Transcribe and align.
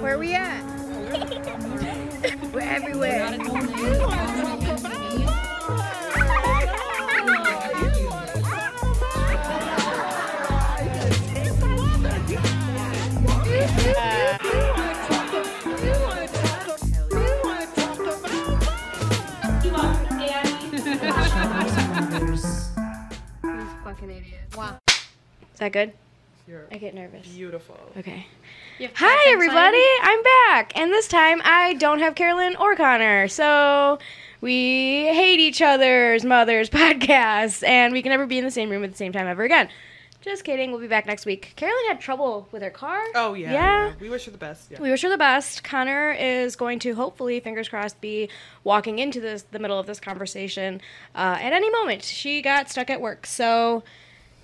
Where 0.00 0.14
are 0.14 0.18
we 0.18 0.34
at? 0.34 0.62
We're 2.52 2.60
everywhere. 2.60 3.38
These 23.42 23.68
fucking 23.84 24.10
idiots. 24.10 24.56
Wow. 24.56 24.78
Is 24.88 25.58
that 25.58 25.72
good? 25.72 25.92
You're 26.46 26.66
I 26.70 26.76
get 26.78 26.94
nervous. 26.94 27.26
beautiful. 27.26 27.78
Okay. 27.96 28.26
You 28.82 28.88
have 28.88 28.96
Hi, 28.96 29.30
everybody. 29.32 29.76
inside? 29.78 30.00
I'm 30.02 30.22
back. 30.48 30.72
And 30.76 30.90
this 30.90 31.06
time 31.06 31.40
I 31.44 31.74
don't 31.74 32.00
have 32.00 32.16
Carolyn 32.16 32.56
or 32.56 32.74
Connor. 32.74 33.28
So 33.28 34.00
we 34.40 35.04
hate 35.04 35.38
each 35.38 35.62
other's 35.62 36.24
mothers 36.24 36.68
podcasts 36.70 37.64
and 37.64 37.92
we 37.92 38.02
can 38.02 38.10
never 38.10 38.26
be 38.26 38.38
in 38.38 38.44
the 38.44 38.50
same 38.50 38.70
room 38.70 38.82
at 38.82 38.90
the 38.90 38.96
same 38.96 39.12
time 39.12 39.28
ever 39.28 39.44
again. 39.44 39.68
Just 40.20 40.42
kidding. 40.42 40.72
We'll 40.72 40.80
be 40.80 40.88
back 40.88 41.06
next 41.06 41.26
week. 41.26 41.52
Carolyn 41.54 41.84
had 41.86 42.00
trouble 42.00 42.48
with 42.50 42.60
her 42.60 42.70
car. 42.70 43.00
Oh 43.14 43.34
yeah. 43.34 43.52
Yeah. 43.52 43.92
We 44.00 44.10
wish 44.10 44.24
her 44.24 44.32
the 44.32 44.38
best. 44.38 44.72
Yeah. 44.72 44.80
We 44.80 44.90
wish 44.90 45.02
her 45.02 45.08
the 45.08 45.16
best. 45.16 45.62
Connor 45.62 46.10
is 46.10 46.56
going 46.56 46.80
to 46.80 46.96
hopefully, 46.96 47.38
fingers 47.38 47.68
crossed, 47.68 48.00
be 48.00 48.30
walking 48.64 48.98
into 48.98 49.20
this 49.20 49.44
the 49.52 49.60
middle 49.60 49.78
of 49.78 49.86
this 49.86 50.00
conversation 50.00 50.80
uh, 51.14 51.38
at 51.40 51.52
any 51.52 51.70
moment. 51.70 52.02
She 52.02 52.42
got 52.42 52.68
stuck 52.68 52.90
at 52.90 53.00
work, 53.00 53.26
so 53.26 53.84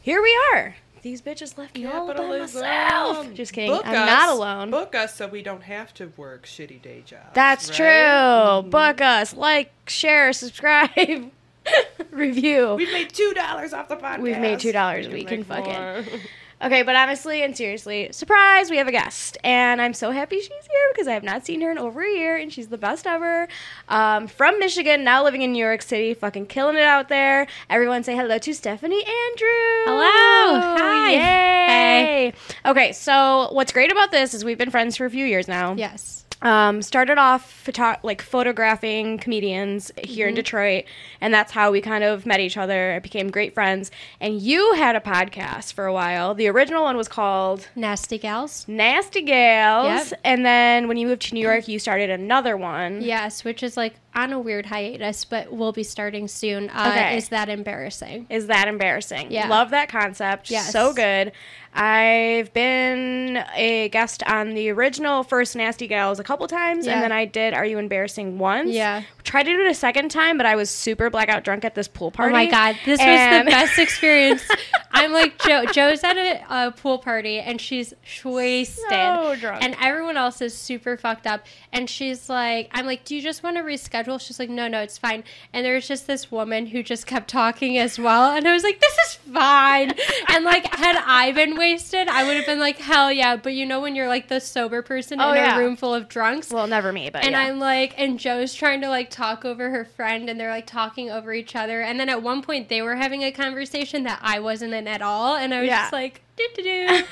here 0.01 0.23
we 0.23 0.39
are. 0.55 0.77
These 1.09 1.23
bitches 1.23 1.57
left 1.57 1.75
me 1.75 1.87
all 1.87 2.07
by 2.07 2.39
myself. 2.39 3.33
Just 3.33 3.55
kidding. 3.55 3.71
Book 3.71 3.87
I'm 3.87 3.95
us, 3.95 4.07
not 4.07 4.29
alone. 4.29 4.71
Book 4.71 4.95
us 4.95 5.15
so 5.15 5.27
we 5.27 5.41
don't 5.41 5.63
have 5.63 5.95
to 5.95 6.13
work 6.19 6.45
shitty 6.45 6.83
day 6.83 7.03
jobs. 7.07 7.31
That's 7.33 7.71
right? 7.71 7.77
true. 7.77 7.87
Mm-hmm. 7.87 8.69
Book 8.69 9.01
us, 9.01 9.35
like, 9.35 9.73
share, 9.87 10.31
subscribe, 10.35 11.31
review. 12.11 12.75
We've 12.75 12.93
made 12.93 13.09
two 13.09 13.33
dollars 13.35 13.73
off 13.73 13.89
the 13.89 13.97
podcast. 13.97 14.21
We've 14.21 14.39
made 14.39 14.59
$2 14.59 14.75
a 15.07 15.09
We 15.09 15.15
week 15.15 15.29
can 15.29 15.39
and 15.41 15.49
make 15.49 15.65
fucking- 15.65 15.73
more. 15.73 16.05
Okay, 16.61 16.83
but 16.83 16.97
honestly 16.97 17.43
and 17.43 17.57
seriously, 17.57 18.09
surprise, 18.11 18.69
we 18.71 18.79
have 18.79 18.89
a 18.89 18.93
guest. 18.93 19.39
And 19.45 19.81
I'm 19.81 19.95
so 19.95 20.11
happy 20.11 20.37
she's 20.41 20.49
here 20.49 20.93
because 20.93 21.07
I 21.07 21.13
have 21.13 21.23
not 21.23 21.47
seen 21.47 21.61
her 21.61 21.71
in 21.71 21.79
over 21.79 22.03
a 22.03 22.11
year 22.11 22.37
and 22.37 22.53
she's 22.53 22.69
the 22.69 22.79
best 22.79 23.07
ever. 23.07 23.47
Um, 23.89 24.27
from 24.27 24.59
Michigan, 24.59 25.05
now 25.05 25.23
living 25.23 25.43
in 25.43 25.53
New 25.53 25.65
York 25.65 25.83
City, 25.83 26.15
fucking 26.15 26.47
killing 26.47 26.77
it 26.77 26.83
out 26.83 27.09
there. 27.09 27.47
Everyone 27.71 28.03
say 28.03 28.17
hello 28.17 28.39
to 28.39 28.53
Stephanie 28.55 29.05
Andrew. 29.05 29.85
Hello. 29.87 30.61
Hi. 30.79 31.11
Yay. 31.13 32.33
Okay, 32.67 32.93
so 32.93 33.51
what's 33.53 33.73
great 33.73 33.93
about 33.93 34.11
this 34.11 34.35
is 34.35 34.45
we've 34.45 34.59
been 34.59 34.71
friends 34.71 34.97
for 34.97 35.07
a 35.07 35.11
few 35.11 35.25
years 35.27 35.47
now. 35.47 35.75
Yes. 35.75 36.25
Um, 36.41 36.83
started 36.83 37.19
off 37.19 37.51
photo- 37.51 37.97
like 38.05 38.23
photographing 38.23 39.19
comedians 39.19 39.91
here 40.05 40.27
Mm-hmm. 40.27 40.29
in 40.31 40.35
Detroit, 40.37 40.85
and 41.21 41.35
that's 41.35 41.51
how 41.53 41.73
we 41.73 41.81
kind 41.81 42.05
of 42.05 42.27
met 42.27 42.39
each 42.41 42.57
other, 42.57 43.01
became 43.03 43.31
great 43.31 43.55
friends. 43.55 43.91
And 44.21 44.41
you 44.41 44.75
had 44.75 44.95
a 44.95 45.01
podcast 45.01 45.73
for 45.73 45.87
a 45.87 45.93
while. 45.93 46.35
The 46.35 46.47
original 46.49 46.85
one 46.85 46.97
was 46.97 47.09
called 47.09 47.69
Nasty 47.75 48.19
gals. 48.19 48.67
Nasty 48.69 49.23
Gals, 49.23 50.11
Yep. 50.13 50.21
and 50.25 50.47
then 50.47 50.87
when 50.87 50.97
you 50.97 51.09
moved 51.09 51.23
to 51.23 51.35
New 51.35 51.41
York, 51.41 51.67
you 51.67 51.79
started 51.81 52.09
another 52.11 52.57
one. 52.57 53.03
Yes, 53.03 53.43
which 53.45 53.63
is 53.65 53.77
like 53.77 53.95
on 54.15 54.33
a 54.33 54.39
weird 54.41 54.67
hiatus, 54.67 55.25
but 55.25 55.53
we'll 55.53 55.73
be 55.73 55.83
starting 55.85 56.27
soon. 56.29 56.71
Uh, 56.71 56.89
Okay. 56.89 57.17
Is 57.19 57.29
that 57.29 57.49
embarrassing? 57.49 58.27
Is 58.31 58.47
that 58.49 58.67
embarrassing? 58.69 59.31
Yeah. 59.31 59.49
Love 59.49 59.71
that 59.71 59.89
concept. 59.89 60.51
Yes. 60.51 60.73
So 60.73 60.93
good. 60.93 61.33
I've 61.75 62.53
been 62.55 63.45
a 63.55 63.89
guest 63.91 64.23
on 64.25 64.55
the 64.55 64.71
original 64.71 65.23
first 65.23 65.55
Nasty 65.55 65.87
Gals 65.87 66.19
a 66.19 66.25
couple 66.25 66.47
times, 66.49 66.87
Yeah. 66.87 66.95
and 66.95 67.03
then 67.03 67.13
I 67.13 67.27
did 67.27 67.55
Are 67.55 67.65
You 67.65 67.79
Embarrassing 67.79 68.39
once. 68.39 68.71
Yeah. 68.71 69.03
Tried 69.23 69.45
to 69.45 69.53
do 69.55 69.61
it 69.61 69.71
a 69.71 69.75
second 69.75 70.11
time, 70.11 70.39
but 70.39 70.47
I 70.47 70.57
was 70.57 70.71
super 70.71 71.11
blackout 71.11 71.45
drunk 71.45 71.65
at 71.65 71.75
this 71.75 71.87
pool 71.87 72.11
party. 72.11 72.31
Oh 72.33 72.37
my 72.37 72.47
god, 72.47 72.77
this 72.87 72.99
And- 72.99 73.45
was 73.47 73.53
the 73.55 73.59
best 73.59 73.79
experience. 73.79 74.43
I'm 74.91 75.13
like 75.13 75.39
Joe. 75.45 75.67
Joe's 75.67 76.03
at 76.03 76.17
a, 76.17 76.43
a 76.49 76.73
pool 76.73 76.99
party 76.99 77.39
and 77.39 77.61
she's 77.61 77.93
wasted, 78.25 78.85
So 78.89 79.37
drunk. 79.39 79.63
and 79.63 79.77
everyone 79.81 80.17
else 80.17 80.41
is 80.41 80.55
super 80.57 80.97
fucked 80.97 81.27
up. 81.27 81.43
And 81.73 81.89
she's 81.89 82.29
like, 82.29 82.71
I'm 82.73 82.87
like, 82.87 83.05
do 83.05 83.15
you 83.15 83.23
just 83.23 83.43
want 83.43 83.59
to 83.59 83.63
reschedule? 83.63 83.98
She's 84.19 84.39
like, 84.39 84.51
no, 84.51 84.69
no, 84.69 84.81
it's 84.81 84.99
fine. 84.99 85.25
And 85.53 85.65
there's 85.65 85.89
just 85.89 86.07
this 86.07 86.31
woman 86.31 86.67
who 86.67 86.83
just 86.83 87.07
kept 87.07 87.29
talking 87.29 87.79
as 87.79 87.99
well, 87.99 88.31
and 88.37 88.47
I 88.47 88.53
was 88.53 88.63
like, 88.63 88.81
this 88.81 88.97
is 89.07 89.15
fine. 89.33 89.93
and 90.29 90.45
like, 90.45 90.67
had 90.75 91.03
I 91.07 91.33
been 91.33 91.57
wasted, 91.57 92.09
I 92.09 92.25
would 92.27 92.37
have 92.37 92.47
been 92.47 92.61
like, 92.61 92.79
hell 92.79 93.11
yeah. 93.13 93.37
But 93.37 93.55
you 93.55 93.67
know 93.67 93.81
when 93.81 93.95
you're 93.95 94.09
like 94.09 94.29
the 94.29 94.41
sober 94.41 94.83
person 94.83 95.21
Oh, 95.21 95.31
in 95.31 95.37
yeah. 95.37 95.57
a 95.57 95.59
room 95.59 95.77
full 95.77 95.95
of 95.95 96.09
drunks, 96.09 96.51
Well, 96.51 96.67
never 96.67 96.93
me, 96.93 97.11
but 97.11 97.23
and 97.25 97.33
yeah. 97.33 97.41
I'm 97.41 97.59
like, 97.59 97.95
and 97.99 98.19
Joe's 98.19 98.55
trying 98.55 98.81
to 98.83 98.89
like 98.89 99.11
talk 99.11 99.45
over 99.45 99.71
her 99.71 99.85
friend, 99.85 100.29
and 100.31 100.39
they're 100.39 100.51
like 100.51 100.67
talking 100.67 101.11
over 101.11 101.33
each 101.33 101.57
other. 101.57 101.81
And 101.83 101.99
then 101.99 102.09
at 102.09 102.23
one 102.23 102.43
point, 102.43 102.69
they 102.69 102.83
were 102.83 102.97
having 102.97 103.23
a 103.23 103.33
conversation 103.33 104.05
that 104.05 104.19
I 104.23 104.41
wasn't 104.41 104.75
in 104.75 104.87
at 104.89 105.03
all, 105.03 105.37
and 105.37 105.53
I 105.55 105.61
was 105.61 105.69
Yeah. 105.69 105.81
just 105.83 105.93
like. 105.93 106.23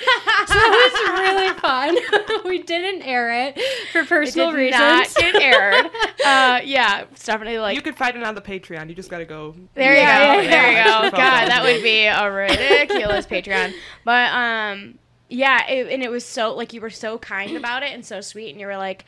so 0.46 0.54
it 0.56 0.92
was 0.92 1.20
really 1.20 1.58
fun. 1.58 1.96
we 2.44 2.62
didn't 2.62 3.02
air 3.02 3.48
it 3.48 3.60
for 3.92 4.04
personal 4.04 4.50
It 4.50 4.52
personal 4.52 4.52
did 4.52 4.56
reasons. 4.56 4.80
not 4.80 5.14
get 5.14 5.42
aired. 5.42 5.86
uh, 6.24 6.60
yeah, 6.64 7.04
Stephanie, 7.14 7.58
like 7.58 7.74
you 7.76 7.82
could 7.82 7.96
find 7.96 8.16
it 8.16 8.22
on 8.22 8.34
the 8.34 8.40
Patreon. 8.40 8.88
You 8.88 8.94
just 8.94 9.10
gotta 9.10 9.24
go. 9.24 9.54
There 9.74 9.92
you 9.92 9.98
Yeah, 10.00 10.36
go. 10.36 10.40
yeah, 10.42 10.50
There 10.50 10.70
you 10.70 11.10
go. 11.10 11.16
God, 11.16 11.48
that 11.48 11.62
would 11.62 11.82
be 11.82 12.04
a 12.06 12.30
ridiculous 12.30 13.26
Patreon. 13.26 13.74
But 14.04 14.32
um, 14.32 14.98
yeah, 15.28 15.66
it, 15.68 15.92
and 15.92 16.02
it 16.02 16.10
was 16.10 16.24
so 16.24 16.54
like 16.54 16.72
you 16.72 16.80
were 16.80 16.90
so 16.90 17.18
kind 17.18 17.56
about 17.56 17.82
it 17.82 17.92
and 17.92 18.04
so 18.04 18.20
sweet, 18.20 18.50
and 18.50 18.60
you 18.60 18.66
were 18.66 18.76
like. 18.76 19.04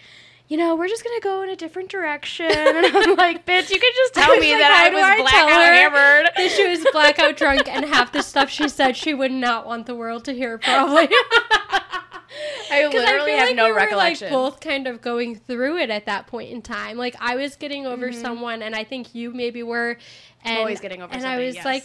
You 0.48 0.56
know, 0.56 0.74
we're 0.76 0.88
just 0.88 1.04
gonna 1.04 1.20
go 1.20 1.42
in 1.42 1.50
a 1.50 1.56
different 1.56 1.90
direction, 1.90 2.46
and 2.50 2.86
I'm 2.86 3.16
like, 3.16 3.44
"Bitch, 3.44 3.70
you 3.70 3.78
could 3.78 3.92
just 3.94 4.16
I 4.16 4.24
tell 4.24 4.36
me 4.38 4.52
like, 4.52 4.60
that 4.60 4.72
I 4.72 4.94
was 4.94 5.02
I 5.02 5.16
blackout 5.18 5.50
hammered." 5.50 6.30
that 6.36 6.50
she 6.50 6.66
was 6.66 6.86
blackout 6.90 7.36
drunk, 7.36 7.68
and 7.68 7.84
half 7.84 8.12
the 8.12 8.22
stuff 8.22 8.48
she 8.48 8.68
said 8.68 8.96
she 8.96 9.12
would 9.12 9.30
not 9.30 9.66
want 9.66 9.86
the 9.86 9.94
world 9.94 10.24
to 10.24 10.32
hear, 10.32 10.56
probably. 10.56 11.08
I 12.70 12.86
literally 12.86 13.32
feel 13.32 13.38
have 13.38 13.48
like 13.48 13.56
no 13.56 13.66
we 13.66 13.72
were, 13.72 13.76
recollection. 13.76 14.32
like 14.32 14.32
both 14.32 14.60
kind 14.60 14.86
of 14.86 15.00
going 15.02 15.36
through 15.36 15.78
it 15.78 15.90
at 15.90 16.06
that 16.06 16.26
point 16.26 16.50
in 16.50 16.62
time. 16.62 16.96
Like 16.96 17.16
I 17.20 17.36
was 17.36 17.56
getting 17.56 17.86
over 17.86 18.08
mm-hmm. 18.08 18.20
someone, 18.20 18.62
and 18.62 18.74
I 18.74 18.84
think 18.84 19.14
you 19.14 19.32
maybe 19.32 19.62
were. 19.62 19.98
And, 20.44 20.58
always 20.58 20.80
getting 20.80 21.02
over 21.02 21.12
And 21.12 21.26
I 21.26 21.44
was 21.44 21.56
yes. 21.56 21.64
like, 21.64 21.84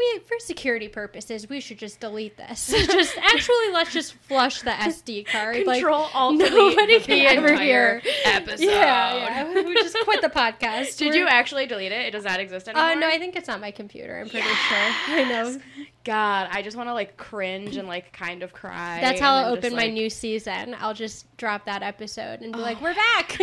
we 0.00 0.20
for 0.20 0.38
security 0.40 0.88
purposes, 0.88 1.48
we 1.48 1.60
should 1.60 1.78
just 1.78 2.00
delete 2.00 2.36
this. 2.36 2.68
just 2.86 3.16
actually, 3.22 3.70
let's 3.72 3.92
just 3.92 4.14
flush 4.14 4.62
the 4.62 4.70
SD 4.70 5.26
card. 5.26 5.56
Control 5.64 6.00
like, 6.02 6.10
Alt 6.14 6.34
nobody 6.36 6.86
delete 6.98 7.02
can 7.04 7.18
the 7.18 7.26
ever 7.26 7.56
hear. 7.60 8.02
episode. 8.24 8.64
Yeah, 8.64 9.44
yeah. 9.44 9.62
We 9.64 9.74
just 9.74 9.96
quit 10.04 10.22
the 10.22 10.28
podcast. 10.28 10.96
Did 10.96 11.08
We're- 11.10 11.18
you 11.20 11.26
actually 11.28 11.66
delete 11.66 11.92
it? 11.92 12.06
It 12.06 12.10
does 12.12 12.24
not 12.24 12.40
exist 12.40 12.68
anymore. 12.68 12.90
Uh, 12.90 12.94
no, 12.94 13.08
I 13.08 13.18
think 13.18 13.36
it's 13.36 13.48
on 13.48 13.60
my 13.60 13.70
computer. 13.70 14.18
I'm 14.18 14.28
pretty 14.28 14.48
sure. 14.48 14.78
I 14.78 15.24
know. 15.28 15.60
God, 16.10 16.48
I 16.50 16.62
just 16.62 16.76
want 16.76 16.88
to 16.88 16.92
like 16.92 17.16
cringe 17.16 17.76
and 17.76 17.86
like 17.86 18.12
kind 18.12 18.42
of 18.42 18.52
cry. 18.52 18.98
That's 19.00 19.20
how 19.20 19.32
I'll 19.36 19.52
open 19.52 19.76
my 19.76 19.86
new 19.86 20.10
season. 20.10 20.74
I'll 20.80 20.92
just 20.92 21.24
drop 21.36 21.66
that 21.66 21.84
episode 21.84 22.40
and 22.40 22.52
be 22.52 22.58
like, 22.58 22.78
oh. 22.80 22.84
"We're 22.86 22.94
back." 22.94 23.38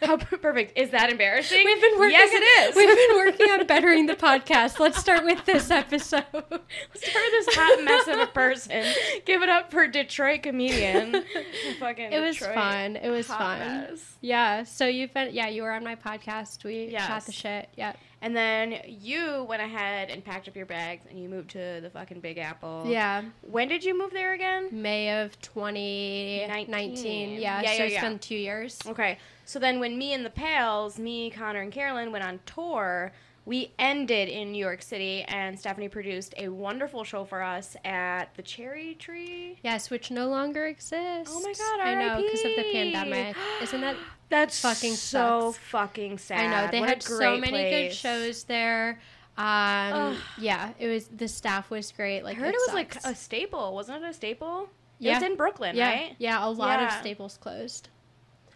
How 0.02 0.16
perfect 0.16 0.78
is 0.78 0.90
that 0.92 1.10
embarrassing? 1.10 1.62
We've 1.62 1.78
been 1.78 1.98
working. 1.98 2.12
Yes, 2.12 2.30
it 2.32 2.70
is. 2.70 2.74
We've 2.74 2.88
been 2.88 3.16
working 3.26 3.50
on 3.50 3.66
bettering 3.66 4.06
the 4.06 4.14
podcast. 4.16 4.78
Let's 4.80 4.96
start 4.98 5.26
with 5.26 5.44
this 5.44 5.70
episode. 5.70 6.24
Let's 6.32 6.50
start 6.50 7.24
with 7.32 7.46
this 7.46 7.54
hot 7.54 7.84
mess 7.84 8.08
of 8.08 8.18
a 8.18 8.26
person. 8.28 8.82
Give 9.26 9.42
it 9.42 9.50
up 9.50 9.70
for 9.70 9.86
Detroit 9.86 10.42
comedian. 10.42 11.22
Fucking 11.80 12.12
It 12.14 12.20
was 12.20 12.36
Detroit 12.38 12.54
fun. 12.54 12.96
It 12.96 13.10
was 13.10 13.26
fun. 13.26 13.58
mess. 13.58 14.16
Yeah. 14.22 14.62
So 14.64 14.86
you've 14.86 15.12
been. 15.12 15.34
Yeah, 15.34 15.48
you 15.48 15.64
were 15.64 15.72
on 15.72 15.84
my 15.84 15.96
podcast. 15.96 16.64
We 16.64 16.86
Yes. 16.86 17.06
shot 17.06 17.26
the 17.26 17.32
shit. 17.32 17.68
Yeah. 17.76 17.92
And 18.22 18.36
then 18.36 18.80
you 18.86 19.44
went 19.48 19.62
ahead 19.62 20.10
and 20.10 20.22
packed 20.22 20.46
up 20.46 20.54
your 20.54 20.66
bags 20.66 21.04
and 21.08 21.18
you 21.18 21.28
moved 21.28 21.50
to 21.50 21.80
the 21.80 21.88
fucking 21.88 22.20
Big 22.20 22.36
Apple. 22.36 22.84
Yeah. 22.86 23.22
When 23.42 23.68
did 23.68 23.82
you 23.82 23.98
move 23.98 24.10
there 24.10 24.34
again? 24.34 24.68
May 24.70 25.22
of 25.22 25.40
2019. 25.40 26.70
Nineteen. 26.70 27.40
Yeah. 27.40 27.62
Yeah, 27.62 27.72
so 27.72 27.76
yeah, 27.78 27.82
it's 27.84 27.94
yeah. 27.94 28.08
been 28.08 28.18
two 28.18 28.36
years. 28.36 28.78
Okay. 28.86 29.18
So 29.46 29.58
then 29.58 29.80
when 29.80 29.96
me 29.96 30.12
and 30.12 30.24
the 30.24 30.30
Pals, 30.30 30.98
me, 30.98 31.30
Connor, 31.30 31.60
and 31.60 31.72
Carolyn 31.72 32.12
went 32.12 32.24
on 32.24 32.40
tour, 32.44 33.12
we 33.50 33.72
ended 33.80 34.28
in 34.28 34.52
New 34.52 34.64
York 34.64 34.80
City 34.80 35.22
and 35.24 35.58
Stephanie 35.58 35.88
produced 35.88 36.34
a 36.36 36.48
wonderful 36.48 37.02
show 37.02 37.24
for 37.24 37.42
us 37.42 37.76
at 37.84 38.32
the 38.36 38.42
Cherry 38.42 38.94
Tree. 38.94 39.58
Yes, 39.64 39.90
which 39.90 40.12
no 40.12 40.28
longer 40.28 40.66
exists. 40.66 41.32
Oh 41.34 41.40
my 41.40 41.52
God, 41.52 41.80
I 41.80 41.96
know 41.96 42.22
because 42.22 42.44
of 42.44 42.52
the 42.54 42.72
pandemic. 42.72 43.36
Isn't 43.60 43.80
that 43.80 43.96
That's 44.28 44.60
Fucking 44.60 44.94
so 44.94 45.50
sucks. 45.50 45.64
fucking 45.64 46.18
sad. 46.18 46.38
I 46.38 46.46
know 46.46 46.70
they 46.70 46.78
What 46.78 46.90
had 46.90 47.02
so 47.02 47.36
many 47.38 47.70
good 47.70 47.92
shows 47.92 48.44
there. 48.44 49.00
Um, 49.36 50.16
yeah, 50.38 50.70
it 50.78 50.86
was 50.86 51.08
the 51.08 51.26
staff 51.26 51.70
was 51.70 51.90
great. 51.90 52.22
Like 52.22 52.36
I 52.36 52.40
heard 52.42 52.54
it, 52.54 52.60
was 52.68 52.74
like 52.74 52.94
a 53.04 53.16
staple, 53.16 53.74
wasn't 53.74 54.04
it 54.04 54.10
a 54.10 54.12
staple? 54.12 54.68
Yeah. 55.00 55.10
It 55.10 55.14
was 55.14 55.22
in 55.24 55.36
Brooklyn, 55.36 55.74
yeah, 55.74 55.90
right? 55.90 56.14
yeah. 56.18 56.46
A 56.46 56.48
lot 56.48 56.80
of 56.80 56.92
staples 56.92 57.36
closed. 57.36 57.88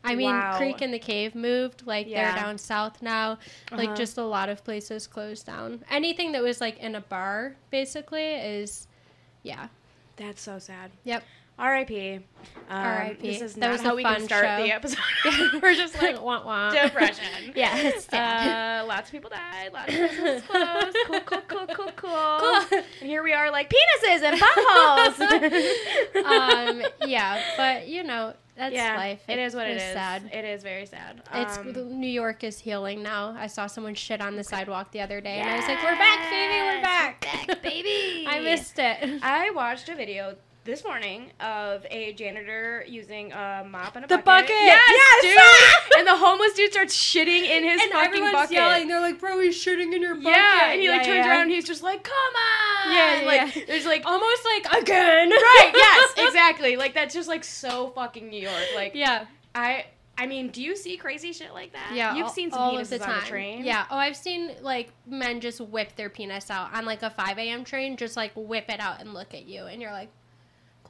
I 0.05 0.15
mean, 0.15 0.31
Wow. 0.31 0.57
Creek 0.59 0.81
and 0.83 0.93
the 0.93 0.99
Cave 0.99 1.35
moved. 1.35 1.87
Like 1.87 2.07
Yeah. 2.07 2.33
they're 2.35 2.43
down 2.43 2.59
south 2.59 3.01
now. 3.03 3.39
Like 3.73 3.89
Uh-huh. 3.89 3.97
just 3.97 4.19
a 4.19 4.25
lot 4.25 4.49
of 4.49 4.63
places 4.65 5.07
closed 5.07 5.47
down. 5.47 5.85
Anything 5.91 6.33
that 6.33 6.43
was 6.43 6.61
like 6.61 6.79
in 6.79 6.95
a 6.95 7.01
bar, 7.01 7.57
basically, 7.71 8.35
is 8.35 8.87
yeah. 9.43 9.69
That's 10.17 10.41
so 10.41 10.59
sad. 10.59 10.91
Yep. 11.05 11.25
R.I.P. 11.57 12.15
Um, 12.17 12.23
R.I.P.. 12.69 13.29
This 13.29 13.41
is 13.41 13.55
That 13.55 13.61
not 13.67 13.71
was 13.73 13.81
how 13.83 13.95
we 13.95 14.03
fun 14.03 14.17
can 14.17 14.25
start 14.25 14.45
show. 14.45 14.63
the 14.65 14.73
episode. 14.73 14.99
We're 15.63 15.75
just 15.77 16.01
like 16.03 16.21
wah, 16.23 16.45
wah. 16.45 16.71
depression. 16.71 17.25
Yeah, 17.55 17.77
it's 17.77 18.07
sad. 18.07 18.83
Uh, 18.83 18.87
lots 18.87 19.09
of 19.09 19.13
people 19.13 19.31
died. 19.31 19.73
Lots 19.73 19.93
of 19.93 19.99
business 20.01 20.43
closed. 20.47 20.97
Cool, 21.07 21.21
cool, 21.21 21.43
cool, 21.47 21.67
cool, 21.69 21.93
cool. 21.95 22.51
And 22.73 22.85
here 23.09 23.23
we 23.23 23.33
are, 23.33 23.53
like 23.53 23.71
penises 23.73 24.23
and 24.25 24.41
buttholes. 24.41 26.25
um, 26.25 26.83
yeah, 27.09 27.41
but 27.57 27.87
you 27.89 28.03
know 28.03 28.35
that's 28.57 28.75
yeah, 28.75 28.97
life. 28.97 29.23
it 29.29 29.39
is 29.39 29.55
what 29.55 29.67
it's. 29.67 29.83
Sad. 29.83 30.31
It 30.33 30.45
is 30.45 30.63
very 30.63 30.87
sad. 30.87 31.23
It's 31.35 31.59
Um, 31.59 32.01
New 32.01 32.09
York 32.09 32.45
is 32.45 32.59
healing 32.59 33.03
now. 33.03 33.35
I 33.39 33.47
saw 33.49 33.67
someone 33.67 33.95
shit 33.95 34.21
on 34.21 34.37
the 34.37 34.45
sidewalk 34.45 34.93
the 34.93 35.01
other 35.01 35.21
day, 35.21 35.39
and 35.41 35.51
I 35.51 35.57
was 35.57 35.67
like, 35.67 35.83
"We're 35.83 35.97
back, 35.97 36.31
baby, 36.31 36.61
we're 36.63 36.83
back, 36.83 37.21
back, 37.21 37.63
baby. 37.63 38.25
I 38.29 38.41
missed 38.41 38.79
it. 38.79 39.21
I 39.23 39.51
watched 39.51 39.89
a 39.89 39.95
video 39.95 40.37
this 40.65 40.83
morning 40.83 41.31
of 41.41 41.85
a 41.91 42.15
janitor 42.15 42.85
using 42.89 43.33
a 43.33 43.67
mop 43.69 43.97
and 43.97 44.05
a 44.07 44.09
The 44.09 44.17
bucket. 44.17 44.25
bucket! 44.49 44.57
Yes, 44.63 45.23
Yes! 45.23 45.23
dude. 45.91 45.99
and 45.99 46.07
the 46.09 46.17
homeless 46.17 46.55
dude 46.55 46.73
starts 46.73 46.97
shitting 46.97 47.43
in 47.45 47.65
his 47.65 47.83
and 47.83 47.93
fucking 47.93 48.07
everyone's 48.07 48.33
bucket. 48.33 48.53
yelling. 48.53 48.89
They're 48.89 49.01
like, 49.01 49.21
"Bro, 49.21 49.41
he's 49.41 49.63
shitting 49.63 49.95
in 49.95 50.01
your 50.01 50.15
bucket." 50.15 50.31
yeah, 50.31 50.71
and 50.71 50.81
he 50.81 50.89
like 50.89 51.03
Yeah, 51.03 51.07
turns 51.07 51.27
yeah. 51.27 51.31
around 51.31 51.43
and 51.43 51.51
he's 51.51 51.67
just 51.67 51.83
like, 51.83 52.03
"Come 52.03 52.15
on!" 52.15 52.93
Yeah, 52.95 53.23
like 53.27 53.57
yeah. 53.57 53.63
there's 53.67 53.85
like, 53.85 54.03
almost 54.07 54.43
like 54.45 54.83
again. 54.83 55.31
right, 55.31 55.73
yes, 56.17 56.29
exactly. 56.29 56.77
Like 56.77 56.95
that's 56.95 57.13
just 57.15 57.29
like 57.29 57.45
so 57.45 57.91
fucking 57.95 58.29
New 58.31 58.41
York. 58.41 58.55
Like 58.75 58.95
Yeah, 58.95 59.27
I, 59.55 59.85
I 60.17 60.27
mean, 60.27 60.49
do 60.49 60.63
you 60.63 60.77
see 60.77 60.97
crazy 60.97 61.35
shit 61.35 61.53
like 61.53 61.73
that? 61.75 61.93
yeah. 61.95 62.15
you've 62.15 62.25
all- 62.27 62.33
seen 62.33 62.51
some 62.51 62.59
all 62.61 62.73
penises 62.75 62.81
of 62.85 62.89
the 62.89 63.03
on 63.03 63.11
time. 63.11 63.21
the 63.21 63.27
train. 63.27 63.65
Yeah. 63.67 63.85
Oh, 63.91 63.97
I've 63.99 64.17
seen 64.17 64.51
like 64.63 64.91
men 65.07 65.41
just 65.41 65.61
whip 65.61 65.95
their 65.97 66.09
penis 66.09 66.51
out 66.51 66.73
on 66.73 66.87
like 66.87 67.03
a 67.03 67.11
5 67.11 67.39
a.m. 67.39 67.65
train, 67.65 67.97
just 67.99 68.17
like 68.17 68.33
whip 68.35 68.65
it 68.71 68.81
out 68.81 69.01
and 69.01 69.13
look 69.13 69.35
at 69.35 69.45
you, 69.45 69.65
and 69.65 69.83
you're 69.83 69.93
like, 69.93 70.09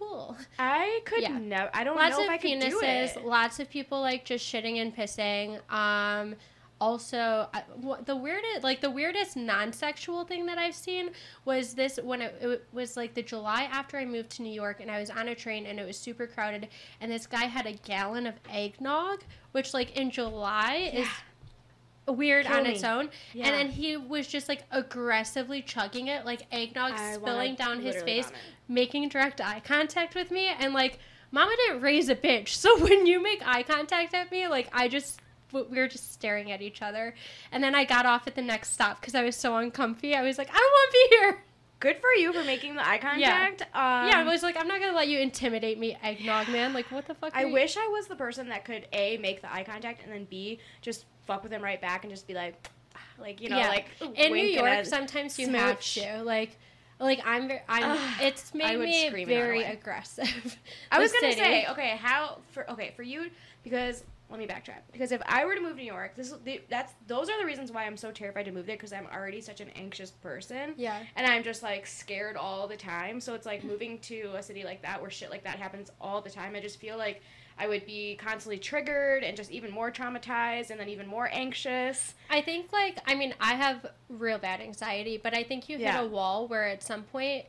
cool. 0.08 0.36
I 0.58 1.00
could 1.04 1.22
Yeah. 1.22 1.38
never. 1.38 1.70
I 1.74 1.84
don't 1.84 1.96
lots 1.96 2.16
know 2.16 2.24
if 2.24 2.30
I 2.30 2.38
could 2.38 2.60
do 2.60 2.80
it. 2.82 3.24
Lots 3.24 3.60
of 3.60 3.70
people 3.70 4.00
like 4.00 4.24
just 4.24 4.44
shitting 4.50 4.76
and 4.80 4.94
pissing. 4.94 5.60
Um, 5.72 6.36
also, 6.80 7.48
I- 7.54 7.62
the 8.04 8.16
weirdest, 8.16 8.62
like 8.62 8.80
the 8.80 8.90
weirdest 8.90 9.36
non-sexual 9.36 10.24
thing 10.24 10.46
that 10.46 10.58
I've 10.58 10.74
seen 10.74 11.10
was 11.44 11.74
this 11.74 11.98
when 12.02 12.20
it, 12.20 12.36
it 12.42 12.66
was 12.72 12.96
like 12.96 13.14
the 13.14 13.22
July 13.22 13.62
after 13.72 13.96
I 13.96 14.04
moved 14.04 14.30
to 14.30 14.42
New 14.42 14.52
York, 14.52 14.80
and 14.80 14.90
I 14.90 14.98
was 15.00 15.08
on 15.08 15.28
a 15.28 15.34
train 15.34 15.66
and 15.66 15.78
it 15.78 15.86
was 15.86 15.96
super 15.96 16.26
crowded, 16.26 16.68
and 17.00 17.10
this 17.10 17.26
guy 17.26 17.44
had 17.44 17.66
a 17.66 17.72
gallon 17.72 18.26
of 18.26 18.34
eggnog, 18.50 19.22
which 19.52 19.72
like 19.72 19.96
in 19.96 20.10
July 20.10 20.90
is 20.92 21.08
weird 22.12 22.46
Kill 22.46 22.56
on 22.58 22.64
me. 22.64 22.70
its 22.72 22.84
own. 22.84 23.08
Yeah. 23.32 23.46
And 23.48 23.54
then 23.54 23.68
he 23.70 23.96
was 23.96 24.26
just 24.26 24.48
like 24.48 24.64
aggressively 24.70 25.62
chugging 25.62 26.08
it, 26.08 26.24
like 26.24 26.46
eggnog 26.52 26.92
I 26.92 27.14
spilling 27.14 27.54
down 27.54 27.80
his 27.80 28.02
face, 28.02 28.30
making 28.68 29.08
direct 29.08 29.40
eye 29.40 29.60
contact 29.64 30.14
with 30.14 30.30
me. 30.30 30.48
And 30.48 30.74
like, 30.74 30.98
Mama 31.30 31.52
didn't 31.66 31.80
raise 31.82 32.08
a 32.08 32.14
bitch. 32.14 32.48
So 32.64 32.78
when 32.80 33.06
you 33.06 33.22
make 33.22 33.42
eye 33.46 33.62
contact 33.62 34.14
at 34.14 34.30
me, 34.30 34.46
like, 34.48 34.68
I 34.72 34.88
just, 34.88 35.20
we 35.52 35.62
were 35.62 35.88
just 35.88 36.12
staring 36.12 36.52
at 36.52 36.62
each 36.62 36.80
other. 36.82 37.14
And 37.52 37.62
then 37.62 37.74
I 37.74 37.84
got 37.84 38.06
off 38.06 38.26
at 38.26 38.34
the 38.34 38.42
next 38.42 38.70
stop 38.72 39.00
because 39.00 39.14
I 39.14 39.22
was 39.22 39.36
so 39.36 39.56
uncomfy. 39.56 40.14
I 40.14 40.22
was 40.22 40.38
like, 40.38 40.48
I 40.50 40.54
don't 40.54 40.62
want 40.62 40.90
to 40.90 40.98
be 41.10 41.16
here. 41.16 41.44
Good 41.80 41.96
for 42.00 42.10
you 42.18 42.32
for 42.32 42.44
making 42.44 42.76
the 42.76 42.88
eye 42.88 42.96
contact. 42.98 43.62
Um, 43.62 43.68
yeah, 44.08 44.12
I 44.18 44.24
was 44.24 44.42
like, 44.42 44.56
I'm 44.56 44.68
not 44.68 44.80
to 44.80 44.92
let 44.96 45.08
you 45.08 45.18
intimidate 45.18 45.78
me, 45.78 45.98
eggnog 46.02 46.48
man. 46.48 46.72
Like, 46.72 46.90
what 46.90 47.06
the 47.06 47.14
fuck? 47.14 47.32
I 47.34 47.42
are 47.42 47.46
you- 47.46 47.52
wish 47.52 47.76
I 47.76 47.88
was 47.88 48.06
the 48.06 48.16
person 48.16 48.48
that 48.48 48.64
could 48.64 48.86
a 48.92 49.18
make 49.18 49.42
the 49.42 49.52
eye 49.52 49.64
contact 49.64 50.02
and 50.02 50.10
then 50.12 50.24
b 50.24 50.60
just 50.80 51.04
fuck 51.26 51.42
with 51.42 51.52
him 51.52 51.62
right 51.62 51.80
back 51.80 52.04
and 52.04 52.12
just 52.12 52.26
be 52.26 52.34
like, 52.34 52.68
like 53.18 53.40
you 53.40 53.48
know, 53.48 53.58
Yeah. 53.58 53.68
like 53.68 53.86
in 54.16 54.32
New 54.32 54.44
York, 54.46 54.84
sometimes 54.86 55.38
you 55.38 55.46
smooch. 55.46 55.94
have 55.96 56.18
to 56.18 56.22
like, 56.24 56.56
like 57.00 57.20
I'm, 57.24 57.48
very, 57.48 57.60
I'm. 57.68 57.82
Ugh, 57.98 57.98
it's 58.20 58.54
made 58.54 58.78
me 58.78 59.06
scream 59.08 59.28
and 59.28 59.38
run 59.38 59.46
very 59.46 59.64
aggressive. 59.64 60.58
I 60.92 60.98
was 60.98 61.12
gonna 61.12 61.32
city. 61.32 61.40
say, 61.40 61.66
okay, 61.70 61.96
how 62.00 62.38
for 62.52 62.70
okay 62.70 62.92
for 62.96 63.02
you 63.02 63.30
because 63.62 64.04
let 64.30 64.38
me 64.38 64.46
backtrack 64.46 64.80
because 64.90 65.12
if 65.12 65.20
I 65.26 65.44
were 65.44 65.54
to 65.54 65.60
move 65.60 65.72
to 65.72 65.76
New 65.76 65.84
York, 65.84 66.16
this 66.16 66.32
the, 66.44 66.60
that's 66.70 66.94
those 67.06 67.28
are 67.28 67.38
the 67.38 67.44
reasons 67.44 67.70
why 67.72 67.84
I'm 67.84 67.96
so 67.96 68.10
terrified 68.10 68.44
to 68.44 68.52
move 68.52 68.64
there 68.66 68.76
because 68.76 68.92
I'm 68.92 69.06
already 69.14 69.40
such 69.40 69.60
an 69.60 69.68
anxious 69.76 70.10
person. 70.12 70.74
Yeah. 70.76 71.02
And 71.16 71.26
I'm 71.26 71.42
just 71.42 71.62
like 71.62 71.86
scared 71.86 72.36
all 72.36 72.66
the 72.66 72.76
time. 72.76 73.20
So 73.20 73.34
it's 73.34 73.44
like 73.46 73.64
moving 73.64 73.98
to 74.00 74.32
a 74.36 74.42
city 74.42 74.64
like 74.64 74.82
that 74.82 75.00
where 75.00 75.10
shit 75.10 75.30
like 75.30 75.44
that 75.44 75.58
happens 75.58 75.90
all 76.00 76.20
the 76.20 76.30
time. 76.30 76.54
I 76.56 76.60
just 76.60 76.80
feel 76.80 76.96
like 76.96 77.22
I 77.58 77.68
would 77.68 77.86
be 77.86 78.16
constantly 78.16 78.58
triggered 78.58 79.22
and 79.22 79.36
just 79.36 79.50
even 79.52 79.70
more 79.70 79.90
traumatized 79.90 80.70
and 80.70 80.80
then 80.80 80.88
even 80.88 81.06
more 81.06 81.28
anxious. 81.32 82.14
I 82.28 82.40
think 82.40 82.72
like 82.72 82.98
I 83.06 83.14
mean 83.14 83.34
I 83.40 83.54
have 83.54 83.86
real 84.08 84.38
bad 84.38 84.60
anxiety, 84.60 85.18
but 85.22 85.34
I 85.36 85.42
think 85.44 85.68
you 85.68 85.76
hit 85.78 85.84
Yeah. 85.84 86.00
a 86.02 86.06
wall 86.06 86.48
where 86.48 86.64
at 86.68 86.82
some 86.82 87.04
point 87.04 87.44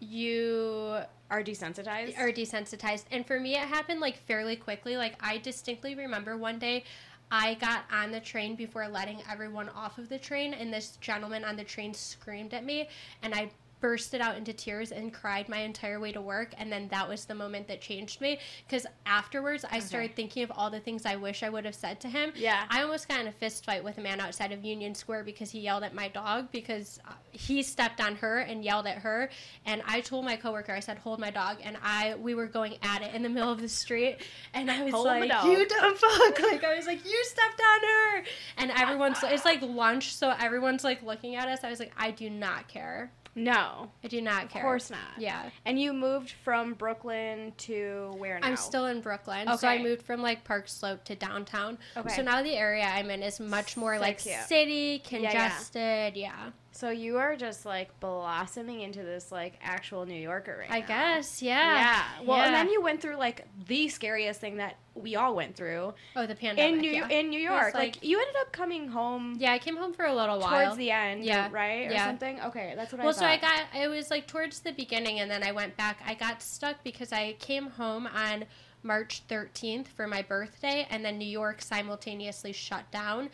you 0.00 0.98
Are 1.30 1.42
desensitized. 1.42 2.18
are 2.18 2.30
desensitized. 2.32 3.04
And 3.10 3.26
for 3.26 3.38
me 3.38 3.54
it 3.56 3.60
happened 3.68 4.00
like 4.00 4.16
fairly 4.26 4.56
quickly. 4.56 4.96
Like 4.96 5.14
I 5.20 5.38
distinctly 5.38 5.94
remember 5.94 6.36
one 6.36 6.58
day 6.58 6.84
I 7.30 7.54
got 7.54 7.84
on 7.92 8.10
the 8.10 8.18
train 8.20 8.56
before 8.56 8.88
letting 8.88 9.22
everyone 9.30 9.68
off 9.68 9.98
of 9.98 10.08
the 10.08 10.18
train 10.18 10.52
and 10.54 10.72
this 10.72 10.96
gentleman 11.00 11.44
on 11.44 11.56
the 11.56 11.62
train 11.64 11.94
screamed 11.94 12.54
at 12.54 12.64
me 12.64 12.88
and 13.22 13.34
I 13.34 13.50
bursted 13.80 14.20
out 14.20 14.36
into 14.36 14.52
tears 14.52 14.92
and 14.92 15.12
cried 15.12 15.48
my 15.48 15.58
entire 15.58 15.98
way 16.00 16.12
to 16.12 16.20
work 16.20 16.52
and 16.58 16.70
then 16.70 16.88
that 16.88 17.08
was 17.08 17.24
the 17.24 17.34
moment 17.34 17.66
that 17.68 17.80
changed 17.80 18.20
me 18.20 18.38
because 18.66 18.86
afterwards 19.06 19.64
I 19.70 19.78
started 19.80 20.14
thinking 20.16 20.42
of 20.42 20.52
all 20.54 20.70
the 20.70 20.80
things 20.80 21.06
I 21.06 21.16
wish 21.16 21.42
I 21.42 21.48
would 21.48 21.64
have 21.64 21.74
said 21.74 22.00
to 22.00 22.08
him 22.08 22.32
Yeah. 22.36 22.64
I 22.68 22.82
almost 22.82 23.08
got 23.08 23.20
in 23.20 23.26
a 23.26 23.32
fist 23.32 23.64
fight 23.64 23.82
with 23.82 23.98
a 23.98 24.00
man 24.00 24.20
outside 24.20 24.52
of 24.52 24.64
Union 24.64 24.94
Square 24.94 25.24
because 25.24 25.50
he 25.50 25.60
yelled 25.60 25.82
at 25.82 25.94
my 25.94 26.08
dog 26.08 26.50
because 26.52 26.98
uh, 27.08 27.12
he 27.32 27.62
stepped 27.62 28.00
on 28.00 28.16
her 28.16 28.38
and 28.38 28.64
yelled 28.64 28.86
at 28.86 28.98
her. 28.98 29.30
And 29.66 29.82
I 29.86 30.00
told 30.00 30.24
my 30.24 30.36
coworker, 30.36 30.72
I 30.72 30.80
said, 30.80 30.98
"Hold 30.98 31.20
my 31.20 31.30
dog," 31.30 31.58
and 31.62 31.76
I 31.82 32.14
we 32.16 32.34
were 32.34 32.46
going 32.46 32.76
at 32.82 33.02
it 33.02 33.14
in 33.14 33.22
the 33.22 33.28
middle 33.28 33.50
of 33.50 33.60
the 33.60 33.68
street, 33.68 34.18
and 34.54 34.70
I 34.70 34.82
was 34.82 34.92
Hold 34.92 35.06
like, 35.06 35.32
"You 35.44 35.66
dumb 35.66 35.96
fuck!" 35.96 36.40
Like 36.50 36.64
I 36.64 36.76
was 36.76 36.86
like, 36.86 37.04
"You 37.04 37.24
stepped 37.24 37.60
on 37.60 37.80
her," 37.80 38.24
and 38.58 38.70
everyone's 38.72 39.18
it's 39.22 39.44
like 39.44 39.62
lunch, 39.62 40.14
so 40.14 40.34
everyone's 40.38 40.84
like 40.84 41.02
looking 41.02 41.36
at 41.36 41.48
us. 41.48 41.60
I 41.64 41.70
was 41.70 41.78
like, 41.78 41.92
"I 41.96 42.10
do 42.10 42.28
not 42.28 42.68
care. 42.68 43.12
No. 43.34 43.90
I 44.04 44.08
do 44.08 44.20
not 44.20 44.44
Of 44.44 44.50
care." 44.50 44.62
Of 44.62 44.66
course 44.66 44.90
not. 44.90 44.98
Yeah. 45.18 45.50
And 45.64 45.80
you 45.80 45.92
moved 45.92 46.30
from 46.44 46.74
Brooklyn 46.74 47.52
to 47.58 48.12
where 48.16 48.38
now? 48.40 48.46
I'm 48.48 48.56
still 48.56 48.86
in 48.86 49.00
Brooklyn, 49.00 49.46
so 49.58 49.68
I 49.68 49.78
moved 49.82 50.02
from 50.02 50.22
like 50.22 50.44
Park 50.44 50.68
Slope 50.68 51.04
to 51.04 51.14
downtown. 51.14 51.78
Okay. 51.96 52.14
So 52.14 52.22
now 52.22 52.42
the 52.42 52.54
area 52.56 52.84
I'm 52.84 53.10
in 53.10 53.22
is 53.22 53.40
much 53.40 53.76
more 53.76 53.96
So 53.96 54.00
like 54.00 54.18
cute. 54.18 54.36
city, 54.46 55.02
yeah. 55.04 55.08
congested. 55.08 56.16
Yeah, 56.16 56.50
So 56.80 56.88
you 56.88 57.18
are 57.18 57.36
just 57.36 57.66
like 57.66 57.88
blossoming 58.00 58.80
into 58.80 59.02
this 59.02 59.30
like 59.30 59.58
actual 59.62 60.06
New 60.06 60.14
Yorker 60.18 60.56
right 60.60 60.70
I 60.70 60.80
now. 60.80 60.86
guess. 60.86 61.42
Yeah. 61.42 61.74
Yeah. 61.76 62.02
Well, 62.24 62.38
and 62.40 62.54
then 62.54 62.70
you 62.70 62.80
went 62.80 63.02
through 63.02 63.16
like 63.16 63.46
the 63.66 63.88
scariest 63.90 64.40
thing 64.40 64.56
that 64.56 64.76
we 64.94 65.14
all 65.14 65.34
went 65.34 65.56
through 65.56 65.92
Oh, 66.16 66.24
the 66.24 66.34
pandemic. 66.34 66.72
in 66.76 66.80
New 66.80 66.90
yeah. 66.90 67.08
in 67.08 67.28
New 67.28 67.38
York. 67.38 67.74
like- 67.74 67.96
Like, 67.96 68.02
you 68.02 68.18
ended 68.18 68.34
up 68.40 68.50
coming 68.52 68.88
home 68.88 69.36
yeah, 69.38 69.52
I 69.52 69.58
came 69.58 69.76
home 69.76 69.92
for 69.92 70.06
a 70.06 70.14
little 70.14 70.38
while. 70.40 70.64
towards 70.64 70.78
the 70.78 70.90
end, 70.90 71.22
Yeah. 71.22 71.48
right, 71.52 71.86
or 71.88 71.92
Yeah. 71.92 72.06
something. 72.06 72.40
Okay, 72.40 72.72
that's 72.74 72.92
what 72.92 73.02
I 73.02 73.04
well, 73.04 73.12
so 73.12 73.26
I 73.26 73.36
got 73.36 73.64
it 73.74 73.88
was 73.88 74.10
like 74.10 74.26
towards 74.26 74.60
the 74.60 74.72
beginning, 74.72 75.20
and 75.20 75.30
then 75.30 75.42
I 75.42 75.52
went 75.52 75.76
back. 75.76 76.00
I 76.06 76.14
got 76.14 76.40
stuck 76.40 76.82
because 76.82 77.12
I 77.12 77.34
came 77.34 77.66
home 77.72 78.06
on 78.06 78.46
March 78.82 79.20
13th 79.28 79.88
for 79.88 80.06
my 80.06 80.22
birthday, 80.22 80.86
and 80.88 81.04
then 81.04 81.18
New 81.18 81.28
York 81.28 81.60
simultaneously 81.60 82.52
shut 82.52 82.90
down. 82.90 83.28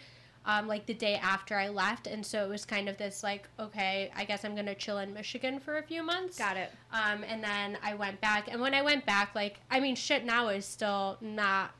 Um, 0.49 0.69
like 0.69 0.87
the 0.87 0.95
day 0.95 1.17
after 1.17 1.57
I 1.59 1.69
left, 1.69 2.07
and 2.07 2.25
so 2.25 2.45
it 2.45 2.49
was 2.49 2.65
kind 2.65 2.89
of 2.89 2.97
this 2.97 3.25
like, 3.25 3.49
okay, 3.59 4.13
I 4.15 4.25
guess 4.25 4.45
I'm 4.45 4.55
gonna 4.55 4.77
chill 4.77 4.99
in 4.99 5.13
Michigan 5.13 5.59
for 5.59 5.79
a 5.79 5.83
few 5.83 6.03
months. 6.05 6.39
got 6.39 6.57
it. 6.57 6.71
Um, 6.93 7.25
and 7.29 7.43
then 7.43 7.77
I 7.83 7.95
went 7.95 8.21
back, 8.21 8.47
and 8.49 8.61
when 8.61 8.73
I 8.73 8.81
went 8.83 9.05
back, 9.05 9.35
like, 9.35 9.59
I 9.73 9.81
mean, 9.81 9.97
shit 9.97 10.25
now 10.25 10.49
is 10.49 10.65
still 10.65 11.19
not 11.21 11.73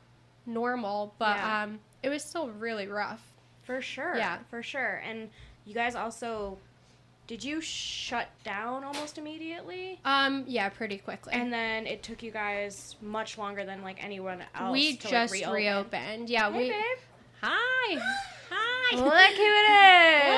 normal, 0.45 1.15
but 1.17 1.37
Yeah. 1.37 1.63
um, 1.63 1.79
it 2.03 2.09
was 2.09 2.23
still 2.23 2.49
really 2.49 2.87
rough. 2.87 3.21
For 3.63 3.81
sure. 3.81 4.15
Yeah. 4.17 4.39
For 4.49 4.61
sure. 4.63 5.01
And 5.05 5.29
you 5.65 5.73
guys 5.73 5.95
also 5.95 6.57
did 7.27 7.43
you 7.43 7.59
shut 7.59 8.29
down 8.45 8.85
almost 8.85 9.17
immediately? 9.17 9.99
Um, 10.05 10.45
yeah, 10.47 10.69
pretty 10.69 10.97
quickly. 10.97 11.33
And 11.33 11.51
then 11.51 11.85
it 11.85 12.01
took 12.01 12.23
you 12.23 12.31
guys 12.31 12.95
much 13.01 13.37
longer 13.37 13.65
than 13.65 13.81
like 13.83 14.01
anyone 14.01 14.43
else. 14.55 14.71
we 14.71 14.95
to, 14.95 15.07
like, 15.07 15.11
just 15.11 15.33
reopen. 15.33 15.53
reopened. 15.53 16.29
Yeah, 16.29 16.49
Hey, 16.51 16.57
we. 16.57 16.69
babe. 16.69 16.97
Hi. 17.41 18.01
Hi. 18.49 18.95
Look 18.95 19.35
who 19.35 19.43
it 19.43 19.69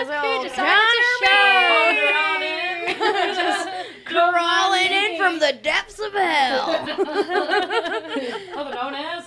is! 0.01 0.07
Look 0.07 0.17
who 0.17 0.25
Oh, 0.27 0.43
decided 0.43 0.81
to 0.89 1.27
Connor 2.97 3.25
show. 3.25 3.33
Just 3.35 3.69
crawling 4.05 4.91
in 4.91 5.17
from 5.17 5.39
the 5.39 5.53
depths 5.61 5.99
of 5.99 6.11
hell. 6.13 6.69
Other 8.57 8.73
known 8.75 8.95
as. 8.95 9.25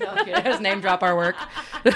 Okay, 0.00 0.32
just 0.42 0.60
name 0.62 0.80
drop 0.80 1.02
our 1.02 1.14
work. 1.16 1.36
They 1.84 1.90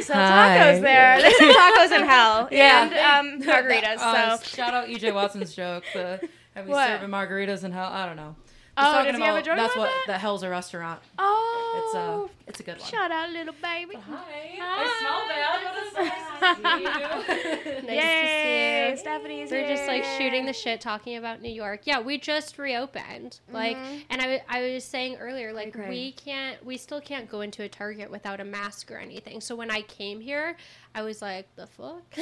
sell 0.00 0.16
Hi. 0.16 0.56
tacos 0.56 0.80
there. 0.80 1.20
They 1.20 1.30
sell 1.32 1.52
tacos 1.52 1.92
in 1.96 2.04
hell. 2.06 2.48
Yeah. 2.50 2.84
And 2.84 3.42
um, 3.42 3.46
margaritas. 3.48 3.98
Uh, 3.98 4.36
So 4.38 4.44
shout 4.44 4.74
out 4.74 4.88
EJ 4.88 5.12
Watson's 5.14 5.54
joke. 5.54 5.84
The 5.92 6.20
have 6.54 6.66
we 6.66 6.72
What? 6.72 6.86
serving 6.88 7.10
margaritas 7.10 7.64
in 7.64 7.72
hell? 7.72 7.90
I 7.92 8.06
don't 8.06 8.16
know. 8.16 8.36
Oh, 8.76 8.82
talking 8.92 9.12
does 9.12 9.20
he 9.20 9.26
have 9.26 9.34
a 9.34 9.38
about- 9.38 9.44
joke 9.44 9.56
That's 9.56 9.74
about 9.74 9.80
what 9.82 9.90
that? 10.06 10.12
the 10.14 10.18
hell's 10.18 10.42
a 10.42 10.48
restaurant. 10.48 11.00
Uh, 11.18 11.22
oh, 11.24 11.76
It's 11.76 11.94
a 11.94 12.48
it's 12.48 12.60
a 12.60 12.62
good 12.62 12.78
one. 12.80 12.88
shout 12.88 13.10
out, 13.10 13.30
little 13.30 13.54
baby. 13.62 13.96
Hi. 13.96 14.22
They 14.52 14.90
smell 14.98 15.28
bad. 15.28 16.62
nice 16.62 17.86
to 17.86 17.94
Yay, 17.94 18.86
see 18.86 18.90
you. 18.90 18.96
Stephanie's 19.02 19.50
We're 19.50 19.68
just 19.68 19.86
like 19.86 20.04
shooting 20.18 20.46
the 20.46 20.52
shit, 20.52 20.80
talking 20.80 21.16
about 21.16 21.40
New 21.42 21.50
York. 21.50 21.82
Yeah, 21.84 22.00
we 22.00 22.18
just 22.18 22.58
reopened. 22.58 23.40
Like, 23.50 23.76
mm-hmm. 23.76 23.96
and 24.10 24.22
I, 24.22 24.42
I 24.48 24.72
was 24.74 24.84
saying 24.84 25.16
earlier, 25.16 25.52
like, 25.52 25.74
we 25.88 26.12
can't, 26.12 26.64
we 26.64 26.76
still 26.76 27.00
can't 27.00 27.28
go 27.28 27.42
into 27.42 27.62
a 27.62 27.68
Target 27.68 28.10
without 28.10 28.40
a 28.40 28.44
mask 28.44 28.90
or 28.90 28.96
anything. 28.96 29.40
So 29.40 29.54
when 29.54 29.70
I 29.70 29.82
came 29.82 30.20
here, 30.20 30.56
I 30.94 31.02
was 31.02 31.22
like, 31.22 31.54
the 31.56 31.66
fuck? 31.66 32.02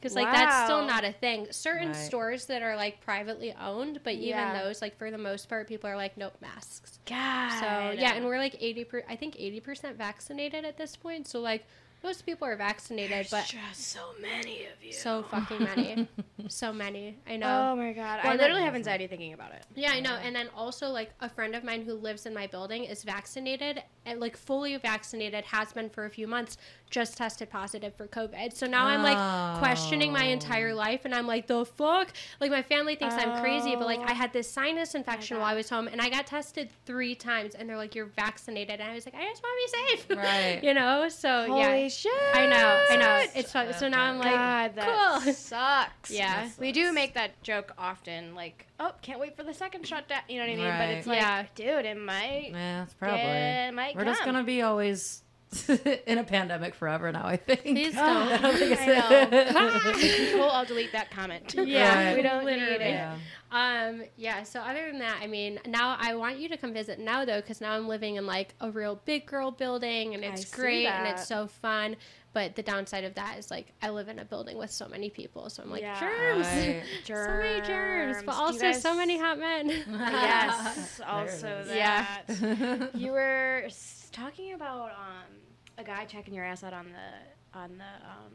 Because, 0.00 0.14
like, 0.14 0.30
that's 0.32 0.64
still 0.64 0.86
not 0.86 1.04
a 1.04 1.12
thing. 1.12 1.46
Certain 1.50 1.88
Right. 1.88 1.96
stores 1.96 2.46
that 2.46 2.62
are, 2.62 2.76
like, 2.76 3.00
privately 3.00 3.54
owned, 3.60 4.00
but 4.04 4.14
even 4.14 4.28
Yeah. 4.28 4.62
those, 4.64 4.80
like, 4.80 4.96
for 4.96 5.10
the 5.10 5.18
most 5.18 5.48
part, 5.48 5.68
people 5.68 5.90
are 5.90 5.96
like, 5.96 6.16
nope, 6.16 6.34
masks. 6.40 6.98
God. 7.06 7.50
So, 7.60 7.90
yeah, 8.00 8.14
and 8.14 8.24
we're 8.24 8.38
like 8.38 8.56
80 8.58 8.84
per, 8.84 9.04
I 9.08 9.16
think 9.16 9.36
80% 9.36 9.96
vaccinated 9.96 10.64
at 10.64 10.76
this 10.78 10.96
point. 10.96 11.26
So, 11.28 11.40
like, 11.40 11.66
most 12.06 12.24
people 12.24 12.46
are 12.46 12.56
vaccinated, 12.56 13.26
but 13.32 13.44
just 13.46 13.88
so 13.88 14.00
many 14.22 14.66
of 14.66 14.82
you. 14.82 14.92
so 14.92 15.24
fucking 15.24 15.62
many. 15.64 16.08
so 16.48 16.72
many. 16.72 17.18
I 17.28 17.36
know. 17.36 17.72
Oh 17.72 17.76
my 17.76 17.92
god, 17.92 18.20
Well, 18.22 18.32
I 18.32 18.36
literally 18.36 18.62
have 18.62 18.76
anxiety 18.76 19.08
thinking 19.08 19.32
about 19.32 19.52
it. 19.52 19.64
Yeah, 19.74 19.90
I 19.90 19.98
know. 19.98 20.14
And 20.22 20.34
then 20.34 20.48
also, 20.56 20.88
like, 20.88 21.10
a 21.20 21.28
friend 21.28 21.56
of 21.56 21.64
mine 21.64 21.82
who 21.82 21.94
lives 21.94 22.24
in 22.24 22.32
my 22.32 22.46
building 22.46 22.84
is 22.84 23.02
vaccinated 23.02 23.82
and, 24.04 24.20
like, 24.20 24.36
fully 24.36 24.76
vaccinated, 24.76 25.44
has 25.46 25.72
been 25.72 25.90
for 25.90 26.04
a 26.06 26.10
few 26.10 26.28
months, 26.28 26.58
just 26.90 27.16
tested 27.18 27.50
positive 27.50 27.92
for 27.96 28.06
COVID. 28.06 28.52
So 28.54 28.66
now 28.68 28.86
I'm, 28.86 29.02
like, 29.02 29.58
questioning 29.58 30.12
my 30.12 30.24
entire 30.24 30.70
Oh. 30.70 30.76
life. 30.76 31.00
And 31.04 31.12
I'm 31.14 31.26
like, 31.26 31.48
the 31.48 31.64
fuck? 31.64 32.12
Like, 32.40 32.52
my 32.52 32.62
family 32.62 32.94
thinks 32.94 33.16
I'm 33.16 33.40
crazy, 33.42 33.74
but, 33.74 33.86
like, 33.86 33.98
Oh. 34.00 34.04
I 34.06 34.12
had 34.12 34.32
this 34.32 34.48
sinus 34.48 34.94
oh 34.94 34.98
infection 34.98 35.38
while 35.38 35.46
I 35.46 35.54
was 35.54 35.68
home 35.68 35.88
and 35.88 36.00
I 36.00 36.08
got 36.08 36.26
tested 36.28 36.70
three 36.84 37.16
times. 37.16 37.56
And 37.56 37.68
they're 37.68 37.76
like, 37.76 37.96
you're 37.96 38.06
vaccinated. 38.06 38.80
And 38.80 38.88
I 38.88 38.94
was 38.94 39.04
like, 39.06 39.16
I 39.16 39.24
just 39.24 39.42
want 39.42 39.52
to 39.56 39.78
be 39.78 39.96
safe. 39.96 40.18
Right. 40.18 40.60
you 40.62 40.72
know? 40.74 41.08
So, 41.08 41.46
Holy 41.48 41.60
yeah. 41.82 41.88
Shit! 41.96 42.12
I 42.34 42.46
know. 42.46 42.84
I 42.90 42.96
know. 42.96 43.26
It's 43.34 43.52
fun. 43.52 43.72
So 43.74 43.88
now 43.88 44.04
I'm 44.04 44.18
like, 44.18 44.32
God, 44.34 44.74
that 44.76 45.22
cool. 45.24 45.32
sucks. 45.34 46.10
Yeah. 46.10 46.48
we 46.58 46.72
do 46.72 46.92
make 46.92 47.14
that 47.14 47.42
joke 47.42 47.72
often. 47.78 48.34
Like, 48.34 48.66
oh, 48.80 48.92
can't 49.02 49.18
wait 49.20 49.36
for 49.36 49.42
the 49.42 49.54
second 49.54 49.86
shot. 49.86 49.96
shutdown. 50.08 50.20
You 50.28 50.38
know 50.40 50.46
what 50.46 50.52
I 50.52 50.56
mean? 50.56 50.78
But 50.78 50.88
it's 50.98 51.06
like, 51.06 51.22
Right. 51.22 51.48
dude, 51.54 51.84
it 51.86 51.98
might. 51.98 52.50
Yeah, 52.52 52.82
it's 52.84 52.94
probably. 52.94 53.20
It 53.20 53.74
might 53.74 53.96
We're 53.96 54.04
come. 54.04 54.12
just 54.14 54.24
gonna 54.24 54.44
be 54.44 54.62
always 54.62 55.22
in 56.06 56.18
a 56.18 56.24
pandemic 56.24 56.74
forever 56.74 57.10
now. 57.12 57.26
I 57.26 57.36
think. 57.36 57.62
Please 57.62 57.94
don't. 57.94 58.32
I 58.32 58.36
don't 58.38 58.56
think 58.56 58.72
it's 58.72 59.56
I 59.56 60.32
Cool, 60.36 60.48
I'll 60.50 60.64
delete 60.64 60.92
that 60.92 61.10
comment. 61.10 61.54
Yeah, 61.54 62.14
we 62.14 62.22
don't 62.22 62.44
literally. 62.44 62.78
need 62.78 62.80
it. 62.84 62.90
Yeah. 62.90 63.16
Um, 63.52 64.02
yeah, 64.16 64.42
so 64.42 64.60
other 64.60 64.86
than 64.86 64.98
that, 64.98 65.18
I 65.22 65.28
mean, 65.28 65.60
now 65.66 65.96
I 66.00 66.14
want 66.16 66.38
you 66.38 66.48
to 66.48 66.56
come 66.56 66.72
visit 66.72 66.98
now 66.98 67.24
though, 67.24 67.40
because 67.40 67.60
now 67.60 67.72
I'm 67.72 67.86
living 67.88 68.16
in 68.16 68.26
like 68.26 68.54
a 68.60 68.70
real 68.70 69.00
big 69.04 69.24
girl 69.26 69.50
building 69.50 70.14
and 70.14 70.24
it's 70.24 70.46
see 70.48 70.56
great 70.56 70.86
and 70.86 71.06
it's 71.06 71.26
so 71.28 71.46
fun. 71.46 71.96
But 72.32 72.54
the 72.54 72.62
downside 72.62 73.04
of 73.04 73.14
that 73.14 73.38
is 73.38 73.50
like 73.50 73.72
I 73.80 73.88
live 73.90 74.08
in 74.08 74.18
a 74.18 74.24
building 74.24 74.58
with 74.58 74.70
so 74.70 74.88
many 74.88 75.08
people, 75.10 75.48
so 75.48 75.62
I'm 75.62 75.70
like 75.70 75.80
Yeah. 75.80 75.98
germs, 76.00 76.46
Right. 76.46 76.82
so 77.06 77.14
many 77.14 77.66
germs, 77.66 78.16
but 78.26 78.34
also 78.34 78.58
guys- 78.60 78.82
so 78.82 78.94
many 78.94 79.16
hot 79.18 79.38
men. 79.38 79.68
Yes, 79.70 81.00
also 81.06 81.64
that. 81.66 82.24
Yeah. 82.28 82.86
You 82.94 83.12
were 83.12 83.68
talking 84.12 84.52
about 84.54 84.90
um, 84.90 85.32
a 85.78 85.84
guy 85.84 86.04
checking 86.04 86.34
your 86.34 86.44
ass 86.44 86.62
out 86.64 86.72
on 86.72 86.86
the 86.86 87.58
on 87.58 87.78
the 87.78 87.84
um, 88.08 88.32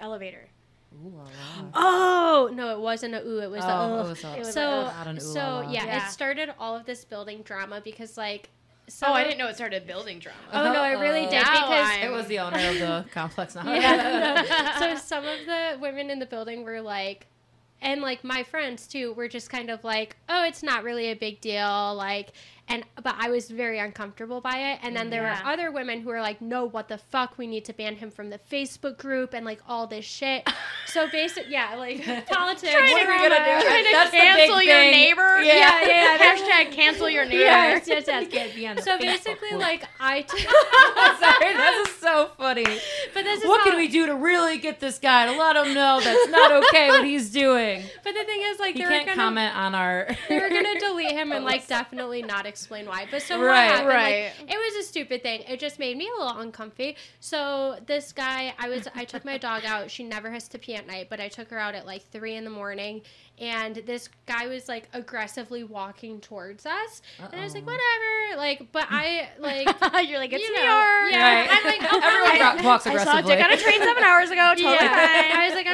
elevator. 0.00 0.48
Ooh 1.04 1.08
la 1.16 1.24
la. 1.24 1.28
oh 1.74 2.50
no, 2.54 2.70
it 2.72 2.80
wasn't 2.80 3.14
a 3.14 3.26
ooh, 3.26 3.40
it 3.40 3.50
was 3.50 3.62
Oh, 3.64 3.68
a 3.68 4.04
it 4.04 4.08
was 4.08 4.24
a- 4.24 4.34
It 4.34 4.38
was 4.40 4.52
so 4.54 4.82
not 4.84 5.08
ooh 5.16 5.20
so 5.20 5.40
la 5.40 5.60
la. 5.60 5.70
yeah, 5.70 5.84
Yeah. 5.86 6.06
it 6.06 6.10
started 6.12 6.50
all 6.58 6.76
of 6.76 6.86
this 6.86 7.04
building 7.04 7.42
drama 7.42 7.80
because 7.82 8.16
like. 8.16 8.50
Oh, 9.02 9.14
I 9.14 9.24
didn't 9.24 9.38
know 9.38 9.48
it 9.48 9.54
started 9.54 9.86
building 9.86 10.18
drama. 10.18 10.38
Oh 10.52 10.70
no, 10.72 10.84
it 10.84 11.00
really 11.00 11.22
did 11.22 11.32
Now 11.42 11.52
because 11.54 11.90
I'm- 11.90 12.06
It 12.06 12.12
was 12.12 12.26
the 12.26 12.38
owner 12.40 12.58
of 12.68 12.78
the 12.78 13.04
complex 13.14 13.54
now. 13.54 13.72
yeah. 13.72 14.78
so 14.78 14.94
some 14.96 15.24
of 15.24 15.38
the 15.46 15.78
women 15.80 16.10
in 16.10 16.18
the 16.18 16.26
building 16.26 16.64
were 16.64 16.82
like, 16.82 17.26
and 17.80 18.02
like 18.02 18.22
my 18.24 18.42
friends 18.42 18.86
too 18.86 19.14
were 19.14 19.26
just 19.26 19.48
kind 19.48 19.70
of 19.70 19.82
like, 19.84 20.16
oh, 20.28 20.44
it's 20.44 20.62
not 20.62 20.84
really 20.84 21.06
a 21.10 21.16
big 21.16 21.40
deal, 21.40 21.94
like, 21.96 22.32
and 22.68 22.84
but 23.02 23.14
I 23.18 23.28
was 23.30 23.50
very 23.50 23.78
uncomfortable 23.78 24.40
by 24.40 24.56
it. 24.72 24.78
And 24.82 24.96
then 24.96 25.10
there 25.10 25.22
Yeah. 25.22 25.42
were 25.44 25.50
other 25.52 25.70
women 25.70 26.00
who 26.00 26.08
were 26.08 26.20
like, 26.22 26.40
no, 26.40 26.64
what 26.64 26.88
the 26.88 26.96
fuck, 26.98 27.36
we 27.36 27.46
need 27.46 27.64
to 27.66 27.72
ban 27.74 27.96
him 27.96 28.10
from 28.10 28.30
the 28.30 28.38
Facebook 28.50 28.96
group 28.96 29.34
and 29.34 29.44
like 29.44 29.60
all 29.68 29.86
this 29.86 30.04
shit. 30.04 30.48
So 30.86 31.08
basically, 31.10 31.52
yeah, 31.52 31.74
like 31.76 32.04
politics. 32.26 32.72
What 32.72 32.82
are 33.06 33.12
we 33.12 33.28
gonna 33.28 33.44
do? 33.60 33.66
Trying 33.66 33.84
to 33.84 33.90
That's 33.92 34.10
the 34.10 34.16
cancel 34.16 34.58
big 34.58 34.66
your 34.68 34.76
thing. 34.78 34.90
neighbor. 34.92 35.42
Yeah. 35.42 35.54
Yeah, 35.54 35.86
yeah, 35.86 36.16
yeah. 36.16 36.36
Hashtag 36.36 36.72
cancel 36.72 37.10
your 37.10 37.24
neighbor. 37.24 37.36
Yes, 37.38 37.86
yes, 37.86 38.04
yes. 38.06 38.22
You 38.24 38.28
can't 38.30 38.70
on 38.70 38.76
the 38.76 38.82
So 38.82 38.96
Facebook 38.96 39.00
basically, 39.00 39.48
group. 39.50 39.60
like 39.62 39.84
I. 40.00 40.22
T- 40.22 40.38
Sorry, 41.20 41.52
this 41.54 41.88
is 41.88 41.94
so 41.96 42.30
funny. 42.38 42.64
but 42.64 43.24
this 43.24 43.42
is 43.42 43.48
What 43.48 43.60
how- 43.60 43.70
can 43.70 43.76
we 43.76 43.88
do 43.88 44.06
to 44.06 44.14
really 44.14 44.58
get 44.58 44.80
this 44.80 44.98
guy 44.98 45.26
to 45.26 45.38
let 45.38 45.56
him 45.56 45.74
know 45.74 46.00
that's 46.02 46.28
not 46.30 46.52
okay 46.64 46.88
what 46.88 47.04
he's 47.04 47.30
doing? 47.30 47.82
But 48.04 48.14
the 48.14 48.24
thing 48.24 48.42
is, 48.42 48.58
like, 48.60 48.74
He 48.74 48.82
they 48.82 48.88
can't 48.88 49.06
gonna 49.06 49.16
comment 49.16 49.56
on 49.56 49.74
our. 49.74 50.08
they 50.28 50.38
were 50.38 50.48
gonna 50.48 50.78
delete 50.78 51.10
him 51.12 51.32
and 51.32 51.44
like 51.44 51.66
definitely 51.66 52.22
not 52.22 52.46
explain 52.54 52.86
why. 52.86 53.06
But 53.10 53.22
so 53.22 53.40
Right. 53.40 53.66
what 53.66 53.70
happened? 53.72 53.88
Right. 53.88 54.32
Like, 54.40 54.50
it 54.52 54.56
was 54.56 54.84
a 54.84 54.88
stupid 54.88 55.22
thing. 55.22 55.42
It 55.48 55.58
just 55.60 55.78
made 55.78 55.96
me 55.96 56.08
a 56.08 56.22
little 56.22 56.38
uncomfy. 56.40 56.96
So 57.20 57.76
this 57.86 58.12
guy, 58.12 58.54
I 58.58 58.68
was, 58.68 58.86
I 58.94 59.04
took 59.04 59.24
my 59.24 59.38
dog 59.38 59.64
out. 59.64 59.90
She 59.90 60.04
never 60.04 60.30
has 60.30 60.48
to 60.48 60.58
pee 60.58 60.74
at 60.76 60.86
night, 60.86 61.08
but 61.10 61.20
I 61.20 61.28
took 61.28 61.50
her 61.50 61.58
out 61.58 61.74
at 61.74 61.84
like 61.86 62.02
three 62.10 62.34
in 62.36 62.44
the 62.44 62.50
morning, 62.50 63.02
and 63.40 63.76
this 63.86 64.08
guy 64.26 64.46
was 64.46 64.68
like 64.68 64.88
aggressively 64.92 65.64
walking 65.64 66.20
towards 66.20 66.64
us, 66.66 67.02
and 67.18 67.40
I 67.40 67.44
was 67.44 67.54
like, 67.54 67.66
whatever, 67.66 68.36
like, 68.36 68.70
but 68.72 68.86
I 68.90 69.28
like. 69.40 69.66
You're 70.08 70.18
like, 70.18 70.32
it's 70.32 70.42
you 70.42 70.54
New 70.54 70.62
York. 70.62 71.10
Yeah, 71.10 71.40
Right. 71.40 71.48
I'm 71.50 71.64
like, 71.64 71.92
oh, 71.92 72.00
Everyone 72.02 72.58
I- 72.60 72.64
walks 72.64 72.86
I 72.86 72.90
saw 72.96 73.00
aggressively. 73.18 73.34
dick 73.36 73.44
on 73.44 73.52
a 73.52 73.56
train 73.56 73.80
seven 73.82 74.04
hours 74.04 74.30
ago. 74.30 74.40
Totally 74.56 74.72
yeah. 74.74 74.78
fine. 75.32 75.36
I 75.40 75.46
was 75.46 75.54
like, 75.54 75.66
I'm 75.66 75.73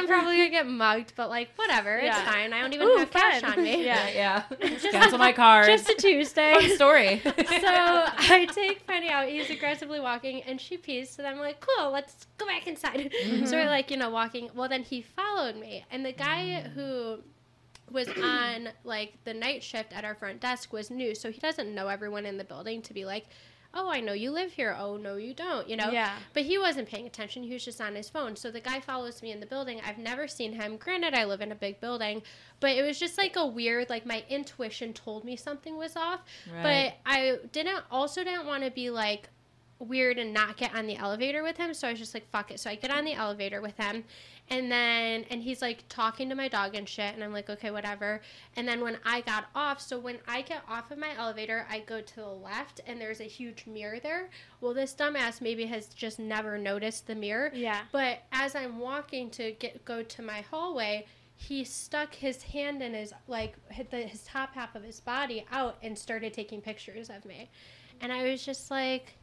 get 0.51 0.67
mugged, 0.67 1.13
but 1.15 1.29
like, 1.29 1.49
whatever, 1.55 1.95
it's 1.97 2.19
fine. 2.21 2.53
I 2.53 2.61
don't 2.61 2.73
even 2.73 2.87
Ooh, 2.87 2.97
have 2.97 3.11
cash 3.11 3.43
on 3.43 3.61
me. 3.61 3.71
Yeah. 3.81 4.09
yeah, 4.09 4.43
yeah. 4.61 4.77
Cancel 4.91 5.17
my 5.17 5.31
card. 5.43 5.65
Just 5.65 5.89
a 5.89 5.95
Tuesday. 5.95 6.53
Fun 6.53 6.75
story. 6.75 7.21
so 7.23 7.33
I 7.35 8.47
take 8.53 8.85
Penny 8.85 9.09
out. 9.09 9.27
He's 9.27 9.49
aggressively 9.49 9.99
walking, 9.99 10.43
and 10.43 10.61
she 10.61 10.77
pees. 10.77 11.09
So 11.09 11.23
then 11.23 11.33
I'm 11.33 11.39
like, 11.39 11.61
cool, 11.61 11.91
let's 11.91 12.27
go 12.37 12.45
back 12.45 12.67
inside. 12.67 13.11
Mm-hmm. 13.23 13.45
So 13.45 13.57
we're 13.57 13.65
like, 13.65 13.89
you 13.89 13.97
know, 13.97 14.09
walking. 14.09 14.49
Well, 14.53 14.69
then 14.69 14.83
he 14.83 15.01
followed 15.01 15.55
me, 15.55 15.85
and 15.89 16.05
the 16.05 16.11
guy 16.11 16.63
mm. 16.65 16.73
who 16.73 17.19
was 17.89 18.07
on 18.09 18.69
like 18.83 19.13
the 19.23 19.33
night 19.33 19.63
shift 19.63 19.93
at 19.93 20.05
our 20.05 20.15
front 20.15 20.39
desk 20.39 20.71
was 20.71 20.91
new, 20.91 21.15
so 21.15 21.31
he 21.31 21.39
doesn't 21.39 21.73
know 21.73 21.87
everyone 21.87 22.25
in 22.25 22.37
the 22.37 22.43
building 22.43 22.81
to 22.83 22.93
be 22.93 23.05
like. 23.05 23.25
Oh, 23.73 23.89
I 23.89 24.01
know 24.01 24.11
you 24.11 24.31
live 24.31 24.51
here. 24.51 24.75
Oh, 24.77 24.97
no, 24.97 25.15
you 25.15 25.33
don't. 25.33 25.69
You 25.69 25.77
know? 25.77 25.91
Yeah. 25.91 26.11
But 26.33 26.43
he 26.43 26.57
wasn't 26.57 26.89
paying 26.89 27.07
attention. 27.07 27.43
He 27.43 27.53
was 27.53 27.63
just 27.63 27.79
on 27.79 27.95
his 27.95 28.09
phone. 28.09 28.35
So 28.35 28.51
the 28.51 28.59
guy 28.59 28.81
follows 28.81 29.21
me 29.21 29.31
in 29.31 29.39
the 29.39 29.45
building. 29.45 29.79
I've 29.85 29.97
never 29.97 30.27
seen 30.27 30.53
him. 30.53 30.75
Granted, 30.75 31.13
I 31.13 31.23
live 31.23 31.39
in 31.39 31.51
a 31.51 31.55
big 31.55 31.79
building, 31.79 32.21
but 32.59 32.71
it 32.71 32.85
was 32.85 32.99
just 32.99 33.17
like 33.17 33.37
a 33.37 33.45
weird, 33.45 33.89
like 33.89 34.05
my 34.05 34.25
intuition 34.29 34.91
told 34.91 35.23
me 35.23 35.37
something 35.37 35.77
was 35.77 35.95
off. 35.95 36.19
Right. 36.53 36.95
But 37.05 37.11
I 37.11 37.39
didn't 37.53 37.83
also 37.89 38.23
didn't 38.23 38.45
want 38.45 38.63
to 38.65 38.71
be 38.71 38.89
like 38.89 39.29
weird 39.79 40.19
and 40.19 40.33
not 40.33 40.57
get 40.57 40.75
on 40.75 40.85
the 40.85 40.97
elevator 40.97 41.41
with 41.41 41.57
him. 41.57 41.73
So 41.73 41.87
I 41.87 41.91
was 41.91 41.99
just 41.99 42.13
like, 42.13 42.29
fuck 42.29 42.51
it. 42.51 42.59
So 42.59 42.69
I 42.69 42.75
get 42.75 42.91
on 42.91 43.05
the 43.05 43.13
elevator 43.13 43.61
with 43.61 43.77
him. 43.77 44.03
And 44.51 44.71
then, 44.71 45.25
and 45.31 45.41
he's 45.41 45.61
like 45.61 45.85
talking 45.87 46.29
to 46.29 46.35
my 46.35 46.49
dog 46.49 46.75
and 46.75 46.87
shit. 46.87 47.15
And 47.15 47.23
I'm 47.23 47.31
like, 47.31 47.49
okay, 47.49 47.71
whatever. 47.71 48.21
And 48.57 48.67
then 48.67 48.81
when 48.81 48.97
I 49.05 49.21
got 49.21 49.45
off, 49.55 49.81
so 49.81 49.97
when 49.97 50.17
I 50.27 50.41
get 50.41 50.61
off 50.69 50.91
of 50.91 50.97
my 50.97 51.15
elevator, 51.17 51.65
I 51.69 51.79
go 51.79 52.01
to 52.01 52.15
the 52.15 52.27
left 52.27 52.81
and 52.85 52.99
there's 52.99 53.21
a 53.21 53.23
huge 53.23 53.65
mirror 53.65 53.99
there. 53.99 54.29
Well, 54.59 54.73
this 54.73 54.93
dumbass 54.93 55.41
maybe 55.41 55.65
has 55.67 55.87
just 55.87 56.19
never 56.19 56.57
noticed 56.57 57.07
the 57.07 57.15
mirror. 57.15 57.49
Yeah. 57.55 57.79
But 57.93 58.19
as 58.33 58.53
I'm 58.53 58.77
walking 58.77 59.29
to 59.31 59.53
get 59.53 59.85
go 59.85 60.03
to 60.03 60.21
my 60.21 60.41
hallway, 60.41 61.07
he 61.41 61.63
stuck 61.63 62.13
his 62.13 62.43
hand 62.43 62.83
in 62.83 62.93
his 62.93 63.13
like 63.27 63.55
hit 63.71 63.89
the, 63.89 63.97
his 63.97 64.23
top 64.23 64.53
half 64.53 64.75
of 64.75 64.83
his 64.83 64.99
body 64.99 65.45
out 65.51 65.77
and 65.81 65.97
started 65.97 66.33
taking 66.33 66.61
pictures 66.61 67.09
of 67.09 67.25
me, 67.25 67.49
and 67.99 68.11
I 68.11 68.29
was 68.29 68.45
just 68.45 68.69
like, 68.69 69.13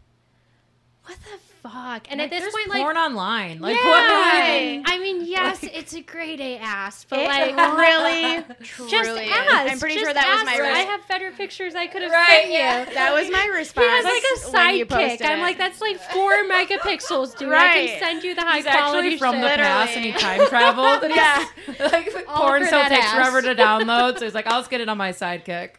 "What 1.05 1.17
the 1.25 1.69
fuck?" 1.69 2.07
And 2.11 2.21
at 2.21 2.31
this 2.31 2.41
There's 2.43 2.53
point, 2.55 2.69
like, 2.69 2.83
porn 2.83 2.97
online. 2.97 3.61
Like 3.61 3.77
yeah, 3.77 3.89
what? 3.89 4.91
I 4.91 4.99
mean, 5.01 5.25
yes, 5.27 5.61
it's 5.63 5.95
a 5.95 6.01
grade 6.03 6.41
A 6.41 6.59
ass, 6.59 7.05
but 7.09 7.21
like. 7.25 7.57
really, 7.57 8.45
Just 8.61 8.71
truly 8.91 9.25
is. 9.27 9.31
ask. 9.33 9.73
I'm 9.73 9.79
pretty 9.79 9.95
just 9.97 10.05
sure 10.05 10.15
that 10.15 10.35
was 10.37 10.45
my 10.45 10.69
I 10.69 10.79
have 10.81 11.07
better 11.09 11.31
pictures 11.33 11.75
I 11.75 11.87
could 11.87 12.03
have 12.03 12.11
Right, 12.11 12.41
sent 12.43 12.53
yeah. 12.53 12.89
you. 12.89 12.95
That 12.95 13.13
was 13.15 13.31
my 13.31 13.47
response. 13.55 13.87
He 13.89 13.93
has 13.93 14.05
like 14.05 14.23
a 14.23 14.85
sidekick. 14.85 15.25
I'm 15.25 15.41
like, 15.41 15.59
that's 15.59 15.81
like 15.81 15.99
four 15.99 16.33
megapixels, 16.51 17.37
dude. 17.39 17.49
I 17.49 17.53
Right. 17.53 17.89
can 17.91 17.99
send 17.99 18.25
you 18.25 18.35
the 18.35 18.43
high 18.43 18.57
He's 18.57 18.65
quality 18.65 19.09
actually 19.15 19.19
from 19.19 19.35
shit. 19.37 19.43
the 19.43 19.49
past 19.57 19.97
and 19.97 20.05
he 20.05 20.13
time 20.13 20.47
traveled. 20.49 21.03
And 21.05 21.15
Yeah. 21.15 21.45
like 21.93 22.27
porn 22.27 22.65
still 22.67 22.83
takes 22.85 23.05
ass. 23.07 23.15
forever 23.15 23.43
to 23.43 23.55
download. 23.55 24.19
So 24.19 24.25
he's 24.25 24.35
like, 24.35 24.47
I'll 24.47 24.61
just 24.61 24.71
get 24.71 24.81
it 24.81 24.89
on 24.89 24.99
my 24.99 25.11
sidekick. 25.13 25.71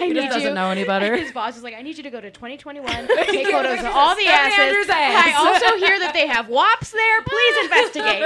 I 0.00 0.04
He 0.06 0.14
just 0.14 0.28
doesn't 0.28 0.42
you- 0.42 0.54
know 0.54 0.70
any 0.70 0.84
better. 0.84 1.16
His 1.16 1.32
boss 1.32 1.56
is 1.56 1.62
like, 1.62 1.74
I 1.74 1.82
need 1.82 1.96
you 1.96 2.02
to 2.04 2.10
go 2.10 2.20
to 2.20 2.30
2021, 2.30 2.86
take 3.08 3.46
photos 3.48 3.80
of 3.80 3.86
all 3.86 4.14
the 4.14 4.22
Stephanie 4.22 4.56
asses. 4.58 4.68
Andrews' 4.68 4.88
ass. 4.90 5.24
I 5.26 5.32
also 5.34 5.76
hear 5.84 5.98
that 6.00 6.12
they 6.14 6.26
have 6.26 6.46
WAPs 6.48 6.90
there. 6.90 7.22
Please 7.22 7.56
investigate. 7.64 8.22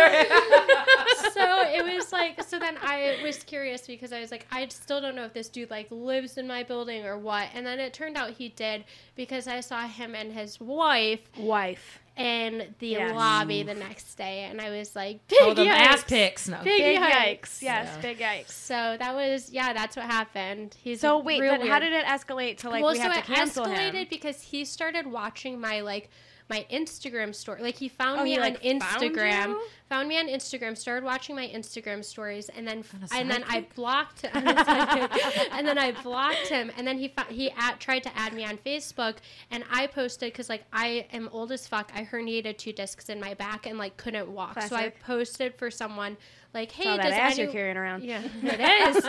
so 1.32 1.62
it 1.68 1.84
was 1.94 2.12
like 2.12 2.42
so 2.42 2.58
then 2.58 2.76
I 2.82 3.18
was 3.22 3.42
curious 3.42 3.86
because 3.86 4.12
I 4.12 4.20
was 4.20 4.30
like 4.30 4.46
I 4.50 4.66
still 4.68 5.00
don't 5.00 5.14
know 5.14 5.24
if 5.24 5.32
this 5.32 5.48
dude 5.48 5.70
like 5.70 5.86
lives 5.90 6.38
in 6.38 6.46
my 6.46 6.62
building 6.62 7.04
or 7.04 7.18
what 7.18 7.48
and 7.54 7.64
then 7.66 7.78
it 7.78 7.92
turned 7.92 8.16
out 8.16 8.30
he 8.30 8.50
did 8.50 8.84
because 9.16 9.46
I 9.46 9.60
saw 9.60 9.86
him 9.86 10.14
and 10.14 10.32
his 10.32 10.60
wife 10.60 11.20
Wife. 11.38 12.00
In 12.16 12.74
the 12.78 12.88
Yes. 12.88 13.14
lobby 13.14 13.62
the 13.62 13.74
next 13.74 14.14
day 14.16 14.40
and 14.50 14.60
I 14.60 14.68
was 14.70 14.94
like 14.94 15.20
Oh, 15.40 15.46
big 15.54 15.56
them 15.56 15.68
ass 15.68 16.02
yikes. 16.04 16.06
pics. 16.08 16.48
No. 16.48 16.58
Big 16.62 16.82
Big 16.82 16.98
yikes. 17.00 17.10
yikes. 17.10 17.62
Yes, 17.62 17.88
Yeah. 17.94 18.00
big 18.02 18.18
yikes. 18.18 18.50
So 18.50 18.96
that 18.98 19.14
was 19.14 19.50
yeah 19.50 19.72
that's 19.72 19.96
what 19.96 20.04
happened. 20.04 20.76
He's 20.82 21.00
So 21.00 21.18
wait, 21.18 21.40
real 21.40 21.52
then 21.58 21.66
how 21.66 21.78
did 21.78 21.92
it 21.94 22.04
escalate 22.04 22.58
to 22.58 22.70
like 22.70 22.82
well, 22.82 22.92
we 22.92 22.98
so 22.98 23.04
have 23.04 23.14
to 23.14 23.18
it 23.20 23.24
cancel 23.36 23.64
escalated 23.66 23.94
him? 23.94 24.06
because 24.10 24.42
he 24.42 24.64
started 24.66 25.06
watching 25.06 25.58
my 25.60 25.80
like 25.80 26.10
my 26.50 26.66
Instagram 26.70 27.34
story. 27.34 27.62
Like 27.62 27.76
he 27.76 27.88
found 27.88 28.20
Oh, 28.20 28.24
me 28.24 28.30
he, 28.32 28.36
on 28.36 28.42
like, 28.42 28.62
found 28.62 29.02
Instagram, 29.02 29.48
you? 29.48 29.62
found, 29.88 30.08
me 30.08 30.18
on 30.18 30.26
Instagram, 30.28 30.76
started 30.76 31.04
watching 31.04 31.36
my 31.36 31.46
Instagram 31.48 32.04
stories, 32.04 32.48
and 32.48 32.66
then 32.66 32.84
and 33.12 33.30
then 33.30 33.44
I 33.48 33.66
blocked 33.74 34.24
I'm 34.32 34.46
a 34.48 34.54
sidekick. 34.54 35.48
and 35.52 35.66
then 35.66 35.78
I 35.78 35.92
blocked 36.02 36.48
him, 36.48 36.70
and 36.76 36.86
then 36.86 36.98
he 36.98 37.08
fo- 37.08 37.30
he 37.32 37.50
at, 37.52 37.78
tried 37.80 38.02
to 38.04 38.16
add 38.18 38.32
me 38.34 38.44
on 38.44 38.58
Facebook, 38.58 39.16
and 39.50 39.64
I 39.70 39.86
posted 39.86 40.32
because 40.32 40.48
like 40.48 40.64
I 40.72 41.06
am 41.12 41.28
old 41.32 41.52
as 41.52 41.66
fuck. 41.68 41.90
I 41.94 42.04
herniated 42.04 42.58
two 42.58 42.72
discs 42.72 43.08
in 43.08 43.20
my 43.20 43.34
back 43.34 43.66
and 43.66 43.78
like 43.78 43.96
couldn't 43.96 44.28
walk, 44.28 44.60
so 44.62 44.76
I 44.76 44.90
posted 44.90 45.54
for 45.54 45.70
someone 45.70 46.16
like, 46.54 46.70
hey, 46.72 46.84
Saw 46.84 46.96
that 46.96 47.02
does 47.04 47.12
ass 47.12 47.32
any- 47.32 47.42
you're 47.44 47.52
carrying 47.52 47.76
around. 47.76 48.04
yeah, 48.04 48.22
it 48.42 48.96
is. 48.96 49.04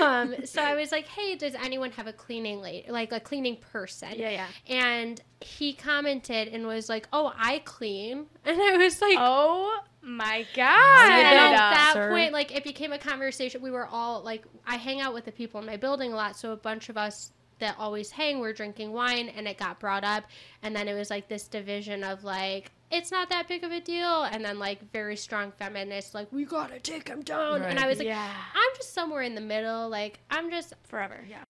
um, 0.00 0.34
so 0.44 0.62
I 0.62 0.74
was 0.74 0.90
like, 0.92 1.06
"Hey, 1.06 1.34
does 1.36 1.54
anyone 1.54 1.90
have 1.92 2.06
a 2.06 2.12
cleaning 2.12 2.60
lady, 2.60 2.90
like 2.90 3.12
a 3.12 3.20
cleaning 3.20 3.56
person?" 3.56 4.10
Yeah, 4.16 4.30
yeah. 4.30 4.46
And 4.68 5.20
he 5.40 5.72
commented 5.74 6.48
and 6.48 6.66
was 6.66 6.88
like, 6.88 7.08
"Oh, 7.12 7.32
I 7.36 7.60
clean," 7.64 8.26
and 8.44 8.60
I 8.60 8.76
was 8.76 9.00
like, 9.00 9.16
Oh 9.18 9.80
my 10.04 10.44
god. 10.54 11.10
and 11.10 11.54
at 11.54 11.56
that 11.56 11.90
sir. 11.94 12.10
point, 12.10 12.32
like, 12.32 12.54
it 12.54 12.64
became 12.64 12.92
a 12.92 12.98
conversation. 12.98 13.62
We 13.62 13.70
were 13.70 13.86
all 13.86 14.22
like, 14.22 14.44
I 14.66 14.76
hang 14.76 15.00
out 15.00 15.14
with 15.14 15.24
the 15.24 15.32
people 15.32 15.60
in 15.60 15.66
my 15.66 15.76
building 15.76 16.12
a 16.12 16.16
lot, 16.16 16.36
so 16.36 16.52
a 16.52 16.56
bunch 16.56 16.88
of 16.88 16.96
us 16.96 17.30
that 17.60 17.76
always 17.78 18.10
hang 18.10 18.40
were 18.40 18.52
drinking 18.52 18.92
wine, 18.92 19.28
and 19.28 19.46
it 19.46 19.58
got 19.58 19.78
brought 19.78 20.02
up, 20.02 20.24
and 20.62 20.74
then 20.74 20.88
it 20.88 20.94
was 20.94 21.10
like 21.10 21.28
this 21.28 21.46
division 21.48 22.02
of 22.02 22.24
like. 22.24 22.72
It's 22.92 23.10
not 23.10 23.30
that 23.30 23.48
big 23.48 23.64
of 23.64 23.72
a 23.72 23.80
deal, 23.80 24.24
and 24.24 24.44
then 24.44 24.58
like 24.58 24.92
very 24.92 25.16
strong 25.16 25.50
feminists, 25.52 26.14
like 26.14 26.30
we 26.30 26.44
gotta 26.44 26.78
take 26.78 27.08
him 27.08 27.22
down, 27.22 27.62
and 27.62 27.78
I 27.78 27.88
was 27.88 27.96
like, 27.96 28.06
yeah. 28.06 28.30
I'm 28.54 28.76
just 28.76 28.92
somewhere 28.92 29.22
in 29.22 29.34
the 29.34 29.40
middle. 29.40 29.88
Like 29.88 30.20
I'm 30.30 30.50
just 30.50 30.74
Forever. 30.84 31.24
Yeah. 31.26 31.42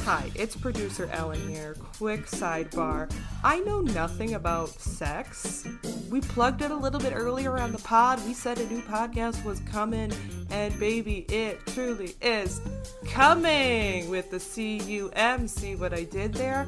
Hi, 0.00 0.30
it's 0.34 0.56
producer 0.56 1.10
Ellen 1.12 1.46
here. 1.46 1.76
Quick 1.98 2.24
sidebar. 2.24 3.12
I 3.44 3.60
know 3.60 3.82
nothing 3.82 4.32
about 4.32 4.70
sex. 4.70 5.68
We 6.08 6.22
plugged 6.22 6.62
it 6.62 6.70
a 6.70 6.76
little 6.76 6.98
bit 6.98 7.12
earlier 7.14 7.58
on 7.58 7.70
the 7.70 7.78
pod. 7.78 8.24
We 8.26 8.32
said 8.32 8.58
a 8.58 8.66
new 8.68 8.80
podcast 8.80 9.44
was 9.44 9.60
coming, 9.60 10.14
and 10.48 10.80
baby, 10.80 11.26
it 11.28 11.60
truly 11.66 12.16
is 12.22 12.62
coming 13.06 14.08
with 14.08 14.30
the 14.30 14.40
C 14.40 14.78
U 14.78 15.10
M. 15.14 15.46
See 15.46 15.76
what 15.76 15.92
I 15.92 16.04
did 16.04 16.32
there? 16.32 16.66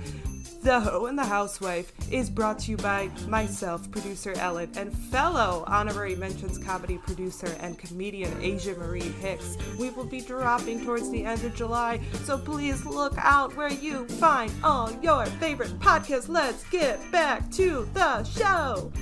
The 0.63 0.79
Hoe 0.79 1.07
and 1.07 1.19
the 1.19 1.25
Housewife 1.25 1.93
is 2.13 2.31
brought 2.31 2.61
to 2.61 2.71
you 2.71 2.77
by 2.77 3.11
myself, 3.27 3.91
producer 3.91 4.33
Ellen, 4.37 4.71
and 4.77 4.97
fellow 4.97 5.65
honorary 5.67 6.15
mentions 6.15 6.57
comedy 6.57 6.99
producer 6.99 7.53
and 7.59 7.77
comedian 7.77 8.41
Asia 8.41 8.77
Marie 8.77 9.01
Hicks. 9.01 9.57
We 9.77 9.91
will 9.91 10.05
be 10.05 10.21
dropping 10.21 10.85
towards 10.85 11.11
the 11.11 11.25
end 11.25 11.43
of 11.43 11.57
July, 11.57 12.01
so 12.23 12.39
please 12.39 12.87
look 12.87 13.15
out 13.17 13.57
where 13.57 13.73
you 13.73 14.07
find 14.07 14.53
all 14.63 14.93
your 15.03 15.27
favorite 15.27 15.77
podcasts. 15.81 16.29
Let's 16.29 16.63
get 16.71 17.01
back 17.11 17.51
to 17.53 17.89
the 17.93 18.23
show. 18.23 18.93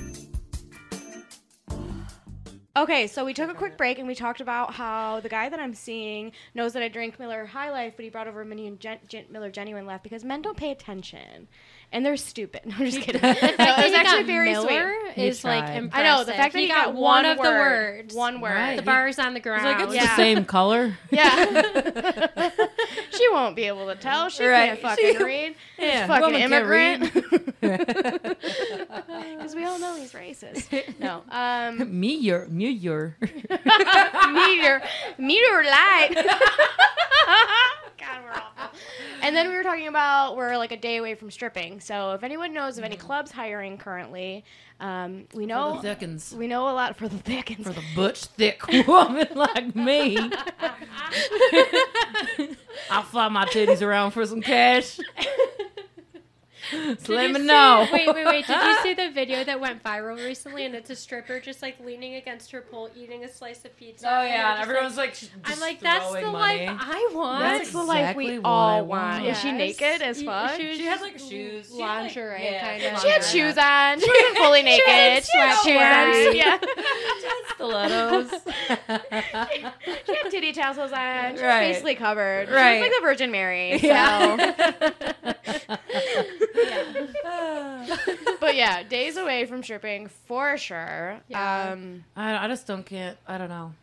Okay, 2.75 3.07
so 3.07 3.25
we 3.25 3.33
took 3.33 3.49
a 3.49 3.53
quick 3.53 3.77
break 3.77 3.99
and 3.99 4.07
we 4.07 4.15
talked 4.15 4.39
about 4.39 4.75
how 4.75 5.19
the 5.19 5.27
guy 5.27 5.49
that 5.49 5.59
I'm 5.59 5.73
seeing 5.73 6.31
knows 6.55 6.71
that 6.71 6.81
I 6.81 6.87
drink 6.87 7.19
Miller 7.19 7.45
High 7.45 7.69
Life, 7.69 7.95
but 7.97 8.03
he 8.05 8.09
brought 8.09 8.29
over 8.29 8.45
Mini 8.45 8.65
and 8.65 8.79
Gen- 8.79 8.99
Gen- 9.09 9.25
Miller 9.29 9.51
Genuine 9.51 9.85
Left 9.85 10.03
because 10.03 10.23
men 10.23 10.41
don't 10.41 10.55
pay 10.55 10.71
attention 10.71 11.49
and 11.91 12.05
they're 12.05 12.17
stupid. 12.17 12.61
No, 12.65 12.75
I'm 12.77 12.85
just 12.85 13.01
kidding. 13.01 13.21
no, 13.21 13.29
it 13.29 13.39
was 13.57 13.93
actually 13.93 14.23
very 14.23 14.51
Miller 14.51 14.93
sweet. 15.13 15.23
Is 15.25 15.43
like 15.43 15.75
impressive. 15.75 15.91
I 15.93 16.03
know 16.17 16.23
the 16.23 16.31
fact 16.33 16.53
that 16.53 16.59
he, 16.59 16.67
got, 16.69 16.93
one 16.93 17.23
one 17.23 17.25
of 17.25 17.37
the 17.37 17.43
words, 17.43 18.13
one 18.15 18.39
word. 18.41 18.51
Right. 18.51 18.75
the 18.77 18.81
bars 18.81 19.19
on 19.19 19.33
the 19.33 19.37
It's 19.39 19.43
ground. 19.43 19.65
like 19.65 19.79
it's 19.81 19.93
Yeah. 19.95 20.05
the 20.07 20.15
same 20.15 20.45
color. 20.45 20.97
Yeah. 21.11 22.49
she 23.11 23.29
won't 23.29 23.55
be 23.57 23.63
able 23.65 23.87
to 23.87 23.95
tell. 23.95 24.29
She 24.29 24.45
Right. 24.45 24.67
can't 24.67 24.79
fucking 24.79 25.17
She- 25.17 25.23
read. 25.23 25.55
Yeah, 25.77 26.07
fucking 26.07 26.21
woman 26.23 26.41
immigrant. 26.41 27.11
Because 27.61 29.55
we 29.55 29.65
all 29.65 29.77
know 29.79 29.95
he's 29.95 30.13
racist. 30.13 30.69
No. 30.99 31.23
Um, 31.29 31.99
Meteor, 31.99 32.47
meteor. 32.49 33.17
meteor, 33.49 34.81
meteor 35.17 35.63
light. 35.63 36.13
God, 39.31 39.37
we're 39.37 39.37
awful. 39.37 39.37
And 39.37 39.37
then 39.37 39.49
we 39.49 39.55
were 39.55 39.63
talking 39.63 39.87
about 39.87 40.35
we're 40.37 40.57
like 40.57 40.71
a 40.71 40.77
day 40.77 40.97
away 40.97 41.15
from 41.15 41.31
stripping. 41.31 41.79
So 41.79 42.13
if 42.13 42.23
anyone 42.23 42.53
knows 42.53 42.77
of 42.77 42.83
any 42.83 42.97
clubs 42.97 43.31
hiring 43.31 43.77
currently, 43.77 44.43
um, 44.79 45.25
we 45.33 45.43
For 45.43 45.47
know 45.49 45.75
the 45.75 45.81
thickens. 45.81 46.33
we 46.35 46.47
know 46.47 46.63
a 46.69 46.73
lot 46.73 46.97
for 46.97 47.07
the 47.07 47.17
thickens. 47.17 47.67
For 47.67 47.73
the 47.73 47.83
butch, 47.95 48.25
thick 48.25 48.61
woman 48.87 49.27
like 49.35 49.75
me. 49.75 50.17
I'll 52.89 53.03
fly 53.03 53.27
my 53.29 53.45
titties 53.45 53.81
around 53.81 54.11
for 54.11 54.25
some 54.25 54.41
cash. 54.41 54.99
So 56.71 56.77
Did 56.95 57.09
let 57.09 57.31
me 57.31 57.39
see- 57.41 57.45
know. 57.45 57.87
Wait, 57.91 58.07
wait, 58.07 58.25
wait. 58.25 58.47
Did 58.47 58.55
you 58.63 58.75
see 58.81 58.93
the 58.93 59.09
video 59.13 59.43
that 59.43 59.59
went 59.59 59.83
viral 59.83 60.15
recently? 60.23 60.65
And 60.65 60.73
it's 60.75 60.89
a 60.89 60.95
stripper 60.95 61.39
just 61.39 61.61
like 61.61 61.79
leaning 61.79 62.15
against 62.15 62.51
her 62.51 62.61
pole, 62.61 62.89
eating 62.95 63.23
a 63.25 63.31
slice 63.31 63.65
of 63.65 63.75
pizza. 63.75 64.07
Oh 64.09 64.23
yeah, 64.23 64.53
and 64.53 64.61
everyone's 64.61 64.95
like, 64.97 65.11
like, 65.21 65.31
I'm 65.45 65.59
like, 65.59 65.79
that's 65.81 66.11
the 66.13 66.21
money. 66.31 66.67
life 66.67 66.77
I 66.81 67.09
want. 67.13 67.41
That's 67.43 67.71
the 67.71 67.83
life 67.83 68.15
we 68.15 68.37
all 68.39 68.85
want. 68.85 68.87
want. 68.87 69.25
Is 69.25 69.37
she 69.39 69.51
naked 69.51 70.01
as 70.01 70.19
Y- 70.19 70.25
fuck? 70.25 70.55
She, 70.57 70.67
was 70.69 70.77
She 70.77 70.85
had 70.85 71.01
like 71.01 71.19
shoes, 71.19 71.69
She 71.71 71.81
had, 71.81 72.03
like- 72.03 72.15
lingerie 72.15 72.43
yeah, 72.43 72.61
kind 72.79 72.95
of. 72.95 73.01
She 73.01 73.09
had 73.09 73.23
shoes 73.23 73.57
on. 73.57 73.99
She 73.99 74.09
wasn't 74.09 74.37
fully 74.43 74.63
naked. 74.63 74.85
She 75.31 75.37
had 75.37 75.55
She 75.63 75.71
had 75.71 76.13
shoes 76.13 76.27
on. 76.27 76.35
Yeah. 76.35 76.57
stilettos. 77.55 78.31
she 80.05 80.15
had 80.15 80.31
titty 80.31 80.53
tassels 80.53 80.91
on. 80.91 81.27
She 81.29 81.33
was 81.33 81.41
Right. 81.41 81.67
basically 81.69 81.95
covered. 81.95 82.47
She 82.47 82.53
was 82.53 82.81
like 82.81 82.91
the 82.91 82.99
Virgin 83.01 83.31
Mary. 83.31 83.77
So. 83.79 83.87
yeah. 83.87 84.91
But 88.39 88.55
yeah, 88.55 88.83
days 88.83 89.17
away 89.17 89.45
from 89.45 89.63
stripping 89.63 90.07
for 90.07 90.57
sure. 90.57 91.19
Yeah. 91.27 91.71
Um, 91.71 92.03
I, 92.15 92.45
I 92.45 92.47
just 92.47 92.67
don't 92.67 92.85
get. 92.85 93.17
I 93.27 93.37
don't 93.37 93.49
know. 93.49 93.73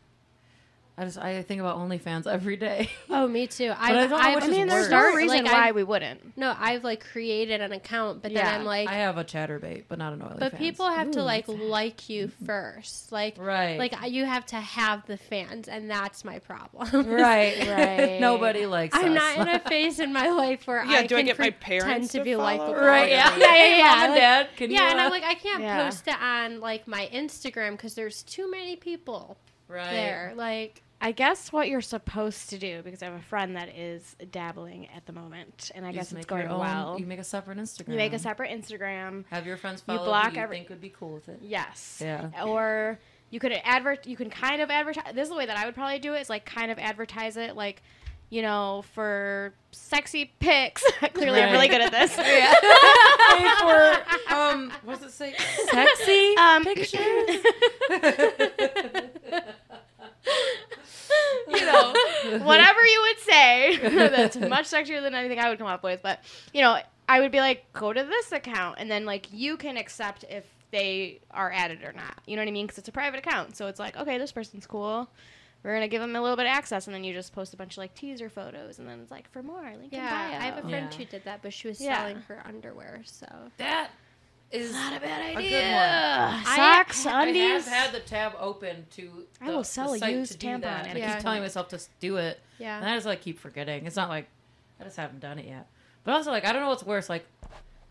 I 1.01 1.05
just 1.05 1.17
I 1.19 1.43
think 1.43 1.61
about 1.61 1.77
OnlyFans 1.79 2.27
every 2.27 2.57
day. 2.57 2.91
Oh, 3.11 3.27
me 3.27 3.47
too. 3.47 3.73
I 3.77 3.93
don't 3.93 4.11
know 4.11 4.17
I've, 4.17 4.35
which 4.37 4.45
I 4.45 4.49
mean, 4.49 4.67
there's 4.69 4.91
worse. 4.91 4.91
no 4.91 5.15
reason 5.15 5.45
like, 5.45 5.53
why 5.53 5.63
I've- 5.69 5.73
we 5.77 5.83
wouldn't. 5.85 6.37
No, 6.37 6.55
I've 6.59 6.85
like 6.85 7.05
created 7.13 7.61
an 7.61 7.73
account, 7.73 8.23
but 8.23 8.33
then 8.35 8.45
I'm 8.47 8.65
like, 8.65 8.89
I 8.89 8.95
have 8.95 9.17
a 9.17 9.25
Chaturbate, 9.25 9.85
but 9.89 9.99
not 9.99 10.13
an 10.13 10.21
OnlyFans. 10.21 10.39
but 10.41 10.57
people 10.59 10.89
have 10.89 11.11
to 11.13 11.23
like 11.23 11.47
that's- 11.47 11.65
like 11.69 12.09
you 12.09 12.31
first, 12.45 13.11
like. 13.13 13.37
right, 13.39 13.79
Like 13.79 13.95
you 14.11 14.25
have 14.25 14.45
to 14.47 14.57
have 14.57 15.07
the 15.07 15.17
fans, 15.17 15.69
and 15.69 15.91
that's 15.91 16.25
my 16.25 16.39
problem. 16.41 17.09
right, 17.11 17.57
Right. 17.69 18.21
Nobody 18.21 18.67
likes. 18.67 18.97
I'm 18.97 19.13
us. 19.13 19.37
not 19.37 19.49
in 19.49 19.55
a 19.55 19.59
phase 19.61 20.01
in 20.01 20.13
my 20.13 20.29
life 20.31 20.67
where 20.67 20.85
Yeah, 20.85 20.99
I 20.99 21.07
do 21.07 21.15
I 21.17 21.21
can 21.21 21.27
get 21.27 21.39
my 21.39 21.51
pretend 21.51 21.61
parents 21.83 22.13
to 22.13 22.19
to 22.19 22.25
be 22.25 22.33
follow? 22.35 22.45
likable. 22.45 22.75
right. 22.75 23.09
Yeah, 23.11 23.37
yeah, 23.37 23.55
yeah, 23.55 23.77
yeah. 23.77 23.85
Mom 23.95 24.03
and 24.03 24.11
Like- 24.13 24.21
Dad, 24.21 24.49
can 24.57 24.71
yeah, 24.71 24.81
you? 24.85 24.91
and 24.91 25.01
uh, 25.01 25.03
I'm 25.05 25.11
like, 25.11 25.25
I 25.25 25.35
can't 25.35 25.63
Yeah. 25.63 25.85
post 25.85 26.09
it 26.09 26.21
on 26.21 26.61
like 26.61 26.87
my 26.89 27.09
Instagram 27.13 27.73
because 27.73 27.95
there's 27.95 28.23
too 28.25 28.51
many 28.51 28.77
people 28.77 29.37
right. 29.69 29.91
there. 29.91 30.33
Like, 30.37 30.83
I 31.01 31.13
guess 31.13 31.53
what 31.53 31.69
you're 31.69 31.81
supposed 31.81 32.51
to 32.51 32.59
do, 32.59 32.83
because 32.83 33.03
I 33.03 33.07
have 33.07 33.15
a 33.15 33.23
friend 33.23 33.55
that 33.57 33.69
is 33.77 34.17
dabbling 34.33 34.89
at 34.97 35.07
the 35.07 35.13
moment, 35.13 35.71
and 35.75 35.85
I 35.87 35.91
You 35.91 35.95
guess 35.95 36.07
it's 36.07 36.13
make 36.15 36.27
going 36.27 36.49
own- 36.49 36.59
well. 36.59 36.97
You 36.99 37.07
make 37.07 37.21
a 37.21 37.25
separate 37.25 37.59
Instagram. 37.59 37.89
You 37.93 37.97
make 37.97 38.13
a 38.13 38.19
separate 38.19 38.51
Instagram. 38.51 39.25
Have 39.31 39.47
your 39.47 39.57
friends 39.57 39.81
follow. 39.81 40.01
you 40.01 40.05
block 40.07 40.31
who 40.31 40.37
you 40.37 40.43
every- 40.43 40.57
think 40.57 40.69
would 40.71 40.81
be 40.81 40.91
cool 40.91 41.11
with 41.15 41.29
it. 41.29 41.39
Yes. 41.41 42.01
Yeah. 42.05 42.31
Or 42.45 42.99
you 43.31 43.39
could 43.39 43.53
advert. 43.65 44.07
You 44.09 44.17
can 44.17 44.29
kind 44.29 44.61
of 44.61 44.71
advertise. 44.71 45.15
This 45.15 45.25
is 45.25 45.29
the 45.29 45.37
way 45.37 45.47
that 45.47 45.57
I 45.57 45.67
would 45.67 45.75
probably 45.77 45.99
do 46.01 46.15
it. 46.15 46.21
Is 46.21 46.29
like 46.31 46.45
kind 46.45 46.73
of 46.73 46.79
advertise 46.79 47.37
it, 47.37 47.55
like 47.55 47.83
you 48.31 48.43
know, 48.43 48.83
for 48.95 49.55
sexy 49.71 50.33
pics. 50.41 50.83
Clearly, 51.15 51.41
I'm 51.43 51.53
really 51.53 51.69
good 51.69 51.81
at 51.81 51.93
this. 51.93 52.15
Hey, 53.29 53.47
for 53.61 54.35
um, 54.35 54.73
what's 54.85 55.03
it 55.05 55.13
say? 55.13 55.35
Sexy 55.71 56.35
Um, 56.39 56.65
pictures. 56.65 57.39
you 61.49 61.65
know, 61.65 62.45
whatever 62.45 62.85
you 62.85 63.01
would 63.09 63.19
say. 63.21 63.77
that's 64.09 64.37
much 64.37 64.67
sexier 64.67 65.01
than 65.03 65.15
anything 65.15 65.39
I 65.39 65.49
would 65.49 65.59
come 65.59 65.67
up 65.69 65.83
with. 65.83 66.03
But 66.03 66.21
you 66.53 66.63
know, 66.63 66.79
I 67.09 67.21
would 67.21 67.33
be 67.33 67.41
like, 67.41 67.73
go 67.73 67.93
to 67.93 68.03
this 68.05 68.33
account, 68.33 68.77
and 68.79 68.91
then 68.91 69.05
like 69.07 69.27
you 69.33 69.57
can 69.57 69.77
accept 69.77 70.25
if 70.29 70.45
they 70.71 71.21
are 71.31 71.51
added 71.51 71.83
or 71.83 71.93
not. 71.93 72.19
You 72.27 72.37
know 72.37 72.43
what 72.43 72.49
I 72.49 72.53
mean? 72.53 72.67
Because 72.67 72.79
it's 72.79 72.89
a 72.89 72.93
private 72.93 73.19
account, 73.19 73.57
so 73.57 73.67
it's 73.67 73.79
like, 73.81 73.97
okay, 73.97 74.19
this 74.19 74.33
person's 74.33 74.67
cool. 74.67 75.09
We're 75.65 75.75
gonna 75.75 75.89
give 75.89 76.01
them 76.01 76.15
a 76.15 76.21
little 76.21 76.37
bit 76.37 76.47
of 76.47 76.51
access, 76.51 76.87
and 76.87 76.95
then 76.95 77.03
you 77.05 77.13
just 77.13 77.33
post 77.33 77.53
a 77.53 77.57
bunch 77.57 77.75
of 77.75 77.79
like 77.79 77.95
teaser 77.95 78.29
photos, 78.29 78.79
and 78.79 78.89
then 78.89 79.01
it's 79.01 79.11
like 79.11 79.29
for 79.31 79.43
more. 79.43 79.63
Link 79.63 79.93
in 79.93 79.99
yeah, 79.99 80.11
bio. 80.31 80.39
I 80.39 80.43
have 80.45 80.59
a 80.65 80.69
friend 80.69 80.89
Yeah. 80.93 80.99
who 80.99 81.05
did 81.07 81.25
that, 81.25 81.43
but 81.43 81.53
she 81.53 81.67
was 81.69 81.81
Yeah. 81.81 81.97
selling 81.99 82.23
her 82.29 82.43
underwear. 82.45 83.01
So 83.07 83.27
that 83.57 83.91
is 84.51 84.73
Not 84.73 84.97
a 84.97 85.01
bad 85.01 85.21
a 85.35 85.37
idea. 85.39 85.51
good 85.51 86.35
one. 86.35 86.45
Socks, 86.57 87.07
I 87.07 87.27
undies. 87.27 87.67
have 87.67 87.67
had 87.67 87.93
the 87.93 88.01
tab 88.01 88.33
open 88.39 88.87
to. 88.93 89.27
I 89.41 89.47
the- 89.47 89.53
will 89.53 89.59
the 89.59 89.65
sell 89.65 89.93
a 89.93 90.11
used 90.11 90.41
tampon 90.41 90.63
that, 90.63 90.87
and 90.87 90.99
I 90.99 91.01
a 91.03 91.11
I 91.11 91.15
keep 91.15 91.23
telling 91.23 91.43
myself 91.43 91.69
to 91.69 91.81
do 92.01 92.17
it. 92.17 92.41
Yeah. 92.59 92.79
And 92.79 92.87
I 92.89 92.95
just 92.95 93.07
like 93.07 93.21
keep 93.21 93.39
forgetting. 93.39 93.87
It's 93.87 93.97
not 93.97 94.09
like 94.09 94.29
I 94.81 94.85
just 94.85 94.97
haven't 94.97 95.21
done 95.21 95.39
it 95.39 95.47
yet. 95.47 95.69
But 96.05 96.13
also 96.15 96.31
like 96.31 96.45
I 96.47 96.53
don't 96.53 96.63
know 96.63 96.69
what's 96.71 96.83
worse, 96.85 97.09
like 97.09 97.27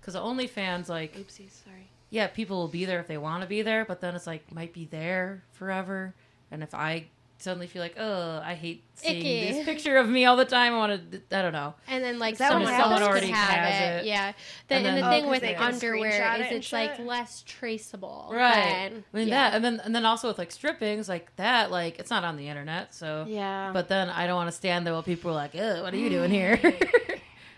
because 0.01 0.13
the 0.15 0.21
OnlyFans 0.21 0.89
like 0.89 1.15
Oopsies, 1.15 1.63
sorry. 1.63 1.89
yeah, 2.09 2.27
people 2.27 2.57
will 2.57 2.67
be 2.67 2.85
there 2.85 2.99
if 2.99 3.07
they 3.07 3.17
want 3.17 3.43
to 3.43 3.47
be 3.47 3.61
there, 3.61 3.85
but 3.85 4.01
then 4.01 4.15
it's 4.15 4.25
like 4.27 4.51
might 4.51 4.73
be 4.73 4.85
there 4.85 5.43
forever. 5.51 6.15
And 6.49 6.63
if 6.63 6.73
I 6.73 7.07
suddenly 7.39 7.67
feel 7.67 7.81
like, 7.81 7.95
oh, 7.99 8.41
I 8.43 8.55
hate 8.55 8.83
seeing 8.95 9.17
Icky. 9.17 9.53
this 9.53 9.65
picture 9.65 9.97
of 9.97 10.09
me 10.09 10.25
all 10.25 10.35
the 10.35 10.45
time, 10.45 10.73
I 10.73 10.77
want 10.77 11.11
to, 11.11 11.21
I 11.37 11.41
don't 11.41 11.53
know. 11.53 11.73
And 11.87 12.03
then 12.03 12.17
like 12.19 12.33
Is 12.33 12.39
that 12.39 12.51
what 12.53 12.65
someone 12.65 12.73
happens? 12.73 13.01
else 13.01 13.09
Already 13.09 13.27
have 13.27 13.49
has 13.49 13.81
it. 13.81 14.05
it. 14.05 14.09
Yeah. 14.09 14.33
The, 14.67 14.75
And 14.75 14.87
and, 14.87 14.97
then- 15.03 15.21
the 15.21 15.27
Oh, 15.27 15.29
with 15.29 15.41
they 15.41 15.53
can 15.53 15.73
screenshot 15.73 15.73
underwear 15.73 16.09
it 16.35 16.39
is 16.41 16.47
and 16.47 16.55
it's 16.57 16.73
like 16.73 16.95
shit? 16.97 17.05
less 17.05 17.43
traceable. 17.45 18.29
Right. 18.33 18.89
than- 18.91 19.03
I 19.13 19.17
mean 19.17 19.27
yeah. 19.27 19.49
that, 19.51 19.55
and 19.55 19.63
then 19.65 19.79
and 19.83 19.95
then 19.95 20.05
also 20.05 20.27
with 20.27 20.37
like 20.37 20.51
strippings 20.51 21.07
like 21.07 21.35
that, 21.35 21.69
like 21.71 21.99
it's 21.99 22.09
not 22.09 22.23
on 22.23 22.37
the 22.37 22.47
internet, 22.47 22.93
so 22.95 23.25
Yeah. 23.27 23.71
But 23.73 23.87
then 23.87 24.09
I 24.09 24.25
don't 24.27 24.35
want 24.35 24.49
to 24.49 24.55
stand 24.55 24.85
there 24.85 24.93
while 24.93 25.03
people 25.03 25.31
are 25.31 25.35
like, 25.35 25.55
"Ugh, 25.55 25.81
what 25.83 25.93
are 25.93 25.97
you 25.97 26.09
doing 26.09 26.31
here?" 26.31 26.59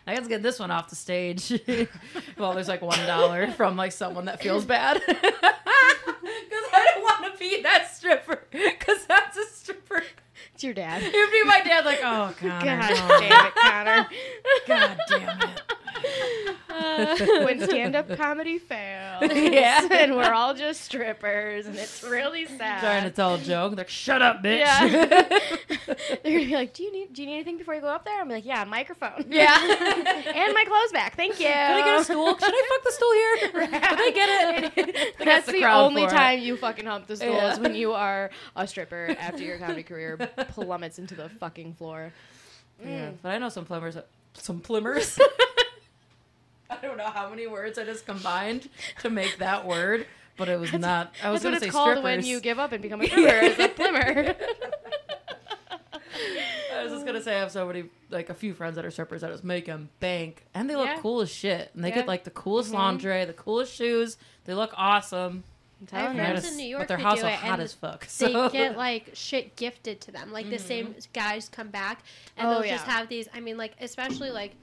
I 0.08 0.16
gotta 0.16 0.28
get 0.28 0.42
this 0.42 0.58
one 0.60 0.72
off 0.72 0.90
the 0.90 0.96
stage. 0.96 1.52
well, 2.38 2.54
there's 2.54 2.68
like 2.68 2.82
one 2.82 2.98
dollar 3.06 3.52
from 3.52 3.78
like 3.78 3.92
someone 3.92 4.26
that 4.26 4.42
feels 4.42 4.66
bad 4.66 5.00
because 5.08 5.24
I 6.74 6.86
don't 6.94 7.04
want 7.04 7.29
to 7.29 7.29
be 7.40 7.62
that 7.62 7.90
stripper 7.94 8.44
because 8.52 9.06
that's 9.08 9.38
a 9.38 9.46
stripper. 9.46 10.04
it's 10.54 10.64
your 10.64 10.74
dad. 10.74 11.02
It'd 11.02 11.32
be 11.32 11.44
my 11.46 11.62
dad, 11.62 11.86
like, 11.86 12.00
"Oh 12.04 12.34
God, 12.42 12.42
God 12.64 12.64
damn 12.64 13.46
it, 13.48 13.56
Connor. 13.56 14.08
God 14.68 14.98
damn 15.08 15.42
it." 15.42 15.62
when 17.46 17.62
stand-up 17.62 18.10
comedy 18.18 18.58
fails, 18.60 19.24
Yeah. 19.34 19.88
and 19.92 20.16
we're 20.16 20.32
all 20.34 20.54
just 20.54 20.82
strippers, 20.82 21.66
and 21.66 21.76
it's 21.76 22.04
really 22.04 22.46
sad. 22.46 22.80
Trying 22.82 23.04
to 23.04 23.12
tell 23.12 23.36
a 23.36 23.38
joke, 23.38 23.72
they're 23.76 23.84
like, 23.84 23.90
"Shut 23.90 24.22
up, 24.22 24.44
bitch." 24.44 24.60
Yeah. 24.60 24.88
They're 24.88 26.34
gonna 26.34 26.46
be 26.46 26.54
like, 26.56 26.74
"Do 26.74 26.84
you 26.84 26.92
need 26.92 27.14
Do 27.14 27.22
you 27.22 27.28
need 27.28 27.36
anything 27.36 27.58
before 27.58 27.76
you 27.76 27.82
go 27.82 27.88
up 27.88 28.06
there?" 28.06 28.20
I'm 28.22 28.30
like, 28.30 28.46
"Yeah, 28.46 28.64
a 28.64 28.66
microphone. 28.66 29.26
Yeah. 29.30 29.58
and 29.60 30.54
my 30.54 30.64
clothes 30.66 30.92
back. 30.92 31.16
Thank 31.16 31.40
you." 31.40 31.48
Can 31.48 31.82
I 31.82 31.86
get 31.86 32.02
a 32.02 32.04
stool? 32.04 32.38
Should 32.38 32.44
I 32.54 32.64
fuck 32.70 32.84
the 32.84 32.92
stool 32.92 33.14
here? 33.14 33.68
Did 33.68 34.00
I 34.00 34.12
get 34.12 34.76
it? 34.78 35.16
They 35.20 35.26
That's 35.26 35.48
the, 35.48 35.66
only 35.66 36.04
for 36.04 36.08
it. 36.10 36.12
time 36.12 36.40
you 36.40 36.58
fucking 36.58 36.86
hump 36.86 37.08
the 37.08 37.16
stool 37.18 37.34
Yeah. 37.34 37.54
is 37.54 37.60
when 37.60 37.76
you 37.76 37.94
are 37.94 38.30
a 38.56 38.68
stripper 38.68 39.16
after 39.20 39.44
your 39.44 39.58
comedy 39.58 39.84
career 39.84 40.18
plummets 40.50 41.00
into 41.00 41.16
the 41.16 41.30
fucking 41.30 41.74
floor. 41.74 42.14
Yeah, 42.82 43.10
mm. 43.10 43.18
but 43.22 43.30
I 43.30 43.38
know 43.38 43.50
some 43.50 43.66
plumbers. 43.66 43.98
Some 44.34 44.60
plumbers. 44.62 45.20
I 46.72 46.78
don't 46.82 46.98
know 46.98 47.10
how 47.10 47.30
many 47.30 47.48
words 47.48 47.78
I 47.80 47.84
just 47.86 48.06
combined 48.06 48.70
to 49.02 49.10
make 49.10 49.38
that 49.40 49.66
word, 49.66 50.06
but 50.38 50.50
it 50.50 50.60
was 50.60 50.72
not. 50.74 51.14
I 51.24 51.32
was 51.32 51.42
That's 51.42 51.44
what 51.44 51.50
going 51.52 51.54
it's 51.56 51.66
to 51.66 51.66
say 51.66 51.72
called 51.72 51.88
strippers. 51.98 52.04
when 52.04 52.26
you 52.26 52.40
give 52.40 52.60
up 52.60 52.72
and 52.72 52.82
become 52.82 53.02
a 53.02 53.06
stripper. 53.08 53.46
is 53.46 53.60
a 53.60 53.68
plimmer. 53.70 54.36
I 56.74 56.84
was 56.84 56.92
just 56.94 57.06
gonna 57.06 57.22
say 57.22 57.36
I 57.36 57.40
have 57.40 57.52
so 57.52 57.66
many, 57.68 57.86
like 58.10 58.30
a 58.30 58.34
few 58.34 58.54
friends 58.54 58.76
that 58.76 58.86
are 58.86 58.92
strippers 58.92 59.22
that 59.22 59.32
just 59.32 59.44
make 59.44 59.66
them 59.66 59.90
bank, 60.00 60.46
and 60.54 60.70
they 60.70 60.76
look 60.76 60.88
Yeah. 60.88 61.00
cool 61.00 61.22
as 61.22 61.30
shit, 61.30 61.72
and 61.74 61.84
they 61.84 61.90
Yeah. 61.90 61.96
get 61.96 62.08
like 62.08 62.24
the 62.24 62.30
coolest 62.32 62.72
Mhm. 62.72 62.76
lingerie, 62.76 63.26
the 63.26 63.34
coolest 63.34 63.74
shoes. 63.74 64.18
They 64.46 64.54
look 64.54 64.72
awesome. 64.78 65.44
I'm 65.82 65.88
I 65.92 66.00
have 66.00 66.06
telling 66.06 66.08
And 66.08 66.20
they're 66.20 66.26
friends 66.42 66.52
in 66.52 66.58
New 66.58 66.66
York 66.68 66.82
but 66.82 66.88
their 66.90 66.98
house 66.98 67.20
do 67.22 67.26
are 67.28 67.32
hot 67.32 67.60
as 67.60 67.74
fuck. 67.74 68.02
They 68.02 68.32
So. 68.34 68.50
get 68.50 68.78
like 68.78 69.12
shit 69.14 69.56
gifted 69.56 70.02
to 70.02 70.12
them. 70.12 70.32
Like 70.32 70.50
the 70.50 70.60
same 70.60 70.96
guys 71.14 71.48
come 71.50 71.70
back 71.70 72.02
and 72.38 72.48
Oh, 72.48 72.62
they'll 72.62 72.70
just 72.70 72.86
have 72.86 73.08
these. 73.10 73.28
I 73.34 73.40
mean, 73.40 73.58
like 73.58 73.74
especially 73.82 74.30
like 74.30 74.56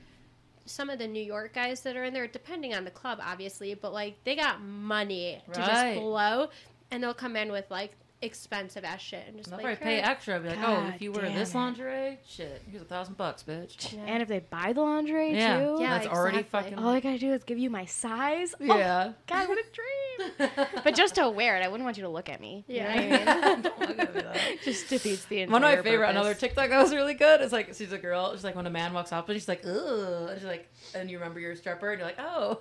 some 0.67 0.91
of 0.91 0.99
the 0.99 1.07
New 1.07 1.23
York 1.23 1.55
guys 1.55 1.81
that 1.83 1.97
are 1.97 2.05
in 2.05 2.13
there, 2.13 2.27
depending 2.27 2.75
on 2.75 2.85
the 2.85 2.91
club, 2.91 3.19
obviously, 3.23 3.75
but 3.75 3.93
like 3.93 4.23
they 4.25 4.37
got 4.37 4.61
money 4.63 5.43
to 5.53 5.61
just 5.61 5.99
blow, 6.01 6.49
and 6.91 7.03
they'll 7.03 7.15
come 7.15 7.37
in 7.37 7.51
with 7.51 7.65
like 7.71 7.93
expensive 8.23 8.83
ass 8.83 9.01
shit 9.01 9.23
and 9.29 9.37
just 9.37 9.51
They'll 9.51 9.59
like 9.59 9.79
probably 9.79 9.97
pay 9.97 10.01
extra. 10.01 10.37
I'd 10.37 10.43
be 10.43 10.49
like, 10.49 10.59
oh, 10.63 10.91
if 10.95 11.03
you 11.03 11.13
wear 11.13 11.23
damn 11.27 11.35
this 11.35 11.55
it. 11.55 11.59
lingerie, 11.59 12.19
shit, 12.27 12.63
here's 12.71 12.83
a 12.83 12.87
thousand 12.87 13.17
bucks, 13.17 13.43
bitch. 13.47 13.93
Yeah. 13.95 14.05
And 14.07 14.23
if 14.23 14.29
they 14.29 14.39
buy 14.41 14.73
the 14.73 14.81
lingerie 14.81 15.35
Yeah, 15.35 15.59
too, 15.59 15.77
Yeah, 15.81 15.99
that's 15.99 16.07
already 16.09 16.43
fucking. 16.43 16.79
all 16.79 16.89
I 16.89 17.01
gotta 17.01 17.19
do 17.19 17.33
is 17.33 17.45
give 17.45 17.59
you 17.59 17.69
my 17.71 17.85
size. 17.85 18.55
Oh, 18.61 18.65
yeah. 18.65 19.13
God, 19.27 19.49
what 19.49 19.59
a 19.59 19.65
dream! 19.73 19.87
but 20.85 20.95
just 20.95 21.15
to 21.17 21.29
wear 21.29 21.57
it, 21.57 21.65
I 21.65 21.69
wouldn't 21.69 21.85
want 21.85 21.97
you 21.97 22.03
to 22.05 22.09
look 22.09 22.29
at 22.29 22.41
me. 22.41 22.65
You 22.69 22.81
know 22.83 22.89
Yeah. 22.89 23.41
I 23.43 23.55
mean? 23.55 23.63
Don't 23.63 23.79
look 23.81 23.99
at 23.99 24.15
me 24.15 24.59
just 24.65 24.89
defeats 24.89 25.25
the 25.27 25.41
entire 25.41 25.53
One 25.53 25.65
of 25.65 25.71
my 25.71 25.77
favorite, 25.83 26.07
purpose. 26.07 26.11
another 26.11 26.35
TikTok 26.35 26.69
that 26.71 26.83
was 26.83 26.95
really 26.95 27.15
good. 27.15 27.41
It's 27.41 27.53
like 27.53 27.75
she's 27.75 27.93
a 27.93 27.99
girl. 27.99 28.33
She's 28.35 28.45
like 28.45 28.55
when 28.57 28.67
a 28.67 28.71
man 28.71 28.93
walks 28.93 29.13
up 29.13 29.29
and 29.29 29.37
she's 29.37 29.49
like, 29.49 29.63
ugh, 29.67 30.29
and 30.31 30.39
she's 30.39 30.47
like, 30.49 30.69
and 30.95 31.11
you 31.11 31.19
remember 31.19 31.41
you're 31.41 31.57
stripper, 31.57 31.93
and 31.93 31.99
you're 32.01 32.09
like, 32.09 32.19
oh. 32.21 32.59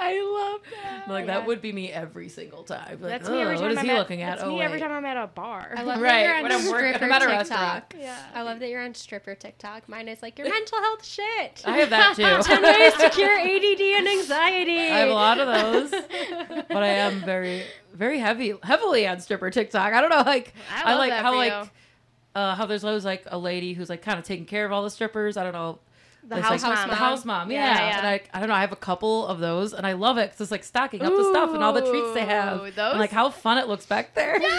I 0.00 0.20
love 0.22 0.60
that. 0.82 1.08
like 1.08 1.26
that 1.26 1.46
would 1.46 1.60
be 1.60 1.72
me 1.72 1.90
every 1.90 2.28
single 2.28 2.62
time. 2.62 2.98
Like, 3.00 3.10
That's 3.10 3.28
me 3.28 3.40
every 3.40 3.54
time 3.56 3.62
What 3.64 3.72
is 3.72 3.78
I'm 3.78 3.84
he 3.84 3.90
at, 3.90 3.98
looking 3.98 4.22
at? 4.22 4.30
That's 4.38 4.42
oh 4.44 4.50
me 4.50 4.56
wait. 4.58 4.64
every 4.64 4.80
time 4.80 4.92
I'm 4.92 5.04
at 5.04 5.16
a 5.16 5.26
bar. 5.26 5.74
I 5.76 5.82
love 5.82 6.00
Right, 6.00 6.10
that 6.22 6.22
you're 6.26 6.36
on 6.36 6.42
when 6.44 6.52
I'm 6.52 6.60
stripper 6.60 7.04
I'm 7.04 7.12
at 7.12 7.22
a 7.22 7.26
TikTok. 7.26 7.38
restaurant. 7.50 7.84
yeah. 7.98 8.18
I 8.34 8.42
love 8.42 8.60
that 8.60 8.68
you're 8.68 8.82
on 8.82 8.94
stripper 8.94 9.34
TikTok. 9.34 9.88
Mine 9.88 10.08
is 10.08 10.22
like 10.22 10.38
your 10.38 10.48
mental 10.50 10.78
health 10.78 11.04
shit. 11.04 11.62
I 11.66 11.78
have 11.78 11.90
that 11.90 12.14
too. 12.16 12.22
Ten 12.42 12.62
ways 12.62 12.94
to 12.94 13.10
cure 13.10 13.38
ADD 13.38 13.80
and 13.80 14.08
anxiety. 14.08 14.78
I 14.78 14.98
have 14.98 15.08
a 15.08 15.14
lot 15.14 15.38
of 15.40 15.46
those, 15.48 15.90
but 16.68 16.82
I 16.82 16.88
am 16.88 17.20
very, 17.24 17.64
very 17.92 18.18
heavy, 18.18 18.54
heavily 18.62 19.06
on 19.08 19.20
stripper 19.20 19.50
TikTok. 19.50 19.92
I 19.92 20.00
don't 20.00 20.10
know, 20.10 20.22
like 20.22 20.54
I 20.72 20.90
love 20.92 20.98
like 20.98 21.10
that 21.10 21.22
how 21.24 21.32
for 21.32 21.36
like 21.38 21.70
uh, 22.34 22.54
how 22.54 22.66
there's 22.66 22.84
always 22.84 23.04
like 23.04 23.24
a 23.26 23.38
lady 23.38 23.72
who's 23.72 23.88
like 23.88 24.02
kind 24.02 24.18
of 24.18 24.24
taking 24.24 24.46
care 24.46 24.64
of 24.64 24.70
all 24.72 24.84
the 24.84 24.90
strippers. 24.90 25.36
I 25.36 25.42
don't 25.42 25.52
know. 25.54 25.80
The 26.28 26.36
It's 26.38 26.46
house 26.46 26.62
like, 26.62 26.74
mom. 26.78 26.88
The 26.90 26.94
house 26.94 27.24
mom, 27.24 27.50
yeah. 27.50 27.64
Yeah, 27.64 27.88
yeah. 27.88 27.98
And 27.98 28.06
I, 28.06 28.20
I 28.34 28.40
don't 28.40 28.48
know. 28.50 28.54
I 28.54 28.60
have 28.60 28.72
a 28.72 28.76
couple 28.76 29.26
of 29.26 29.38
those, 29.38 29.72
and 29.72 29.86
I 29.86 29.92
love 29.94 30.18
it 30.18 30.26
because 30.30 30.42
it's 30.42 30.50
like 30.50 30.62
stocking 30.64 31.00
up 31.02 31.10
the 31.12 31.24
stuff 31.30 31.54
and 31.54 31.64
all 31.64 31.72
the 31.72 31.80
treats 31.88 32.12
they 32.12 32.24
have. 32.26 32.60
Ooh, 32.60 32.64
And, 32.64 32.98
like 32.98 33.10
how 33.10 33.30
fun 33.30 33.56
it 33.58 33.66
looks 33.66 33.86
back 33.86 34.14
there. 34.14 34.38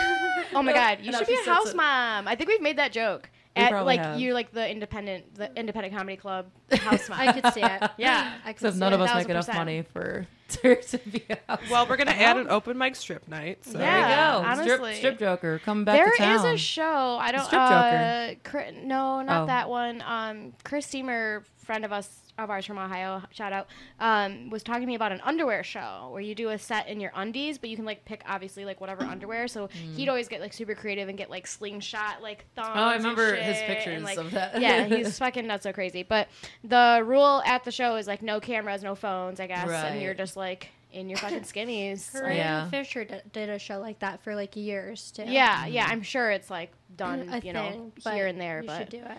Oh 0.51 0.63
my 0.63 0.73
god, 0.73 0.99
you 1.03 1.13
should 1.13 1.27
be 1.27 1.35
a 1.35 1.45
house 1.49 1.75
mom. 1.75 2.27
I 2.27 2.33
think 2.35 2.49
we've 2.49 2.61
made 2.61 2.79
that 2.79 2.91
joke. 2.91 3.29
We 3.55 3.61
At 3.61 3.85
like 3.85 3.99
have. 3.99 4.19
you 4.19 4.33
like 4.33 4.51
the 4.51 4.67
independent 4.67 5.35
the 5.35 5.51
independent 5.55 5.93
comedy 5.95 6.17
club 6.17 6.47
house 6.71 7.07
mom. 7.07 7.19
I 7.19 7.33
could 7.39 7.53
see 7.53 7.61
it. 7.61 7.91
Yeah. 7.97 8.33
I 8.43 8.47
could 8.47 8.51
Except 8.53 8.73
see 8.73 8.79
none 8.79 8.93
it. 8.93 8.95
of 8.95 9.01
us 9.01 9.13
make 9.15 9.29
enough 9.29 9.47
money 9.53 9.83
for 9.83 10.25
to, 10.49 10.81
to 10.81 10.97
be 10.97 11.23
a. 11.47 11.59
Well, 11.69 11.87
we're 11.87 11.97
gonna 11.97 12.11
add 12.11 12.37
an 12.37 12.47
open 12.49 12.77
mic 12.77 12.95
strip 12.95 13.27
night. 13.27 13.63
So. 13.65 13.77
there 13.77 13.81
Yeah, 13.87 14.09
you 14.37 14.41
go. 14.43 14.47
honestly. 14.49 14.95
Strip, 14.95 15.15
strip 15.15 15.19
Joker, 15.19 15.59
come 15.63 15.85
back 15.85 15.95
There 15.97 16.11
to 16.11 16.17
town. 16.17 16.35
is 16.35 16.43
a 16.43 16.57
show. 16.57 17.17
I 17.19 17.31
don't. 17.31 17.45
Strip 17.45 17.61
uh, 17.61 18.33
Chri- 18.43 18.83
no, 18.83 19.21
not 19.21 19.43
Oh. 19.43 19.45
that 19.47 19.69
one. 19.69 20.03
Um, 20.05 20.53
Chris 20.63 20.85
Steamer, 20.85 21.43
friend 21.57 21.85
of 21.85 21.91
us 21.91 22.09
of 22.43 22.49
ours 22.49 22.65
from 22.65 22.77
Ohio, 22.77 23.21
shout 23.31 23.53
out, 23.53 23.67
um, 23.99 24.49
was 24.49 24.63
talking 24.63 24.81
to 24.81 24.87
me 24.87 24.95
about 24.95 25.11
an 25.11 25.21
underwear 25.23 25.63
show 25.63 26.09
where 26.11 26.21
you 26.21 26.35
do 26.35 26.49
a 26.49 26.57
set 26.57 26.87
in 26.87 26.99
your 26.99 27.11
undies, 27.15 27.57
but 27.57 27.69
you 27.69 27.75
can 27.75 27.85
like 27.85 28.05
pick 28.05 28.21
obviously 28.27 28.65
like 28.65 28.79
whatever 28.81 29.03
underwear. 29.03 29.47
So 29.47 29.67
he'd 29.95 30.09
always 30.09 30.27
get 30.27 30.41
like 30.41 30.53
super 30.53 30.75
creative 30.75 31.09
and 31.09 31.17
get 31.17 31.29
like 31.29 31.47
slingshot 31.47 32.21
like 32.21 32.45
thongs. 32.55 32.69
Mm. 32.69 32.75
oh, 32.77 32.83
I 32.83 32.93
and 32.95 33.03
remember 33.03 33.35
his 33.35 33.57
pictures 33.63 33.95
and, 33.95 34.03
like, 34.03 34.17
of 34.17 34.31
that. 34.31 34.59
yeah, 34.61 34.83
he's 34.85 35.17
fucking 35.17 35.45
not 35.47 35.63
so 35.63 35.71
crazy. 35.73 36.03
But 36.03 36.27
the 36.63 37.01
rule 37.05 37.41
at 37.45 37.63
the 37.63 37.71
show 37.71 37.95
is 37.95 38.07
like 38.07 38.21
no 38.21 38.39
cameras, 38.39 38.83
no 38.83 38.95
phones, 38.95 39.39
I 39.39 39.47
guess, 39.47 39.69
and 39.69 40.01
you're 40.01 40.13
just 40.13 40.35
like 40.37 40.69
in 40.91 41.07
your 41.07 41.17
fucking 41.19 41.41
skinnies. 41.41 42.11
Corinne 42.11 42.29
like- 42.29 42.37
Yeah. 42.37 42.69
Fisher 42.69 43.03
d- 43.05 43.15
did 43.31 43.47
a 43.49 43.59
show 43.59 43.79
like 43.79 43.99
that 43.99 44.23
for 44.23 44.33
like 44.35 44.55
years 44.55 45.11
too. 45.11 45.23
yeah, 45.27 45.67
yeah, 45.67 45.85
I'm 45.87 46.01
sure 46.01 46.31
it's 46.31 46.49
like 46.49 46.71
done, 46.95 47.29
a 47.29 47.39
you 47.39 47.53
know, 47.53 47.69
thing, 47.69 47.91
but 48.03 48.13
here 48.15 48.25
and 48.25 48.41
there, 48.41 48.61
you 48.61 48.67
but 48.67 48.79
should 48.79 48.89
do 48.89 48.97
it. 48.97 49.17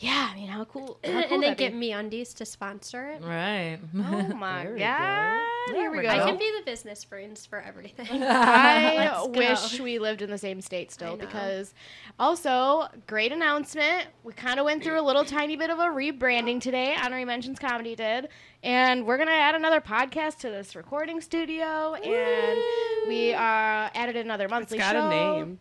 Yeah, 0.00 0.30
I 0.32 0.34
mean, 0.34 0.48
how 0.48 0.64
cool, 0.64 0.98
how 1.04 1.10
And, 1.10 1.24
cool 1.26 1.34
and 1.34 1.42
then 1.42 1.54
get 1.56 1.72
be. 1.72 1.78
me 1.78 1.92
undies 1.92 2.34
to 2.34 2.44
sponsor 2.46 3.10
it. 3.10 3.22
Right. 3.22 3.78
Oh 3.94 4.28
my 4.34 4.64
There 4.64 4.72
we 4.74 4.78
god! 4.80 5.40
go. 5.68 5.74
Here 5.74 5.90
we 5.90 6.02
go. 6.02 6.08
I 6.08 6.18
can 6.20 6.38
be 6.38 6.50
the 6.58 6.64
business 6.64 7.04
brains 7.04 7.44
for 7.46 7.60
everything. 7.60 8.06
I 8.22 8.94
Let's 8.96 9.26
go. 9.26 9.28
wish 9.28 9.80
we 9.80 9.98
lived 9.98 10.22
in 10.22 10.30
the 10.30 10.38
same 10.38 10.60
state 10.62 10.90
still 10.90 11.16
because 11.16 11.74
also 12.18 12.88
great 13.06 13.30
announcement. 13.30 14.06
We 14.24 14.32
kind 14.32 14.58
of 14.58 14.64
went 14.64 14.82
through 14.82 14.98
a 15.00 15.04
little 15.04 15.24
tiny 15.24 15.54
bit 15.56 15.70
of 15.70 15.78
a 15.78 15.84
rebranding 15.86 16.60
today. 16.60 16.96
Honorary 17.00 17.24
Mentions 17.26 17.58
Comedy 17.58 17.94
did, 17.94 18.28
and 18.62 19.06
we're 19.06 19.18
gonna 19.18 19.30
add 19.32 19.54
another 19.54 19.80
podcast 19.82 20.38
to 20.38 20.48
this 20.50 20.74
recording 20.74 21.20
studio, 21.20 21.94
and 21.94 22.58
we 23.06 23.32
uh, 23.34 23.38
added 23.94 24.16
another 24.16 24.44
It's 24.44 24.50
monthly 24.50 24.78
got 24.78 24.92
show. 24.94 25.06
a 25.06 25.10
name. 25.10 25.60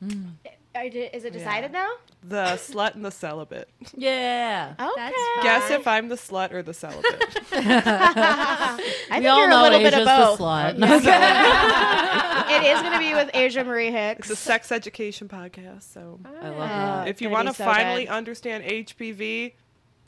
I 0.00 0.06
did- 0.06 0.37
Is 0.86 1.24
it 1.24 1.30
oh, 1.34 1.38
decided 1.38 1.72
now? 1.72 1.88
The 2.22 2.44
slut 2.56 2.94
and 2.94 3.04
the 3.04 3.10
celibate. 3.10 3.68
Yeah. 3.96 4.74
Okay. 4.78 4.90
That's 4.96 5.42
Guess 5.42 5.70
if 5.72 5.86
I'm 5.88 6.08
the 6.08 6.14
slut 6.14 6.52
or 6.52 6.62
the 6.62 6.74
celibate. 6.74 7.04
I 7.52 8.76
we 9.10 9.14
think 9.14 9.26
all 9.26 9.38
you're 9.38 9.48
know 9.48 9.62
a 9.62 9.64
little 9.64 9.78
bit 9.80 9.94
Asia's 9.94 10.00
of 10.00 10.06
both. 10.06 10.38
the 10.38 10.44
slut. 10.44 10.74
it 12.50 12.62
is 12.64 12.82
gonna 12.82 12.98
be 12.98 13.14
with 13.14 13.30
Asia 13.34 13.64
Marie 13.64 13.90
Hicks. 13.90 14.30
it's 14.30 14.40
a 14.40 14.42
sex 14.42 14.70
education 14.70 15.28
podcast. 15.28 15.82
So 15.82 16.20
I 16.24 16.48
love 16.48 16.58
that. 16.58 16.58
Ah, 16.58 17.04
if 17.06 17.20
you 17.20 17.30
want 17.30 17.48
to 17.48 17.54
so 17.54 17.64
finally 17.64 18.04
good. 18.04 18.12
understand 18.12 18.64
HPV, 18.64 19.54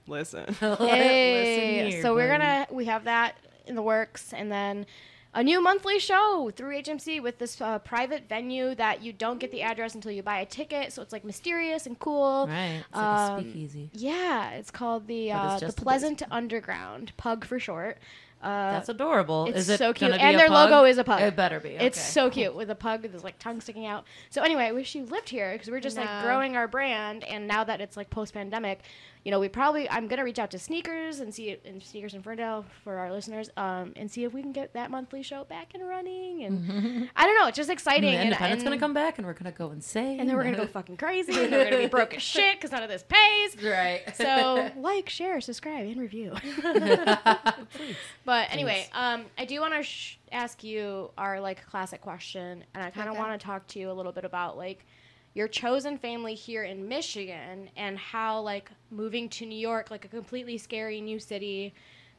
listen. 0.06 0.54
Hey, 0.54 0.70
Listen 0.70 1.90
here, 1.92 2.02
so 2.02 2.14
we're 2.14 2.28
buddy. 2.28 2.44
gonna 2.44 2.66
we 2.70 2.84
have 2.86 3.04
that 3.04 3.36
in 3.66 3.74
the 3.74 3.82
works, 3.82 4.32
and 4.32 4.50
then 4.52 4.86
a 5.32 5.42
new 5.44 5.62
monthly 5.62 5.98
show 5.98 6.50
through 6.56 6.74
HMC 6.82 7.22
with 7.22 7.38
this 7.38 7.60
uh, 7.60 7.78
private 7.78 8.28
venue 8.28 8.74
that 8.74 9.02
you 9.02 9.12
don't 9.12 9.38
get 9.38 9.50
the 9.52 9.62
address 9.62 9.94
until 9.94 10.10
you 10.12 10.22
buy 10.22 10.40
a 10.40 10.46
ticket. 10.46 10.92
So 10.92 11.02
it's 11.02 11.12
like 11.12 11.24
mysterious 11.24 11.86
and 11.86 11.98
cool. 11.98 12.46
Right. 12.48 12.82
It's 12.88 12.96
like 12.96 13.04
Um, 13.04 13.38
a 13.38 13.40
speakeasy. 13.42 13.90
Yeah, 13.92 14.50
it's 14.52 14.70
called 14.70 15.06
the 15.06 15.28
But 15.30 15.34
it's 15.36 15.44
uh, 15.44 15.54
the 15.54 15.66
just 15.66 15.78
a 15.78 15.82
Pleasant 15.82 16.22
Underground, 16.30 17.12
Pug 17.16 17.44
for 17.44 17.58
short. 17.58 17.98
Uh, 18.42 18.72
That's 18.72 18.88
adorable. 18.88 19.44
it's 19.48 19.58
is 19.58 19.68
it 19.68 19.76
so 19.78 19.92
cute. 19.92 20.12
And 20.12 20.38
their 20.38 20.48
pug? 20.48 20.70
logo 20.70 20.84
is 20.86 20.96
a 20.96 21.04
pug. 21.04 21.20
It 21.20 21.36
better 21.36 21.60
be. 21.60 21.68
It's 21.70 22.00
so 22.00 22.30
cute 22.30 22.54
with 22.54 22.70
a 22.70 22.74
pug 22.74 23.02
with 23.02 23.12
his 23.12 23.22
like 23.22 23.38
tongue 23.38 23.60
sticking 23.60 23.84
out. 23.84 24.04
So 24.30 24.40
anyway, 24.42 24.64
I 24.64 24.72
wish 24.72 24.94
you 24.94 25.04
lived 25.04 25.28
here 25.28 25.52
because 25.52 25.68
we're 25.68 25.80
just 25.80 25.98
like 25.98 26.08
growing 26.22 26.56
our 26.56 26.66
brand, 26.66 27.22
and 27.24 27.46
now 27.46 27.64
that 27.64 27.82
it's 27.82 27.98
like 27.98 28.08
post 28.08 28.32
pandemic, 28.32 28.80
you 29.24 29.30
know, 29.30 29.38
we 29.38 29.48
probably 29.48 29.88
I'm 29.90 30.08
gonna 30.08 30.24
reach 30.24 30.38
out 30.38 30.50
to 30.52 30.58
Sneakers 30.58 31.20
and 31.20 31.34
see 31.34 31.56
and 31.64 31.82
Sneakers 31.82 32.14
in 32.14 32.22
Ferndale 32.22 32.64
for 32.84 32.96
our 32.96 33.12
listeners, 33.12 33.50
um, 33.56 33.92
and 33.96 34.10
see 34.10 34.24
if 34.24 34.32
we 34.32 34.40
can 34.42 34.52
get 34.52 34.72
that 34.74 34.90
monthly 34.90 35.22
show 35.22 35.44
back 35.44 35.72
and 35.74 35.86
running. 35.86 36.44
And 36.44 37.10
I 37.16 37.26
don't 37.26 37.38
know, 37.38 37.46
it's 37.48 37.56
just 37.56 37.70
exciting. 37.70 38.14
And 38.14 38.32
and, 38.32 38.42
and, 38.52 38.64
gonna 38.64 38.78
come 38.78 38.94
back, 38.94 39.18
and 39.18 39.26
we're 39.26 39.34
gonna 39.34 39.52
go 39.52 39.70
insane. 39.72 40.20
and 40.20 40.28
then 40.28 40.36
we're 40.36 40.44
gonna 40.44 40.56
go 40.56 40.66
fucking 40.72 40.96
crazy, 40.96 41.32
and 41.32 41.52
we're 41.52 41.64
gonna 41.64 41.78
be 41.78 41.86
broke 41.86 42.14
as 42.14 42.22
shit 42.22 42.56
because 42.56 42.72
none 42.72 42.82
of 42.82 42.88
this 42.88 43.04
pays. 43.06 43.62
right. 43.62 44.02
So 44.16 44.70
like, 44.76 45.08
share, 45.10 45.40
subscribe, 45.40 45.86
and 45.86 46.00
review. 46.00 46.32
Please. 47.72 47.96
But 48.24 48.48
anyway, 48.50 48.88
um, 48.92 49.24
I 49.38 49.44
do 49.44 49.60
want 49.60 49.74
to 49.74 49.82
sh- 49.82 50.18
ask 50.32 50.62
you 50.64 51.10
our 51.18 51.40
like 51.40 51.66
classic 51.66 52.00
question, 52.00 52.64
and 52.74 52.82
I 52.84 52.90
kind 52.90 53.08
of 53.08 53.14
Okay. 53.14 53.22
want 53.22 53.40
to 53.40 53.44
talk 53.44 53.66
to 53.68 53.78
you 53.78 53.90
a 53.90 53.92
little 53.94 54.12
bit 54.12 54.24
about 54.24 54.56
like 54.56 54.84
your 55.34 55.48
chosen 55.48 55.96
family 55.96 56.34
here 56.34 56.64
in 56.64 56.88
Michigan 56.88 57.70
and 57.76 57.98
how 57.98 58.40
like 58.40 58.70
moving 58.90 59.28
to 59.30 59.46
New 59.46 59.58
York, 59.58 59.90
like 59.90 60.04
a 60.04 60.08
completely 60.08 60.58
scary 60.58 61.00
new 61.00 61.18
city, 61.18 61.72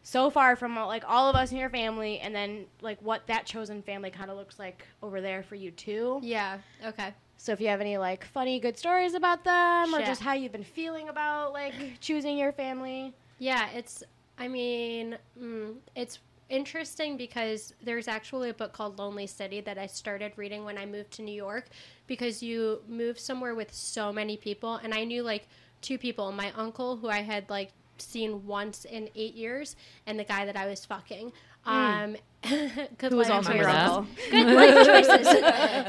so 0.04 0.30
far 0.30 0.56
from 0.56 0.76
like 0.76 1.04
all 1.08 1.30
of 1.30 1.36
us 1.36 1.52
in 1.52 1.58
your 1.58 1.70
family, 1.70 2.20
and 2.20 2.34
then 2.34 2.66
like 2.82 3.02
what 3.02 3.28
that 3.28 3.46
chosen 3.46 3.82
family 3.82 4.10
kind 4.10 4.32
of 4.32 4.38
looks 4.38 4.58
like 4.58 4.86
over 5.04 5.22
there 5.22 5.44
for 5.44 5.56
you 5.56 5.72
too. 5.72 6.20
Yeah. 6.24 6.60
Okay. 6.86 7.14
So 7.38 7.52
if 7.52 7.60
you 7.60 7.68
have 7.68 7.82
any 7.82 7.98
like 7.98 8.24
funny 8.24 8.60
good 8.60 8.78
stories 8.78 9.14
about 9.14 9.44
them, 9.44 9.94
or 9.94 10.00
just 10.00 10.22
how 10.22 10.34
you've 10.34 10.52
been 10.52 10.64
feeling 10.64 11.10
about 11.10 11.54
like 11.54 11.74
choosing 12.00 12.38
your 12.38 12.52
family. 12.52 13.14
Yeah, 13.40 13.70
it's. 13.72 14.04
I 14.38 14.48
mean, 14.48 15.18
mm, 15.40 15.76
it's 15.96 16.20
interesting 16.52 17.18
because 17.18 17.74
there's 17.84 18.08
actually 18.08 18.50
a 18.50 18.54
book 18.54 18.74
called 18.74 19.00
Lonely 19.00 19.26
City 19.28 19.62
that 19.62 19.78
I 19.78 19.88
started 19.88 20.34
reading 20.36 20.66
when 20.66 20.78
I 20.78 20.86
moved 20.86 21.12
to 21.14 21.22
New 21.22 21.34
York 21.34 21.68
because 22.08 22.44
you 22.44 22.82
move 22.88 23.18
somewhere 23.18 23.56
with 23.56 23.74
so 23.74 24.12
many 24.12 24.38
people, 24.38 24.76
and 24.76 24.94
I 24.94 25.04
knew 25.06 25.24
like 25.24 25.48
two 25.82 25.98
people 25.98 26.32
my 26.32 26.52
uncle, 26.56 26.98
who 26.98 27.10
I 27.10 27.22
had 27.22 27.50
like 27.50 27.72
seen 27.98 28.46
once 28.46 28.86
in 28.86 29.10
eight 29.16 29.36
years, 29.36 29.76
and 30.06 30.20
the 30.20 30.24
guy 30.24 30.46
that 30.46 30.56
I 30.58 30.68
was 30.68 30.86
fucking. 30.86 31.32
Um, 31.66 32.16
good 32.98 33.12
Who 33.12 33.18
was 33.18 33.30
life 33.30 33.38
also 33.48 33.52
remember 33.52 33.70
your 33.70 33.72
that. 33.72 33.90
uncle. 33.92 34.08
good 34.32 34.48
life 34.56 34.86
choices. 34.88 35.28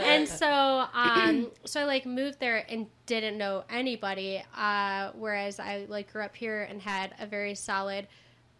and 0.05 0.29
so, 0.29 0.87
um, 0.92 1.51
so 1.64 1.81
I 1.81 1.85
like 1.85 2.05
moved 2.05 2.40
there 2.40 2.66
and 2.70 2.87
didn't 3.07 3.38
know 3.38 3.64
anybody. 3.70 4.42
Uh, 4.55 5.12
whereas 5.14 5.59
I 5.59 5.87
like 5.88 6.12
grew 6.12 6.22
up 6.22 6.37
here 6.37 6.62
and 6.64 6.81
had 6.83 7.14
a 7.18 7.27
very 7.27 7.55
solid 7.55 8.07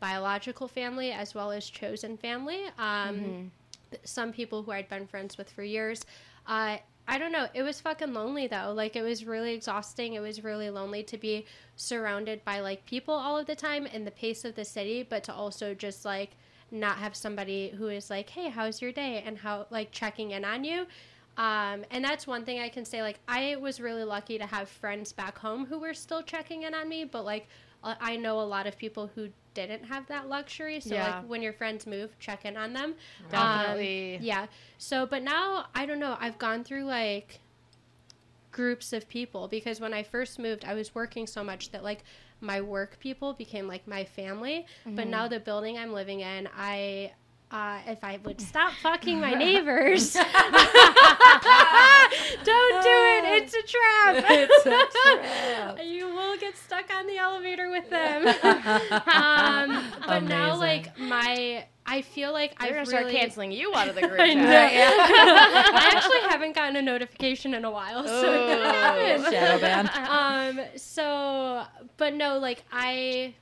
biological 0.03 0.67
family 0.67 1.13
as 1.13 1.33
well 1.33 1.53
as 1.53 1.65
chosen 1.71 2.17
family. 2.17 2.63
Um, 2.77 3.51
th- 3.93 4.03
Some 4.05 4.33
people 4.33 4.65
who 4.65 4.73
I'd 4.73 4.89
been 4.89 5.07
friends 5.07 5.39
with 5.39 5.49
for 5.49 5.63
years. 5.63 6.05
Uh, 6.45 6.79
I 7.07 7.19
don't 7.19 7.31
know. 7.31 7.47
It 7.55 7.63
was 7.63 7.81
fucking 7.81 8.13
lonely 8.13 8.49
though. 8.49 8.73
Like 8.75 8.97
it 8.97 9.03
was 9.03 9.25
really 9.25 9.55
exhausting. 9.55 10.15
It 10.15 10.21
was 10.21 10.43
really 10.43 10.71
lonely 10.71 11.05
to 11.05 11.17
be 11.17 11.47
surrounded 11.77 12.45
by 12.45 12.59
like 12.59 12.85
people 12.85 13.15
all 13.15 13.39
of 13.39 13.47
the 13.47 13.55
time 13.55 13.87
and 13.93 14.05
the 14.05 14.11
pace 14.11 14.45
of 14.45 14.57
the 14.57 14.65
city, 14.65 15.07
but 15.09 15.23
to 15.25 15.33
also 15.33 15.73
just 15.73 16.05
like 16.05 16.31
not 16.73 16.97
have 16.99 17.15
somebody 17.15 17.71
who 17.79 17.87
is 17.89 18.11
like, 18.11 18.29
"Hey, 18.31 18.49
how's 18.49 18.83
your 18.83 18.93
day?" 18.93 19.23
and 19.25 19.39
how 19.39 19.67
like 19.71 19.93
checking 19.93 20.33
in 20.33 20.45
on 20.45 20.65
you. 20.65 20.87
Um, 21.37 21.85
and 21.91 22.05
that's 22.05 22.27
one 22.27 22.45
thing 22.45 22.61
I 22.61 22.69
can 22.69 22.85
say. 22.85 23.03
Like, 23.03 23.19
I 23.27 23.57
was 23.57 23.81
really 23.81 24.05
lucky 24.05 24.37
to 24.39 24.47
have 24.47 24.69
friends 24.69 25.13
back 25.13 25.39
home 25.39 25.65
who 25.65 25.79
were 25.79 25.95
still 25.95 26.23
checking 26.23 26.65
in 26.65 26.75
on 26.75 26.89
me, 26.89 27.05
but 27.05 27.25
like, 27.25 27.47
uh, 27.83 27.95
I 28.01 28.17
know 28.17 28.41
a 28.41 28.49
lot 28.57 28.67
of 28.67 28.77
people 28.77 29.11
who 29.15 29.29
didn't 29.55 29.85
have 29.85 30.07
that 30.09 30.29
luxury. 30.29 30.81
So, 30.81 30.95
Yeah. 30.95 31.17
like, 31.17 31.29
when 31.29 31.43
your 31.43 31.53
friends 31.53 31.87
move, 31.87 32.19
check 32.19 32.45
in 32.45 32.57
on 32.57 32.73
them. 32.73 32.95
Definitely. 33.31 34.17
Um, 34.17 34.23
yeah. 34.23 34.47
So, 34.79 35.07
but 35.07 35.23
now 35.23 35.67
I 35.75 35.87
don't 35.87 35.99
know. 35.99 36.17
I've 36.21 36.39
gone 36.39 36.65
through 36.65 36.85
like 36.85 37.41
groups 38.51 38.93
of 38.93 39.09
people 39.09 39.49
because 39.49 39.81
when 39.81 39.95
I 39.95 40.03
first 40.03 40.39
moved, 40.39 40.65
I 40.65 40.75
was 40.75 40.95
working 40.95 41.27
so 41.27 41.43
much 41.43 41.71
that 41.71 41.83
like 41.83 42.05
my 42.41 42.61
work 42.61 42.99
people 42.99 43.33
became 43.33 43.67
like 43.69 43.87
my 43.87 44.05
family. 44.05 44.67
But 44.85 45.07
now 45.07 45.29
the 45.29 45.41
building 45.41 45.79
I'm 45.79 45.93
living 45.93 46.21
in, 46.21 46.49
I. 46.57 47.13
Uh, 47.53 47.79
if 47.87 48.03
I 48.03 48.19
would 48.25 48.41
stop 48.51 48.73
fucking 48.83 49.21
my 49.21 49.35
neighbors, 49.35 50.13
don't 50.15 50.25
do 50.25 50.29
it. 52.49 53.25
It's 53.43 53.55
a 53.55 53.63
trap. 53.63 54.25
It's 54.31 54.67
a 54.67 54.87
trap. 54.91 55.79
you 55.85 56.07
will 56.07 56.39
get 56.39 56.57
stuck 56.57 56.87
on 56.95 57.07
the 57.07 57.19
elevator 57.19 57.69
with 57.71 57.91
them. 57.91 58.27
um, 59.07 59.85
but 60.07 60.21
now, 60.21 60.57
like 60.57 60.99
my, 60.99 61.67
I 61.85 62.01
feel 62.03 62.33
like 62.33 62.59
They're 62.59 62.69
I've 62.71 62.75
gonna 62.75 62.87
start 62.87 63.09
canceling 63.11 63.53
you 63.53 63.75
out 63.75 63.89
of 63.89 63.97
the 63.97 64.01
group 64.03 64.19
I 64.19 64.33
chat. 64.33 64.37
know. 64.39 64.79
I 65.79 65.91
actually 65.95 66.21
haven't 66.31 66.55
gotten 66.55 66.77
a 66.77 66.83
notification 66.83 67.53
in 67.53 67.65
a 67.67 67.71
while, 67.71 68.07
so 68.07 68.33
it 68.33 68.47
could 68.47 68.67
happen. 68.67 69.33
Shadow 69.33 69.61
ban. 69.61 69.91
Um. 70.59 70.61
So, 70.77 71.65
but 71.99 72.15
no, 72.15 72.39
like 72.39 72.65
I. 72.73 73.35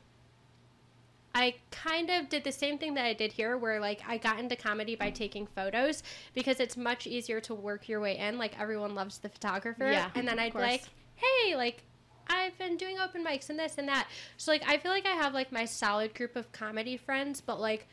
I 1.34 1.54
kind 1.70 2.10
of 2.10 2.28
did 2.28 2.42
the 2.44 2.52
same 2.52 2.76
thing 2.78 2.94
that 2.94 3.04
I 3.04 3.12
did 3.12 3.32
here, 3.32 3.56
where 3.56 3.80
like 3.80 4.00
I 4.06 4.18
got 4.18 4.38
into 4.38 4.56
comedy 4.56 4.96
by 4.96 5.10
taking 5.10 5.46
photos 5.46 6.02
because 6.34 6.58
it's 6.58 6.76
much 6.76 7.06
easier 7.06 7.40
to 7.42 7.54
work 7.54 7.88
your 7.88 8.00
way 8.00 8.18
in. 8.18 8.36
Like 8.38 8.58
everyone 8.60 8.94
loves 8.94 9.18
the 9.18 9.28
photographer, 9.28 9.90
Yeah, 9.90 10.10
and 10.14 10.26
then 10.26 10.38
I'd 10.38 10.46
be 10.46 10.58
course. 10.58 10.62
like, 10.62 10.84
"Hey, 11.16 11.54
like 11.56 11.82
I've 12.28 12.56
been 12.58 12.76
doing 12.76 12.98
open 12.98 13.24
mics 13.24 13.48
and 13.48 13.58
this 13.58 13.78
and 13.78 13.88
that." 13.88 14.08
So 14.36 14.50
like 14.50 14.68
I 14.68 14.78
feel 14.78 14.90
like 14.90 15.06
I 15.06 15.10
have 15.14 15.32
like 15.32 15.52
my 15.52 15.64
solid 15.64 16.14
group 16.14 16.34
of 16.34 16.50
comedy 16.52 16.96
friends, 16.96 17.40
but 17.40 17.60
like 17.60 17.86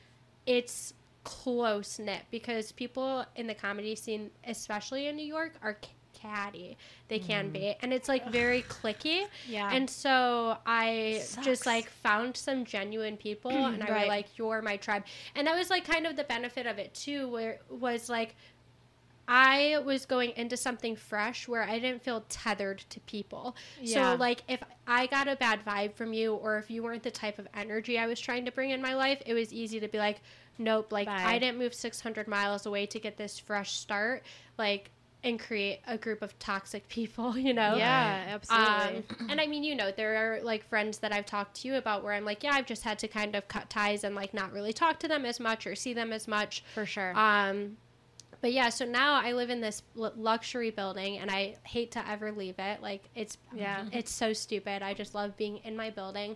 it's 0.47 0.93
close 1.23 1.99
knit 1.99 2.23
because 2.31 2.71
people 2.71 3.25
in 3.35 3.47
the 3.47 3.53
comedy 3.53 3.95
scene, 3.95 4.31
especially 4.45 5.07
in 5.07 5.15
New 5.15 5.25
York, 5.25 5.53
are 5.61 5.77
catty. 6.21 6.77
They 7.07 7.19
can 7.19 7.49
be, 7.49 7.59
mm. 7.59 7.75
and 7.81 7.93
it's 7.93 8.07
like 8.07 8.29
very 8.29 8.63
clicky. 8.63 9.25
Yeah. 9.47 9.69
And 9.71 9.89
so 9.89 10.57
I 10.65 11.23
just 11.41 11.65
like 11.65 11.89
found 11.89 12.35
some 12.35 12.65
genuine 12.65 13.17
people, 13.17 13.51
and 13.51 13.83
I 13.83 13.87
Right. 13.87 14.01
were 14.01 14.07
like, 14.07 14.37
"You're 14.37 14.61
my 14.61 14.77
tribe," 14.77 15.03
and 15.35 15.47
that 15.47 15.55
was 15.55 15.69
like 15.69 15.85
kind 15.85 16.05
of 16.05 16.15
the 16.15 16.23
benefit 16.23 16.65
of 16.65 16.79
it 16.79 16.93
too, 16.93 17.27
where 17.29 17.59
was 17.69 18.09
like. 18.09 18.35
I 19.29 19.81
was 19.83 20.05
going 20.05 20.31
into 20.37 20.55
something 20.55 20.95
fresh 20.95 21.49
where 21.49 21.61
I 21.63 21.79
didn't 21.79 22.01
feel 22.01 22.23
tethered 22.29 22.79
to 22.89 23.01
people. 23.01 23.57
Yeah. 23.81 24.13
So, 24.13 24.15
like, 24.17 24.41
if 24.47 24.63
I 24.87 25.05
got 25.07 25.27
a 25.27 25.35
bad 25.35 25.65
vibe 25.65 25.95
from 25.95 26.13
you, 26.13 26.35
or 26.35 26.57
if 26.57 26.71
you 26.71 26.81
weren't 26.81 27.03
the 27.03 27.11
type 27.11 27.37
of 27.37 27.45
energy 27.53 27.99
I 27.99 28.07
was 28.07 28.21
trying 28.21 28.45
to 28.45 28.53
bring 28.53 28.69
in 28.69 28.81
my 28.81 28.93
life, 28.95 29.21
it 29.25 29.33
was 29.33 29.51
easy 29.51 29.81
to 29.81 29.89
be 29.89 29.97
like, 29.97 30.21
nope, 30.57 30.93
like, 30.93 31.07
Bye. 31.07 31.23
I 31.25 31.39
didn't 31.39 31.57
move 31.57 31.73
600 31.73 32.25
miles 32.29 32.65
away 32.65 32.85
to 32.85 32.99
get 32.99 33.17
this 33.17 33.37
fresh 33.37 33.73
start, 33.73 34.23
like, 34.57 34.91
and 35.23 35.39
create 35.39 35.79
a 35.87 35.97
group 35.97 36.21
of 36.21 36.37
toxic 36.39 36.87
people, 36.89 37.37
you 37.37 37.53
know? 37.53 37.75
yeah, 37.75 38.25
absolutely. 38.29 39.03
Um, 39.19 39.27
and 39.29 39.41
I 39.41 39.47
mean, 39.47 39.63
you 39.63 39.75
know, 39.75 39.91
there 39.91 40.15
are 40.35 40.41
like 40.41 40.67
friends 40.69 40.99
that 40.99 41.11
I've 41.11 41.25
talked 41.25 41.61
to 41.61 41.67
you 41.67 41.75
about 41.75 42.03
where 42.03 42.13
I'm 42.13 42.23
like, 42.25 42.43
yeah, 42.43 42.51
I've 42.53 42.65
just 42.65 42.83
had 42.83 42.99
to 42.99 43.07
kind 43.07 43.35
of 43.35 43.47
cut 43.47 43.69
ties 43.69 44.03
and 44.03 44.15
like 44.15 44.33
not 44.33 44.53
really 44.53 44.73
talk 44.73 44.99
to 44.99 45.07
them 45.07 45.25
as 45.25 45.39
much 45.39 45.65
or 45.67 45.75
see 45.75 45.93
them 45.93 46.13
as 46.13 46.27
much. 46.27 46.63
For 46.73 46.85
sure. 46.85 47.17
Um, 47.17 47.77
but 48.39 48.53
yeah, 48.53 48.69
so 48.69 48.85
now 48.85 49.19
I 49.19 49.33
live 49.33 49.49
in 49.49 49.61
this 49.61 49.81
l- 49.97 50.13
luxury 50.15 50.69
building, 50.69 51.17
and 51.17 51.31
I 51.31 51.55
hate 51.63 51.91
to 51.93 52.07
ever 52.07 52.31
leave 52.31 52.59
it. 52.59 52.83
Like 52.83 53.03
it's 53.15 53.39
Yeah. 53.51 53.85
it's 53.91 54.11
so 54.11 54.31
stupid. 54.31 54.83
I 54.83 54.93
just 54.93 55.15
love 55.15 55.35
being 55.37 55.57
in 55.63 55.75
my 55.75 55.89
building, 55.89 56.35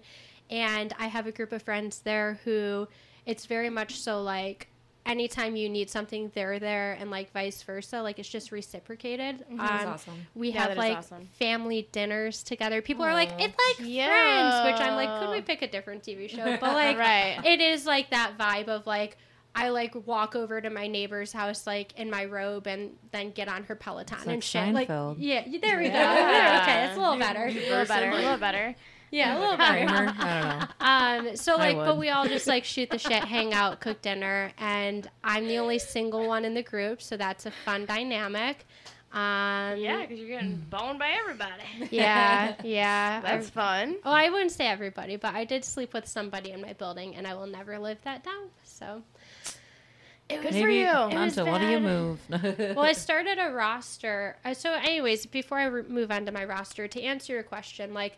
and 0.49 0.91
I 0.97 1.05
have 1.07 1.27
a 1.27 1.31
group 1.31 1.51
of 1.51 1.61
friends 1.61 1.99
there 1.99 2.39
who 2.43 2.87
it's 3.27 3.45
very 3.45 3.69
much 3.69 3.99
so 3.99 4.23
like 4.23 4.67
anytime 5.05 5.55
you 5.55 5.67
need 5.69 5.89
something, 5.89 6.31
they're 6.35 6.59
there, 6.59 6.93
and 6.99 7.09
like 7.11 7.31
vice 7.33 7.61
versa. 7.63 8.01
Like 8.01 8.19
it's 8.19 8.29
just 8.29 8.51
reciprocated. 8.51 9.45
That's 9.57 9.83
Um, 9.83 9.89
awesome. 9.93 10.27
we 10.35 10.51
Yeah, 10.51 10.67
have 10.67 10.77
like 10.77 10.97
awesome. 10.97 11.27
family 11.39 11.87
dinners 11.91 12.43
together. 12.43 12.81
People 12.81 13.05
are 13.05 13.13
like, 13.13 13.29
Aw. 13.31 13.37
it's 13.39 13.55
like 13.79 13.87
friends, 13.87 14.65
which 14.65 14.81
I'm 14.87 14.95
like, 14.95 15.19
could 15.21 15.31
we 15.31 15.41
pick 15.41 15.61
a 15.61 15.67
different 15.67 16.03
TV 16.03 16.29
show? 16.29 16.57
But 16.61 16.73
like, 16.73 16.97
Right. 16.97 17.39
it 17.43 17.61
is 17.61 17.85
like 17.85 18.09
that 18.11 18.37
vibe 18.37 18.67
of 18.67 18.85
like. 18.87 19.17
I 19.53 19.67
like 19.67 20.07
walk 20.07 20.33
over 20.37 20.61
to 20.61 20.69
my 20.69 20.87
neighbor's 20.87 21.33
house 21.33 21.67
like 21.67 21.99
in 21.99 22.09
my 22.09 22.23
robe 22.23 22.67
and 22.67 22.91
then 23.11 23.31
get 23.31 23.49
on 23.49 23.65
her 23.65 23.75
Peloton 23.75 24.19
It's 24.19 24.25
and 24.55 24.73
like 24.73 24.87
shit. 24.87 24.89
Like 25.05 25.17
yeah, 25.19 25.43
there 25.61 25.77
we 25.77 25.89
go. 25.89 25.99
Okay, 26.61 26.85
it's 26.85 26.95
a 26.95 26.99
little 27.01 27.17
better. 27.17 27.47
a 27.47 27.51
little 27.51 27.85
better. 27.85 28.09
A 28.11 28.15
little 28.15 28.37
better. 28.37 28.75
Yeah, 29.11 29.37
a 29.37 29.39
little 29.39 29.55
Kramer. 29.57 29.85
better. 29.87 30.13
I 30.19 30.39
don't 30.41 30.59
know. 30.59 30.67
Um, 31.31 31.35
so 31.37 31.57
like, 31.57 31.75
but 31.75 31.97
we 31.97 32.09
all 32.09 32.27
just 32.27 32.47
like 32.47 32.63
shoot 32.63 32.89
the 32.89 32.97
shit, 33.07 33.23
hang 33.23 33.53
out, 33.53 33.79
cook 33.81 34.01
dinner, 34.01 34.51
and 34.57 35.09
I'm 35.23 35.47
the 35.47 35.57
only 35.57 35.79
single 35.79 36.27
one 36.27 36.45
in 36.45 36.53
the 36.53 36.63
group, 36.63 37.01
so 37.01 37.17
that's 37.17 37.45
a 37.45 37.51
fun 37.51 37.85
dynamic. 37.85 38.65
Um, 39.13 39.77
Yeah, 39.77 39.97
because 40.01 40.19
you're 40.19 40.29
getting 40.29 40.55
boned 40.69 40.97
by 40.97 41.09
everybody. 41.19 41.63
yeah, 41.91 42.55
yeah. 42.63 43.19
That's 43.21 43.49
fun. 43.49 43.97
Oh, 44.05 44.11
I 44.11 44.29
wouldn't 44.29 44.51
say 44.51 44.67
everybody, 44.67 45.17
but 45.17 45.35
I 45.35 45.43
did 45.43 45.65
sleep 45.65 45.93
with 45.93 46.07
somebody 46.07 46.51
in 46.51 46.61
my 46.61 46.71
building, 46.73 47.15
and 47.15 47.27
I 47.27 47.33
will 47.33 47.47
never 47.47 47.77
live 47.77 47.97
that 48.05 48.23
down. 48.23 48.47
So 48.63 49.01
It 50.29 50.37
Good 50.41 50.53
was 50.53 50.61
for 50.61 50.69
you. 50.69 50.85
It 50.87 51.13
was 51.13 51.37
Until 51.37 51.51
what 51.51 51.59
do 51.59 51.67
you 51.67 51.79
move? 51.81 52.19
well, 52.29 52.79
I 52.85 52.93
started 52.93 53.37
a 53.37 53.51
roster. 53.51 54.37
Uh, 54.45 54.53
so, 54.53 54.71
anyways, 54.71 55.25
before 55.25 55.59
I 55.59 55.65
re- 55.65 55.83
move 55.87 56.09
on 56.11 56.25
to 56.27 56.31
my 56.31 56.45
roster, 56.45 56.87
to 56.87 57.01
answer 57.01 57.33
your 57.33 57.43
question, 57.43 57.93
like, 57.93 58.17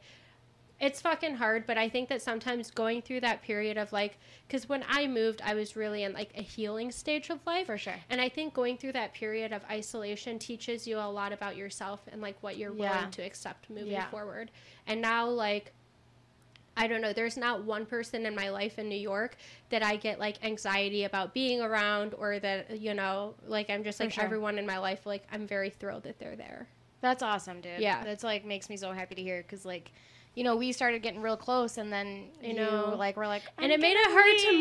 it's 0.80 1.00
fucking 1.00 1.36
hard, 1.36 1.66
but 1.66 1.78
I 1.78 1.88
think 1.88 2.10
that 2.10 2.22
sometimes 2.22 2.70
going 2.70 3.02
through 3.02 3.22
that 3.22 3.42
period 3.42 3.78
of 3.78 3.94
like, 3.94 4.18
because 4.48 4.68
when 4.68 4.84
I 4.90 5.08
moved, 5.08 5.42
I 5.44 5.54
was 5.54 5.76
really 5.76 6.04
in 6.04 6.14
like 6.14 6.32
a 6.36 6.42
healing 6.42 6.92
stage 6.92 7.30
of 7.30 7.40
life. 7.46 7.68
For 7.68 7.78
sure. 7.78 7.96
And 8.10 8.20
I 8.20 8.28
think 8.28 8.54
going 8.54 8.78
through 8.78 8.92
that 8.94 9.14
period 9.14 9.54
of 9.54 9.64
isolation 9.70 10.40
teaches 10.40 10.86
you 10.86 10.98
a 10.98 11.08
lot 11.10 11.32
about 11.32 11.56
yourself 11.56 12.02
and 12.12 12.22
like 12.22 12.36
what 12.42 12.58
you're 12.58 12.74
Yeah. 12.76 12.96
willing 12.98 13.12
to 13.12 13.22
accept 13.22 13.70
moving 13.70 13.88
Yeah. 13.94 14.10
forward. 14.10 14.52
And 14.86 15.02
now, 15.02 15.28
like, 15.28 15.72
I 16.76 16.88
don't 16.88 17.02
know, 17.02 17.14
there's 17.14 17.38
not 17.38 17.64
one 17.64 17.86
person 17.86 18.26
in 18.26 18.36
my 18.36 18.50
life 18.50 18.80
in 18.80 18.90
New 18.90 18.96
York 18.98 19.38
that 19.70 19.84
I 19.84 19.96
get 19.96 20.20
like 20.20 20.44
anxiety 20.44 21.04
about 21.04 21.34
being 21.34 21.62
around 21.62 22.14
or 22.16 22.40
that, 22.40 22.80
you 22.80 22.94
know, 22.96 23.36
like 23.46 23.70
I'm 23.70 23.84
just 23.84 24.00
like 24.00 24.12
sure. 24.12 24.24
everyone 24.24 24.58
in 24.58 24.66
my 24.66 24.80
life, 24.80 25.06
like 25.06 25.24
I'm 25.32 25.46
very 25.48 25.70
thrilled 25.70 26.04
that 26.04 26.18
they're 26.20 26.36
there. 26.36 26.68
That's 27.00 27.22
awesome, 27.22 27.62
dude. 27.62 27.80
Yeah. 27.80 28.04
That's 28.04 28.24
like 28.24 28.44
makes 28.44 28.70
me 28.70 28.78
so 28.78 28.92
happy 28.92 29.14
to 29.16 29.22
hear 29.22 29.44
because 29.44 29.66
like, 29.66 29.92
you 30.36 30.44
know, 30.44 30.56
we 30.56 30.72
started 30.72 31.04
getting 31.04 31.22
real 31.22 31.38
close, 31.38 31.78
and 31.78 31.94
then 31.94 32.24
I 32.44 32.48
you 32.48 32.54
know. 32.56 32.96
like 32.98 33.16
we're 33.18 33.28
like, 33.28 33.44
and 33.58 33.66
"I'm 33.68 33.72
it 33.74 33.80
made 33.80 33.96
it 33.96 34.12
hard 34.12 34.38
to 34.40 34.52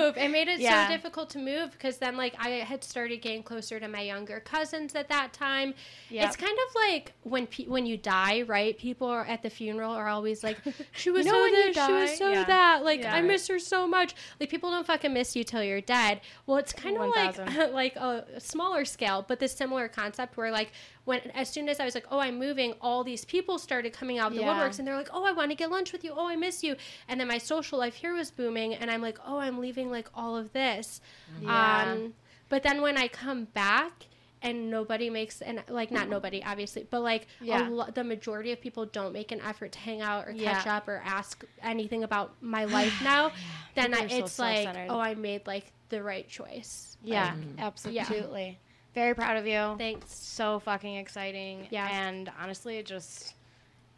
move. 0.00 0.16
It 0.18 0.30
made 0.30 0.48
it 0.48 0.60
Yeah. 0.60 0.86
so 0.88 0.92
difficult 0.92 1.30
to 1.30 1.38
move 1.38 1.72
because 1.72 1.96
then 1.96 2.16
like 2.18 2.34
I 2.38 2.50
had 2.50 2.84
started 2.84 3.22
getting 3.22 3.42
closer 3.42 3.80
to 3.80 3.88
my 3.88 4.02
younger 4.02 4.40
cousins 4.40 4.94
at 4.94 5.08
that 5.08 5.32
time. 5.32 5.72
Yep. 6.10 6.26
It's 6.26 6.36
kind 6.36 6.52
of 6.68 6.74
like 6.74 7.12
when 7.22 7.46
pe- 7.46 7.64
when 7.64 7.86
you 7.86 7.96
die, 7.96 8.42
right? 8.42 8.76
People 8.76 9.08
are 9.08 9.24
at 9.24 9.42
the 9.42 9.48
funeral 9.48 9.92
are 9.92 10.08
always 10.08 10.44
like, 10.44 10.58
"She 10.92 11.10
was 11.10 11.24
know 11.24 11.32
so 11.32 11.50
this, 11.50 11.76
she 11.86 11.92
was 11.92 12.18
so 12.18 12.30
Yeah. 12.32 12.44
that." 12.44 12.84
Like 12.84 13.00
Yeah. 13.00 13.14
I 13.14 13.22
miss 13.22 13.48
her 13.48 13.58
so 13.58 13.86
much. 13.86 14.14
Like 14.38 14.50
people 14.50 14.70
don't 14.70 14.86
fucking 14.86 15.12
miss 15.14 15.34
you 15.34 15.44
till 15.44 15.62
you're 15.62 15.80
dead. 15.80 16.20
Well, 16.46 16.58
it's 16.58 16.74
kind 16.74 16.98
of 16.98 17.08
like 17.08 17.38
like 17.72 17.96
a 17.96 18.38
smaller 18.38 18.84
scale, 18.84 19.24
but 19.26 19.38
this 19.40 19.52
similar 19.54 19.88
concept 19.88 20.36
where 20.36 20.50
like 20.50 20.72
when 21.04 21.20
as 21.34 21.48
soon 21.48 21.68
as 21.68 21.80
I 21.80 21.84
was 21.84 21.94
like, 21.94 22.06
"Oh, 22.10 22.18
I'm 22.20 22.38
moving," 22.38 22.74
all 22.80 23.02
these 23.02 23.24
people 23.24 23.58
started 23.58 23.92
coming 23.94 24.18
out 24.18 24.30
of 24.32 24.36
the 24.36 24.44
woodworks 24.44 24.78
and 24.78 24.86
they're 24.86 24.96
like, 24.96 25.08
"Oh, 25.12 25.21
Oh, 25.22 25.26
I 25.26 25.32
want 25.32 25.50
to 25.50 25.56
get 25.56 25.70
lunch 25.70 25.92
with 25.92 26.04
you. 26.04 26.12
Oh, 26.16 26.28
I 26.28 26.36
miss 26.36 26.62
you." 26.62 26.76
And 27.08 27.20
then 27.20 27.28
my 27.28 27.38
social 27.38 27.78
life 27.78 27.94
here 27.94 28.14
was 28.14 28.30
booming 28.30 28.74
and 28.74 28.90
I'm 28.90 29.02
like, 29.02 29.18
"Oh, 29.26 29.38
I'm 29.38 29.58
leaving 29.58 29.90
like 29.90 30.08
all 30.14 30.36
of 30.36 30.52
this." 30.52 31.00
Mm-hmm. 31.36 31.48
Um, 31.48 31.50
yeah. 31.50 31.92
Um 31.92 32.14
but 32.48 32.62
then 32.62 32.82
when 32.82 32.98
I 32.98 33.08
come 33.08 33.44
back 33.44 34.06
and 34.42 34.68
nobody 34.70 35.08
makes 35.08 35.40
and 35.40 35.62
like 35.68 35.90
not 35.90 36.02
mm-hmm. 36.02 36.10
nobody 36.10 36.44
obviously, 36.44 36.86
but 36.90 37.00
like 37.00 37.26
Yeah. 37.40 37.66
a 37.66 37.70
lo- 37.70 37.90
the 37.94 38.04
majority 38.04 38.52
of 38.52 38.60
people 38.60 38.84
don't 38.86 39.12
make 39.12 39.32
an 39.32 39.40
effort 39.40 39.72
to 39.72 39.78
hang 39.78 40.02
out 40.02 40.28
or 40.28 40.32
Yeah. 40.32 40.54
catch 40.54 40.66
up 40.66 40.88
or 40.88 41.00
ask 41.04 41.44
anything 41.62 42.04
about 42.04 42.34
my 42.42 42.64
life 42.78 42.92
now, 43.02 43.32
then 43.74 43.94
I, 43.94 44.04
are 44.04 44.08
so 44.08 44.16
it's 44.16 44.38
like, 44.38 44.68
oh, 44.90 44.98
I 44.98 45.14
made 45.14 45.46
like 45.46 45.72
the 45.88 46.02
right 46.02 46.28
choice. 46.28 46.96
Yeah, 47.02 47.24
Like, 47.24 47.34
mm-hmm. 47.34 47.60
absolutely. 47.60 48.58
Very 48.94 49.14
proud 49.14 49.38
of 49.38 49.46
you. 49.46 49.74
Thanks. 49.78 50.14
So 50.14 50.58
fucking 50.60 50.96
exciting. 50.96 51.68
Yeah. 51.70 51.88
And 51.90 52.30
honestly, 52.38 52.76
it 52.76 52.86
just. 52.86 53.34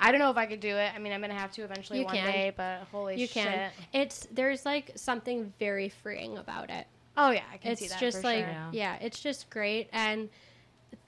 I 0.00 0.10
don't 0.10 0.18
know 0.20 0.30
if 0.30 0.36
I 0.36 0.46
could 0.46 0.60
do 0.60 0.76
it. 0.76 0.92
I 0.94 0.98
mean, 0.98 1.12
I'm 1.12 1.20
gonna 1.20 1.34
have 1.34 1.52
to 1.52 1.62
eventually 1.62 2.00
You 2.00 2.04
one 2.04 2.14
can. 2.16 2.26
day, 2.32 2.52
but 2.56 2.80
holy 2.90 3.20
You 3.20 3.26
shit. 3.26 3.44
can. 3.44 3.70
It's 3.92 4.26
there's 4.32 4.64
like 4.66 4.90
something 4.96 5.52
very 5.58 5.88
freeing 5.88 6.36
about 6.38 6.70
it. 6.70 6.86
Oh 7.16 7.30
yeah, 7.30 7.42
I 7.52 7.56
can 7.58 7.72
it's 7.72 7.80
see 7.80 7.86
that. 7.88 7.94
It's 7.94 8.00
just 8.00 8.18
for 8.18 8.24
like 8.28 8.44
sure. 8.44 8.48
Yeah. 8.48 8.70
yeah. 8.72 8.96
it's 9.00 9.20
just 9.20 9.48
great 9.50 9.88
and 9.92 10.28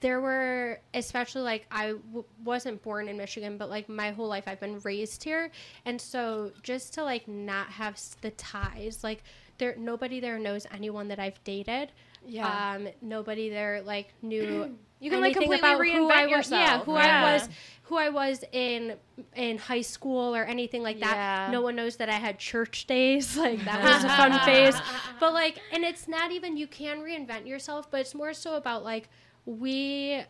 there 0.01 0.19
were 0.19 0.79
especially 0.93 1.41
like 1.41 1.65
i 1.71 1.87
w- 1.87 2.25
wasn't 2.43 2.79
born 2.83 3.07
in 3.07 3.15
michigan 3.17 3.57
but 3.57 3.69
like 3.69 3.87
my 3.87 4.11
whole 4.11 4.27
life 4.27 4.43
i've 4.45 4.59
been 4.59 4.79
raised 4.81 5.23
here 5.23 5.49
and 5.85 5.99
so 5.99 6.51
just 6.61 6.93
to 6.93 7.01
like 7.03 7.25
not 7.27 7.67
have 7.67 7.97
the 8.21 8.29
ties 8.31 9.01
like 9.01 9.23
there 9.59 9.75
nobody 9.77 10.19
there 10.19 10.37
knows 10.37 10.67
anyone 10.73 11.07
that 11.07 11.19
i've 11.19 11.41
dated 11.45 11.91
Yeah. 12.25 12.73
um 12.75 12.89
nobody 13.01 13.49
there 13.49 13.81
like 13.81 14.13
knew 14.21 14.75
You 14.99 15.11
can, 15.11 15.21
like, 15.21 15.33
completely 15.33 15.59
about 15.59 15.77
who 15.77 16.09
I 16.09 16.23
reinvent 16.25 16.37
was 16.37 16.51
yeah 16.51 16.79
who 16.79 16.93
Yeah. 16.95 17.25
i 17.25 17.33
was 17.33 17.49
who 17.83 17.97
i 17.97 18.09
was 18.09 18.43
in 18.51 18.95
in 19.35 19.57
high 19.57 19.81
school 19.81 20.35
or 20.35 20.43
anything 20.43 20.83
like 20.83 20.99
that. 20.99 21.15
Yeah. 21.15 21.51
no 21.51 21.61
one 21.61 21.75
knows 21.75 21.95
that 21.97 22.09
i 22.09 22.15
had 22.15 22.37
church 22.39 22.85
days. 22.87 23.37
Like 23.45 23.63
that 23.65 23.81
was 23.83 24.03
a 24.03 24.09
fun 24.09 24.39
phase. 24.45 24.75
But 25.19 25.33
like 25.33 25.59
and 25.71 25.83
it's 25.83 26.07
not 26.07 26.31
even 26.31 26.57
you 26.57 26.67
can 26.67 26.99
reinvent 26.99 27.47
yourself 27.47 27.89
but 27.91 28.01
it's 28.01 28.15
more 28.15 28.33
so 28.33 28.55
about 28.55 28.83
like 28.83 29.09
we 29.45 30.21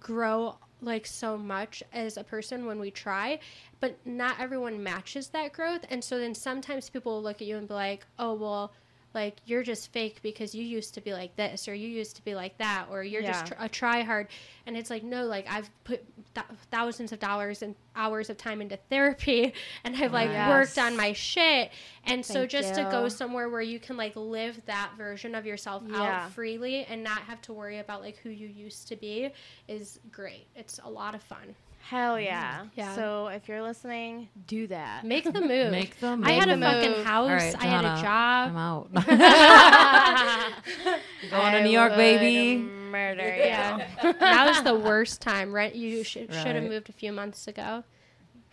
grow 0.00 0.56
like 0.82 1.06
so 1.06 1.38
much 1.38 1.82
as 1.92 2.18
a 2.18 2.24
person 2.24 2.66
when 2.66 2.78
we 2.78 2.90
try 2.90 3.38
but 3.80 3.96
not 4.06 4.38
everyone 4.38 4.82
matches 4.82 5.28
that 5.28 5.52
growth. 5.52 5.84
And 5.88 6.02
so 6.04 6.18
then 6.18 6.34
sometimes 6.34 6.90
people 6.90 7.12
will 7.14 7.22
look 7.22 7.40
at 7.40 7.46
you 7.48 7.56
and 7.56 7.66
be 7.68 7.74
like 7.74 8.06
oh 8.18 8.34
well 8.34 8.72
like 9.14 9.38
you're 9.46 9.62
just 9.62 9.92
fake 9.92 10.20
because 10.22 10.54
you 10.54 10.62
used 10.62 10.92
to 10.94 11.00
be 11.00 11.12
like 11.12 11.34
this 11.36 11.68
or 11.68 11.74
you 11.74 11.88
used 11.88 12.16
to 12.16 12.24
be 12.24 12.34
like 12.34 12.58
that 12.58 12.86
or 12.90 13.02
you're 13.02 13.22
just 13.22 13.46
tr- 13.46 13.54
a 13.58 13.68
try 13.68 14.02
hard 14.02 14.28
and 14.66 14.76
it's 14.76 14.90
like 14.90 15.02
no 15.02 15.24
like 15.24 15.46
i've 15.50 15.70
put 15.84 16.04
th- 16.34 16.46
thousands 16.70 17.12
of 17.12 17.18
dollars 17.18 17.62
and 17.62 17.74
hours 17.94 18.28
of 18.28 18.36
time 18.36 18.60
into 18.60 18.76
therapy 18.90 19.54
and 19.84 19.96
i've 19.96 20.12
like 20.12 20.28
Yes. 20.28 20.48
worked 20.50 20.78
on 20.78 20.96
my 20.96 21.12
shit. 21.14 21.70
And 22.04 22.24
so 22.24 22.34
Thank 22.40 22.50
just 22.50 22.74
to 22.74 22.82
go 22.90 23.08
somewhere 23.08 23.48
where 23.48 23.62
you 23.62 23.80
can 23.80 23.96
like 23.96 24.14
live 24.16 24.60
that 24.66 24.90
version 24.98 25.34
of 25.34 25.46
yourself 25.46 25.82
Yeah. 25.86 26.24
out 26.24 26.30
freely 26.32 26.84
and 26.84 27.02
not 27.02 27.18
have 27.20 27.40
to 27.42 27.52
worry 27.52 27.78
about 27.78 28.00
like 28.02 28.18
who 28.18 28.28
you 28.30 28.46
used 28.46 28.86
to 28.88 28.96
be 28.96 29.30
is 29.66 29.98
great. 30.12 30.46
It's 30.54 30.78
a 30.84 30.90
lot 30.90 31.14
of 31.14 31.22
fun 31.22 31.54
Hell 31.88 32.16
mm. 32.16 32.24
yeah. 32.24 32.64
Yeah. 32.74 32.94
So 32.96 33.28
if 33.28 33.48
you're 33.48 33.62
listening, 33.62 34.28
do 34.46 34.66
that. 34.66 35.04
make 35.04 35.24
the 35.24 35.40
move 35.40 35.70
Make 35.70 35.98
the 36.00 36.16
move. 36.16 36.26
i 36.26 36.32
had 36.32 36.48
a 36.48 36.58
fucking 36.58 36.90
move. 36.90 37.06
house 37.06 37.30
All 37.30 37.36
right, 37.36 37.54
i 37.60 37.66
had 37.66 37.84
a 37.84 38.02
job 38.02 38.50
I'm 38.50 38.56
out. 38.56 38.92
Going 41.30 41.30
Going 41.30 41.52
to 41.52 41.62
New 41.62 41.70
York, 41.70 41.94
baby. 41.96 42.58
Murder. 42.58 43.22
Yeah. 43.36 43.86
Yeah. 44.02 44.12
that 44.12 44.46
was 44.48 44.62
the 44.62 44.74
worst 44.74 45.20
time. 45.20 45.52
Rent 45.52 45.74
you 45.76 46.02
should 46.02 46.32
should 46.32 46.54
have 46.56 46.64
moved 46.64 46.88
a 46.88 46.92
few 46.92 47.12
months 47.12 47.46
ago. 47.46 47.84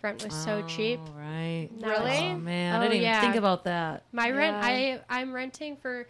Rent 0.04 0.24
was 0.24 0.34
so 0.34 0.62
cheap. 0.67 1.00
Oh, 1.02 1.12
right. 1.17 1.69
Really? 1.80 2.17
Oh 2.30 2.38
man, 2.38 2.76
Oh, 2.76 2.80
I 2.80 2.84
didn't 2.89 3.02
even 3.02 3.22
think 3.22 3.36
about 3.36 3.63
that. 3.63 4.04
My 4.12 4.30
rent 4.32 4.58
Yeah. 4.58 5.00
I 5.10 5.19
I'm 5.22 5.34
renting 5.34 5.78
for 5.78 6.08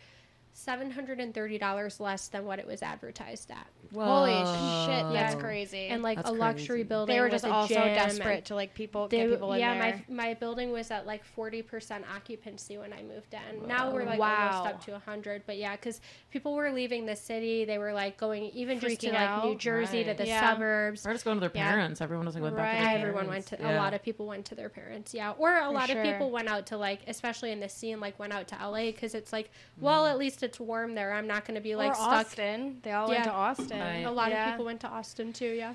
seven 0.55 0.91
hundred 0.91 1.19
and 1.19 1.33
thirty 1.33 1.57
dollars 1.57 1.99
less 1.99 2.27
than 2.27 2.45
what 2.45 2.59
it 2.59 2.67
was 2.67 2.81
advertised 2.83 3.49
at. 3.51 3.65
Holy 3.93 4.31
Whoa. 4.31 4.85
shit, 4.85 5.13
that's 5.13 5.33
Yeah. 5.35 5.39
crazy. 5.41 5.87
And 5.87 6.01
like 6.03 6.17
That's 6.17 6.29
a 6.29 6.33
luxury 6.33 6.67
crazy. 6.79 6.83
building. 6.83 7.15
they 7.15 7.19
were 7.21 7.29
just 7.29 7.43
a 7.45 7.51
also 7.51 7.73
desperate 7.75 8.45
to 8.45 8.55
like 8.55 8.73
people 8.73 9.07
They, 9.07 9.17
get 9.17 9.29
people 9.31 9.53
in 9.53 9.59
yeah, 9.59 9.73
there. 9.79 10.03
my 10.09 10.27
my 10.27 10.33
building 10.35 10.71
was 10.71 10.89
at 10.91 11.05
like 11.07 11.23
forty 11.23 11.61
percent 11.61 12.05
occupancy 12.15 12.77
when 12.77 12.93
I 12.93 13.01
moved 13.03 13.33
in. 13.33 13.67
Now 13.67 13.91
we're 13.91 14.05
like 14.05 14.19
Wow. 14.19 14.51
almost 14.61 14.73
up 14.75 14.85
to 14.85 14.99
hundred, 14.99 15.43
but 15.45 15.57
yeah, 15.57 15.75
because 15.75 16.01
people 16.31 16.53
were 16.55 16.71
leaving 16.71 17.05
the 17.05 17.15
city. 17.15 17.65
They 17.65 17.77
were 17.77 17.93
like 17.93 18.17
going 18.17 18.45
even 18.45 18.79
just 18.79 18.99
to 19.01 19.07
Freaking 19.07 19.13
like 19.13 19.43
New 19.43 19.51
out. 19.51 19.57
Jersey 19.57 20.03
to 20.03 20.13
the 20.13 20.27
Yeah. 20.27 20.51
suburbs. 20.51 21.05
Or 21.05 21.13
just 21.13 21.25
going 21.25 21.37
to 21.37 21.41
their 21.41 21.51
Yeah. 21.53 21.69
parents. 21.71 21.99
Everyone 22.01 22.25
was 22.25 22.35
like 22.35 22.43
went 22.43 22.55
back 22.55 22.77
to 22.77 22.83
Right. 22.83 22.89
their 22.93 22.99
everyone 22.99 23.25
parents. 23.25 23.51
went 23.51 23.61
to 23.61 23.67
Yeah. 23.67 23.75
a 23.75 23.81
lot 23.81 23.93
of 23.93 24.03
people 24.03 24.27
went 24.27 24.45
to 24.45 24.55
their 24.55 24.69
parents 24.69 25.13
yeah 25.13 25.31
or 25.37 25.55
a 25.57 25.63
For 25.65 25.71
lot 25.71 25.89
sure. 25.89 26.01
of 26.01 26.07
people 26.07 26.31
went 26.31 26.47
out 26.47 26.67
to 26.67 26.77
like 26.77 27.01
especially 27.07 27.51
in 27.51 27.59
the 27.59 27.69
scene 27.69 27.99
like 27.99 28.17
went 28.19 28.33
out 28.33 28.47
to 28.49 28.55
la 28.67 28.77
because 28.79 29.13
it's 29.15 29.33
like 29.33 29.49
well 29.79 30.03
mm. 30.05 30.11
at 30.11 30.17
least 30.17 30.42
it's 30.43 30.59
warm 30.59 30.93
there 30.95 31.13
i'm 31.13 31.27
not 31.27 31.45
going 31.45 31.55
to 31.55 31.61
be 31.61 31.75
like 31.75 31.91
or 31.91 31.95
stuck 31.95 32.27
Austin. 32.27 32.77
They 32.83 32.91
all 32.91 33.07
went 33.09 33.23
to 33.25 33.31
Austin. 33.31 33.79
Right. 33.79 34.03
a 34.05 34.11
lot 34.11 34.29
Yeah. 34.31 34.45
of 34.47 34.51
people 34.53 34.65
went 34.65 34.81
to 34.81 34.87
austin 34.89 35.33
too 35.33 35.45
yeah 35.53 35.73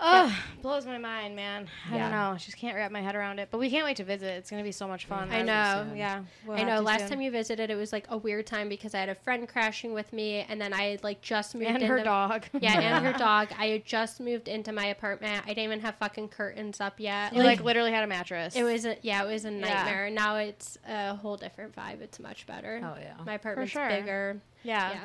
Ugh, 0.00 0.32
blows 0.62 0.86
my 0.86 0.96
mind, 0.98 1.34
man. 1.34 1.66
I 1.90 1.96
Yeah. 1.96 2.02
don't 2.02 2.10
know. 2.12 2.30
I 2.32 2.36
just 2.36 2.56
can't 2.56 2.76
wrap 2.76 2.92
my 2.92 3.00
head 3.00 3.16
around 3.16 3.38
it. 3.40 3.48
But 3.50 3.58
we 3.58 3.68
can't 3.68 3.84
wait 3.84 3.96
to 3.96 4.04
visit. 4.04 4.28
It's 4.36 4.50
gonna 4.50 4.62
be 4.62 4.70
so 4.72 4.86
much 4.86 5.06
fun. 5.06 5.30
I 5.30 5.42
know. 5.42 5.86
soon. 5.88 5.96
Yeah. 5.96 6.22
we'll 6.46 6.56
i 6.56 6.62
know 6.62 6.80
last 6.80 7.00
soon. 7.00 7.08
time 7.10 7.20
you 7.20 7.30
visited 7.30 7.70
it 7.70 7.74
was 7.76 7.92
like 7.92 8.06
a 8.10 8.16
weird 8.16 8.46
time 8.46 8.68
because 8.68 8.94
i 8.94 8.98
had 9.00 9.08
a 9.08 9.14
friend 9.14 9.48
crashing 9.48 9.92
with 9.94 10.12
me 10.12 10.44
and 10.48 10.60
then 10.60 10.72
i 10.72 10.82
had 10.82 11.02
like 11.04 11.20
just 11.20 11.54
moved 11.54 11.66
and 11.66 11.76
into 11.76 11.86
her 11.88 12.02
dog. 12.02 12.44
yeah 12.60 12.78
and 12.96 13.04
her 13.04 13.12
dog 13.18 13.48
i 13.58 13.66
had 13.66 13.84
just 13.84 14.20
moved 14.20 14.48
into 14.48 14.72
my 14.72 14.86
apartment 14.86 15.42
i 15.44 15.48
didn't 15.48 15.64
even 15.64 15.80
have 15.80 15.94
fucking 15.96 16.28
curtains 16.28 16.80
up 16.80 16.98
yet 17.00 17.34
You 17.34 17.42
like 17.42 17.62
literally 17.62 17.92
had 17.92 18.04
a 18.04 18.06
mattress. 18.06 18.54
it 18.56 18.62
was 18.62 18.84
a, 18.86 18.96
yeah, 19.02 19.24
it 19.24 19.26
was 19.26 19.44
a 19.44 19.50
Yeah. 19.50 19.58
nightmare. 19.58 20.10
Now 20.10 20.36
it's 20.36 20.78
a 20.88 21.14
whole 21.16 21.36
different 21.36 21.74
vibe. 21.74 22.00
It's 22.00 22.18
much 22.20 22.46
better. 22.46 22.80
Oh 22.82 22.96
yeah. 23.00 23.14
My 23.24 23.34
apartment's 23.34 23.72
sure. 23.72 23.88
bigger. 23.88 24.40
yeah. 24.62 24.92
Yeah. 24.92 24.98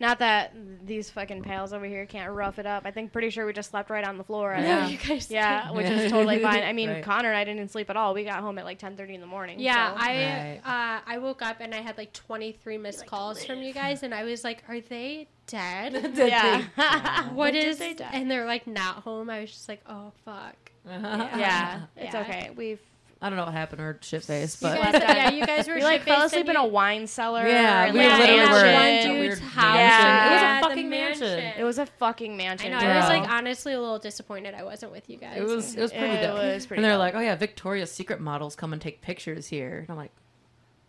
Not 0.00 0.18
that 0.20 0.54
these 0.82 1.10
fucking 1.10 1.42
pals 1.42 1.74
over 1.74 1.84
here 1.84 2.06
can't 2.06 2.32
rough 2.32 2.58
it 2.58 2.64
up. 2.66 2.84
I 2.86 2.90
think 2.90 3.12
pretty 3.12 3.28
sure 3.28 3.44
we 3.44 3.52
just 3.52 3.70
slept 3.70 3.90
right 3.90 4.02
on 4.02 4.16
the 4.16 4.24
floor. 4.24 4.54
I 4.54 4.62
Yeah. 4.62 4.86
Think. 4.86 5.02
you 5.04 5.08
guys. 5.14 5.30
Yeah, 5.30 5.68
did. 5.68 5.76
which 5.76 5.86
is 5.86 6.10
totally 6.10 6.38
fine. 6.42 6.62
I 6.62 6.72
mean, 6.72 6.88
Right. 6.88 7.04
Connor 7.04 7.28
and 7.28 7.36
I 7.36 7.44
didn't 7.44 7.70
sleep 7.70 7.90
at 7.90 7.96
all. 7.98 8.14
We 8.14 8.24
got 8.24 8.40
home 8.40 8.58
at 8.58 8.64
like 8.64 8.78
10:30 8.78 9.14
in 9.16 9.20
the 9.20 9.26
morning. 9.26 9.60
Yeah, 9.60 9.90
so- 9.92 9.96
I 10.00 10.60
uh, 10.64 11.00
I 11.06 11.18
woke 11.18 11.42
up 11.42 11.58
and 11.60 11.74
I 11.74 11.82
had 11.82 11.98
like 11.98 12.14
23 12.14 12.78
missed 12.78 13.06
calls 13.06 13.44
from 13.44 13.58
you 13.62 13.74
guys, 13.74 14.02
and 14.02 14.14
I 14.14 14.24
was 14.24 14.42
like, 14.42 14.64
"Are 14.68 14.80
they 14.80 15.28
dead? 15.46 16.12
yeah. 16.16 17.28
what 17.34 17.52
did 17.52 17.64
is?" 17.66 17.78
they? 17.78 17.94
And 18.12 18.30
they're 18.30 18.46
like 18.46 18.66
not 18.66 18.96
home. 19.02 19.28
I 19.28 19.40
was 19.40 19.50
just 19.50 19.68
like, 19.68 19.82
"Oh 19.86 20.12
fuck." 20.24 20.56
yeah, 20.86 21.82
it's 21.96 22.14
Yeah. 22.14 22.20
okay. 22.22 22.50
We've 22.56 22.80
I 23.22 23.28
don't 23.28 23.36
know 23.36 23.44
what 23.44 23.52
happened 23.52 23.78
to 23.80 23.84
her 23.84 23.98
shit 24.00 24.22
face, 24.24 24.60
You 24.62 24.68
but 24.68 24.80
guys, 24.80 24.94
yeah, 25.02 25.30
you 25.30 25.44
guys 25.52 25.68
were 25.68 25.74
we 25.74 25.82
like 25.82 26.04
fell 26.04 26.22
asleep 26.24 26.48
and 26.48 26.50
in 26.50 26.56
a 26.56 26.66
wine 26.66 27.06
cellar. 27.06 27.46
Yeah, 27.46 27.84
and, 27.84 27.92
we 27.94 28.00
like, 28.06 28.18
literally 28.18 28.40
ate 28.40 28.50
were 28.50 28.60
shit. 28.60 28.74
one 29.10 29.18
dude's 29.28 29.40
house. 29.40 29.74
mansion. 29.74 30.32
It 30.32 30.34
was 30.34 30.42
a 30.42 30.68
fucking 30.68 30.88
mansion. 30.90 31.38
It 31.58 31.64
was 31.64 31.78
a 31.78 31.86
fucking 31.86 32.36
mansion. 32.38 32.72
I 32.72 32.76
know. 32.76 32.80
dude. 32.80 32.88
I 32.88 32.96
was 32.98 33.08
like 33.08 33.30
honestly 33.30 33.74
a 33.74 33.80
little 33.80 33.98
disappointed 33.98 34.54
I 34.54 34.64
wasn't 34.64 34.92
with 34.92 35.10
you 35.10 35.18
guys. 35.18 35.36
It 35.36 35.42
was 35.44 35.74
it 35.74 35.80
was 35.82 35.90
pretty 35.92 36.14
It 36.14 36.22
dope. 36.22 36.38
was 36.38 36.64
pretty 36.64 36.82
and 36.82 36.90
they're 36.90 36.96
like, 36.96 37.14
oh 37.14 37.20
yeah, 37.20 37.34
Victoria's 37.36 37.92
Secret 37.92 38.20
models 38.20 38.56
come 38.56 38.72
and 38.72 38.80
take 38.80 39.02
pictures 39.02 39.46
here. 39.48 39.80
And 39.80 39.90
I'm 39.90 39.96
like, 39.96 40.12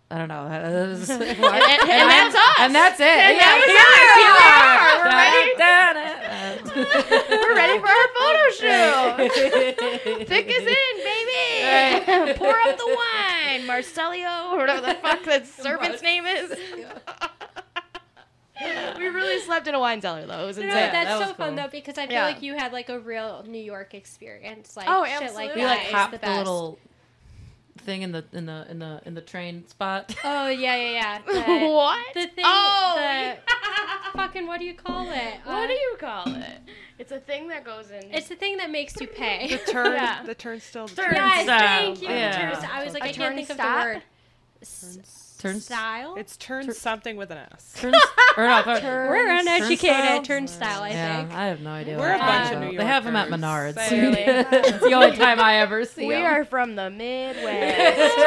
I 0.10 0.18
don't 0.18 0.28
know. 0.30 0.48
That 0.50 0.66
is- 0.90 1.10
and, 1.10 1.22
and 1.22 1.40
that's 1.44 2.36
us. 2.36 2.56
And 2.60 2.74
that's 2.76 3.00
it. 3.00 3.06
And 3.08 3.36
yeah, 3.36 3.44
that 3.44 3.58
was 3.60 3.76
us. 3.82 4.16
Here 4.16 4.34
we 4.40 4.44
are. 4.72 5.12
ready. 5.12 5.52
We're 6.72 7.56
ready 7.56 7.78
for 7.80 7.88
our 7.88 8.08
photo 8.16 8.44
shoot. 8.56 10.28
Thick 10.28 10.48
is 10.48 10.64
in, 10.68 11.01
baby. 12.34 12.40
Pour 12.40 12.56
up 12.56 12.78
the 12.78 12.86
wine, 12.88 13.68
Marcelio, 13.68 14.52
or 14.54 14.58
whatever 14.58 14.82
the 14.88 14.96
fuck 14.96 15.24
that 15.26 15.48
servant's 15.62 16.02
name 16.02 16.26
is. 16.26 16.54
we 18.98 19.08
really 19.08 19.40
slept 19.42 19.68
in 19.68 19.74
a 19.76 19.80
wine 19.80 20.02
cellar 20.02 20.26
though. 20.28 20.44
It 20.44 20.48
was 20.48 20.58
No, 20.58 20.64
insane. 20.66 20.78
Yeah, 20.80 20.92
that's 20.92 21.10
that 21.10 21.20
so 21.20 21.28
was 21.28 21.36
fun 21.36 21.56
though 21.56 21.68
because 21.72 21.98
I 21.98 22.06
feel 22.06 22.16
Yeah. 22.18 22.26
like 22.26 22.42
you 22.42 22.54
had 22.56 22.72
like 22.74 22.90
a 22.90 23.00
real 23.00 23.44
New 23.48 23.62
York 23.62 23.94
experience. 23.96 24.78
Like 24.78 24.86
Oh, 24.88 25.04
shit 25.06 25.14
like 25.14 25.24
absolutely. 25.24 25.56
we 25.56 25.62
that 25.62 25.78
like 25.78 25.88
is 25.88 25.94
hopped 25.94 26.12
the 26.12 26.18
the, 26.20 26.38
little 26.38 26.80
thing 27.82 28.02
in 28.04 28.12
the 28.12 28.24
in 28.34 28.46
the 28.46 28.66
in 28.70 28.80
the 28.80 29.02
in 29.06 29.14
the 29.16 29.22
train 29.22 29.68
spot. 29.68 30.16
Oh 30.24 30.48
yeah, 30.48 30.76
yeah, 30.76 30.92
yeah. 30.92 31.20
The, 31.26 31.68
what? 31.68 32.14
the 32.14 32.28
thing. 32.28 32.46
Oh. 32.48 32.96
The 34.14 34.18
fucking 34.18 34.48
what 34.48 34.60
do 34.60 34.66
you 34.66 34.74
call 34.74 35.10
it? 35.12 35.34
what 35.44 35.64
Uh, 35.64 35.68
do 35.68 35.74
you 35.74 35.96
call 36.00 36.24
it? 36.36 36.60
It's 37.00 37.12
a 37.12 37.20
thing 37.20 37.48
that 37.48 37.64
goes 37.64 37.90
in. 37.92 38.12
It's 38.14 38.28
the 38.30 38.36
thing 38.36 38.58
that 38.58 38.70
makes 38.70 39.00
you 39.02 39.08
pay. 39.08 39.48
The 39.50 39.58
turn, 39.72 39.94
Yeah. 39.94 40.24
the 40.24 40.36
turnstile. 40.36 40.88
the 40.88 40.96
Turn- 40.96 41.14
Yes, 41.16 41.36
Turnstile. 41.48 41.60
thank 41.60 42.02
you. 42.02 42.10
Yeah. 42.10 42.42
Turnstile. 42.52 42.70
I 42.74 42.84
was 42.86 42.94
like, 42.94 43.04
A 43.04 43.10
I 43.10 43.12
can't 43.14 43.36
think 43.36 43.50
of 43.50 43.58
the 43.58 43.64
turnstile? 43.64 43.94
word. 43.96 44.04
S- 44.62 45.31
Turn- 45.42 45.60
Style. 45.60 46.16
It's 46.18 46.38
turn 46.38 46.72
something 46.74 47.18
with 47.18 47.32
an 47.32 47.40
S. 47.54 47.74
Turns, 47.78 47.96
or 48.38 48.44
not, 48.44 48.66
We're 48.66 49.28
uneducated. 49.40 49.80
Turnstile? 49.80 50.22
Turnstile, 50.24 50.84
I 50.84 50.90
yeah, 50.90 51.18
think. 51.18 51.34
I 51.34 51.46
have 51.48 51.62
no 51.62 51.72
idea. 51.72 51.98
We're 51.98 52.14
a 52.14 52.18
bunch 52.20 52.52
of 52.52 52.58
about. 52.58 52.72
New 52.72 52.78
They 52.78 52.86
have 52.86 53.04
them 53.04 53.16
at 53.16 53.30
Yorkers. 53.30 53.76
Menards. 53.76 53.88
Clearly. 53.88 54.20
it's 54.26 54.80
the 54.80 54.94
only 54.94 55.18
time 55.18 55.40
I 55.40 55.58
ever 55.58 55.86
see 55.86 56.06
we 56.08 56.16
'em. 56.16 56.26
are 56.26 56.46
from 56.46 56.76
the 56.76 56.90
Midwest. 56.90 58.18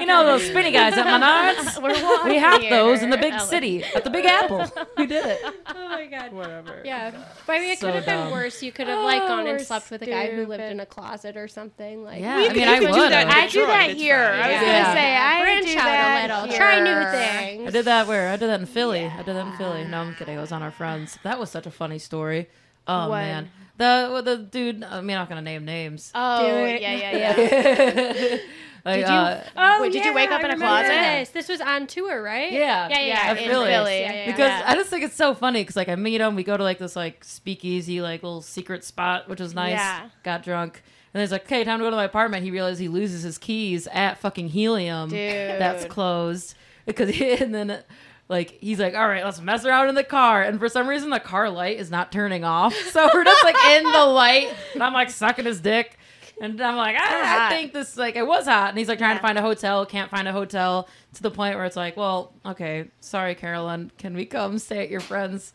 You 0.00 0.06
know 0.06 0.24
those 0.24 0.46
spinny 0.46 0.70
guys 0.72 0.94
at 0.94 1.06
Menards? 1.06 1.82
We're 1.82 2.28
we 2.28 2.36
have 2.36 2.60
those 2.70 3.02
in 3.02 3.10
the 3.10 3.16
big 3.16 3.32
Ellen. 3.32 3.46
city 3.48 3.84
at 3.84 4.04
the 4.04 4.10
Big 4.10 4.24
Apple. 4.26 4.64
We 4.96 5.06
did 5.06 5.24
it. 5.24 5.40
Oh 5.44 5.88
my 5.88 6.06
god. 6.06 6.32
Whatever. 6.32 6.82
Yeah, 6.84 7.10
but 7.46 7.56
I 7.56 7.60
mean, 7.60 7.70
it 7.70 7.78
So 7.78 7.86
could 7.86 7.94
have 7.96 8.06
been 8.06 8.30
worse. 8.30 8.62
You 8.62 8.72
could 8.72 8.88
have 8.88 9.04
like 9.04 9.22
Oh, 9.22 9.28
gone 9.28 9.38
and 9.40 9.48
we're 9.48 9.58
slept 9.58 9.90
with 9.90 10.02
a 10.02 10.06
guy 10.06 10.28
who 10.30 10.46
lived 10.46 10.62
in 10.62 10.80
a 10.80 10.86
closet 10.86 11.36
or 11.36 11.48
something. 11.48 12.04
Like, 12.04 12.20
Yeah, 12.20 12.36
We 12.36 12.44
I 12.44 12.48
could- 12.48 12.56
mean, 12.56 12.68
I 12.68 12.80
would. 12.80 12.92
do 12.92 13.08
that. 13.08 13.26
I 13.28 13.48
do 13.48 13.66
that 13.66 13.90
here. 13.90 14.16
I 14.16 14.48
was 14.48 14.60
gonna 14.60 14.94
say 14.94 15.16
I 15.16 15.40
branch 15.40 15.66
do 15.66 15.74
out 15.94 16.18
a 16.18 16.22
little, 16.22 16.48
here. 16.48 16.56
try 16.56 16.80
new 16.80 17.10
things. 17.18 17.68
I 17.68 17.70
did 17.70 17.84
that 17.86 18.06
where? 18.06 18.28
I 18.28 18.36
did 18.36 18.48
that 18.48 18.60
in 18.60 18.66
Philly. 18.66 19.04
I 19.06 19.22
did 19.22 19.34
that 19.36 19.46
in 19.46 19.56
Philly. 19.56 19.84
No, 19.84 20.00
I'm 20.00 20.14
kidding. 20.14 20.36
It 20.36 20.40
was 20.40 20.52
on 20.52 20.62
our 20.62 20.70
friends. 20.70 21.18
That 21.22 21.38
was 21.38 21.50
such 21.50 21.66
a 21.66 21.70
funny 21.70 21.98
story. 21.98 22.48
Oh 22.86 23.08
When? 23.10 23.20
man, 23.26 23.50
the 23.78 24.08
well, 24.12 24.22
the 24.22 24.36
dude. 24.36 24.82
I 24.84 25.00
mean, 25.00 25.16
I'm 25.16 25.22
not 25.22 25.28
gonna 25.30 25.40
name 25.42 25.64
names. 25.64 26.12
Oh 26.14 26.40
Do 26.40 26.46
yeah, 26.54 26.76
yeah, 26.76 27.16
yeah. 27.16 28.36
like, 28.84 28.96
Did 29.00 29.08
you- 29.08 29.14
uh, 29.14 29.42
Oh, 29.56 29.78
Wait, 29.80 29.92
did 29.92 30.04
you 30.04 30.12
wake 30.12 30.30
up 30.30 30.42
I 30.42 30.44
in 30.44 30.50
a 30.50 30.56
closet? 30.58 30.88
This. 30.88 31.28
this 31.30 31.48
was 31.48 31.60
on 31.62 31.86
tour, 31.86 32.22
right? 32.22 32.52
Yeah. 32.52 32.88
yeah, 32.88 33.00
yeah. 33.00 33.06
Yeah, 33.06 33.30
in 33.30 33.36
Philly. 33.50 33.66
Philly. 33.70 34.00
Yeah, 34.00 34.12
yeah, 34.12 34.26
because 34.26 34.38
Yeah. 34.50 34.62
I 34.66 34.74
just 34.74 34.90
think 34.90 35.02
it's 35.04 35.16
so 35.16 35.34
funny 35.34 35.62
because 35.62 35.76
like 35.76 35.88
I 35.88 35.94
meet 35.96 36.20
him, 36.20 36.34
we 36.36 36.44
go 36.44 36.56
to 36.58 36.62
like 36.62 36.78
this 36.78 36.94
like 36.94 37.24
speakeasy 37.24 38.02
like 38.02 38.22
little 38.22 38.42
secret 38.42 38.84
spot, 38.84 39.28
which 39.30 39.40
is 39.40 39.54
nice. 39.54 39.70
Yeah. 39.72 40.10
Got 40.24 40.42
drunk. 40.42 40.82
And 41.14 41.20
he's 41.22 41.30
like, 41.30 41.44
"Okay, 41.44 41.62
time 41.64 41.78
to 41.78 41.84
go 41.84 41.90
to 41.90 41.96
my 41.96 42.04
apartment." 42.04 42.42
He 42.44 42.50
realizes 42.50 42.80
he 42.80 42.88
loses 42.88 43.22
his 43.22 43.38
keys 43.38 43.86
at 43.92 44.18
fucking 44.18 44.48
Helium. 44.48 45.10
Dude. 45.10 45.18
That's 45.18 45.84
closed 45.86 46.54
because 46.86 47.08
he, 47.10 47.32
and 47.34 47.54
then 47.54 47.82
like 48.28 48.58
he's 48.60 48.80
like, 48.80 48.94
"All 48.94 49.06
right, 49.06 49.24
let's 49.24 49.40
mess 49.40 49.64
around 49.64 49.88
in 49.88 49.94
the 49.94 50.02
car." 50.04 50.42
And 50.42 50.58
for 50.58 50.68
some 50.68 50.88
reason, 50.88 51.10
the 51.10 51.20
car 51.20 51.48
light 51.50 51.78
is 51.78 51.90
not 51.90 52.10
turning 52.10 52.42
off, 52.44 52.74
so 52.74 53.08
we're 53.14 53.24
just 53.24 53.44
like 53.44 53.56
in 53.76 53.84
the 53.84 54.04
light, 54.06 54.52
and 54.74 54.82
I'm 54.82 54.92
like 54.92 55.10
sucking 55.10 55.44
his 55.44 55.60
dick. 55.60 55.96
And 56.40 56.60
I'm 56.60 56.74
like, 56.74 56.96
ah, 56.98 57.46
I 57.46 57.48
think 57.56 57.72
this 57.72 57.96
like 57.96 58.16
it 58.16 58.26
was 58.26 58.46
hot, 58.46 58.70
and 58.70 58.76
he's 58.78 58.88
like 58.88 58.98
trying 58.98 59.12
Yeah. 59.12 59.18
to 59.18 59.22
find 59.22 59.38
a 59.38 59.42
hotel, 59.42 59.86
can't 59.86 60.10
find 60.10 60.26
a 60.26 60.32
hotel 60.32 60.88
to 61.14 61.22
the 61.22 61.30
point 61.30 61.54
where 61.54 61.64
it's 61.64 61.76
like, 61.76 61.96
well, 61.96 62.32
okay, 62.44 62.88
sorry, 62.98 63.36
Carolyn, 63.36 63.92
can 63.98 64.14
we 64.16 64.24
come 64.26 64.58
stay 64.58 64.80
at 64.82 64.90
your 64.90 64.98
friend's 64.98 65.52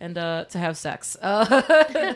and 0.00 0.16
uh 0.18 0.44
to 0.50 0.58
have 0.58 0.76
sex? 0.76 1.16
Uh, 1.20 1.62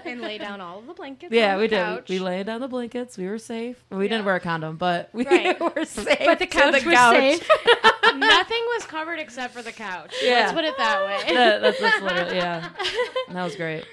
and 0.05 0.21
lay 0.21 0.39
down 0.39 0.61
all 0.61 0.79
of 0.79 0.87
the 0.87 0.95
blankets. 0.95 1.33
yeah, 1.33 1.55
on 1.55 1.61
we 1.61 1.67
the 1.69 2.03
did. 2.07 2.09
We 2.09 2.19
laid 2.19 2.47
down 2.47 2.61
the 2.61 2.69
blankets. 2.69 3.17
We 3.19 3.27
were 3.29 3.39
safe. 3.39 3.83
We 3.91 4.09
didn't 4.09 4.25
wear 4.25 4.37
a 4.37 4.41
condom, 4.41 4.77
but 4.77 5.09
we 5.13 5.25
Right. 5.25 5.59
were 5.77 5.85
safe. 5.85 6.19
But 6.25 6.39
the 6.39 6.47
to 6.47 6.59
couch 6.59 6.85
was 6.85 6.99
safe. 6.99 7.49
Nothing 8.15 8.63
was 8.77 8.85
covered 8.87 9.19
except 9.19 9.55
for 9.55 9.63
the 9.63 9.73
couch. 9.73 10.15
Yeah. 10.23 10.41
Let's 10.41 10.53
put 10.53 10.65
it 10.65 10.77
that 10.79 11.05
way. 11.05 11.35
That- 11.35 11.63
that's, 11.63 11.81
that's 11.81 12.03
literally 12.03 12.37
yeah. 12.37 12.69
That 13.31 13.45
was 13.45 13.57
great. 13.57 13.85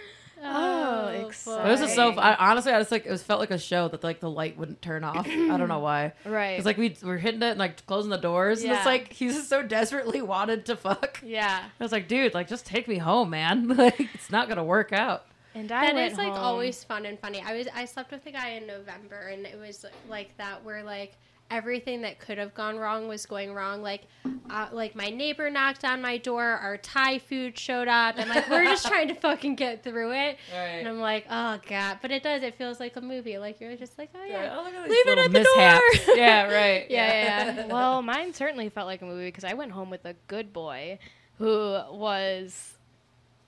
Oh, 0.42 1.10
oh 1.48 1.66
It 1.66 1.70
was 1.70 1.80
just 1.80 1.96
so. 1.96 2.12
I, 2.14 2.50
honestly, 2.52 2.72
I 2.72 2.80
just 2.80 2.92
like 2.92 3.06
it 3.06 3.12
was 3.12 3.22
felt 3.24 3.40
like 3.40 3.52
a 3.52 3.58
show 3.58 3.88
that 3.90 4.04
like 4.04 4.20
the 4.20 4.30
light 4.30 4.58
wouldn't 4.58 4.82
turn 4.82 5.04
off. 5.04 5.28
I 5.28 5.58
don't 5.58 5.68
know 5.68 5.80
why. 5.80 6.14
right. 6.26 6.52
It's 6.58 6.66
like 6.66 6.78
we 6.78 6.96
were 7.04 7.18
hitting 7.18 7.42
it 7.42 7.52
and 7.52 7.60
like 7.60 7.86
closing 7.86 8.10
the 8.10 8.18
doors, 8.18 8.64
and 8.64 8.72
it's 8.72 8.86
like 8.86 9.12
he's 9.14 9.36
just 9.36 9.50
so 9.50 9.62
desperately 9.64 10.22
wanted 10.22 10.66
to 10.68 10.76
fuck. 10.76 11.22
yeah. 11.24 11.64
I 11.80 11.84
was 11.84 11.92
like, 11.92 12.08
dude, 12.08 12.34
like 12.34 12.48
just 12.48 12.66
take 12.66 12.88
me 12.88 12.98
home, 12.98 13.30
man. 13.32 13.68
Like 13.78 14.00
it's 14.14 14.30
not 14.32 14.48
gonna 14.50 14.64
work 14.64 14.92
out. 14.94 15.26
And 15.56 15.72
I 15.72 15.88
That 15.88 15.96
went 15.96 16.12
is 16.12 16.18
like 16.18 16.28
home. 16.28 16.38
always 16.38 16.84
fun 16.84 17.06
and 17.06 17.20
funny. 17.20 17.42
I 17.46 17.56
was 17.58 17.68
I 17.74 17.86
slept 17.86 18.12
with 18.12 18.26
a 18.26 18.32
guy 18.32 18.50
in 18.52 18.68
November 18.68 19.30
and 19.32 19.46
it 19.46 19.60
was 19.60 19.86
like 20.10 20.36
that 20.38 20.64
where 20.64 20.84
like 20.84 21.18
everything 21.52 22.02
that 22.02 22.20
could 22.20 22.38
have 22.38 22.54
gone 22.54 22.78
wrong 22.78 23.08
was 23.08 23.26
going 23.26 23.54
wrong. 23.54 23.82
Like 23.82 24.04
uh, 24.50 24.68
like 24.72 24.95
my 24.95 25.10
neighbor 25.10 25.50
knocked 25.50 25.84
on 25.86 26.02
my 26.02 26.18
door, 26.18 26.43
our 26.43 26.78
Thai 26.78 27.20
food 27.20 27.58
showed 27.58 27.88
up, 27.88 28.16
and 28.18 28.30
like 28.30 28.50
we're 28.50 28.64
just 28.64 28.88
trying 28.88 29.08
to 29.10 29.16
fucking 29.16 29.56
get 29.56 29.84
through 29.84 30.14
it. 30.14 30.38
And 30.54 30.88
I'm 30.88 31.00
like, 31.00 31.26
oh 31.30 31.60
god, 31.68 32.00
but 32.02 32.12
it 32.12 32.24
does. 32.24 32.43
It 32.43 32.56
feels 32.56 32.80
like 32.80 32.95
a 32.95 33.02
movie. 33.02 33.38
Like 33.38 33.60
you're 33.60 33.76
just 33.76 33.97
like, 33.97 34.10
oh 34.16 34.26
yeah. 34.26 34.56
Oh, 34.58 34.64
look 34.64 34.74
at 34.74 34.89
Leave 34.89 35.08
it 35.08 35.10
little 35.10 35.26
at 35.26 35.32
the 35.34 35.39
mishaps. 35.39 36.06
door. 36.06 36.16
yeah, 36.18 36.43
right. 36.43 36.89
Yeah, 36.89 37.14
yeah, 37.14 37.56
yeah. 37.56 37.66
well, 37.68 38.02
mine 38.02 38.34
certainly 38.34 38.70
felt 38.70 38.88
like 38.88 39.02
a 39.02 39.06
movie 39.06 39.26
because 39.28 39.43
I 39.43 39.54
went 39.54 39.72
home 39.72 39.89
with 39.89 40.06
a 40.06 40.16
good 40.28 40.52
boy 40.54 41.00
who 41.38 41.80
was 41.91 42.74
Do 42.74 42.79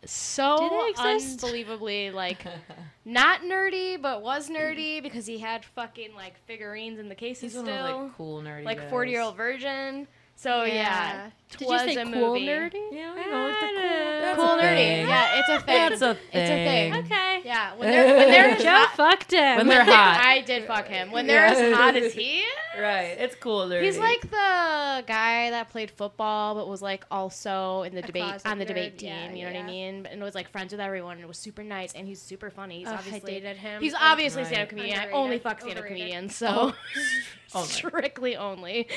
so 0.06 0.92
unbelievably 0.98 2.12
like 2.12 2.46
not 3.06 3.42
nerdy, 3.42 4.02
but 4.02 4.22
was 4.22 4.50
mm-hmm. 4.50 4.56
nerdy 4.56 5.04
because 5.04 5.26
he 5.26 5.38
had 5.38 5.64
fucking 5.64 6.16
like 6.16 6.40
figurines 6.46 7.00
in 7.00 7.10
the 7.10 7.16
cases 7.16 7.54
He's 7.54 7.56
one 7.56 7.66
still, 7.66 7.86
of 7.86 8.02
like 8.02 8.18
cool 8.18 8.42
nerdy 8.42 8.64
like 8.64 8.90
forty 8.90 9.12
year 9.12 9.22
old 9.22 9.38
virgin. 9.38 10.08
So 10.36 10.64
yeah, 10.64 11.30
Did 11.52 11.62
you 11.62 11.68
was 11.68 11.82
say 11.82 11.96
a 11.96 12.04
cool 12.04 12.34
movie. 12.34 12.46
nerdy? 12.48 12.74
Yeah, 12.92 13.16
you 13.16 13.32
know, 13.32 13.48
like 13.48 13.60
the 13.60 13.68
cool, 13.68 14.22
that's 14.22 14.36
cool 14.40 14.46
a 14.52 14.58
nerdy. 14.62 14.76
thing. 14.76 15.08
Yeah, 15.08 15.40
it's 15.40 15.50
a 15.50 15.60
thing. 15.60 15.66
That's 15.90 16.02
a 16.02 16.14
thing. 16.16 16.24
It's 16.34 16.50
a 16.50 16.66
thing. 16.66 16.96
Okay. 17.06 17.42
Yeah, 17.44 17.76
when 17.76 17.90
they're 17.92 18.18
when 18.18 18.28
they're 18.32 18.58
Joe 18.64 18.70
hot, 18.70 18.96
fucked 18.96 19.32
him. 19.32 19.58
When 19.58 19.68
they're 19.68 19.84
hot. 19.86 20.22
I 20.24 20.42
did 20.42 20.66
fuck 20.66 20.88
him. 20.88 21.12
When 21.12 21.28
they're 21.28 21.46
Yeah. 21.48 21.54
as 21.70 21.76
hot 21.76 21.96
as 21.96 22.14
he 22.14 22.40
is. 22.40 22.46
Right. 22.80 23.16
It's 23.20 23.36
cool 23.36 23.68
nerdy. 23.68 23.84
He's 23.84 23.98
like 23.98 24.22
the 24.22 25.04
guy 25.08 25.50
that 25.50 25.70
played 25.70 25.92
football, 25.92 26.56
but 26.56 26.68
was 26.70 26.82
like 26.82 27.06
also 27.12 27.84
in 27.84 27.94
the 27.94 28.00
A 28.04 28.08
debate 28.08 28.42
on 28.46 28.58
the 28.60 28.66
debate 28.66 28.96
nerd, 28.96 29.00
team. 29.00 29.10
yeah, 29.10 29.34
you 29.34 29.46
know 29.46 29.52
what. 29.52 29.60
I 29.60 29.68
mean? 29.68 30.06
And 30.10 30.22
was 30.22 30.36
like 30.36 30.50
friends 30.52 30.72
with 30.72 30.80
everyone, 30.80 31.18
and 31.18 31.28
was 31.28 31.38
super 31.38 31.64
nice, 31.64 31.94
and 31.94 32.08
he's 32.08 32.22
super 32.22 32.50
funny. 32.50 32.80
He's 32.80 32.88
Oh, 32.88 32.92
I 32.92 32.96
obviously 32.96 33.32
dated 33.34 33.58
him. 33.58 33.82
he's 33.82 33.94
Oh, 33.94 33.98
obviously 34.00 34.42
a 34.42 34.46
Right. 34.46 34.54
stand-up 34.54 34.70
comedian. 34.70 35.00
I 35.00 35.10
only 35.12 35.40
fuck 35.40 35.60
stand-up 35.60 35.80
Overrated. 35.80 35.98
comedians, 35.98 36.36
so 36.36 36.48
Oh, 36.48 36.76
oh 37.56 37.60
my. 37.60 37.66
strictly 37.66 38.36
only, 38.38 38.88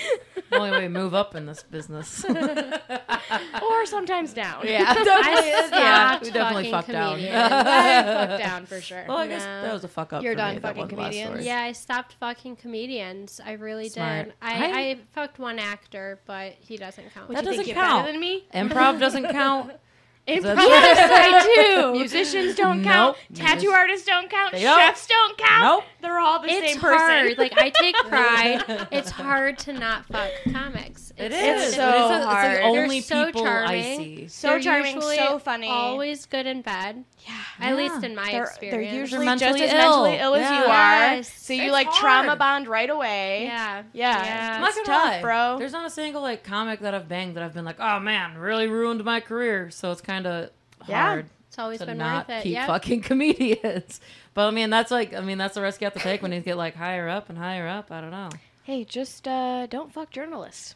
the 0.51 0.57
only 0.57 0.71
way 0.71 0.81
we 0.83 0.89
move 0.89 1.15
up 1.15 1.35
in 1.35 1.47
this 1.47 1.63
business. 1.65 2.25
or 3.63 3.87
sometimes 3.87 4.33
down. 4.33 4.67
yeah, 4.67 4.85
I 4.97 5.69
yeah, 5.73 6.09
stopped 6.09 6.25
we 6.25 6.31
definitely 6.31 6.71
fucking 6.71 6.71
fucked 6.71 6.89
down. 6.93 7.11
comedians. 7.17 7.37
I 7.53 8.03
fucked 8.27 8.43
down 8.43 8.67
for 8.67 8.81
sure. 8.81 9.05
Well, 9.09 9.19
I 9.19 9.27
guess 9.29 9.45
No. 9.45 9.63
that 9.63 9.73
was 9.73 9.85
a 9.85 9.89
fuck 9.89 10.13
up. 10.13 10.23
You're 10.23 10.33
for 10.33 10.37
done 10.39 10.55
me, 10.55 10.61
that 10.61 10.77
fucking 10.77 10.81
one 10.81 10.89
last 11.05 11.13
comedians? 11.13 11.31
story. 11.31 11.45
Yeah, 11.47 11.61
I 11.63 11.73
stopped 11.73 12.15
fucking 12.15 12.57
comedians. 12.57 13.41
I 13.45 13.53
really 13.53 13.89
Smart. 13.89 14.27
did. 14.27 14.35
I, 14.43 14.53
I- 14.67 14.79
I, 14.85 14.99
fucked 15.13 15.39
one 15.39 15.59
actor, 15.59 16.21
but 16.27 16.55
he 16.61 16.77
doesn't 16.77 17.13
count. 17.15 17.29
That 17.31 17.45
you 17.45 17.51
doesn't 17.51 17.67
you're 17.67 17.75
count. 17.77 18.03
better 18.05 18.13
than 18.13 18.21
me? 18.21 18.45
Improv 18.55 18.99
doesn't 19.01 19.31
count. 19.31 19.73
Improv. 20.27 20.43
That's- 20.43 20.67
Yes, 20.69 21.11
I 21.13 21.55
do. 21.55 21.93
Musicians 21.99 22.55
don't 22.57 22.83
count. 22.83 23.17
Tattoo 23.35 23.69
Musis- 23.69 23.73
artists 23.75 24.07
don't 24.07 24.31
count. 24.31 24.53
They 24.53 24.63
don't. 24.63 24.79
Chefs 24.79 25.07
don't 25.07 25.37
count. 25.37 25.63
Nope. 25.63 25.85
They're 26.01 26.19
all 26.19 26.41
the 26.41 26.49
it's 26.49 26.73
same 26.73 26.81
person. 26.81 26.99
hard. 26.99 27.39
Like 27.39 27.53
I 27.59 27.71
take 27.71 27.95
pride. 28.09 28.89
it's 28.93 29.11
hard 29.11 29.59
to 29.59 29.73
not 29.75 30.07
fuck 30.07 30.31
comics. 30.53 31.13
It 31.19 31.27
It's- 31.33 31.63
is. 31.63 31.69
It's 31.69 31.77
but 31.77 31.83
so 31.93 32.07
it's, 32.07 32.17
it's 32.17 32.25
hard. 32.25 32.45
like 32.47 32.55
They're 32.57 32.63
only 32.65 33.01
so 33.03 33.27
people 33.27 33.43
I 33.43 33.45
charming. 33.67 33.99
see. 33.99 34.29
so 34.29 34.49
They're 34.49 34.61
charming, 34.61 35.01
so 35.01 35.39
funny. 35.39 35.69
Always 35.69 36.25
good 36.27 36.47
in 36.47 36.63
bed. 36.63 37.05
Yeah. 37.27 37.41
At 37.61 37.77
least 37.77 38.03
in 38.05 38.15
my 38.15 38.31
They're, 38.31 38.43
experience. 38.45 38.91
they're 38.91 39.01
usually 39.01 39.27
just 39.27 39.41
mentally 39.41 39.63
as 39.65 39.73
mentally 39.73 40.15
ill. 40.17 40.35
ill 40.35 40.35
as 40.35 40.51
you 40.51 40.57
Yeah. 40.57 40.63
are. 41.11 41.15
Yes. 41.17 41.33
So 41.33 41.53
you 41.53 41.63
It's 41.65 41.73
like 41.73 41.93
trauma 41.95 42.37
bond 42.37 42.69
right 42.69 42.91
away. 42.91 43.45
yeah. 43.45 43.83
Yeah. 43.93 44.25
Yeah. 44.25 44.55
I'm 44.57 44.61
not 44.61 44.69
It's 44.71 44.77
gonna 44.79 44.87
tough, 44.87 45.05
lie, 45.13 45.21
bro. 45.23 45.57
There's 45.59 45.73
not 45.73 45.87
a 45.87 45.91
single 45.91 46.23
like 46.23 46.45
comic 46.45 46.81
that 46.81 46.95
I've 46.95 47.09
banged 47.09 47.37
that 47.37 47.43
I've 47.43 47.55
been 47.55 47.65
like, 47.65 47.81
oh 47.81 47.99
man, 48.01 48.37
really 48.39 48.67
ruined 48.69 49.03
my 49.05 49.21
career. 49.21 49.71
So 49.71 49.91
it's 49.93 50.01
kind 50.01 50.27
of 50.27 50.51
Yeah. 50.87 51.03
hard 51.03 51.27
It's 51.49 51.59
always 51.59 51.79
to 51.81 51.87
been 51.87 51.99
not 51.99 52.29
worth 52.29 52.39
it. 52.39 52.43
keep 52.43 52.53
Yeah. 52.55 52.67
fucking 52.67 53.01
comedians. 53.11 54.01
But 54.35 54.49
I 54.49 54.51
mean, 54.51 54.71
that's 54.71 54.91
like, 54.91 55.15
I 55.15 55.21
mean, 55.21 55.39
that's 55.39 55.55
the 55.55 55.63
risk 55.63 55.81
you 55.81 55.87
have 55.87 55.95
to 55.95 56.01
take 56.01 56.21
when 56.23 56.33
you 56.33 56.41
get 56.41 56.57
like 56.57 56.75
higher 56.77 57.09
up 57.09 57.29
and 57.29 57.39
higher 57.39 57.67
up. 57.69 57.91
I 57.93 58.01
don't 58.01 58.11
know. 58.11 58.31
Hey, 58.65 58.85
just 58.85 59.29
uh, 59.29 59.67
don't 59.67 59.93
fuck 59.93 60.11
journalists. 60.11 60.75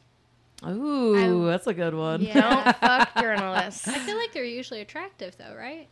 Ooh, 0.67 1.47
that's 1.47 1.67
a 1.67 1.75
good 1.75 1.95
one. 1.95 2.21
Yeah. 2.21 2.41
Don't 2.65 2.77
fuck 2.79 3.15
journalists. 3.17 3.87
I 3.87 3.99
feel 4.01 4.17
like 4.17 4.33
they're 4.33 4.43
usually 4.45 4.81
attractive 4.81 5.37
though, 5.39 5.55
right? 5.57 5.87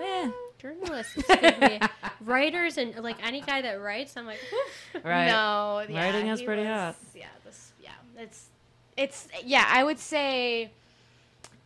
Eh, 0.00 0.30
Journalists 0.58 1.14
could 1.14 1.60
be 1.60 1.80
writers 2.24 2.78
and 2.78 2.94
like 3.02 3.16
any 3.26 3.40
guy 3.40 3.62
that 3.62 3.80
writes, 3.80 4.16
I'm 4.16 4.26
like, 4.26 4.38
woof. 4.52 5.04
right. 5.04 5.26
No, 5.26 5.84
yeah, 5.88 6.04
Writing 6.04 6.28
is 6.28 6.40
pretty 6.42 6.62
was- 6.62 6.70
hot. 6.70 6.96
Yeah, 7.14 7.26
this, 7.44 7.72
yeah. 7.82 7.90
it's 8.16 8.46
it's 8.96 9.28
yeah. 9.44 9.64
I 9.68 9.82
would 9.84 9.98
say 9.98 10.70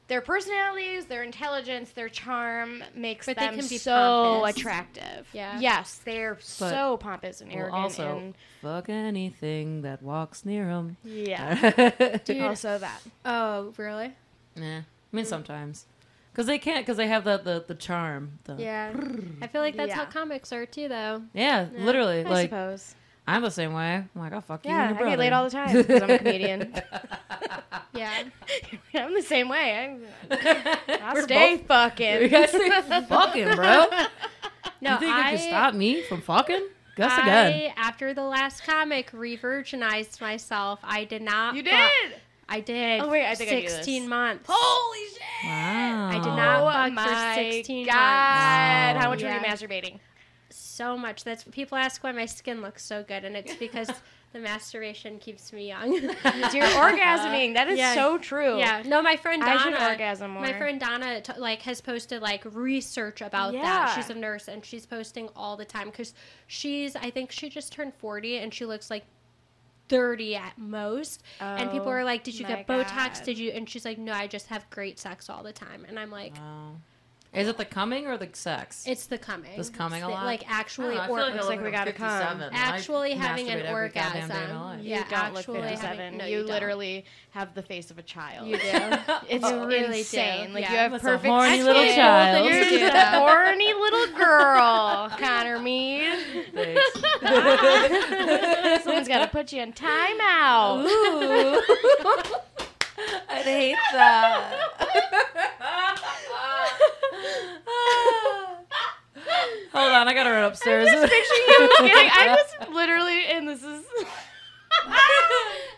their 0.09 0.20
personalities, 0.20 1.07
their 1.07 1.22
intelligence, 1.24 1.91
their 1.91 2.09
charm 2.09 2.83
makes 2.95 3.27
But 3.27 3.37
they 3.39 3.47
them 3.47 3.59
can 3.59 3.66
be 3.68 3.77
so 3.79 4.41
pompous. 4.41 4.57
attractive. 4.57 5.29
Yeah. 5.33 5.59
Yes, 5.61 6.01
they're 6.05 6.39
so 6.41 6.97
pompous 6.97 7.41
and 7.41 7.51
Well, 7.51 7.59
arrogant. 7.59 7.83
also, 7.83 8.18
and 8.18 8.35
fuck 8.62 8.89
anything 8.89 9.83
that 9.83 10.03
walks 10.03 10.45
near 10.45 10.66
them. 10.66 10.97
yeah. 11.05 12.18
Dude. 12.24 12.41
Also 12.41 12.79
that. 12.79 13.01
Oh, 13.24 13.72
really? 13.77 14.14
Yeah, 14.55 14.79
I 14.79 15.16
mean 15.16 15.24
sometimes, 15.24 15.87
because 16.37 16.47
they 16.47 16.59
can't, 16.59 16.84
because 16.84 16.99
they 16.99 17.07
have 17.09 17.24
the 17.24 17.39
the, 17.39 17.64
the 17.66 17.74
charm. 17.74 18.39
The, 18.45 18.57
Yeah. 18.59 18.93
I 19.41 19.47
feel 19.47 19.62
like 19.62 19.74
that's 19.76 19.93
how 19.95 20.05
comics 20.05 20.53
are 20.53 20.66
too, 20.66 20.87
though. 20.89 21.22
yeah, 21.32 21.66
literally. 21.78 22.20
I 22.24 22.28
like 22.28 22.51
suppose. 22.51 22.95
I'm 23.26 23.43
the 23.43 23.51
same 23.51 23.72
way. 23.72 23.95
I'm 23.97 24.09
like, 24.14 24.32
oh 24.34 24.41
fuck 24.43 24.64
you. 24.66 24.70
Yeah, 24.70 24.89
and 24.91 24.97
I 24.99 25.01
your 25.01 25.09
get 25.11 25.18
laid 25.18 25.32
all 25.32 25.45
the 25.45 25.51
time 25.51 25.74
because 25.76 26.03
I'm 26.03 26.11
a 26.11 26.18
comedian. 26.18 26.74
Yeah. 27.95 28.24
I'm 28.95 29.14
the 29.14 29.22
same 29.22 29.49
way. 29.49 29.74
I'm, 30.30 30.39
I'll 31.03 31.14
We're 31.14 31.22
stay 31.22 31.57
both- 31.57 31.66
fucking. 31.66 32.22
You 32.22 32.28
guys 32.28 32.51
say 32.51 32.68
fucking, 33.09 33.55
bro. 33.55 33.87
No, 34.82 34.93
you 34.93 34.99
think 34.99 35.12
I, 35.14 35.32
you 35.32 35.39
can 35.39 35.49
stop 35.49 35.74
me 35.74 36.03
from 36.03 36.20
fucking? 36.20 36.68
Guess 36.97 37.12
I, 37.12 37.22
again. 37.22 37.72
after 37.78 38.12
the 38.12 38.22
last 38.22 38.64
comic, 38.64 39.09
re-virginized 39.14 40.20
myself. 40.20 40.80
I 40.82 41.05
did 41.05 41.22
not. 41.22 41.55
You 41.55 41.62
fu- 41.62 41.70
did. 41.70 42.20
I 42.49 42.61
did. 42.61 43.01
Oh, 43.01 43.09
wait, 43.09 43.26
I 43.26 43.34
think 43.34 43.51
I 43.51 43.55
knew 43.57 43.62
this. 43.62 43.74
16 43.76 44.09
months. 44.09 44.44
Holy 44.49 45.09
shit! 45.11 45.20
Wow. 45.44 46.09
I 46.09 46.14
did 46.14 46.24
not 46.26 46.61
Oh 46.62 46.70
fuck 46.70 46.92
my 46.92 47.34
for 47.34 47.42
16 47.57 47.86
God. 47.86 47.92
months. 47.92 49.05
How 49.05 49.11
much 49.11 49.22
Yeah. 49.22 49.38
were 49.40 49.47
you 49.47 49.53
masturbating? 49.53 49.99
So 50.51 50.97
much. 50.97 51.24
That's 51.24 51.42
people 51.44 51.76
ask 51.76 52.05
why 52.05 52.12
my 52.12 52.26
skin 52.26 52.62
looks 52.62 52.84
so 52.84 53.03
good, 53.03 53.24
and 53.24 53.36
it's 53.36 53.55
because 53.57 53.88
the 54.32 54.38
masturbation 54.38 55.18
keeps 55.18 55.53
me 55.53 55.68
young. 55.68 55.90
Because 56.01 56.55
you're 56.55 56.66
orgasming. 56.66 57.55
That 57.55 57.68
is 57.68 57.78
Yeah. 57.78 57.94
so 57.94 58.16
true. 58.18 58.59
Yeah, 58.59 58.82
no, 58.86 59.03
my 59.03 59.16
friend 59.16 59.42
Donna. 59.42 59.59
I 59.59 59.62
should 59.62 59.74
orgasm 59.74 60.30
more. 60.32 60.42
My 60.42 60.53
friend 60.53 60.78
Donna 60.78 61.20
t- 61.22 61.32
like 61.38 61.62
has 61.62 61.80
posted 61.80 62.22
like 62.22 62.44
research 62.44 63.22
about 63.22 63.55
Yeah. 63.55 63.62
that. 63.62 63.94
She's 63.97 64.11
a 64.11 64.14
nurse 64.14 64.49
and 64.49 64.64
she's 64.64 64.86
posting 64.86 65.28
all 65.34 65.57
the 65.57 65.64
time 65.64 65.86
because 65.90 66.14
she's 66.47 66.94
I 66.94 67.11
think 67.11 67.32
she 67.32 67.49
just 67.49 67.72
turned 67.72 67.94
forty 67.94 68.38
and 68.38 68.53
she 68.55 68.64
looks 68.66 68.88
like 68.90 69.05
thirty 69.89 70.34
at 70.37 70.57
most. 70.59 71.22
and 71.41 71.70
people 71.70 71.89
Oh, 71.89 71.93
are 71.93 72.05
like, 72.05 72.24
"Did 72.24 72.39
you 72.39 72.45
my 72.45 72.55
get 72.57 72.66
Botox? 72.66 73.16
God. 73.16 73.22
Did 73.24 73.39
you?" 73.39 73.51
And 73.51 73.68
she's 73.68 73.84
like, 73.84 73.99
"No, 73.99 74.12
I 74.12 74.26
just 74.26 74.47
have 74.49 74.68
great 74.70 74.99
sex 74.99 75.28
all 75.30 75.43
the 75.43 75.53
time." 75.53 75.84
And 75.89 75.99
I'm 75.99 76.11
like. 76.11 76.34
Wow. 76.37 76.76
Is 77.34 77.49
it 77.49 77.59
the 77.59 77.66
coming 77.66 78.07
or 78.07 78.16
the 78.16 78.30
sex? 78.32 78.84
It's 78.87 79.07
the 79.07 79.18
coming. 79.18 79.59
This 79.59 79.68
coming 79.68 79.99
It's 79.99 80.05
a 80.05 80.09
the- 80.09 80.14
lot? 80.14 80.24
Like 80.24 80.51
actually, 80.51 80.95
don't 80.95 80.97
know, 80.97 81.01
I 81.03 81.05
or 81.05 81.16
feel 81.18 81.26
like 81.26 81.34
looks 81.34 81.47
like 81.49 81.62
we 81.62 81.70
gotta 81.70 81.93
come. 81.93 82.39
57, 82.39 82.55
I 82.55 82.57
actually 82.57 83.12
having 83.12 83.51
an 83.51 83.59
masturbate 83.59 83.64
every 83.66 83.89
goddamn 83.91 84.12
day 84.12 84.22
of 84.22 84.28
my 84.30 84.34
orgasm. 84.37 84.62
life. 84.62 84.80
You 84.82 84.91
Yeah, 84.91 84.97
don't 85.11 85.28
look 85.34 85.39
actually 85.41 85.61
57. 85.61 85.99
having- 85.99 86.16
no, 86.18 86.24
you, 86.24 86.39
you 86.39 86.45
literally 86.45 87.05
have 87.32 87.53
the 87.55 87.61
face 87.62 87.91
of 87.91 87.99
a 87.99 88.03
child. 88.03 88.49
You 88.49 88.57
do. 88.57 88.62
It's 89.28 89.45
You 89.51 89.66
really 89.66 89.87
do. 89.89 89.99
insane. 89.99 90.55
Like 90.55 90.64
Yeah. 90.64 90.70
you 90.72 90.76
have 90.78 90.93
That's 90.93 91.05
a 91.05 91.07
perfect 91.09 91.26
horny 91.26 91.53
skin. 91.61 91.66
little 91.66 91.95
child. 91.95 92.47
You're 92.51 92.64
just 92.64 92.95
a 92.95 93.18
horny 93.18 93.74
little 93.74 94.16
girl, 94.16 95.11
Connor 95.18 95.59
Mead. 95.59 96.05
Thanks. 96.57 96.80
Someone's 98.84 99.09
got 99.09 99.20
to 99.20 99.28
put 99.30 99.52
you 99.52 99.62
in 99.62 99.72
timeout. 99.72 100.86
Ooh. 100.86 101.61
I'd 103.28 103.44
hate 103.44 103.76
that. 103.92 104.54
Hold 109.72 109.92
on, 109.92 110.09
I 110.09 110.14
gotta 110.14 110.30
run 110.30 110.44
upstairs. 110.44 110.88
I'm 110.88 110.94
just 110.94 111.12
picturing 111.12 111.42
you 111.48 111.68
getting. 111.88 112.11
I 112.14 112.36
was 112.61 112.68
literally, 112.74 113.26
and 113.26 113.46
this 113.48 113.62
is. 113.62 113.84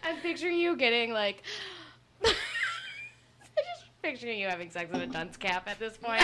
I'm 0.04 0.16
picturing 0.22 0.58
you 0.58 0.76
getting 0.76 1.12
like. 1.12 1.42
I'm 2.24 2.30
just 2.30 3.86
picturing 4.02 4.38
you 4.38 4.46
having 4.46 4.70
sex 4.70 4.94
in 4.94 5.00
a 5.00 5.06
dunce 5.06 5.36
cap 5.36 5.66
at 5.68 5.78
this 5.80 5.96
point. 5.96 6.22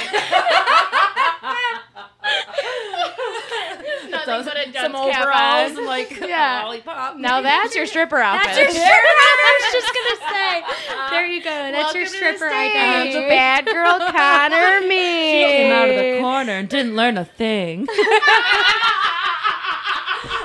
Nothing 4.15 4.45
but 4.45 4.57
a 4.57 4.73
dunce 4.73 4.77
some 4.87 4.95
overalls 4.97 5.77
and 5.79 5.87
like 5.87 6.11
Yeah. 6.21 6.63
a 6.63 6.65
lollipop. 6.65 7.17
Now 7.17 7.41
that's 7.41 7.75
your 7.75 7.87
stripper 7.87 8.19
outfit. 8.19 8.47
That's 8.47 8.59
your 8.59 8.71
stripper. 8.71 8.85
I 8.87 9.59
was 9.61 9.73
just 9.73 9.95
gonna 9.95 10.19
say. 10.33 10.63
There 11.11 11.27
you 11.27 11.43
go. 11.43 11.51
That's 11.51 11.95
your 11.95 12.05
to 12.07 12.11
the 12.11 12.17
stripper 12.17 12.49
stage, 12.51 12.77
identity. 12.77 13.19
Um, 13.19 13.29
bad 13.29 13.67
girl 13.67 13.99
Connor 14.11 14.81
me. 14.87 15.33
She 15.33 15.45
came 15.53 15.73
out 15.73 15.89
of 15.89 15.97
the 15.97 16.19
corner 16.21 16.53
and 16.53 16.69
didn't 16.69 16.97
learn 16.97 17.19
a 17.19 17.25
thing. 17.25 17.87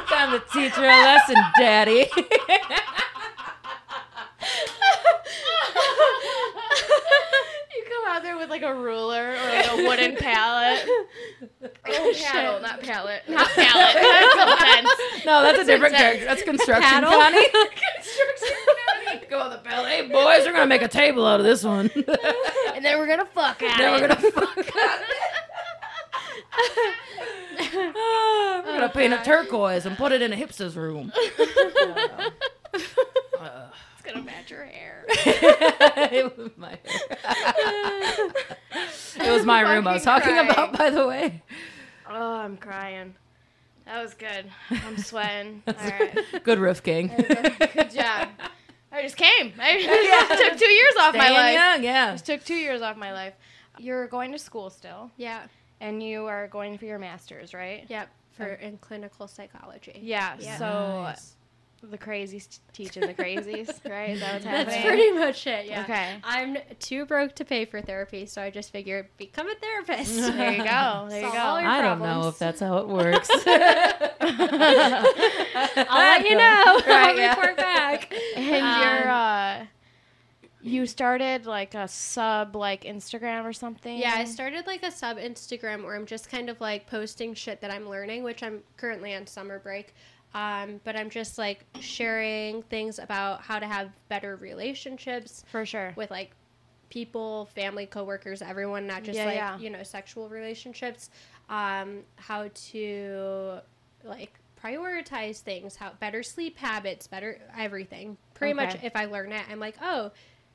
Time 0.10 0.32
to 0.32 0.40
teach 0.52 0.74
her 0.74 0.84
a 0.84 1.04
lesson, 1.04 1.36
Daddy. 1.58 2.10
you 7.76 7.84
come 7.86 8.04
out 8.08 8.24
there 8.24 8.38
with 8.38 8.50
like 8.50 8.64
a 8.64 8.74
ruler 8.74 9.32
or 9.34 9.50
like 9.50 9.72
a 9.72 9.76
wooden 9.88 10.16
pallet. 10.16 10.86
Oh, 11.42 12.14
paddle, 12.22 12.60
not 12.62 12.82
pallet. 12.82 13.22
Not 13.28 13.48
pallet. 13.56 13.96
That's 13.96 15.26
no, 15.26 15.42
that's 15.44 15.60
a 15.60 15.66
different 15.66 15.96
character. 15.96 16.26
That's 16.26 16.44
construction, 16.44 16.84
Paddle? 16.84 17.12
Connie. 17.12 17.48
Go 19.30 19.40
on 19.40 19.50
the 19.52 19.58
pallet. 19.58 19.90
Hey, 19.90 20.02
boys, 20.08 20.46
we're 20.46 20.54
gonna 20.54 20.66
make 20.68 20.82
a 20.82 20.88
table 20.88 21.26
out 21.26 21.40
of 21.40 21.46
this 21.46 21.64
one. 21.64 21.90
And 22.76 22.84
then 22.86 22.98
we're 22.98 23.08
gonna 23.08 23.26
fuck 23.26 23.62
at 23.62 23.78
then 23.78 23.90
it. 23.94 24.02
we're 24.02 24.08
gonna 24.08 24.32
fuck 24.32 24.58
it. 24.58 24.74
Ah, 27.96 28.62
we're 28.66 28.74
gonna 28.74 28.90
paint 28.90 29.14
it 29.14 29.24
turquoise 29.24 29.86
and 29.86 29.98
put 29.98 30.12
it 30.12 30.22
in 30.22 30.34
a 30.34 30.36
hipster's 30.36 30.76
room. 30.76 31.12
Uh, 33.40 33.68
It's 34.10 34.14
gonna 34.18 34.26
match 34.26 34.50
your 34.52 34.66
hair. 34.66 35.06
it 35.08 36.38
was 36.38 36.50
my 36.58 36.78
It 39.22 39.32
was 39.32 39.46
my 39.46 39.62
room 39.62 39.88
I 39.88 39.94
was 39.94 40.04
talking 40.04 40.32
crying. 40.34 40.50
about, 40.50 40.78
by 40.78 40.90
the 40.90 41.08
way. 41.08 41.42
Oh, 42.10 42.36
I'm 42.38 42.58
crying. 42.58 43.16
That 43.86 44.02
was 44.02 44.14
good. 44.14 44.46
I'm 44.70 44.98
sweating. 45.04 45.62
All 45.68 45.74
right. 45.74 46.18
Good 46.44 46.60
riff, 46.60 46.82
King. 46.84 47.08
Good 47.18 47.92
job. 47.92 48.30
I 48.92 49.04
just 49.04 49.18
came. 49.18 49.54
I 49.60 50.38
took 50.50 50.60
two 50.60 50.72
years 50.72 50.94
off 51.00 51.16
my 51.16 51.30
life. 51.30 51.54
young, 51.54 51.84
yeah. 51.84 52.12
Just 52.14 52.26
took 52.26 52.44
two 52.44 52.56
years 52.56 52.82
off 52.82 52.98
my 52.98 53.14
life. 53.14 53.34
You're 53.78 54.08
going 54.08 54.32
to 54.32 54.40
school 54.40 54.70
still, 54.70 55.12
Yeah. 55.18 55.42
and 55.80 56.02
you 56.02 56.26
are 56.26 56.48
going 56.48 56.78
for 56.78 56.86
your 56.86 56.98
master's, 57.00 57.54
right? 57.54 57.86
Yep. 57.88 58.10
For 58.32 58.46
in 58.48 58.78
clinical 58.80 59.28
psychology. 59.28 60.00
Yeah. 60.02 60.36
Yeah. 60.40 60.58
So 60.58 61.02
Nice. 61.04 61.36
The 61.82 61.98
crazies 61.98 62.60
teaching 62.74 63.06
the 63.08 63.14
crazies, 63.14 63.70
right? 63.90 64.10
Is 64.12 64.20
that 64.20 64.34
what's 64.34 64.46
happening? 64.46 64.66
That's 64.68 64.86
pretty 64.86 65.12
much 65.12 65.48
it. 65.48 65.66
Yeah. 65.68 65.84
Okay. 65.84 66.18
I'm 66.24 66.58
too 66.80 67.06
broke 67.06 67.36
to 67.36 67.46
pay 67.46 67.66
for 67.66 67.82
therapy, 67.82 68.26
so 68.26 68.42
I 68.42 68.50
just 68.50 68.72
figured 68.72 69.08
become 69.18 69.48
a 69.50 69.56
therapist. 69.56 70.16
There 70.40 70.52
you 70.52 70.64
go. 70.64 71.08
There 71.10 71.20
you 71.20 71.26
Solve 71.26 71.34
go. 71.34 71.40
all 71.40 71.62
your 71.62 71.70
I 71.70 71.82
don't 71.82 72.00
know 72.00 72.28
if 72.28 72.38
that's 72.40 72.60
how 72.60 72.78
it 72.78 72.88
works. 72.88 73.30
I'll 74.22 76.00
let 76.00 76.26
you 76.28 76.36
know. 76.36 76.80
Right, 76.88 77.10
I'll 77.10 77.18
yeah. 77.18 77.30
report 77.30 77.58
back. 77.58 78.14
And 78.36 78.66
Um, 78.66 78.82
you're 78.82 79.10
uh 79.10 79.66
you 80.62 80.86
started 80.86 81.46
like 81.46 81.74
a 81.74 81.88
sub 81.88 82.56
like 82.56 82.84
Instagram 82.84 83.46
or 83.46 83.54
something. 83.54 83.98
Yeah, 83.98 84.14
I 84.16 84.26
started 84.26 84.68
like 84.68 84.84
a 84.84 84.92
sub 84.92 85.18
Instagram 85.18 85.84
where 85.86 85.96
I'm 85.96 86.06
just 86.06 86.30
kind 86.30 86.50
of 86.50 86.60
like 86.60 86.86
posting 86.88 87.34
shit 87.34 87.62
that 87.62 87.72
I'm 87.72 87.88
learning, 87.90 88.24
which 88.24 88.44
I'm 88.44 88.62
currently 88.76 89.16
on 89.16 89.26
summer 89.26 89.60
break. 89.60 89.94
Um, 90.34 90.80
but 90.84 90.96
I'm 90.96 91.10
just 91.10 91.38
like 91.38 91.66
sharing 91.80 92.62
things 92.64 93.00
about 93.00 93.42
how 93.42 93.60
to 93.60 93.66
have 93.66 93.90
better 94.10 94.36
relationships 94.36 95.44
for 95.48 95.66
sure. 95.66 95.94
with 95.96 96.12
like 96.12 96.32
people, 96.90 97.46
family, 97.56 97.86
coworkers, 97.86 98.42
everyone, 98.42 98.86
not 98.88 99.04
just 99.04 99.18
Yeah, 99.18 99.26
like, 99.26 99.36
yeah. 99.36 99.58
you 99.60 99.70
know, 99.70 99.84
sexual 99.84 100.30
relationships. 100.30 101.10
Um, 101.50 102.02
how 102.16 102.50
to 102.72 103.60
like 104.04 104.34
prioritize 104.64 105.40
things, 105.40 105.76
how 105.76 105.92
better 106.00 106.22
sleep 106.22 106.58
habits, 106.58 107.08
better 107.08 107.40
everything. 107.58 108.18
Pretty 108.36 108.54
much 108.54 108.76
if 108.84 108.96
I 108.96 109.06
learn 109.06 109.32
it, 109.32 109.42
I'm 109.50 109.60
like, 109.60 109.76
oh, 109.82 110.12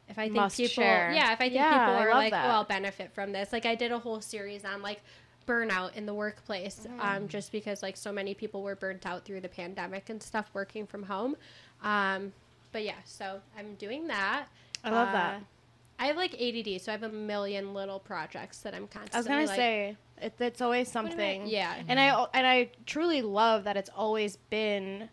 if 0.08 0.18
I 0.18 0.24
think 0.24 0.36
Must 0.36 0.56
people 0.56 0.70
share. 0.84 1.12
Yeah, 1.12 1.32
if 1.32 1.40
I 1.40 1.44
think 1.44 1.54
Yeah, 1.54 1.70
people 1.70 1.94
are 2.02 2.10
like, 2.14 2.30
that. 2.32 2.46
oh, 2.46 2.50
I'll 2.50 2.64
benefit 2.64 3.12
from 3.14 3.32
this. 3.32 3.52
Like 3.52 3.66
I 3.66 3.74
did 3.74 3.90
a 3.90 3.98
whole 3.98 4.20
series 4.20 4.64
on 4.64 4.82
like 4.82 5.00
burnout 5.46 5.94
in 5.94 6.06
the 6.06 6.14
workplace 6.14 6.80
Mm-hmm. 6.88 7.00
um, 7.00 7.28
just 7.28 7.52
because 7.52 7.82
like 7.82 7.96
so 7.96 8.12
many 8.12 8.34
people 8.34 8.62
were 8.62 8.74
burnt 8.76 9.06
out 9.06 9.24
through 9.24 9.40
the 9.40 9.48
pandemic 9.48 10.08
and 10.10 10.22
stuff 10.22 10.50
working 10.54 10.86
from 10.86 11.02
home 11.04 11.36
um, 11.82 12.32
but 12.72 12.84
yeah 12.84 12.94
so 13.04 13.40
i'm 13.58 13.74
doing 13.76 14.06
that 14.08 14.46
I 14.82 14.90
love 14.90 15.08
Uh, 15.08 15.12
that. 15.12 15.42
I 15.98 16.06
have 16.08 16.16
like 16.16 16.34
ADD, 16.34 16.80
so 16.82 16.90
I 16.90 16.92
have 16.92 17.04
a 17.04 17.08
million 17.08 17.72
little 17.72 17.98
projects 18.00 18.58
that 18.58 18.74
I'm 18.74 18.86
constantly. 18.88 19.16
I 19.16 19.18
was 19.18 19.26
gonna 19.28 19.46
like, 19.46 19.56
say 19.56 19.96
it, 20.20 20.32
it's 20.40 20.60
always 20.60 20.88
what 20.92 20.96
am 21.00 21.06
I- 21.06 21.08
something. 21.10 21.46
Yeah. 21.46 21.74
And 21.88 21.98
I 22.00 22.26
and 22.34 22.46
I 22.46 22.70
truly 22.84 23.22
love 23.22 23.64
that 23.64 23.76
it's 23.78 23.88
always 23.96 24.36
been 24.50 25.08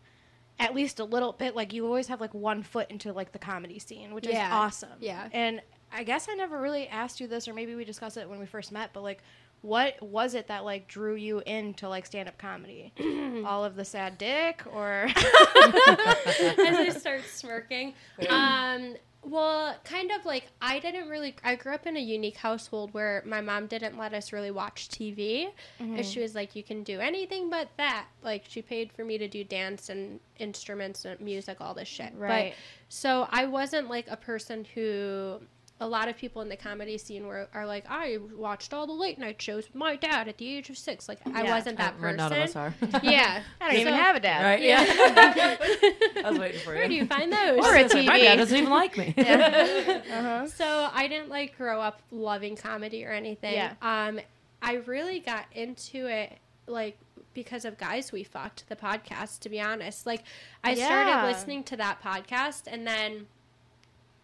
at 0.59 0.73
least 0.75 0.99
a 0.99 1.03
little 1.05 1.31
bit 1.33 1.55
like 1.55 1.71
you 1.71 1.85
always 1.85 2.07
have 2.07 2.19
like 2.19 2.33
one 2.33 2.63
foot 2.63 2.89
into 2.91 3.13
like 3.13 3.31
the 3.31 3.39
comedy 3.39 3.79
scene, 3.79 4.13
which 4.13 4.27
Yeah. 4.27 4.47
is 4.47 4.53
awesome. 4.53 4.97
Yeah. 4.99 5.29
And 5.31 5.61
I 5.93 6.03
guess 6.03 6.27
I 6.27 6.33
never 6.33 6.59
really 6.59 6.87
asked 6.87 7.21
you 7.21 7.27
this, 7.27 7.47
or 7.47 7.53
maybe 7.53 7.75
we 7.75 7.85
discussed 7.85 8.17
it 8.17 8.27
when 8.29 8.39
we 8.39 8.45
first 8.45 8.71
met, 8.73 8.89
but 8.91 9.03
like, 9.03 9.21
what 9.61 10.01
was 10.01 10.33
it 10.33 10.47
that 10.47 10.65
like 10.65 10.87
drew 10.87 11.15
you 11.15 11.39
into 11.45 11.87
like 11.87 12.05
stand 12.05 12.27
up 12.27 12.37
comedy? 12.37 12.93
All 13.45 13.63
of 13.63 13.75
the 13.75 13.85
sad 13.85 14.17
dick 14.17 14.63
or 14.71 15.07
as 15.15 15.15
I 15.15 16.89
start 16.89 17.23
smirking. 17.25 17.93
Um, 18.29 18.95
well, 19.23 19.75
kind 19.83 20.11
of 20.11 20.25
like 20.25 20.47
I 20.61 20.79
didn't 20.79 21.07
really. 21.07 21.35
I 21.43 21.55
grew 21.55 21.73
up 21.73 21.85
in 21.85 21.95
a 21.95 21.99
unique 21.99 22.37
household 22.37 22.91
where 22.93 23.21
my 23.25 23.39
mom 23.39 23.67
didn't 23.67 23.97
let 23.97 24.15
us 24.15 24.33
really 24.33 24.49
watch 24.49 24.89
TV, 24.89 25.49
and 25.79 26.03
she 26.03 26.19
was 26.19 26.33
like, 26.33 26.55
"You 26.55 26.63
can 26.63 26.81
do 26.81 26.99
anything 26.99 27.49
but 27.49 27.69
that." 27.77 28.07
Like 28.23 28.45
she 28.47 28.63
paid 28.63 28.91
for 28.91 29.05
me 29.05 29.19
to 29.19 29.27
do 29.27 29.43
dance 29.43 29.89
and 29.89 30.19
instruments 30.39 31.05
and 31.05 31.19
music, 31.21 31.57
all 31.61 31.75
this 31.75 31.87
shit. 31.87 32.11
Right. 32.17 32.53
But 32.53 32.57
so 32.89 33.27
I 33.29 33.45
wasn't 33.45 33.89
like 33.89 34.07
a 34.09 34.17
person 34.17 34.65
who. 34.73 35.41
A 35.83 35.87
lot 35.87 36.07
of 36.07 36.15
people 36.15 36.41
in 36.43 36.47
the 36.49 36.55
comedy 36.55 36.97
scene 36.97 37.25
were 37.25 37.49
are 37.53 37.65
like, 37.65 37.85
I 37.89 38.19
watched 38.35 38.71
all 38.71 38.85
the 38.85 38.93
late 38.93 39.17
night 39.17 39.41
shows 39.41 39.65
with 39.65 39.73
my 39.75 39.95
dad 39.95 40.27
at 40.27 40.37
the 40.37 40.47
age 40.47 40.69
of 40.69 40.77
six. 40.77 41.09
Like 41.09 41.17
I 41.33 41.41
wasn't 41.43 41.77
that 41.79 41.95
Uh, 41.95 42.01
person. 42.01 42.17
None 42.17 42.31
of 42.31 42.37
us 42.37 42.55
are. 42.55 42.73
Yeah, 43.01 43.41
I 43.61 43.71
don't 43.71 43.79
even 43.81 43.93
have 43.95 44.15
a 44.15 44.19
dad. 44.19 44.43
Right? 44.43 44.61
Yeah. 44.61 44.85
I 46.23 46.29
was 46.29 46.37
waiting 46.39 46.59
for 46.61 46.73
you. 46.73 46.79
Where 46.79 46.87
do 46.87 46.93
you 46.93 47.05
find 47.07 47.33
those? 47.33 47.65
Or 47.65 47.75
a 47.75 47.79
It's 47.81 47.93
like, 47.95 48.05
My 48.05 48.19
TV. 48.19 48.23
dad 48.23 48.35
doesn't 48.35 48.57
even 48.57 48.69
like 48.69 48.95
me. 48.97 49.13
Uh-huh. 49.17 50.47
So 50.47 50.89
I 50.93 51.07
didn't 51.07 51.29
like 51.29 51.57
grow 51.57 51.81
up 51.81 52.01
loving 52.11 52.55
comedy 52.55 53.03
or 53.05 53.11
anything. 53.11 53.53
Yeah. 53.53 53.73
Um, 53.81 54.19
I 54.61 54.75
really 54.85 55.19
got 55.19 55.45
into 55.53 56.05
it 56.07 56.37
like 56.67 56.97
because 57.33 57.65
of 57.65 57.77
guys 57.79 58.11
we 58.11 58.23
fucked 58.23 58.69
the 58.69 58.75
podcast. 58.75 59.39
To 59.39 59.49
be 59.49 59.59
honest, 59.59 60.05
like 60.05 60.23
I 60.63 60.73
Yeah. 60.73 60.85
started 60.85 61.27
listening 61.33 61.63
to 61.65 61.77
that 61.77 62.01
podcast 62.03 62.63
and 62.67 62.85
then. 62.85 63.25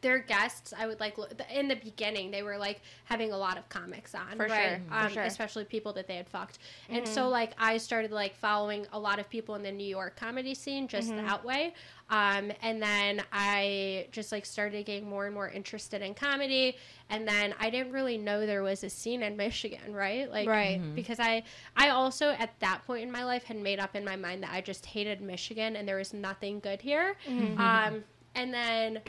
Their 0.01 0.19
guests, 0.19 0.73
I 0.77 0.85
would 0.85 0.99
like 0.99 1.17
in 1.51 1.67
the 1.67 1.75
beginning. 1.75 2.29
They 2.31 2.43
were 2.43 2.57
like 2.57 2.81
having 3.05 3.31
a 3.31 3.37
lot 3.37 3.57
of 3.57 3.67
comics 3.69 4.13
on, 4.13 4.37
For 4.37 4.45
right? 4.45 4.69
sure, 4.77 4.81
for 4.89 4.93
Um, 5.05 5.11
sure. 5.11 5.23
Especially 5.23 5.63
people 5.65 5.91
that 5.93 6.07
they 6.07 6.15
had 6.17 6.29
fucked, 6.29 6.59
and 6.89 7.07
so 7.07 7.29
like 7.29 7.53
I 7.57 7.77
started 7.77 8.11
like 8.11 8.35
following 8.35 8.85
a 8.93 8.99
lot 8.99 9.17
of 9.19 9.27
people 9.29 9.55
in 9.55 9.63
the 9.63 9.71
New 9.71 9.87
York 9.87 10.15
comedy 10.15 10.53
scene 10.53 10.87
just 10.87 11.09
that 11.15 11.43
way. 11.43 11.73
Um, 12.09 12.53
and 12.61 12.81
then 12.81 13.21
I 13.33 14.07
just 14.11 14.31
like 14.31 14.45
started 14.45 14.85
getting 14.85 15.09
more 15.09 15.25
and 15.25 15.33
more 15.33 15.49
interested 15.49 16.01
in 16.01 16.13
comedy. 16.13 16.77
And 17.09 17.27
then 17.27 17.53
I 17.59 17.69
didn't 17.69 17.91
really 17.91 18.17
know 18.17 18.45
there 18.45 18.63
was 18.63 18.83
a 18.85 18.89
scene 18.89 19.23
in 19.23 19.35
Michigan, 19.35 19.93
right? 19.93 20.31
Like, 20.31 20.47
Right. 20.47 20.79
because 20.95 21.19
I, 21.19 21.43
I 21.75 21.89
also 21.89 22.29
at 22.29 22.57
that 22.61 22.85
point 22.87 23.03
in 23.03 23.11
my 23.11 23.25
life 23.25 23.43
had 23.43 23.57
made 23.57 23.79
up 23.79 23.93
in 23.93 24.05
my 24.05 24.15
mind 24.15 24.43
that 24.43 24.51
I 24.53 24.61
just 24.61 24.85
hated 24.85 25.19
Michigan 25.21 25.75
and 25.75 25.85
there 25.85 25.97
was 25.97 26.13
nothing 26.13 26.61
good 26.61 26.81
here. 26.81 27.17
Um, 27.57 28.05
and 28.37 28.53
then 28.53 29.01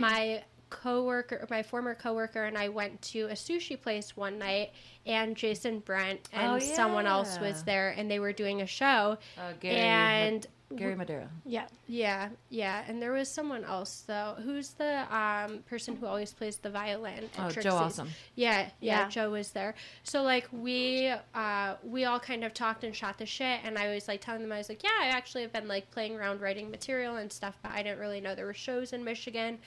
my 0.00 0.42
coworker, 0.70 1.46
my 1.50 1.62
former 1.62 1.94
coworker, 1.94 2.44
and 2.44 2.56
I 2.56 2.68
went 2.68 3.00
to 3.02 3.22
a 3.26 3.32
sushi 3.32 3.80
place 3.80 4.16
one 4.16 4.38
night, 4.38 4.70
and 5.06 5.36
Jason 5.36 5.80
Brent 5.80 6.28
and 6.32 6.52
Oh, 6.52 6.58
someone 6.58 7.06
else 7.06 7.38
was 7.40 7.62
there, 7.64 7.90
and 7.90 8.10
they 8.10 8.18
were 8.18 8.32
doing 8.32 8.60
a 8.62 8.66
show. 8.66 9.18
Uh, 9.38 9.52
Gary, 9.60 9.76
and 9.76 10.46
Gary 10.76 10.94
Madera. 10.94 11.30
Yeah. 11.46 11.66
yeah, 11.86 12.28
yeah, 12.50 12.84
and 12.86 13.00
there 13.00 13.12
was 13.12 13.28
someone 13.30 13.64
else 13.64 14.04
though. 14.06 14.34
Who's 14.44 14.70
the 14.72 15.06
um, 15.16 15.60
person 15.60 15.96
who 15.96 16.04
always 16.04 16.32
plays 16.32 16.56
the 16.58 16.68
violin? 16.68 17.30
At 17.38 17.56
Oh, 17.56 17.60
Joe 17.62 17.74
Awesome. 17.76 18.10
Yeah, 18.34 18.68
yeah, 18.80 19.00
Yeah. 19.04 19.08
Joe 19.08 19.30
was 19.30 19.52
there. 19.52 19.74
So 20.02 20.22
like 20.22 20.46
we 20.52 21.10
uh, 21.34 21.76
we 21.82 22.04
all 22.04 22.20
kind 22.20 22.44
of 22.44 22.52
talked 22.52 22.84
and 22.84 22.94
shot 22.94 23.16
the 23.16 23.24
shit, 23.24 23.60
and 23.64 23.78
I 23.78 23.94
was 23.94 24.08
like 24.08 24.20
telling 24.20 24.42
them 24.42 24.52
I 24.52 24.58
was 24.58 24.68
like, 24.68 24.82
yeah, 24.82 24.90
I 25.00 25.06
actually 25.06 25.40
have 25.42 25.54
been 25.54 25.68
like 25.68 25.90
playing 25.90 26.16
around 26.16 26.42
writing 26.42 26.70
material 26.70 27.16
and 27.16 27.32
stuff, 27.32 27.56
but 27.62 27.72
I 27.72 27.82
didn't 27.82 27.98
really 27.98 28.20
know 28.20 28.34
there 28.34 28.44
were 28.44 28.52
shows 28.52 28.92
in 28.92 29.02
Michigan. 29.04 29.58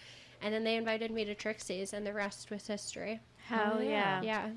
And 0.42 0.54
then 0.54 0.64
they 0.64 0.76
invited 0.76 1.12
me 1.12 1.26
to 1.26 1.36
Trixie's, 1.36 1.94
and 1.94 2.06
the 2.06 2.14
rest 2.14 2.50
was 2.52 2.66
history. 2.68 3.20
Hell 3.48 3.76
Oh, 3.78 3.82
yeah. 3.82 4.22
yeah. 4.22 4.22
Yeah, 4.24 4.50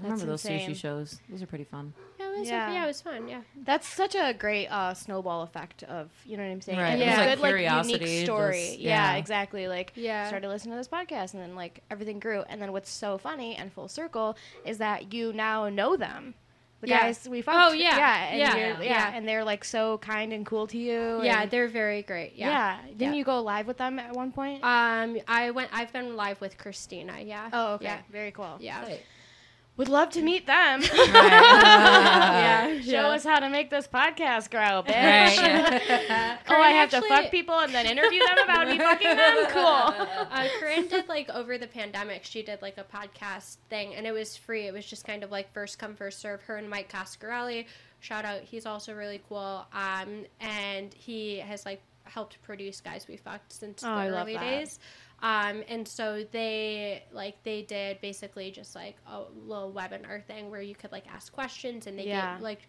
I 0.00 0.02
remember 0.04 0.26
those 0.26 0.44
insane. 0.44 0.70
sushi 0.70 0.76
shows. 0.76 1.20
Those 1.28 1.42
are 1.42 1.46
pretty 1.46 1.64
fun. 1.64 1.92
yeah, 2.18 2.26
it 2.32 2.38
was 2.38 2.48
Yeah. 2.48 2.72
yeah, 2.72 2.84
it 2.84 2.86
was 2.86 3.00
fun. 3.02 3.28
Yeah, 3.28 3.42
That's 3.64 3.86
such 3.86 4.14
a 4.14 4.32
great 4.32 4.68
uh, 4.68 4.94
snowball 4.94 5.42
effect 5.42 5.82
of 5.84 6.10
you 6.24 6.36
know 6.36 6.42
what 6.44 6.50
I'm 6.50 6.60
saying. 6.60 6.78
Right. 6.78 6.92
And 6.94 7.02
It 7.02 7.06
was 7.06 7.12
it's 7.12 7.18
like 7.18 7.28
good 7.36 7.42
like 7.42 7.50
curiosity, 7.50 8.04
unique 8.10 8.24
story. 8.24 8.66
just- 8.68 8.78
yeah. 8.78 9.12
yeah. 9.12 9.18
exactly. 9.18 9.68
Like 9.68 9.92
Yeah. 9.94 10.28
started 10.28 10.48
listening 10.48 10.72
to 10.72 10.78
this 10.78 10.88
podcast 10.88 11.34
and 11.34 11.42
then 11.42 11.54
like 11.54 11.82
everything 11.90 12.18
grew. 12.20 12.42
And 12.48 12.60
then 12.62 12.72
what's 12.72 12.90
so 12.90 13.18
funny 13.18 13.54
and 13.56 13.72
full 13.72 13.88
circle 13.88 14.36
is 14.64 14.78
that 14.78 15.12
you 15.12 15.32
now 15.32 15.68
know 15.68 15.96
them. 15.96 16.34
The 16.82 16.88
Yeah. 16.88 17.00
guys 17.02 17.28
we 17.28 17.42
fucked. 17.42 17.56
Oh, 17.60 17.72
yeah. 17.72 17.96
yeah, 17.96 18.24
and 18.30 18.38
Yeah. 18.40 18.56
yeah, 18.56 18.82
Yeah. 18.82 19.12
and 19.14 19.26
they're 19.26 19.44
like 19.44 19.64
so 19.64 19.98
kind 19.98 20.32
and 20.32 20.44
cool 20.44 20.66
to 20.66 20.76
you. 20.76 21.22
yeah, 21.22 21.42
and- 21.42 21.50
they're 21.50 21.68
very 21.68 22.02
great. 22.02 22.32
yeah. 22.34 22.48
Yeah. 22.50 22.78
Didn't 22.88 23.14
Yeah. 23.14 23.18
you 23.18 23.24
go 23.24 23.40
live 23.40 23.68
with 23.68 23.78
them 23.78 24.00
at 24.00 24.12
one 24.14 24.32
point? 24.32 24.64
Um, 24.64 25.16
I 25.28 25.52
went. 25.52 25.70
I've 25.72 25.92
been 25.92 26.16
live 26.16 26.40
with 26.40 26.58
Krystyna. 26.58 27.24
Yeah. 27.24 27.48
oh, 27.52 27.74
okay, 27.74 27.84
Yeah. 27.84 27.98
very 28.10 28.32
cool. 28.32 28.56
Yeah. 28.58 28.84
Would 29.78 29.88
love 29.88 30.10
to 30.10 30.22
meet 30.22 30.46
them. 30.46 30.82
Yeah. 30.92 32.80
Show 32.80 32.90
yeah. 32.90 33.08
us 33.08 33.24
how 33.24 33.38
to 33.38 33.48
make 33.48 33.70
this 33.70 33.86
podcast 33.86 34.50
grow, 34.50 34.82
bitch. 34.82 35.36
Right. 35.38 36.38
oh, 36.48 36.60
I 36.60 36.70
have 36.70 36.90
to 36.90 37.02
fuck 37.02 37.30
people 37.30 37.58
and 37.58 37.72
then 37.72 37.86
interview 37.86 38.20
them 38.20 38.38
about 38.44 38.68
me 38.68 38.78
fucking 38.78 39.16
them. 39.16 39.36
Cool. 39.50 39.62
uh, 39.64 40.48
Corinne 40.58 40.88
did 40.88 41.08
like 41.08 41.28
over 41.30 41.58
the 41.58 41.66
pandemic, 41.66 42.24
she 42.24 42.42
did 42.42 42.62
like 42.62 42.78
a 42.78 42.84
podcast 42.84 43.56
thing, 43.68 43.94
and 43.94 44.06
it 44.06 44.12
was 44.12 44.36
free. 44.36 44.66
It 44.66 44.72
was 44.72 44.86
just 44.86 45.04
kind 45.04 45.22
of 45.22 45.30
like 45.30 45.52
first 45.52 45.78
come 45.78 45.94
first 45.94 46.20
serve. 46.20 46.42
Her 46.42 46.56
and 46.56 46.68
Mike 46.68 46.90
Cascarelli, 46.90 47.66
shout 48.00 48.24
out, 48.24 48.40
he's 48.40 48.66
also 48.66 48.94
really 48.94 49.20
cool. 49.28 49.66
Um, 49.72 50.24
and 50.40 50.92
he 50.94 51.38
has 51.38 51.64
like 51.66 51.82
helped 52.04 52.40
produce 52.42 52.80
guys 52.80 53.06
we 53.08 53.16
fucked 53.16 53.52
since 53.52 53.82
Oh, 53.84 53.86
the 53.86 53.92
I 53.92 54.08
love 54.08 54.26
early 54.26 54.34
that. 54.34 54.78
Um, 55.22 55.62
and 55.68 55.86
so 55.86 56.24
they 56.32 57.04
like 57.12 57.42
they 57.44 57.62
did 57.62 58.00
basically 58.00 58.50
just 58.50 58.74
like 58.74 58.96
a 59.06 59.22
little 59.46 59.72
webinar 59.72 60.24
thing 60.24 60.50
where 60.50 60.60
you 60.60 60.74
could 60.74 60.90
like 60.90 61.04
ask 61.12 61.32
questions 61.32 61.86
and 61.86 61.96
they 61.98 62.06
Yeah. 62.06 62.34
gave, 62.34 62.42
like 62.42 62.68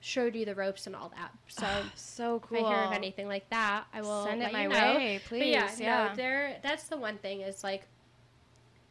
showed 0.00 0.34
you 0.36 0.44
the 0.44 0.54
ropes 0.54 0.86
and 0.86 0.94
all 0.94 1.10
that. 1.16 1.32
So 1.48 1.66
So 1.94 2.36
if 2.36 2.42
cool. 2.42 2.66
I 2.66 2.68
hear 2.68 2.84
of 2.84 2.92
anything 2.92 3.26
like 3.26 3.48
that, 3.50 3.84
I 3.94 4.02
will 4.02 4.24
Send 4.24 4.42
it 4.42 4.52
my 4.52 4.64
you 4.64 4.68
know. 4.68 4.96
way, 4.96 5.20
please. 5.24 5.40
But 5.40 5.48
yeah, 5.48 5.70
yeah. 5.78 6.08
no, 6.10 6.16
there. 6.16 6.58
That's 6.62 6.84
the 6.88 6.98
one 6.98 7.16
thing 7.16 7.40
is 7.40 7.64
like, 7.64 7.86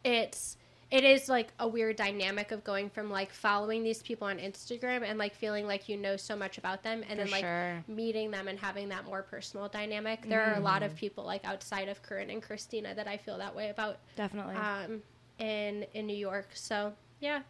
it's 0.03 0.57
it 0.93 1.03
is 1.03 1.27
like 1.27 1.47
a 1.59 1.67
weird 1.67 1.95
dynamic 1.95 2.51
of 2.51 2.63
going 2.63 2.87
from 2.91 3.09
like 3.09 3.31
following 3.33 3.81
these 3.83 4.03
people 4.03 4.27
on 4.27 4.37
Instagram 4.37 5.01
and 5.03 5.17
like 5.17 5.33
feeling 5.33 5.65
like 5.65 5.89
you 5.89 5.97
know 5.97 6.15
so 6.17 6.35
much 6.35 6.59
about 6.59 6.83
them, 6.83 7.01
and 7.09 7.17
For 7.17 7.23
then 7.25 7.31
like 7.31 7.41
sure. 7.41 7.83
meeting 7.87 8.29
them 8.29 8.47
and 8.47 8.59
having 8.59 8.89
that 8.89 9.03
more 9.05 9.23
personal 9.23 9.67
dynamic. 9.67 10.27
There 10.29 10.43
are 10.43 10.53
a 10.55 10.59
lot 10.59 10.83
Mm-hmm. 10.83 10.91
of 10.91 10.95
people 10.95 11.23
like 11.23 11.43
outside 11.45 11.89
of 11.89 12.03
Corinne 12.03 12.29
and 12.29 12.43
Krystyna 12.43 12.95
that 12.95 13.07
I 13.07 13.17
feel 13.17 13.39
that 13.39 13.55
way 13.55 13.69
about 13.69 13.97
Definitely. 14.15 14.55
um, 14.55 15.01
in 15.39 15.85
in 15.95 16.05
New 16.05 16.15
York. 16.15 16.49
So 16.53 16.93
yeah, 17.19 17.41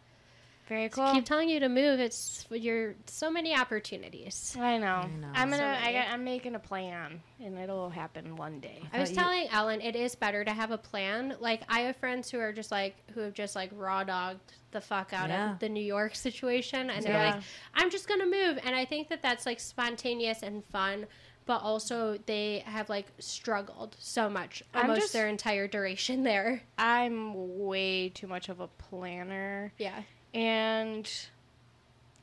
Very 0.68 0.84
Just 0.86 0.94
cool. 0.96 1.12
keep 1.12 1.26
telling 1.26 1.50
you 1.50 1.60
to 1.60 1.68
move. 1.68 2.00
It's 2.00 2.46
you're 2.50 2.94
so 3.06 3.30
many 3.30 3.54
opportunities. 3.54 4.56
I 4.58 4.78
know. 4.78 5.02
know. 5.20 5.28
I'm 5.34 5.50
gonna. 5.50 5.78
I 5.82 5.92
got, 5.92 6.08
I'm 6.08 6.24
making 6.24 6.54
a 6.54 6.58
plan, 6.58 7.20
and 7.38 7.58
it'll 7.58 7.90
happen 7.90 8.34
one 8.36 8.60
day. 8.60 8.82
I 8.92 8.98
was 9.00 9.10
you- 9.10 9.16
telling 9.16 9.46
Ellen 9.50 9.82
it 9.82 9.94
is 9.94 10.14
better 10.14 10.42
to 10.42 10.50
have 10.52 10.70
a 10.70 10.78
plan. 10.78 11.36
Like 11.38 11.62
I 11.68 11.80
have 11.80 11.96
friends 11.96 12.30
who 12.30 12.38
are 12.40 12.52
just 12.52 12.70
like 12.70 12.96
who 13.12 13.20
have 13.20 13.34
just 13.34 13.54
like 13.54 13.70
raw 13.74 14.04
dogged 14.04 14.40
the 14.70 14.80
fuck 14.80 15.12
out 15.12 15.28
Yeah. 15.28 15.52
of 15.52 15.58
the 15.58 15.68
New 15.68 15.84
York 15.84 16.14
situation, 16.26 16.88
and 16.88 17.04
they're 17.04 17.32
like, 17.32 17.42
"I'm 17.74 17.90
just 17.90 18.08
gonna 18.08 18.24
move," 18.26 18.58
and 18.64 18.74
I 18.74 18.86
think 18.86 19.08
that 19.10 19.20
that's 19.20 19.44
like 19.44 19.60
spontaneous 19.60 20.42
and 20.42 20.64
fun. 20.66 21.06
But 21.46 21.60
also, 21.60 22.16
they 22.24 22.62
have 22.64 22.88
like 22.88 23.08
struggled 23.18 23.96
so 23.98 24.30
much 24.30 24.62
almost 24.74 25.00
just- 25.02 25.12
their 25.12 25.28
entire 25.28 25.68
duration 25.68 26.22
there. 26.30 26.62
I'm 26.78 27.58
way 27.66 28.08
too 28.08 28.26
much 28.28 28.48
of 28.48 28.60
a 28.60 28.68
planner, 28.68 29.74
Yeah, 29.76 30.04
and 30.34 31.10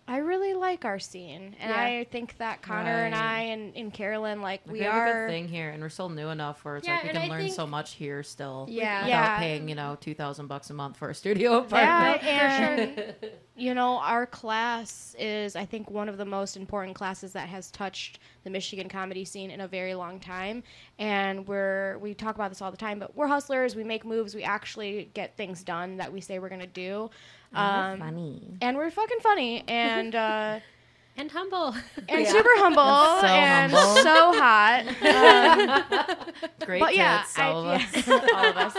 I 0.08 0.18
really 0.18 0.54
like 0.54 0.84
our 0.84 1.00
scene, 1.00 1.56
and 1.60 1.70
Yeah. 1.70 1.82
I 1.82 2.04
think 2.12 2.38
that 2.40 2.62
Connor 2.62 3.06
and 3.06 3.16
I 3.16 3.42
and, 3.44 3.74
and 3.78 3.94
Carolyn, 3.94 4.42
like 4.42 4.62
Like, 4.66 4.74
we 4.74 4.80
we 4.80 4.86
have 4.86 4.94
a 4.94 4.98
are. 4.98 5.28
good 5.28 5.32
thing 5.32 5.48
here, 5.48 5.70
and 5.70 5.82
we're 5.82 5.88
still 5.90 6.10
new 6.10 6.28
enough 6.30 6.66
where 6.66 6.76
it's 6.78 6.88
Yeah, 6.88 6.96
like 6.96 7.04
we 7.04 7.10
can 7.12 7.18
I 7.22 7.28
learn 7.28 7.42
think- 7.44 7.54
so 7.56 7.66
much 7.66 7.94
here 7.94 8.22
still. 8.24 8.66
Yeah. 8.70 9.04
without 9.06 9.10
Yeah. 9.10 9.40
paying 9.40 9.70
you 9.70 9.76
know 9.76 9.98
two 10.02 10.14
thousand 10.14 10.48
bucks 10.48 10.70
a 10.70 10.74
month 10.74 10.98
for 10.98 11.10
a 11.10 11.16
studio 11.16 11.58
apartment. 11.60 12.24
Yeah, 12.24 12.66
apartment. 12.74 13.16
and 13.22 13.32
you 13.62 13.76
know, 13.76 14.00
our 14.00 14.26
class 14.26 15.16
is, 15.20 15.56
I 15.56 15.66
think, 15.66 15.92
one 15.92 16.10
of 16.10 16.18
the 16.18 16.26
most 16.26 16.58
important 16.58 16.96
classes 16.96 17.32
that 17.34 17.48
has 17.48 17.70
touched 17.70 18.18
the 18.44 18.50
Michigan 18.50 18.90
comedy 18.90 19.24
scene 19.24 19.52
in 19.52 19.62
a 19.62 19.68
very 19.68 19.94
long 19.94 20.20
time. 20.20 20.64
And 20.98 21.48
we're 21.48 22.00
we 22.00 22.16
talk 22.16 22.34
about 22.34 22.50
this 22.50 22.60
all 22.62 22.72
the 22.72 22.78
time, 22.78 22.98
but 22.98 23.16
we're 23.16 23.28
hustlers. 23.28 23.76
We 23.76 23.84
make 23.84 24.04
moves. 24.04 24.34
We 24.34 24.44
actually 24.44 25.12
get 25.14 25.38
things 25.38 25.64
done 25.64 25.98
that 25.98 26.12
we 26.12 26.22
say 26.22 26.40
we're 26.40 26.50
gonna 26.50 26.66
do. 26.66 27.12
Um, 27.54 28.00
funny. 28.00 28.58
and 28.62 28.78
we're 28.78 28.90
fucking 28.90 29.20
funny 29.22 29.64
and 29.68 30.16
uh, 30.16 30.60
and 31.18 31.30
humble. 31.30 31.76
and 32.10 32.22
Yeah. 32.24 32.32
super 32.32 32.50
humble 32.56 32.82
So 33.22 33.28
and 33.28 33.72
humble. 33.72 33.96
so 34.02 34.40
hot. 34.42 35.86
Um, 36.02 36.46
Great 36.66 36.80
but 36.80 36.96
yeah, 36.96 37.22
tits, 37.22 37.38
all 37.38 37.68
I, 37.68 37.76
of 37.76 37.82
us. 37.82 38.08
yeah, 38.08 38.28
all 38.34 38.46
of 38.46 38.58
us. 38.58 38.78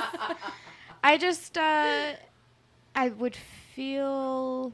I 1.05 1.19
just, 1.19 1.57
uh, 1.59 2.13
I 2.97 3.09
would 3.11 3.37
feel 3.93 4.73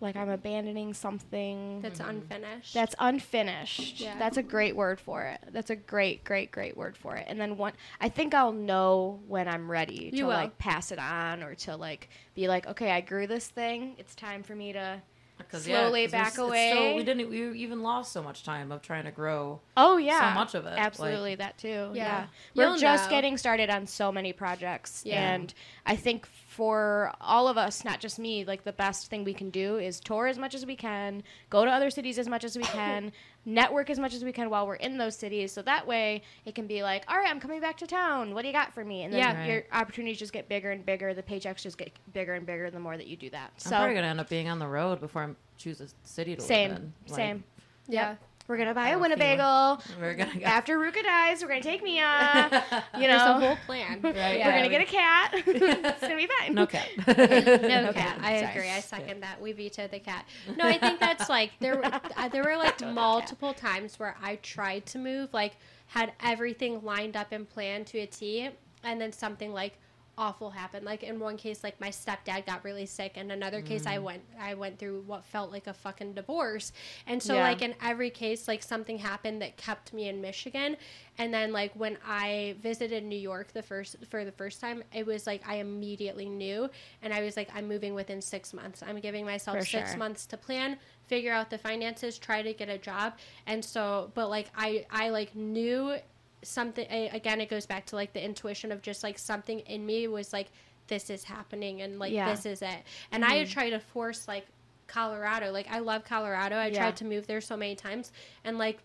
like 0.00 0.16
I'm 0.16 0.30
abandoning 0.30 0.94
something 0.94 1.80
That's 1.80 2.00
mm-hmm. 2.00 2.10
unfinished. 2.10 2.74
that's 2.74 2.94
unfinished. 2.98 4.00
Yeah. 4.00 4.18
That's 4.18 4.36
a 4.36 4.42
great 4.42 4.74
word 4.74 4.98
for 4.98 5.22
it. 5.22 5.38
That's 5.52 5.70
a 5.70 5.76
great, 5.76 6.24
great, 6.24 6.50
great 6.50 6.76
word 6.76 6.96
for 6.96 7.14
it. 7.16 7.24
And 7.28 7.40
then 7.40 7.56
one, 7.56 7.72
I 8.00 8.08
think 8.08 8.34
I'll 8.34 8.52
know 8.52 9.20
when 9.28 9.46
I'm 9.46 9.70
ready 9.70 10.10
to 10.10 10.22
will. 10.24 10.30
like 10.30 10.58
pass 10.58 10.90
it 10.90 10.98
on 10.98 11.42
or 11.44 11.54
to 11.56 11.76
like 11.76 12.08
be 12.34 12.48
like, 12.48 12.66
okay, 12.66 12.90
I 12.90 13.00
grew 13.00 13.26
this 13.28 13.46
thing. 13.48 13.94
It's 13.98 14.14
time 14.14 14.42
for 14.42 14.54
me 14.56 14.72
to. 14.72 15.02
'Cause, 15.50 15.64
Slowly 15.64 16.04
'cause 16.04 16.12
back 16.12 16.20
it's- 16.28 16.32
it's 16.34 16.38
away. 16.38 16.70
Still, 16.70 16.94
we 16.94 17.02
didn't. 17.02 17.28
We 17.28 17.58
even 17.58 17.82
lost 17.82 18.12
so 18.12 18.22
much 18.22 18.44
time 18.44 18.70
of 18.70 18.80
trying 18.80 19.04
to 19.06 19.10
grow. 19.10 19.60
Oh 19.76 19.96
yeah, 19.96 20.30
So 20.30 20.34
much 20.38 20.54
of 20.54 20.64
it, 20.66 20.70
like- 20.70 20.78
Absolutely, 20.78 21.34
that 21.34 21.58
too. 21.58 21.68
Yeah, 21.68 21.92
Yeah. 21.94 22.26
we're 22.54 22.64
You'll 22.68 22.76
just 22.78 23.04
know. 23.06 23.10
getting 23.10 23.36
started 23.36 23.68
on 23.68 23.86
so 23.88 24.12
many 24.12 24.32
projects, 24.32 25.02
Yeah. 25.04 25.32
and 25.34 25.52
I 25.84 25.96
think 25.96 26.26
for 26.52 27.10
all 27.18 27.48
of 27.48 27.56
us, 27.56 27.82
not 27.82 27.98
just 27.98 28.18
me, 28.18 28.44
like 28.44 28.62
the 28.62 28.72
best 28.74 29.08
thing 29.08 29.24
we 29.24 29.32
can 29.32 29.48
do 29.48 29.78
is 29.78 29.98
tour 30.00 30.26
as 30.26 30.36
much 30.36 30.54
as 30.54 30.66
we 30.66 30.76
can, 30.76 31.22
go 31.48 31.64
to 31.64 31.70
other 31.70 31.88
cities 31.88 32.18
as 32.18 32.28
much 32.28 32.44
as 32.44 32.58
we 32.58 32.62
can, 32.62 33.10
network 33.46 33.88
as 33.88 33.98
much 33.98 34.12
as 34.12 34.22
we 34.22 34.32
can 34.32 34.50
while 34.50 34.66
we're 34.66 34.74
in 34.74 34.98
those 34.98 35.16
cities. 35.16 35.50
So 35.50 35.62
that 35.62 35.86
way, 35.86 36.20
it 36.44 36.54
can 36.54 36.66
be 36.66 36.82
like, 36.82 37.04
all 37.08 37.16
right, 37.16 37.30
I'm 37.30 37.40
coming 37.40 37.60
back 37.60 37.78
to 37.78 37.86
town. 37.86 38.34
What 38.34 38.42
do 38.42 38.48
you 38.48 38.52
got 38.52 38.74
for 38.74 38.84
me? 38.84 39.04
And 39.04 39.12
then 39.14 39.20
Yeah. 39.20 39.38
Right. 39.38 39.48
your 39.48 39.62
opportunities 39.72 40.18
just 40.18 40.34
get 40.34 40.46
bigger 40.46 40.70
and 40.72 40.84
bigger. 40.84 41.14
The 41.14 41.22
paychecks 41.22 41.62
just 41.62 41.78
get 41.78 41.90
bigger 42.12 42.34
and 42.34 42.44
bigger 42.44 42.70
the 42.70 42.80
more 42.80 42.98
that 42.98 43.06
you 43.06 43.16
do 43.16 43.30
that. 43.30 43.52
So 43.56 43.70
I'm 43.74 43.80
probably 43.80 43.94
gonna 43.94 44.08
end 44.08 44.20
up 44.20 44.28
being 44.28 44.48
on 44.48 44.58
the 44.58 44.68
road 44.68 45.00
before 45.00 45.22
I 45.22 45.30
choose 45.56 45.80
a 45.80 45.88
city 46.04 46.36
to 46.36 46.42
same, 46.42 46.70
live 46.70 46.78
in. 46.78 46.92
Like, 47.08 47.16
same. 47.16 47.44
yeah. 47.88 48.16
We're 48.48 48.56
gonna 48.56 48.74
buy 48.74 48.82
I 48.82 48.88
a 48.88 48.90
have 48.90 48.98
a. 48.98 49.02
Winnebago. 49.02 49.82
We're 50.00 50.14
gonna 50.14 50.38
go. 50.38 50.44
After 50.44 50.78
Ruka 50.78 51.02
dies, 51.02 51.42
we're 51.42 51.48
gonna 51.48 51.62
take 51.62 51.82
Mia. 51.84 52.64
You 52.94 53.00
There's 53.00 53.22
a 53.22 53.24
know, 53.24 53.40
whole 53.40 53.56
plan. 53.66 54.00
Right, 54.02 54.14
we're 54.14 54.42
gonna 54.44 54.62
we- 54.62 54.68
get 54.68 54.80
a 54.82 54.84
cat. 54.84 55.30
it's 55.46 56.00
gonna 56.00 56.16
be 56.16 56.28
fine. 56.40 56.54
no 56.54 56.66
cat. 56.66 56.88
No 57.06 57.12
Okay, 57.14 57.92
cat. 57.92 58.18
I 58.20 58.40
sorry. 58.40 58.50
agree. 58.52 58.68
I 58.70 58.80
second 58.80 59.22
that. 59.22 59.40
We 59.40 59.52
vetoed 59.52 59.90
the 59.90 60.00
cat. 60.00 60.26
No, 60.56 60.66
I 60.66 60.78
think 60.78 61.00
that's 61.00 61.28
like 61.28 61.52
there. 61.60 61.76
were- 61.76 61.84
uh, 61.86 62.28
There 62.28 62.42
were 62.44 62.56
like 62.56 62.80
multiple 62.84 63.54
times 63.54 63.98
where 63.98 64.16
I 64.22 64.36
tried 64.36 64.86
to 64.86 64.98
move, 64.98 65.32
like 65.32 65.52
had 65.86 66.12
everything 66.22 66.82
lined 66.82 67.16
up 67.16 67.32
and 67.32 67.48
planned 67.48 67.86
to 67.88 67.98
a 68.00 68.06
T, 68.06 68.48
and 68.82 69.00
then 69.00 69.12
something 69.12 69.52
like 69.52 69.78
awful 70.22 70.50
happened. 70.50 70.86
Like 70.86 71.02
in 71.02 71.18
one 71.18 71.36
case, 71.36 71.64
like 71.64 71.80
my 71.80 71.88
stepdad 71.90 72.46
got 72.46 72.62
really 72.64 72.86
sick. 72.86 73.12
and 73.16 73.32
another 73.32 73.60
case, 73.60 73.86
I 73.86 73.96
mm. 73.98 74.04
went 74.04 74.22
I 74.40 74.54
went 74.54 74.78
through 74.78 75.02
what 75.04 75.24
felt 75.24 75.50
like 75.50 75.66
a 75.66 75.74
fucking 75.74 76.12
divorce. 76.14 76.72
And 77.08 77.20
so 77.20 77.34
Yeah. 77.34 77.42
like 77.42 77.60
in 77.60 77.74
every 77.82 78.08
case, 78.10 78.46
like 78.46 78.62
something 78.62 78.98
happened 78.98 79.42
that 79.42 79.56
kept 79.56 79.92
me 79.92 80.08
in 80.08 80.20
Michigan. 80.20 80.76
And 81.18 81.34
then 81.34 81.52
like 81.52 81.72
when 81.74 81.98
I 82.06 82.54
visited 82.60 83.02
New 83.04 83.18
York 83.18 83.52
the 83.52 83.62
first 83.62 83.96
for 84.10 84.24
the 84.24 84.30
first 84.32 84.60
time, 84.60 84.84
it 84.94 85.04
was 85.04 85.26
like 85.26 85.42
I 85.46 85.56
immediately 85.56 86.28
knew, 86.28 86.70
and 87.02 87.12
I 87.12 87.22
was 87.22 87.36
like, 87.36 87.50
I'm 87.54 87.66
moving 87.66 87.92
within 87.94 88.22
six 88.22 88.54
months. 88.54 88.80
I'm 88.86 89.00
giving 89.00 89.24
myself 89.26 89.58
For 89.58 89.64
six 89.64 89.90
sure. 89.90 89.98
months 89.98 90.24
to 90.26 90.36
plan, 90.36 90.78
figure 91.08 91.32
out 91.32 91.50
the 91.50 91.58
finances, 91.58 92.16
try 92.16 92.42
to 92.42 92.54
get 92.54 92.68
a 92.68 92.78
job. 92.78 93.14
And 93.46 93.64
so, 93.64 94.12
but 94.14 94.30
like 94.30 94.48
I 94.56 94.86
I 94.88 95.08
like 95.10 95.34
knew 95.34 95.96
something 96.42 96.86
a- 96.90 97.08
again 97.10 97.40
it 97.40 97.48
goes 97.48 97.66
back 97.66 97.86
to 97.86 97.96
like 97.96 98.12
the 98.12 98.24
intuition 98.24 98.72
of 98.72 98.82
just 98.82 99.02
like 99.02 99.18
something 99.18 99.60
in 99.60 99.84
me 99.84 100.08
was 100.08 100.32
like 100.32 100.48
this 100.88 101.10
is 101.10 101.24
happening 101.24 101.82
and 101.82 101.98
like 101.98 102.12
Yeah. 102.12 102.30
this 102.30 102.44
is 102.44 102.62
it 102.62 102.82
and 103.12 103.24
i 103.24 103.28
mm-hmm. 103.28 103.38
had 103.38 103.48
tried 103.48 103.70
to 103.70 103.78
force 103.80 104.26
like 104.28 104.46
colorado 104.86 105.50
like 105.52 105.66
i 105.70 105.78
love 105.78 106.04
colorado 106.04 106.56
i 106.56 106.66
Yeah. 106.66 106.78
tried 106.78 106.96
to 106.96 107.04
move 107.04 107.26
there 107.26 107.40
so 107.40 107.56
many 107.56 107.74
times 107.74 108.12
and 108.44 108.58
like 108.58 108.78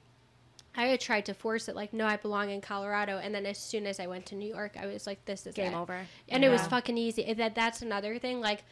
i 0.75 0.85
had 0.85 0.99
tried 0.99 1.25
to 1.25 1.33
force 1.33 1.67
it 1.67 1.75
like 1.75 1.93
no 1.93 2.05
i 2.05 2.15
belong 2.15 2.49
in 2.49 2.61
colorado 2.61 3.17
and 3.17 3.33
then 3.33 3.45
as 3.45 3.57
soon 3.57 3.85
as 3.87 3.99
i 3.99 4.07
went 4.07 4.25
to 4.27 4.35
new 4.35 4.47
york 4.47 4.77
i 4.79 4.85
was 4.85 5.07
like 5.07 5.23
this 5.25 5.47
is 5.47 5.55
Game 5.55 5.73
it. 5.73 5.77
over. 5.77 5.99
and 6.29 6.45
it 6.45 6.49
was 6.49 6.61
fucking 6.67 6.97
easy 6.97 7.33
that 7.33 7.55
that's 7.55 7.81
another 7.81 8.19
thing 8.19 8.39
like 8.39 8.63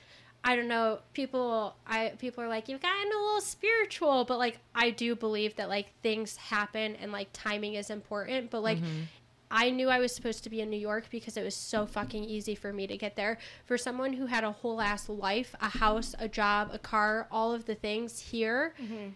I 0.48 0.56
don't 0.56 0.68
know. 0.68 1.00
People, 1.14 1.76
I 1.88 2.14
people 2.20 2.44
are 2.44 2.48
like, 2.48 2.70
you've 2.70 2.82
gotten 2.82 3.12
a 3.12 3.20
little 3.20 3.42
spiritual, 3.42 4.26
but 4.26 4.38
like, 4.38 4.60
I 4.76 4.92
do 4.92 5.16
believe 5.16 5.56
that 5.56 5.70
like 5.70 5.88
things 6.04 6.38
happen 6.38 6.96
and 6.98 7.12
like 7.12 7.30
timing 7.34 7.74
is 7.74 7.90
important. 7.90 8.52
But 8.52 8.62
like, 8.62 8.78
mm-hmm. 8.78 9.02
I 9.50 9.72
knew 9.72 9.90
I 9.90 9.98
was 9.98 10.14
supposed 10.14 10.44
to 10.44 10.52
be 10.52 10.62
in 10.62 10.70
New 10.70 10.78
York 10.78 11.06
because 11.10 11.36
it 11.36 11.44
was 11.44 11.56
so 11.56 11.88
fucking 11.88 12.24
easy 12.24 12.54
for 12.54 12.72
me 12.72 12.86
to 12.86 12.96
get 12.96 13.16
there. 13.16 13.40
For 13.66 13.76
someone 13.76 14.14
who 14.14 14.28
had 14.28 14.44
a 14.44 14.52
whole 14.52 14.82
ass 14.82 15.10
life, 15.10 15.56
a 15.62 15.70
house, 15.70 16.14
a 16.20 16.28
job, 16.28 16.70
a 16.72 16.78
car, 16.78 17.28
all 17.32 17.52
of 17.52 17.66
the 17.66 17.76
things 17.76 18.20
here, 18.20 18.76
mm-hmm. 18.80 19.10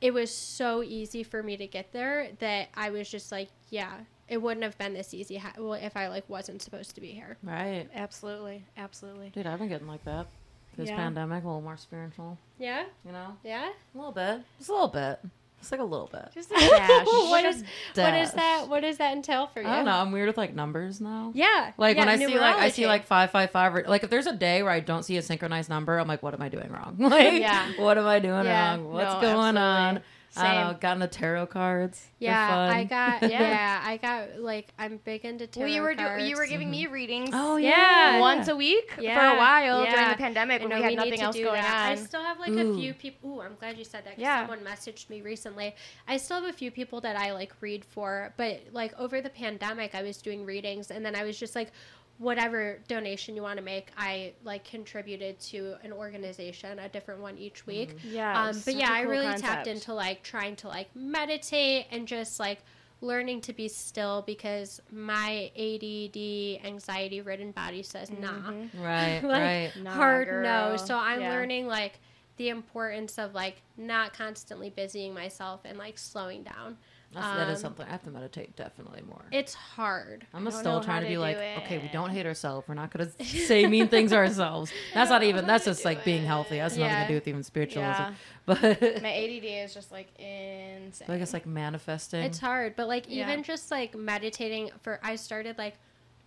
it 0.00 0.14
was 0.14 0.32
so 0.32 0.84
easy 0.84 1.24
for 1.24 1.42
me 1.42 1.56
to 1.56 1.66
get 1.66 1.92
there 1.92 2.28
that 2.38 2.68
I 2.74 2.90
was 2.90 3.10
just 3.10 3.32
like, 3.32 3.48
yeah, 3.70 3.92
it 4.28 4.40
wouldn't 4.40 4.62
have 4.62 4.78
been 4.78 4.94
this 4.94 5.12
easy 5.12 5.36
ha- 5.36 5.54
well, 5.58 5.72
if 5.74 5.96
I 5.96 6.06
like 6.06 6.28
wasn't 6.28 6.62
supposed 6.62 6.94
to 6.94 7.00
be 7.00 7.08
here. 7.08 7.38
Right. 7.42 7.88
Absolutely, 7.92 8.64
absolutely. 8.76 9.30
Dude, 9.30 9.48
I've 9.48 9.58
been 9.58 9.68
getting 9.68 9.88
like 9.88 10.04
that. 10.04 10.28
This 10.76 10.88
Yeah. 10.90 10.96
pandemic, 10.96 11.42
a 11.44 11.46
little 11.46 11.62
more 11.62 11.76
spiritual. 11.76 12.38
Yeah, 12.58 12.84
You 13.04 13.12
know, 13.12 13.36
yeah. 13.44 13.70
a 13.94 13.96
little 13.96 14.12
bit. 14.12 14.42
Just 14.58 14.68
a 14.70 14.72
little 14.72 14.88
bit. 14.88 15.18
Just 15.58 15.72
like 15.72 15.80
a 15.80 15.84
little 15.84 16.08
bit. 16.12 16.28
Just 16.34 16.50
a 16.50 16.54
dash. 16.54 17.06
what 17.06 17.44
is 17.46 17.62
a 17.96 18.02
what 18.02 18.14
is 18.14 18.32
that? 18.32 18.66
What 18.68 18.80
does 18.80 18.98
that 18.98 19.14
entail 19.16 19.46
for 19.46 19.62
you? 19.62 19.66
I 19.68 19.76
don't 19.76 19.84
know. 19.86 19.92
I'm 19.96 20.12
weird 20.12 20.26
with 20.28 20.36
like 20.36 20.54
numbers 20.54 21.00
now. 21.00 21.32
Yeah, 21.34 21.72
Like 21.78 21.96
yeah, 21.96 22.02
when 22.02 22.08
I 22.10 22.16
see 22.18 22.38
like 22.38 22.56
I 22.56 22.68
see 22.68 22.86
like 22.86 23.06
five 23.06 23.30
five 23.30 23.50
five 23.52 23.74
or 23.74 23.84
like 23.88 24.04
if 24.04 24.10
there's 24.10 24.26
a 24.26 24.36
day 24.36 24.62
where 24.62 24.70
I 24.70 24.80
don't 24.80 25.02
see 25.02 25.16
a 25.16 25.22
synchronized 25.22 25.70
number, 25.70 25.98
I'm 25.98 26.06
like, 26.06 26.22
what 26.22 26.34
am 26.34 26.42
I 26.42 26.50
doing 26.50 26.70
wrong? 26.70 26.96
Like, 27.00 27.40
Yeah. 27.40 27.72
what 27.78 27.96
am 27.96 28.06
I 28.06 28.18
doing 28.18 28.44
Yeah. 28.44 28.72
wrong? 28.76 28.92
What's 28.92 29.14
No, 29.14 29.20
going 29.22 29.56
absolutely. 29.56 29.60
on? 29.62 30.02
I 30.38 30.54
don't 30.54 30.72
know. 30.72 30.78
Gotten 30.78 31.00
the 31.00 31.08
tarot 31.08 31.46
cards. 31.46 32.06
Yeah. 32.18 32.68
I 32.72 32.84
got 32.84 33.22
Yeah. 33.22 33.28
yeah. 33.40 33.82
I 33.84 33.96
got 33.96 34.40
like 34.40 34.72
I'm 34.78 34.98
big 35.04 35.24
into 35.24 35.46
tarot 35.46 35.66
well, 35.66 35.74
you 35.74 35.82
were 35.82 35.94
do- 35.94 36.24
you 36.24 36.36
were 36.36 36.46
giving 36.46 36.70
me 36.70 36.84
mm-hmm. 36.84 36.92
readings. 36.92 37.30
Oh 37.32 37.56
Yeah. 37.56 38.20
once 38.20 38.48
a 38.48 38.56
week 38.56 38.92
for 38.92 39.02
a 39.02 39.36
while 39.36 39.84
during 39.84 40.08
the 40.08 40.16
pandemic 40.16 40.60
I 40.62 40.64
when 40.66 40.76
we 40.76 40.82
had 40.82 40.90
need 40.90 40.96
nothing 40.96 41.20
else 41.20 41.36
going 41.36 41.52
that. 41.54 41.88
I 41.90 41.94
still 41.96 42.22
have 42.22 42.38
like 42.38 42.50
Ooh. 42.50 42.72
a 42.72 42.76
few 42.76 42.94
people. 42.94 43.30
Ooh, 43.30 43.40
I'm 43.40 43.56
glad 43.58 43.78
you 43.78 43.84
said 43.84 44.04
that. 44.04 44.14
'cause 44.14 44.22
Yeah. 44.22 44.40
someone 44.46 44.60
messaged 44.64 45.08
me 45.10 45.20
recently. 45.22 45.74
I 46.08 46.16
still 46.16 46.40
have 46.40 46.48
a 46.48 46.56
few 46.56 46.70
people 46.70 47.00
that 47.02 47.16
I 47.16 47.32
like 47.32 47.52
read 47.60 47.84
for, 47.84 48.32
but 48.36 48.62
like 48.72 48.98
over 48.98 49.20
the 49.20 49.30
pandemic, 49.30 49.94
I 49.94 50.02
was 50.02 50.18
doing 50.18 50.44
readings, 50.44 50.90
and 50.90 51.04
then 51.04 51.14
I 51.14 51.24
was 51.24 51.38
just 51.38 51.54
like, 51.54 51.72
whatever 52.18 52.78
donation 52.88 53.36
you 53.36 53.42
want 53.42 53.58
to 53.58 53.64
make, 53.64 53.88
I 53.96 54.32
like 54.44 54.64
contributed 54.64 55.38
to 55.40 55.76
an 55.82 55.92
organization, 55.92 56.78
a 56.78 56.88
different 56.88 57.20
one 57.20 57.36
each 57.36 57.66
week. 57.66 57.96
Yeah, 58.04 58.44
Um, 58.48 58.60
but 58.64 58.74
a 58.74 58.78
yeah, 58.78 58.90
I 58.92 59.00
really 59.02 59.26
concept. 59.26 59.46
tapped 59.46 59.66
into 59.66 59.92
like 59.94 60.22
trying 60.22 60.56
to 60.56 60.68
like 60.68 60.88
meditate 60.96 61.86
and 61.90 62.08
just 62.08 62.40
like 62.40 62.60
learning 63.02 63.42
to 63.42 63.52
be 63.52 63.68
still 63.68 64.22
because 64.26 64.80
my 64.90 65.50
ADD, 65.54 66.66
anxiety 66.66 67.20
ridden 67.20 67.50
body 67.52 67.82
says 67.82 68.10
nah. 68.10 68.50
Right. 68.74 69.20
like 69.22 69.22
right. 69.22 69.72
Nah, 69.76 69.92
hard 69.92 70.28
no. 70.28 70.76
So 70.78 70.96
I'm 70.96 71.20
Yeah. 71.20 71.30
learning 71.32 71.66
like 71.66 72.00
the 72.38 72.48
importance 72.48 73.18
of 73.18 73.34
like 73.34 73.56
not 73.76 74.12
constantly 74.14 74.70
busying 74.70 75.12
myself 75.14 75.60
and 75.64 75.76
like 75.78 75.98
slowing 75.98 76.42
down. 76.42 76.78
That's, 77.16 77.36
that 77.36 77.48
is 77.48 77.58
Um, 77.58 77.62
something 77.62 77.86
I 77.86 77.90
have 77.90 78.02
to 78.04 78.10
meditate 78.10 78.54
definitely 78.56 79.02
more. 79.08 79.24
It's 79.32 79.54
hard. 79.54 80.26
I'm 80.34 80.50
still 80.50 80.80
trying 80.82 81.00
to 81.02 81.06
to 81.08 81.12
be 81.12 81.18
like, 81.18 81.36
it. 81.38 81.58
okay, 81.64 81.78
we 81.78 81.88
don't 81.88 82.10
hate 82.10 82.26
ourselves. 82.26 82.68
We're 82.68 82.74
not 82.74 82.90
gonna 82.92 83.10
say 83.24 83.66
mean 83.66 83.88
things 83.88 84.12
ourselves. 84.12 84.70
That's 84.94 85.10
not 85.10 85.22
even. 85.22 85.46
That's 85.46 85.64
just 85.64 85.84
like 85.84 86.04
being 86.04 86.24
healthy. 86.24 86.58
That's 86.58 86.76
nothing 86.76 87.02
to 87.02 87.08
do 87.08 87.14
with 87.14 87.26
even 87.28 87.42
spiritualism. 87.42 88.02
Yeah. 88.02 88.12
But 88.46 88.62
My 89.02 89.12
ADD 89.12 89.44
is 89.44 89.74
just 89.74 89.90
like 89.90 90.06
insane. 90.20 91.08
I 91.08 91.18
guess 91.18 91.32
like 91.32 91.46
manifesting. 91.46 92.22
It's 92.22 92.38
hard, 92.38 92.76
but 92.76 92.86
like 92.86 93.06
Yeah. 93.08 93.24
even 93.30 93.42
just 93.42 93.72
like 93.72 93.96
meditating 93.96 94.70
for 94.82 95.00
I 95.02 95.16
started 95.16 95.58
like 95.58 95.74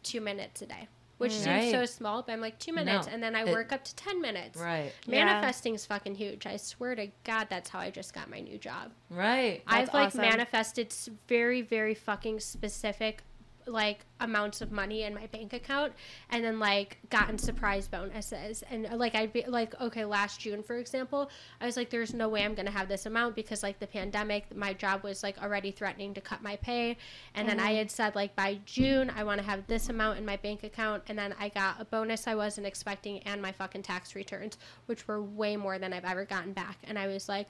2 0.04 0.20
minutes 0.20 0.62
a 0.62 0.66
day, 0.66 0.88
which 1.20 1.32
mm. 1.32 1.36
seems 1.36 1.48
Right. 1.48 1.72
so 1.72 1.86
small, 1.86 2.24
but 2.24 2.32
I'm 2.34 2.42
like 2.42 2.58
2 2.60 2.74
minutes 2.74 3.06
No, 3.06 3.14
and 3.14 3.22
then 3.22 3.36
I 3.36 3.42
it- 3.44 3.52
work 3.52 3.72
up 3.72 3.84
to 3.84 3.96
10 3.96 4.20
minutes. 4.20 4.60
right. 4.60 4.92
Yeah. 5.06 5.26
Manifesting 5.26 5.76
is 5.76 5.86
fucking 5.86 6.16
huge. 6.16 6.48
I 6.48 6.58
swear 6.58 6.96
to 6.96 7.08
God, 7.24 7.48
that's 7.50 7.70
how 7.70 7.80
I 7.80 7.92
just 7.92 8.14
got 8.14 8.30
my 8.30 8.40
new 8.40 8.58
job. 8.58 8.92
Right. 9.10 9.62
I've 9.68 9.94
like 9.94 10.08
awesome. 10.08 10.22
manifested 10.22 10.94
very, 11.28 11.62
very 11.62 11.94
fucking 11.94 12.40
specific 12.40 13.24
like 13.66 14.06
amounts 14.20 14.62
of 14.62 14.72
money 14.72 15.04
in 15.04 15.14
my 15.14 15.28
bank 15.28 15.54
account 15.54 15.94
and 16.30 16.44
then 16.44 16.60
like 16.60 16.98
gotten 17.10 17.38
surprise 17.38 17.88
bonuses. 17.88 18.64
And 18.70 18.88
uh, 18.88 18.96
like 18.96 19.16
I'd 19.16 19.32
be 19.32 19.44
like 19.48 19.80
okay 19.80 20.06
last 20.06 20.40
June 20.40 20.64
for 20.64 20.78
example 20.78 21.30
I 21.62 21.66
was 21.66 21.78
like 21.78 21.90
there's 21.90 22.14
no 22.14 22.30
way 22.30 22.44
I'm 22.44 22.56
gonna 22.56 22.72
have 22.72 22.88
this 22.88 23.06
amount 23.06 23.36
because 23.36 23.64
like 23.64 23.80
the 23.80 23.88
pandemic 23.88 24.56
my 24.56 24.74
job 24.74 25.04
was 25.04 25.24
like 25.24 25.42
already 25.42 25.72
threatening 25.72 26.14
to 26.16 26.22
cut 26.22 26.42
my 26.42 26.56
pay. 26.58 26.98
And 27.36 27.48
then 27.48 27.60
I 27.60 27.74
had 27.74 27.92
said 27.92 28.16
like 28.16 28.36
by 28.36 28.60
June 28.66 29.12
I 29.16 29.24
want 29.24 29.40
to 29.40 29.46
have 29.46 29.66
this 29.68 29.90
amount 29.90 30.18
in 30.20 30.26
my 30.26 30.38
bank 30.38 30.64
account. 30.64 31.04
And 31.08 31.18
then 31.18 31.34
I 31.40 31.50
got 31.50 31.80
a 31.80 31.86
bonus 31.86 32.28
I 32.28 32.36
wasn't 32.36 32.68
expecting 32.68 33.20
and 33.20 33.42
my 33.42 33.52
fucking 33.52 33.84
tax 33.84 34.16
returns 34.16 34.58
which 34.88 35.08
were 35.08 35.22
way 35.22 35.56
more 35.56 35.78
than 35.80 35.94
I've 35.94 36.06
ever 36.06 36.26
gotten 36.26 36.54
back. 36.54 36.78
And 36.84 36.98
I 36.98 37.08
was 37.08 37.30
like 37.30 37.48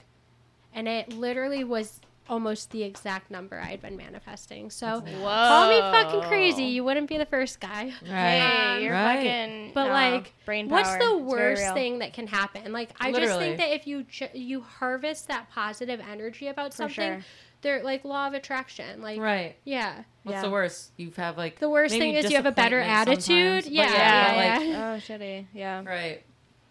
and 0.72 0.86
it 0.86 1.12
literally 1.12 1.64
was 1.64 2.00
almost 2.30 2.70
the 2.70 2.82
exact 2.84 3.30
number 3.30 3.58
I 3.60 3.66
had 3.66 3.82
been 3.82 3.96
manifesting. 3.96 4.70
So 4.70 5.00
Whoa. 5.00 5.24
call 5.24 5.68
me 5.68 5.80
fucking 5.80 6.22
crazy. 6.28 6.64
You 6.64 6.84
wouldn't 6.84 7.08
be 7.08 7.18
the 7.18 7.26
first 7.26 7.60
guy. 7.60 7.92
Right. 8.08 8.40
Hey, 8.70 8.84
you're 8.84 8.92
right. 8.92 9.16
fucking. 9.16 9.72
But 9.74 9.88
no, 9.88 9.92
like, 9.92 10.32
brain 10.46 10.68
what's 10.68 10.94
the 10.96 11.16
It's 11.16 11.22
worst 11.22 11.74
thing 11.74 11.98
that 11.98 12.12
can 12.14 12.26
happen? 12.26 12.72
Like, 12.72 12.90
I 13.00 13.12
just 13.12 13.38
think 13.38 13.58
that 13.58 13.72
if 13.74 13.86
you 13.86 14.04
ju- 14.04 14.28
you 14.32 14.60
harvest 14.62 15.28
that 15.28 15.50
positive 15.50 16.00
energy 16.00 16.46
about 16.48 16.70
For 16.72 16.76
something, 16.76 16.94
sure. 17.20 17.24
they're 17.62 17.82
like 17.82 18.04
law 18.04 18.28
of 18.28 18.34
attraction. 18.34 19.02
Like, 19.02 19.20
Right. 19.20 19.56
yeah. 19.64 20.04
What's 20.22 20.36
Yeah. 20.36 20.42
the 20.42 20.50
worst? 20.50 20.92
You 20.96 21.10
have 21.16 21.36
like 21.36 21.58
The 21.58 21.68
worst 21.68 21.94
thing 21.94 22.14
is 22.14 22.30
you 22.30 22.36
have 22.36 22.46
a 22.46 22.52
better 22.52 22.78
attitude. 22.80 23.64
sometimes, 23.64 23.64
but 23.64 23.72
Yeah, 23.72 23.92
yeah, 23.92 24.32
yeah, 24.34 24.56
like- 24.58 24.68
yeah. 24.68 24.92
Oh 24.94 24.96
shitty. 24.98 25.46
Yeah. 25.52 25.82
Right. 25.84 26.22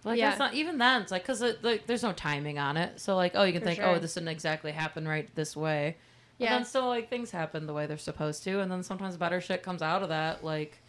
Like 0.04 0.18
Yeah. 0.18 0.30
that's 0.30 0.40
not 0.40 0.54
even 0.54 0.78
then. 0.78 1.02
It's 1.02 1.12
like 1.12 1.24
because 1.24 1.44
like 1.62 1.86
there's 1.88 2.04
no 2.04 2.14
timing 2.14 2.58
on 2.60 2.78
it. 2.78 3.00
So 3.00 3.16
like 3.16 3.34
oh 3.36 3.44
you 3.44 3.52
can 3.54 3.62
For 3.62 3.68
think 3.68 3.80
sure. 3.80 3.88
oh 3.90 4.00
this 4.00 4.14
didn't 4.14 4.30
exactly 4.30 4.72
happen 4.72 5.08
right 5.08 5.30
this 5.36 5.56
way. 5.58 5.98
But 6.38 6.44
Yeah. 6.46 6.56
then 6.58 6.66
still 6.66 6.88
like 6.88 7.10
things 7.10 7.32
happen 7.32 7.66
the 7.68 7.74
way 7.74 7.86
they're 7.86 7.98
supposed 7.98 8.44
to, 8.46 8.62
and 8.62 8.72
then 8.72 8.82
sometimes 8.84 9.18
better 9.18 9.42
shit 9.42 9.62
comes 9.64 9.82
out 9.82 10.02
of 10.04 10.10
that 10.10 10.44
like 10.44 10.82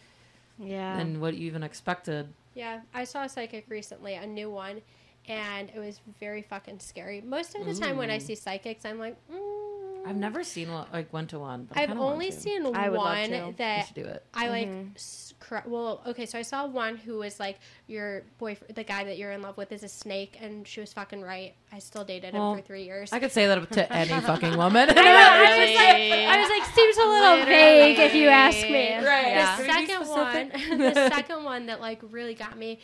Yeah. 0.57 0.97
than 0.97 1.19
what 1.19 1.35
you 1.35 1.47
even 1.47 1.63
expected. 1.63 2.33
Yeah, 2.53 2.81
I 2.93 3.05
saw 3.05 3.23
a 3.23 3.29
psychic 3.29 3.65
recently, 3.69 4.15
a 4.15 4.25
new 4.27 4.49
one, 4.49 4.81
and 5.27 5.69
it 5.73 5.79
was 5.79 6.01
very 6.19 6.41
fucking 6.41 6.79
scary. 6.79 7.21
Most 7.21 7.55
of 7.55 7.65
the 7.65 7.73
time 7.73 7.95
when 7.97 8.09
I 8.09 8.17
see 8.17 8.35
psychics, 8.35 8.83
I'm 8.85 8.99
like, 8.99 9.15
mm. 9.31 10.07
I've 10.07 10.15
never 10.17 10.43
seen 10.43 10.69
like 10.91 11.13
went 11.13 11.29
to 11.29 11.39
one. 11.39 11.65
But 11.65 11.77
I 11.77 11.83
I've 11.83 11.97
only 11.97 12.29
to. 12.29 12.35
seen 12.35 12.65
I 12.75 12.89
would 12.89 12.97
love 12.97 13.05
one 13.05 13.29
to. 13.29 13.53
That 13.57 13.91
do 13.93 14.03
it. 14.03 14.25
I 14.33 14.47
like. 14.49 14.67
Mhm. 14.67 15.30
S- 15.41 15.47
cor- 15.47 15.63
Well, 15.65 16.01
okay, 16.07 16.25
so 16.25 16.37
I 16.39 16.41
saw 16.43 16.65
one 16.67 16.97
who 16.97 17.17
was 17.17 17.39
like 17.39 17.59
your 17.87 18.23
boyfriend, 18.37 18.75
the 18.75 18.83
guy 18.83 19.03
that 19.03 19.17
you're 19.17 19.31
in 19.31 19.41
love 19.41 19.57
with, 19.57 19.71
is 19.71 19.83
a 19.83 19.87
snake, 19.87 20.37
and 20.41 20.67
she 20.67 20.79
was 20.79 20.93
fucking 20.93 21.21
right. 21.21 21.53
I 21.71 21.79
still 21.79 22.03
dated 22.03 22.33
him 22.33 22.39
Well, 22.41 22.55
for 22.55 22.61
three 22.61 22.83
years. 22.83 23.11
I 23.13 23.19
could 23.19 23.31
say 23.31 23.47
that 23.47 23.71
to 23.71 23.93
any 23.93 24.19
fucking 24.21 24.57
woman. 24.57 24.89
I, 24.91 24.93
know, 24.93 25.01
I 25.01 25.59
was 25.59 25.75
like, 25.75 26.11
I 26.11 26.41
was 26.41 26.49
like, 26.49 26.75
seems 26.75 26.97
a 26.97 27.05
little 27.05 27.45
vague 27.45 27.99
if 27.99 28.13
you 28.13 28.27
ask 28.27 28.61
me. 28.63 28.95
Right. 28.95 29.27
Yeah. 29.27 29.57
The 29.61 29.63
Can 29.65 29.75
we 29.79 29.85
be 29.85 29.91
second 29.93 30.07
one, 30.09 30.77
the 30.79 30.93
second 31.09 31.43
one 31.43 31.65
that 31.67 31.81
like 31.81 31.99
really 32.11 32.33
got 32.33 32.57
me, 32.57 32.79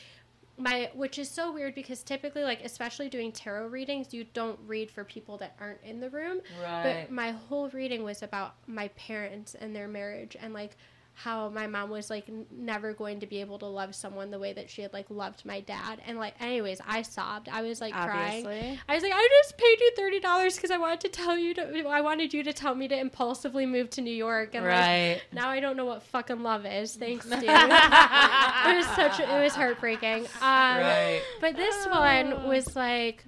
my 0.60 0.90
which 0.96 1.20
is 1.20 1.30
so 1.30 1.52
weird 1.52 1.76
because 1.76 2.02
typically 2.04 2.44
like 2.44 2.64
especially 2.64 3.10
doing 3.10 3.32
tarot 3.32 3.68
readings, 3.68 4.14
you 4.14 4.26
don't 4.34 4.60
read 4.66 4.90
for 4.90 5.04
people 5.04 5.38
that 5.38 5.56
aren't 5.60 5.82
in 5.84 6.00
the 6.00 6.10
room. 6.10 6.40
right. 6.62 7.06
But 7.08 7.12
my 7.12 7.32
whole 7.32 7.70
reading 7.70 8.04
was 8.04 8.24
about 8.24 8.56
my 8.68 8.88
parents 8.90 9.56
and 9.56 9.76
their 9.76 9.88
marriage 9.88 10.36
and 10.40 10.54
like 10.54 10.76
how 11.20 11.50
my 11.50 11.66
mom 11.66 11.90
was 11.90 12.12
like 12.12 12.30
n- 12.30 12.46
never 12.52 12.94
going 12.94 13.20
to 13.20 13.26
be 13.26 13.42
able 13.42 13.58
to 13.58 13.66
love 13.66 13.96
someone 13.96 14.30
the 14.30 14.38
way 14.38 14.54
that 14.54 14.70
she 14.70 14.84
had 14.84 14.94
like 14.94 15.10
loved 15.10 15.44
my 15.46 15.60
dad 15.62 16.00
and 16.06 16.20
like 16.20 16.36
anyways 16.40 16.80
I 16.88 17.02
sobbed 17.02 17.50
I 17.50 17.64
was 17.64 17.82
like 17.82 17.92
crying 17.92 18.46
I 18.88 18.94
was 18.94 19.02
like, 19.02 19.14
I 19.16 19.30
just 19.42 19.58
paid 19.58 19.80
you 19.80 19.92
thirty 19.96 20.20
dollars 20.20 20.56
because 20.56 20.70
I 20.70 20.78
wanted 20.78 21.02
to 21.02 21.10
tell 21.10 21.36
you 21.36 21.54
to. 21.56 21.88
I 21.88 22.02
wanted 22.02 22.34
you 22.34 22.44
to 22.44 22.54
tell 22.54 22.76
me 22.76 22.88
to 22.88 22.98
impulsively 22.98 23.66
move 23.66 23.90
to 23.92 24.02
New 24.02 24.14
York, 24.14 24.54
and 24.54 24.66
like, 24.66 25.24
now 25.34 25.50
I 25.50 25.60
don't 25.60 25.76
know 25.76 25.86
what 25.86 26.04
fucking 26.04 26.44
love 26.44 26.66
is. 26.66 26.96
Thanks, 26.96 27.26
dude. 27.30 27.44
it 27.44 27.48
was 27.48 28.86
such. 28.96 29.20
A, 29.20 29.38
it 29.38 29.44
was 29.44 29.56
heartbreaking. 29.56 30.26
Um, 30.26 30.78
right. 30.80 31.22
But 31.42 31.56
this 31.56 31.86
one 31.88 32.48
was 32.48 32.76
like, 32.76 33.26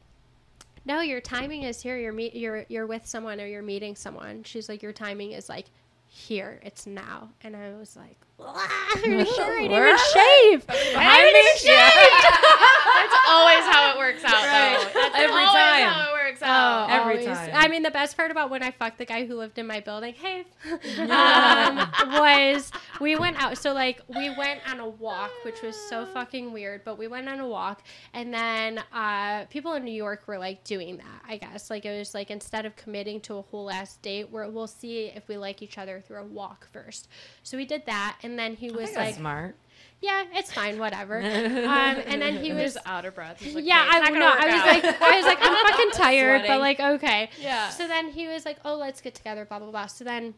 no, 0.85 1.01
your 1.01 1.21
timing 1.21 1.63
is 1.63 1.81
here. 1.81 1.97
You're 1.97 2.13
meet. 2.13 2.35
You're 2.35 2.65
you're 2.69 2.87
with 2.87 3.05
someone 3.07 3.39
or 3.39 3.47
you're 3.47 3.63
meeting 3.63 3.95
someone. 3.95 4.43
She's 4.43 4.69
like, 4.69 4.83
your 4.83 4.93
timing 4.93 5.31
is 5.31 5.49
like 5.49 5.65
here. 6.09 6.59
It's 6.63 6.85
now. 6.85 7.29
And 7.41 7.55
I 7.55 7.73
was 7.75 7.95
like, 7.95 8.17
I'm 8.39 9.01
sure 9.25 9.57
I 9.57 9.61
didn't 9.61 9.71
Where 9.71 9.87
even 9.87 9.95
am 9.95 9.97
shave. 9.97 10.65
I 10.69 11.03
haven't 11.03 11.37
even 11.37 11.57
shaved. 11.57 12.23
That's 12.99 13.17
always 13.29 13.63
how 13.69 13.93
it 13.93 13.97
works 13.97 14.23
out, 14.25 14.33
Right. 14.33 14.89
though. 14.93 14.99
That's 15.01 15.15
Every 15.15 15.45
time. 15.45 16.07
Works 16.41 16.51
Oh. 16.51 16.87
Every 16.89 17.19
always. 17.19 17.25
time. 17.25 17.51
I 17.53 17.67
mean, 17.67 17.83
the 17.83 17.91
best 17.91 18.15
part 18.17 18.31
about 18.31 18.49
when 18.49 18.63
I 18.63 18.71
fucked 18.71 18.97
the 18.97 19.05
guy 19.05 19.25
who 19.25 19.35
lived 19.35 19.57
in 19.57 19.67
my 19.67 19.79
building, 19.79 20.13
hey, 20.13 20.45
um, 20.99 21.77
was 22.19 22.71
we 22.99 23.15
went 23.15 23.41
out. 23.41 23.57
So 23.57 23.73
like 23.73 24.01
we 24.07 24.29
went 24.35 24.61
on 24.69 24.79
a 24.79 24.87
walk, 24.87 25.31
which 25.43 25.61
was 25.61 25.75
so 25.75 26.05
fucking 26.05 26.51
weird. 26.51 26.83
But 26.83 26.97
we 26.97 27.07
went 27.07 27.27
on 27.29 27.39
a 27.39 27.47
walk, 27.47 27.83
and 28.13 28.33
then 28.33 28.81
uh, 28.93 29.45
people 29.45 29.73
in 29.73 29.83
New 29.83 29.91
York 29.91 30.23
were 30.27 30.37
like 30.37 30.63
doing 30.63 30.97
that. 30.97 31.21
I 31.27 31.37
guess 31.37 31.69
like 31.69 31.85
it 31.85 31.97
was 31.97 32.13
like 32.13 32.31
instead 32.31 32.65
of 32.65 32.75
committing 32.75 33.21
to 33.21 33.35
a 33.35 33.41
whole 33.41 33.69
ass 33.69 33.97
date, 33.97 34.29
where 34.31 34.49
we'll 34.49 34.67
see 34.67 35.05
if 35.15 35.27
we 35.27 35.37
like 35.37 35.61
each 35.61 35.77
other 35.77 36.01
through 36.05 36.21
a 36.21 36.25
walk 36.25 36.67
first. 36.71 37.07
So 37.43 37.57
we 37.57 37.65
did 37.65 37.85
that, 37.85 38.17
and 38.23 38.37
then 38.37 38.55
he 38.55 38.71
was 38.71 38.95
like, 38.95 39.15
smart. 39.15 39.55
"Yeah, 40.01 40.23
it's 40.33 40.51
fine, 40.51 40.79
whatever." 40.79 41.17
um, 41.21 41.25
and 41.25 42.21
then 42.21 42.37
he 42.37 42.53
was 42.53 42.73
just 42.73 42.87
out 42.87 43.05
of 43.05 43.15
breath. 43.15 43.41
Like, 43.41 43.65
yeah, 43.65 43.81
"Okay, 43.81 43.87
it's 43.87 43.95
I 43.95 43.99
not 43.99 44.07
gonna 44.07 44.19
no, 44.19 44.27
I 44.27 44.45
was 44.45 44.55
out." 44.55 44.83
like, 44.83 45.01
I 45.01 45.17
was 45.17 45.25
like, 45.25 45.37
I'm 45.41 45.67
fucking 45.71 45.91
tired, 45.91 46.43
but 46.47 46.59
like, 46.59 46.79
okay. 46.79 47.29
Yeah. 47.41 47.69
So 47.69 47.87
then 47.87 48.09
he 48.09 48.27
was 48.27 48.45
like, 48.45 48.57
oh, 48.65 48.75
let's 48.75 49.01
get 49.01 49.15
together, 49.15 49.45
blah 49.45 49.59
blah 49.59 49.71
blah. 49.71 49.87
So 49.87 50.03
then 50.03 50.35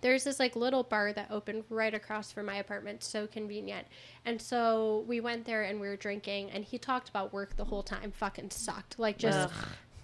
there's 0.00 0.24
this 0.24 0.38
like 0.38 0.54
little 0.56 0.82
bar 0.82 1.12
that 1.12 1.28
opened 1.30 1.64
right 1.68 1.92
across 1.92 2.30
from 2.32 2.46
my 2.46 2.56
apartment, 2.56 3.02
so 3.02 3.26
convenient. 3.26 3.86
And 4.24 4.40
so 4.40 5.04
we 5.06 5.20
went 5.20 5.44
there 5.44 5.62
and 5.64 5.80
we 5.80 5.88
were 5.88 5.96
drinking, 5.96 6.50
and 6.50 6.64
he 6.64 6.78
talked 6.78 7.08
about 7.08 7.32
work 7.32 7.56
the 7.56 7.64
whole 7.64 7.82
time. 7.82 8.12
Fucking 8.12 8.50
sucked. 8.50 8.98
Like 8.98 9.18
just. 9.18 9.38
Ugh. 9.38 9.52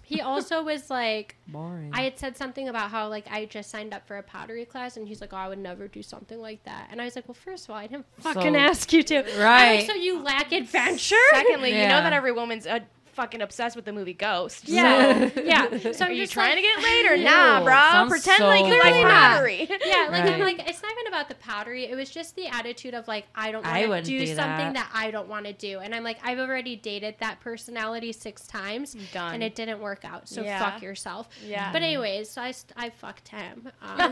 He 0.05 0.21
also 0.21 0.63
was 0.63 0.89
like, 0.89 1.35
Boring. 1.47 1.91
I 1.93 2.01
had 2.03 2.17
said 2.19 2.37
something 2.37 2.69
about 2.69 2.91
how 2.91 3.09
like 3.09 3.25
I 3.31 3.45
just 3.45 3.69
signed 3.69 3.93
up 3.93 4.07
for 4.07 4.17
a 4.17 4.23
pottery 4.23 4.65
class, 4.65 4.97
and 4.97 5.07
he's 5.07 5.19
like, 5.21 5.33
"Oh, 5.33 5.37
I 5.37 5.47
would 5.47 5.57
never 5.59 5.87
do 5.87 6.03
something 6.03 6.39
like 6.39 6.63
that." 6.63 6.89
And 6.91 7.01
I 7.01 7.05
was 7.05 7.15
like, 7.15 7.27
"Well, 7.27 7.33
first 7.35 7.65
of 7.65 7.71
all, 7.71 7.77
I 7.77 7.87
didn't 7.87 8.05
fucking 8.19 8.53
So- 8.53 8.59
ask 8.59 8.93
you 8.93 9.03
to." 9.03 9.17
I'm 9.33 9.39
Right. 9.39 9.75
like, 9.79 9.87
so 9.87 9.93
you 9.95 10.21
lack 10.21 10.51
adventure. 10.51 11.15
Secondly, 11.31 11.69
you 11.71 11.87
know 11.87 12.01
that 12.01 12.13
every 12.13 12.31
woman's 12.31 12.67
uh, 12.67 12.79
fucking 13.15 13.41
obsessed 13.41 13.75
with 13.75 13.85
the 13.85 13.93
movie 13.93 14.13
Ghost. 14.13 14.67
Yeah, 14.67 15.29
So, 15.29 15.41
yeah. 15.41 15.77
So 15.93 16.05
are 16.05 16.07
I'm 16.09 16.13
you 16.15 16.23
just 16.23 16.33
trying 16.33 16.55
like, 16.55 16.57
to 16.57 16.61
get 16.61 16.83
laid 16.83 17.05
or 17.11 17.17
nah, 17.23 17.63
bro? 17.63 17.73
sounds 17.73 18.09
Pretend 18.11 18.37
so 18.37 18.47
like 18.47 18.65
you 18.65 18.71
like 18.71 18.81
Clearly 18.93 19.03
not. 19.03 19.31
pottery. 19.33 19.67
Yeah, 19.85 20.07
like 20.11 20.23
I'm 20.25 20.39
like 20.39 20.67
it's 20.69 20.81
not 20.81 20.91
even 20.91 21.07
about 21.07 21.29
the 21.29 21.35
powdery. 21.35 21.85
It 21.85 21.95
was 21.95 22.09
just 22.09 22.35
the 22.35 22.47
attitude 22.47 22.93
of 22.93 23.07
like 23.07 23.25
I 23.35 23.51
don't 23.51 23.63
want 23.65 24.05
to 24.05 24.11
do, 24.11 24.19
do 24.19 24.25
something 24.27 24.73
that. 24.73 24.73
that. 24.73 24.91
I 24.93 25.11
don't 25.11 25.27
want 25.27 25.45
to 25.45 25.53
do, 25.53 25.79
and 25.79 25.93
I'm 25.95 26.03
like 26.03 26.17
I've 26.23 26.39
already 26.39 26.75
dated 26.75 27.15
that 27.19 27.39
personality 27.39 28.11
six 28.11 28.45
times, 28.47 28.95
Done. 29.13 29.35
and 29.35 29.43
it 29.43 29.55
didn't 29.55 29.79
work 29.79 30.03
out. 30.05 30.27
So 30.27 30.41
Yeah. 30.43 30.59
fuck 30.59 30.81
yourself. 30.81 31.29
Yeah. 31.45 31.71
But 31.71 31.81
anyways, 31.83 32.29
so 32.29 32.41
I 32.41 32.51
st- 32.51 32.73
I 32.77 32.89
fucked 32.89 33.29
him. 33.29 33.69
Um, 33.81 34.11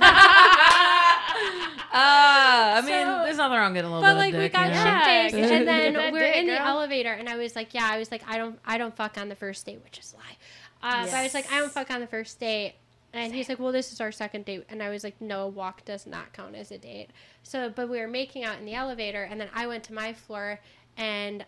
I 1.95 2.81
mean, 2.85 3.05
So- 3.05 3.23
there's 3.25 3.37
nothing 3.37 3.57
wrong 3.57 3.73
getting 3.73 3.89
a 3.91 3.93
little 3.93 4.01
but 4.01 4.13
bit 4.13 4.19
like 4.19 4.33
of 4.33 4.37
we 4.39 4.45
dick, 4.45 4.53
got 4.53 4.67
you 4.67 4.73
know? 4.73 4.83
Yeah, 4.83 4.99
shit 5.23 5.31
faced, 5.31 5.35
get 5.35 5.51
and 5.51 5.67
that 5.67 5.93
then 5.93 6.13
we're 6.13 6.19
dick, 6.19 6.35
in 6.37 6.45
the 6.47 6.53
girl. 6.57 6.67
elevator, 6.67 7.11
and 7.13 7.29
I 7.29 7.35
was 7.37 7.55
like, 7.55 7.73
yeah, 7.73 7.87
I 7.91 7.97
was 7.99 8.11
like, 8.11 8.23
I 8.27 8.37
don't 8.37 8.59
I 8.65 8.77
don't 8.77 8.95
fuck 8.95 9.17
on 9.17 9.29
the 9.29 9.35
first 9.35 9.65
date, 9.65 9.79
which 9.83 9.99
is 9.99 10.13
a 10.13 10.17
lie. 10.17 10.37
Uh, 10.81 11.05
But 11.05 11.13
I 11.13 11.23
was 11.23 11.33
like, 11.33 11.51
I 11.51 11.59
don't 11.59 11.71
fuck 11.71 11.89
on 11.91 12.01
the 12.01 12.07
first 12.07 12.39
date. 12.39 12.73
And 13.15 13.33
he's 13.33 13.47
like, 13.47 13.59
well, 13.59 13.71
this 13.71 13.93
is 13.93 14.01
our 14.01 14.11
second 14.11 14.45
date. 14.45 14.65
And 14.69 14.81
I 14.81 14.89
was 14.89 15.03
like, 15.03 15.21
no, 15.21 15.43
a 15.43 15.47
walk 15.47 15.85
does 15.85 16.07
not 16.07 16.33
count 16.33 16.55
as 16.55 16.71
a 16.71 16.79
date. 16.79 17.11
So, 17.43 17.69
but 17.69 17.87
we 17.87 17.99
were 17.99 18.07
making 18.07 18.43
out 18.43 18.57
in 18.57 18.65
the 18.65 18.73
elevator. 18.73 19.21
And 19.23 19.39
then 19.39 19.49
I 19.53 19.67
went 19.67 19.83
to 19.85 19.93
my 19.93 20.13
floor 20.13 20.59
and 20.97 21.45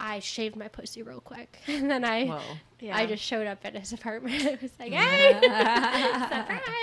I 0.00 0.20
shaved 0.20 0.54
my 0.56 0.68
pussy 0.68 1.02
real 1.02 1.20
quick. 1.20 1.58
And 1.68 1.90
then 1.90 2.04
I, 2.04 2.26
Whoa. 2.26 2.40
Yeah. 2.80 2.96
I 2.96 3.06
just 3.06 3.24
showed 3.24 3.48
up 3.48 3.58
at 3.64 3.74
his 3.76 3.92
apartment. 3.92 4.40
I 4.46 4.58
was 4.62 4.70
like, 4.78 4.92
hey, 4.92 5.32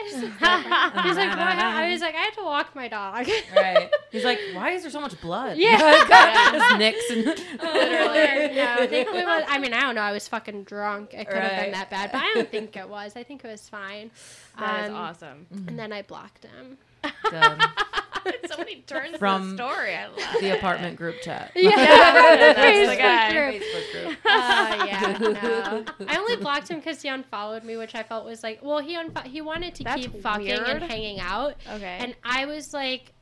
surprise. 0.10 0.92
He's 1.06 1.16
like, 1.16 1.30
what? 1.30 1.58
I 1.58 1.90
was 1.92 2.02
like, 2.02 2.16
I 2.16 2.20
had 2.20 2.34
to 2.34 2.44
walk 2.44 2.76
my 2.76 2.88
dog. 2.90 3.28
right. 3.56 3.90
He's 4.12 4.26
like, 4.26 4.40
why 4.54 4.72
is 4.72 4.82
there 4.82 4.92
so 4.92 5.00
much 5.00 5.20
blood? 5.22 5.58
Yeah. 5.58 5.78
Just 6.52 6.78
nicks 6.78 7.10
and 7.12 7.26
Literally. 7.26 8.56
No, 8.56 8.76
I 8.80 8.88
think 8.88 9.08
it 9.08 9.26
was. 9.26 9.44
I 9.48 9.58
mean, 9.60 9.74
I 9.74 9.82
don't 9.82 9.96
know. 9.96 10.02
I 10.02 10.12
was 10.12 10.28
fucking 10.28 10.64
drunk. 10.66 11.14
It 11.14 11.28
could 11.30 11.38
have 11.38 11.52
Right. 11.52 11.62
been 11.64 11.72
that 11.72 11.90
bad, 11.90 12.12
but 12.12 12.22
I 12.22 12.34
don't 12.34 12.50
think 12.52 12.76
it 12.76 12.90
was. 12.90 13.14
I 13.16 13.24
think 13.24 13.46
it 13.46 13.48
was 13.48 13.68
fine. 13.70 14.12
That 14.60 14.86
is 14.86 14.90
Um, 14.90 14.96
awesome. 14.98 15.48
And 15.68 15.80
then 15.80 15.94
I 15.94 16.02
blocked 16.02 16.44
him. 16.46 16.78
Good. 17.30 17.62
So 18.48 18.58
many 18.58 18.82
turns 18.82 19.18
From 19.18 19.52
the 19.52 19.64
story. 19.64 19.96
I 19.96 20.08
love 20.08 20.18
the 20.40 20.48
it. 20.48 20.58
apartment 20.58 20.96
group 20.98 21.22
chat. 21.22 21.52
Yeah, 21.56 21.70
that's 21.76 22.90
the 22.92 22.96
guy. 22.98 23.32
group. 23.32 23.62
Facebook 23.64 23.92
group. 24.06 24.18
Uh, 24.26 24.86
yeah, 24.88 25.18
no. 25.20 25.86
I 26.08 26.18
only 26.18 26.36
blocked 26.38 26.68
him 26.70 26.78
because 26.80 27.02
he 27.02 27.10
unfollowed 27.10 27.64
me, 27.64 27.78
which 27.78 27.96
I 27.96 28.04
felt 28.04 28.26
was 28.26 28.44
like, 28.44 28.60
well, 28.64 28.80
he 28.80 28.96
unfo- 28.96 29.24
he 29.26 29.42
wanted 29.42 29.76
to 29.76 29.84
That's 29.84 30.02
keep 30.02 30.22
fucking 30.22 30.46
weird. 30.48 30.68
and 30.68 30.84
hanging 30.84 31.20
out, 31.20 31.56
Okay. 31.72 31.98
and 32.00 32.16
I 32.24 32.46
was 32.46 32.74
like, 32.74 33.14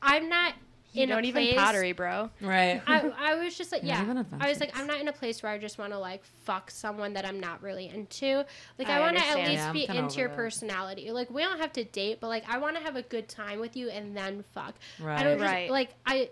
I'm 0.00 0.28
not 0.28 0.54
you 0.92 1.02
in 1.04 1.08
don't 1.08 1.24
a 1.24 1.28
even 1.28 1.44
place. 1.44 1.56
pottery, 1.56 1.92
bro. 1.92 2.30
Right. 2.40 2.82
I, 2.86 3.10
I 3.18 3.34
was 3.36 3.56
just 3.56 3.72
like, 3.72 3.82
yeah. 3.84 4.24
I 4.40 4.48
was 4.48 4.60
like. 4.60 4.78
I'm 4.78 4.86
not 4.86 5.00
in 5.00 5.08
a 5.08 5.12
place 5.12 5.42
where 5.42 5.50
I 5.52 5.58
just 5.58 5.78
want 5.78 5.92
to 5.92 5.98
like 5.98 6.22
fuck 6.44 6.70
someone 6.70 7.14
that 7.14 7.26
I'm 7.26 7.40
not 7.40 7.62
really 7.62 7.88
into. 7.88 8.44
Like, 8.78 8.88
I, 8.88 8.98
I 8.98 9.00
want 9.00 9.16
to 9.16 9.24
at 9.26 9.36
least 9.38 9.50
Yeah, 9.50 9.72
be 9.72 9.86
into 9.88 10.18
your 10.18 10.28
over 10.28 10.36
that. 10.36 10.36
personality. 10.36 11.10
Like, 11.10 11.30
we 11.30 11.42
don't 11.42 11.58
have 11.60 11.72
to 11.74 11.84
date, 11.84 12.18
but 12.20 12.28
like, 12.28 12.44
I 12.48 12.58
want 12.58 12.76
to 12.76 12.82
have 12.82 12.96
a 12.96 13.02
good 13.02 13.28
time 13.28 13.58
with 13.60 13.76
you 13.76 13.88
and 13.90 14.16
then 14.16 14.44
fuck. 14.54 14.74
I 15.00 15.04
Right. 15.04 15.22
don't 15.24 15.38
just, 15.38 15.50
Right. 15.52 15.70
like 15.70 15.90
I. 16.06 16.30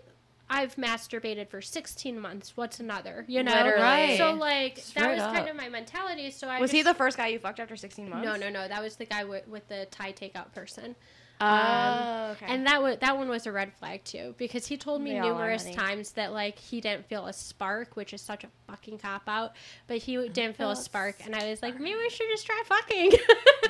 I've 0.53 0.75
masturbated 0.75 1.47
for 1.47 1.61
16 1.61 2.19
months. 2.19 2.57
What's 2.57 2.81
another? 2.81 3.23
You 3.29 3.41
know, 3.41 3.53
Literally. 3.53 3.81
Right. 3.81 4.17
so 4.17 4.33
like 4.33 4.75
that 4.75 4.83
Straight 4.83 5.13
was 5.15 5.21
kind 5.21 5.47
of 5.47 5.55
my 5.55 5.69
mentality. 5.69 6.29
So 6.29 6.49
I 6.49 6.59
Was 6.59 6.71
he 6.71 6.79
just- 6.79 6.89
the 6.89 6.93
first 6.97 7.15
guy 7.15 7.27
you 7.27 7.39
fucked 7.39 7.61
after 7.61 7.77
16 7.77 8.09
months? 8.09 8.25
No, 8.25 8.35
no, 8.35 8.49
no. 8.49 8.67
That 8.67 8.81
was 8.83 8.97
the 8.97 9.05
guy 9.05 9.23
with, 9.23 9.47
with 9.47 9.65
the 9.69 9.87
Thai 9.91 10.11
takeout 10.11 10.51
person. 10.53 10.97
Oh, 11.41 11.45
Um, 11.45 12.31
okay. 12.31 12.45
And 12.47 12.67
that 12.67 12.81
was 12.83 12.97
that 12.99 13.17
one 13.17 13.27
was 13.27 13.47
a 13.47 13.51
red 13.51 13.73
flag 13.73 14.03
too 14.03 14.35
because 14.37 14.67
he 14.67 14.77
told 14.77 15.01
me 15.01 15.11
They 15.13 15.19
numerous 15.21 15.69
times 15.71 16.11
that 16.11 16.31
like 16.33 16.59
he 16.59 16.79
didn't 16.81 17.07
feel 17.07 17.25
a 17.25 17.33
spark, 17.33 17.95
which 17.95 18.13
is 18.13 18.21
such 18.21 18.43
a 18.43 18.47
fucking 18.67 18.99
cop 18.99 19.23
out. 19.27 19.53
But 19.87 19.97
he 19.97 20.15
didn't 20.29 20.55
feel 20.55 20.69
a 20.71 20.75
spark, 20.75 21.15
and 21.25 21.35
I 21.35 21.49
was 21.49 21.61
like, 21.61 21.79
maybe 21.79 21.95
we 21.97 22.09
should 22.09 22.27
just 22.29 22.45
try 22.45 22.61
fucking. 22.65 23.11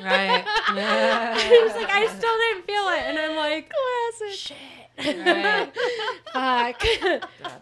Right. 0.01 0.43
he 1.47 1.63
was 1.63 1.75
like, 1.75 1.89
I 1.91 2.07
still 2.07 2.37
didn't 2.37 2.65
feel 2.65 2.87
it, 2.87 3.03
and 3.05 3.19
I'm 3.19 3.35
like, 3.35 3.71
classic. 4.19 4.35
shit. 4.35 5.25
Right. 5.25 5.71
Fuck. 6.33 6.83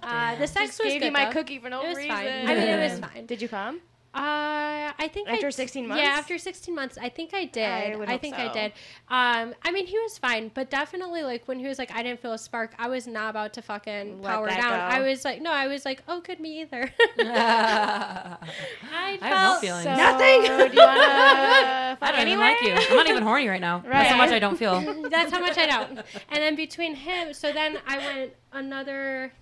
Uh, 0.04 0.36
the 0.38 0.48
sex 0.48 0.68
Just 0.78 0.84
was 0.84 0.94
gave 0.94 1.02
good, 1.02 1.06
you 1.08 1.12
my 1.12 1.26
though. 1.26 1.32
cookie 1.32 1.60
for 1.60 1.70
no 1.70 1.82
It 1.84 1.88
was 1.90 1.98
reason. 1.98 2.12
fine. 2.12 2.28
I 2.48 2.56
mean, 2.56 2.64
it 2.64 2.92
was 2.92 3.00
fine. 3.00 3.26
Did 3.26 3.42
you 3.42 3.50
come? 3.50 3.82
Uh, 4.12 4.92
I 4.98 5.08
think 5.14 5.30
After 5.30 5.48
I, 5.48 5.52
16 5.52 5.88
Yeah, 5.88 5.96
after 5.98 6.38
16 6.40 6.74
months, 6.74 6.98
I 6.98 7.10
think 7.10 7.34
I 7.34 7.46
did. 7.46 7.64
I 7.64 7.92
I, 7.92 7.96
would 7.96 8.10
hope 8.10 8.22
think 8.22 8.36
I 8.36 8.52
did. 8.52 8.72
Um, 9.08 9.54
I 9.64 9.72
mean, 9.72 9.86
he 9.86 9.98
was 10.00 10.18
fine, 10.18 10.50
but 10.54 10.72
definitely 10.72 11.22
like 11.22 11.48
when 11.48 11.60
he 11.60 11.68
was 11.68 11.78
like, 11.78 11.92
I 11.94 12.02
didn't 12.02 12.20
feel 12.20 12.34
a 12.34 12.38
spark. 12.38 12.74
I 12.80 12.88
was 12.88 13.06
not 13.06 13.30
about 13.30 13.54
to 13.54 13.62
fucking 13.62 14.22
Let 14.22 14.34
power 14.34 14.48
down. 14.48 14.62
go. 14.62 14.68
I 14.68 15.02
was 15.02 15.24
like, 15.24 15.42
no, 15.42 15.52
I 15.52 15.68
was 15.68 15.86
like, 15.86 16.02
oh, 16.08 16.22
could 16.22 16.40
me 16.40 16.62
either. 16.62 16.90
I 17.20 18.38
I 18.92 19.18
have 19.22 19.22
no 19.22 19.30
felt 19.30 19.62
feelings. 19.62 19.84
So, 19.84 19.96
Nothing. 19.96 20.42
do 20.42 20.48
you 20.48 20.58
want 20.58 21.02
to 21.02 21.98
I 22.02 22.12
don't 22.12 22.28
even 22.28 22.40
like 22.40 22.62
you. 22.62 22.74
I'm 22.74 22.96
not 22.96 23.08
even 23.08 23.24
horny 23.24 23.48
right 23.48 23.62
now. 23.62 23.84
That's 23.86 24.10
how 24.10 24.18
much 24.18 24.32
I 24.32 24.40
don't 24.40 24.58
feel. 24.58 24.80
That's 25.10 25.32
how 25.32 25.40
much 25.40 25.58
I 25.58 25.66
don't. 25.66 26.00
And 26.30 26.42
then 26.42 26.56
between 26.56 26.96
him, 26.96 27.34
so 27.34 27.52
then 27.52 27.78
I 27.88 27.98
went 27.98 28.34
another. 28.54 29.34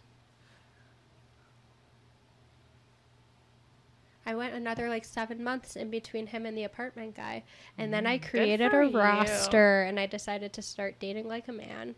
I 4.27 4.35
went 4.35 4.53
another 4.53 4.89
like 4.89 5.05
seven 5.05 5.41
months 5.41 5.77
in 5.77 5.89
between 5.89 6.27
him 6.27 6.45
and 6.45 6.57
the 6.57 6.65
apartment 6.65 7.15
guy. 7.15 7.43
And 7.77 7.93
then 7.93 8.05
I 8.05 8.19
mm, 8.19 8.29
created 8.29 8.71
for 8.71 8.81
a 8.81 8.87
you. 8.89 8.97
roster 8.99 9.83
and 9.83 9.97
I 9.97 10.05
decided 10.05 10.51
to 10.53 10.61
start 10.61 10.99
dating 10.99 11.29
like 11.29 11.47
a 11.47 11.53
man. 11.53 11.95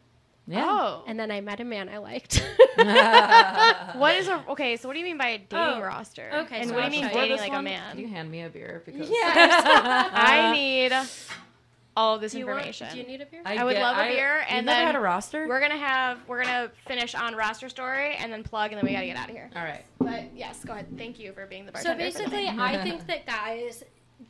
Yeah. 0.47 0.65
Oh. 0.69 1.03
And 1.07 1.19
then 1.19 1.31
I 1.31 1.41
met 1.41 1.59
a 1.59 1.63
man 1.63 1.89
I 1.89 1.97
liked. 1.97 2.47
What 2.77 4.15
is 4.15 4.27
a 4.27 4.43
okay? 4.49 4.77
So 4.77 4.87
what 4.87 4.93
do 4.93 4.99
you 4.99 5.05
mean 5.05 5.17
by 5.17 5.29
a 5.29 5.37
dating 5.39 5.57
Oh, 5.57 5.81
roster? 5.81 6.29
okay, 6.45 6.61
And 6.61 6.69
so 6.69 6.75
what 6.75 6.89
do 6.89 6.95
you 6.95 7.01
mean 7.01 7.11
dating 7.11 7.37
like 7.37 7.51
one, 7.51 7.65
a 7.67 7.79
Can 7.91 7.99
you 7.99 8.07
hand 8.07 8.31
me 8.31 8.43
a 8.43 8.49
beer 8.49 8.83
because 8.85 9.09
I 9.11 10.51
need 10.53 10.91
all 11.95 12.15
of 12.15 12.21
this 12.21 12.31
do 12.31 12.39
you 12.39 12.45
want, 12.45 12.59
information. 12.59 12.87
do 12.91 12.97
you 12.97 13.07
need 13.07 13.21
a 13.21 13.25
beer? 13.25 13.41
I 13.45 13.63
would 13.63 13.77
love 13.77 13.97
a 13.97 14.07
beer, 14.07 14.45
and 14.47 14.65
never 14.65 14.77
then 14.77 14.85
had 14.87 14.95
a 14.95 14.99
roster. 14.99 15.47
we're 15.47 15.59
gonna 15.59 15.77
have 15.77 16.19
we're 16.27 16.43
gonna 16.43 16.71
finish 16.87 17.15
on 17.15 17.35
roster 17.35 17.69
story 17.69 18.15
and 18.15 18.31
then 18.31 18.43
plug, 18.43 18.71
and 18.71 18.77
then 18.77 18.85
we 18.85 18.93
gotta 18.93 19.05
get 19.05 19.17
out 19.17 19.29
of 19.29 19.35
here. 19.35 19.49
All 19.55 19.63
right. 19.63 19.83
But 19.99 20.35
yes, 20.35 20.63
go 20.63 20.73
ahead. 20.73 20.87
Thank 20.97 21.19
you 21.19 21.33
for 21.33 21.45
being 21.45 21.65
the 21.65 21.71
bartender. 21.71 22.11
So 22.11 22.19
basically. 22.19 22.47
I 22.47 22.81
think 22.83 23.05
that 23.07 23.25
guys 23.25 23.83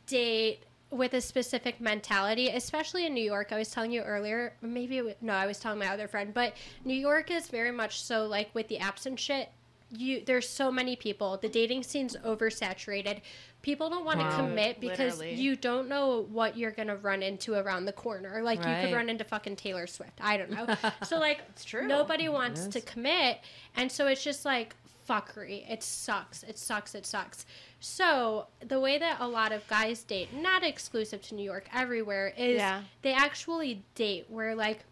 date 0.06 0.64
with 0.90 1.14
a 1.14 1.20
specific 1.20 1.80
mentality, 1.80 2.48
especially 2.48 3.06
in 3.06 3.14
New 3.14 3.22
York. 3.22 3.52
I 3.52 3.58
was 3.58 3.70
telling 3.70 3.92
you 3.92 4.02
earlier, 4.02 4.54
maybe 4.60 4.98
it 4.98 5.04
was, 5.04 5.14
no, 5.20 5.32
I 5.32 5.46
was 5.46 5.58
telling 5.58 5.78
my 5.78 5.88
other 5.88 6.08
friend, 6.08 6.34
but 6.34 6.54
New 6.84 6.94
York 6.94 7.30
is 7.30 7.46
very 7.46 7.70
much 7.70 8.02
so 8.02 8.26
like 8.26 8.52
with 8.54 8.68
the 8.68 8.78
apps 8.78 9.06
and 9.06 9.18
shit. 9.18 9.50
You 9.90 10.22
there's 10.24 10.48
so 10.48 10.70
many 10.70 10.94
people. 10.96 11.36
The 11.36 11.48
dating 11.48 11.82
scene's 11.82 12.16
oversaturated. 12.16 13.20
People 13.62 13.90
don't 13.90 14.04
want 14.04 14.20
to 14.20 14.24
Wow. 14.26 14.36
commit 14.36 14.80
because 14.80 15.18
Literally. 15.18 15.40
you 15.40 15.54
don't 15.56 15.88
know 15.88 16.26
what 16.30 16.56
you're 16.56 16.70
gonna 16.70 16.96
run 16.96 17.22
into 17.22 17.54
around 17.54 17.84
the 17.86 17.92
corner. 17.92 18.40
Like 18.42 18.58
you 18.60 18.64
could 18.64 18.94
run 18.94 19.08
into 19.10 19.24
fucking 19.24 19.56
Taylor 19.56 19.86
Swift. 19.86 20.18
I 20.20 20.36
don't 20.36 20.50
know. 20.50 20.66
so 21.04 21.18
like 21.18 21.40
It's 21.50 21.64
true. 21.64 21.86
Nobody 21.86 22.28
wants 22.28 22.66
to 22.68 22.80
commit, 22.80 23.38
and 23.76 23.90
so 23.90 24.06
it's 24.06 24.22
just 24.24 24.44
like 24.44 24.74
fuckery. 25.08 25.68
It 25.68 25.82
sucks. 25.82 26.42
It 26.44 26.56
sucks. 26.56 26.94
It 26.94 27.04
sucks. 27.04 27.44
So 27.80 28.46
the 28.60 28.78
way 28.78 28.98
that 28.98 29.16
a 29.20 29.26
lot 29.26 29.50
of 29.52 29.66
guys 29.66 30.04
date, 30.04 30.32
not 30.32 30.62
exclusive 30.62 31.20
to 31.22 31.34
New 31.34 31.42
York, 31.42 31.66
everywhere, 31.74 32.32
is 32.36 32.58
Yeah. 32.58 32.82
they 33.02 33.12
actually 33.12 33.82
date 33.94 34.26
where 34.28 34.54
like 34.54 34.84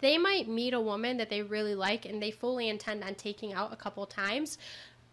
they 0.00 0.18
might 0.18 0.48
meet 0.48 0.74
a 0.74 0.80
woman 0.80 1.16
that 1.16 1.30
they 1.30 1.42
really 1.42 1.74
like 1.74 2.04
and 2.04 2.22
they 2.22 2.30
fully 2.30 2.68
intend 2.68 3.02
on 3.04 3.14
taking 3.14 3.52
out 3.52 3.72
a 3.72 3.76
couple 3.76 4.04
times 4.06 4.58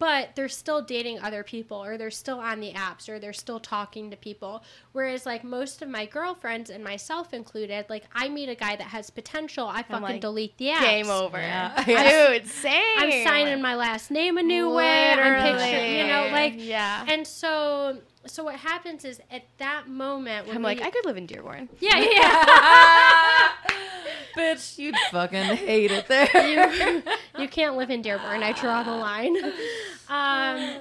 but 0.01 0.29
they're 0.33 0.49
still 0.49 0.81
dating 0.81 1.19
other 1.19 1.43
people 1.43 1.77
or 1.77 1.95
they're 1.95 2.09
still 2.09 2.39
on 2.39 2.59
the 2.59 2.73
apps 2.73 3.07
or 3.07 3.19
they're 3.19 3.31
still 3.31 3.59
talking 3.59 4.09
to 4.09 4.17
people 4.17 4.63
whereas 4.93 5.27
like 5.27 5.43
most 5.43 5.83
of 5.83 5.89
my 5.89 6.07
girlfriends 6.07 6.71
and 6.71 6.83
myself 6.83 7.35
included 7.35 7.85
like 7.87 8.03
i 8.15 8.27
meet 8.27 8.49
a 8.49 8.55
guy 8.55 8.75
that 8.75 8.87
has 8.87 9.11
potential 9.11 9.67
i 9.67 9.83
fucking 9.83 10.01
like, 10.01 10.19
delete 10.19 10.57
the 10.57 10.69
apps 10.69 10.81
game 10.81 11.09
over. 11.09 11.37
Yeah. 11.37 11.83
Dude, 12.33 12.47
same. 12.47 12.81
i'm 12.97 13.11
signing 13.23 13.61
my 13.61 13.75
last 13.75 14.09
name 14.09 14.39
a 14.39 14.43
new 14.43 14.73
way 14.73 15.11
i'm 15.11 15.55
picturing 15.55 15.95
you 15.95 16.07
know 16.07 16.29
like 16.31 16.55
yeah. 16.57 17.05
and 17.07 17.25
so 17.27 17.99
so 18.25 18.43
what 18.43 18.55
happens 18.55 19.05
is 19.05 19.19
at 19.31 19.43
that 19.57 19.87
moment 19.87 20.47
when 20.47 20.55
I'm 20.55 20.61
like, 20.61 20.79
I 20.79 20.91
could 20.91 21.05
live 21.05 21.17
in 21.17 21.25
Dearborn. 21.25 21.69
yeah 21.79 21.97
yeah 21.97 23.49
Bitch, 24.35 24.77
you'd 24.77 24.95
fucking 25.11 25.43
hate 25.57 25.91
it 25.91 26.07
there. 26.07 26.29
you, 26.47 27.03
you 27.39 27.47
can't 27.47 27.75
live 27.77 27.89
in 27.89 28.01
Dearborn. 28.01 28.43
I 28.43 28.53
draw 28.53 28.83
the 28.83 28.91
line. 28.91 29.35
Um, 30.09 30.79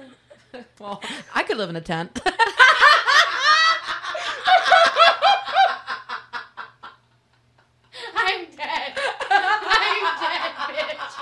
well, 0.77 1.01
I 1.33 1.43
could 1.43 1.55
live 1.55 1.69
in 1.69 1.77
a 1.77 1.81
tent. 1.81 2.19
I'm 8.15 8.45
dead. 8.57 8.93
I'm 9.29 10.03
dead, 10.19 10.51
bitch. 10.67 11.15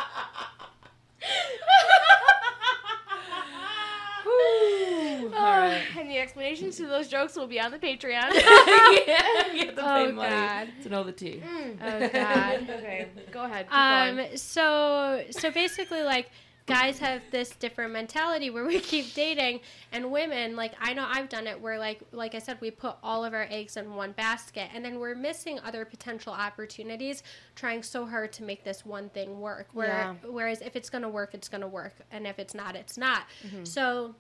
All 5.36 5.58
right. 5.60 5.84
And 6.00 6.10
the 6.10 6.18
explanations 6.18 6.78
to 6.78 6.88
those 6.88 7.08
jokes 7.08 7.36
will 7.36 7.48
be 7.48 7.60
on 7.60 7.72
the 7.72 7.78
Patreon. 7.80 8.32
yeah, 8.34 9.52
you 9.54 9.66
have 9.66 9.76
to 9.76 9.82
pay 9.82 10.08
Oh, 10.08 10.12
money 10.12 10.30
God. 10.30 10.68
to 10.84 10.90
know 10.90 11.04
the 11.04 11.12
tea. 11.12 11.42
Oh 11.82 12.00
God. 12.14 12.70
okay, 12.70 13.08
go 13.32 13.44
ahead. 13.44 13.66
Keep 13.68 13.76
Um. 13.76 14.16
going. 14.18 14.38
So 14.38 15.24
so 15.32 15.52
basically, 15.52 16.04
like 16.04 16.30
guys 16.68 17.00
have 17.00 17.20
this 17.32 17.50
different 17.56 17.92
mentality 17.92 18.52
where 18.52 18.64
we 18.64 18.80
keep 18.80 19.14
dating, 19.16 19.60
and 19.92 20.12
women 20.12 20.56
like 20.56 20.74
I 20.80 20.94
know 20.94 21.06
I've 21.08 21.28
done 21.28 21.48
it 21.48 21.60
where 21.60 21.78
like 21.80 22.02
like 22.12 22.34
I 22.36 22.40
said 22.40 22.58
we 22.62 22.72
put 22.72 22.96
all 23.04 23.26
of 23.26 23.34
our 23.34 23.48
eggs 23.50 23.76
in 23.76 23.94
one 23.96 24.12
basket, 24.14 24.70
and 24.74 24.86
then 24.86 25.00
we're 25.00 25.16
missing 25.16 25.60
other 25.66 25.84
potential 25.84 26.32
opportunities, 26.32 27.24
trying 27.56 27.84
so 27.84 28.06
hard 28.06 28.32
to 28.34 28.44
make 28.44 28.64
this 28.64 28.86
one 28.86 29.10
thing 29.10 29.42
work. 29.42 29.68
Where 29.74 29.88
Yeah. 29.88 30.14
whereas 30.30 30.62
if 30.62 30.76
it's 30.76 30.90
gonna 30.90 31.10
work, 31.10 31.34
it's 31.34 31.50
gonna 31.50 31.68
work, 31.68 31.96
and 32.12 32.26
if 32.26 32.40
it's 32.40 32.54
not, 32.54 32.76
it's 32.76 32.98
not. 32.98 33.24
Mm-hmm. 33.46 33.66
So 33.66 34.16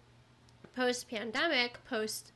post 0.79 1.09
pandemic, 1.09 1.77
post 1.89 2.31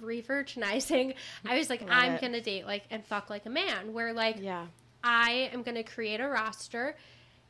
re-virginizing, 0.00 1.14
I 1.46 1.58
was 1.58 1.68
like, 1.70 1.80
Love 1.80 1.90
I'm 1.92 2.12
it. 2.14 2.20
gonna 2.20 2.40
date 2.40 2.66
like 2.66 2.84
and 2.90 3.04
fuck 3.04 3.30
like 3.30 3.46
a 3.46 3.50
man. 3.50 3.92
Where 3.92 4.12
like 4.12 4.36
Yeah. 4.40 4.66
I 5.02 5.50
am 5.52 5.62
gonna 5.62 5.82
create 5.84 6.20
a 6.20 6.28
roster 6.28 6.96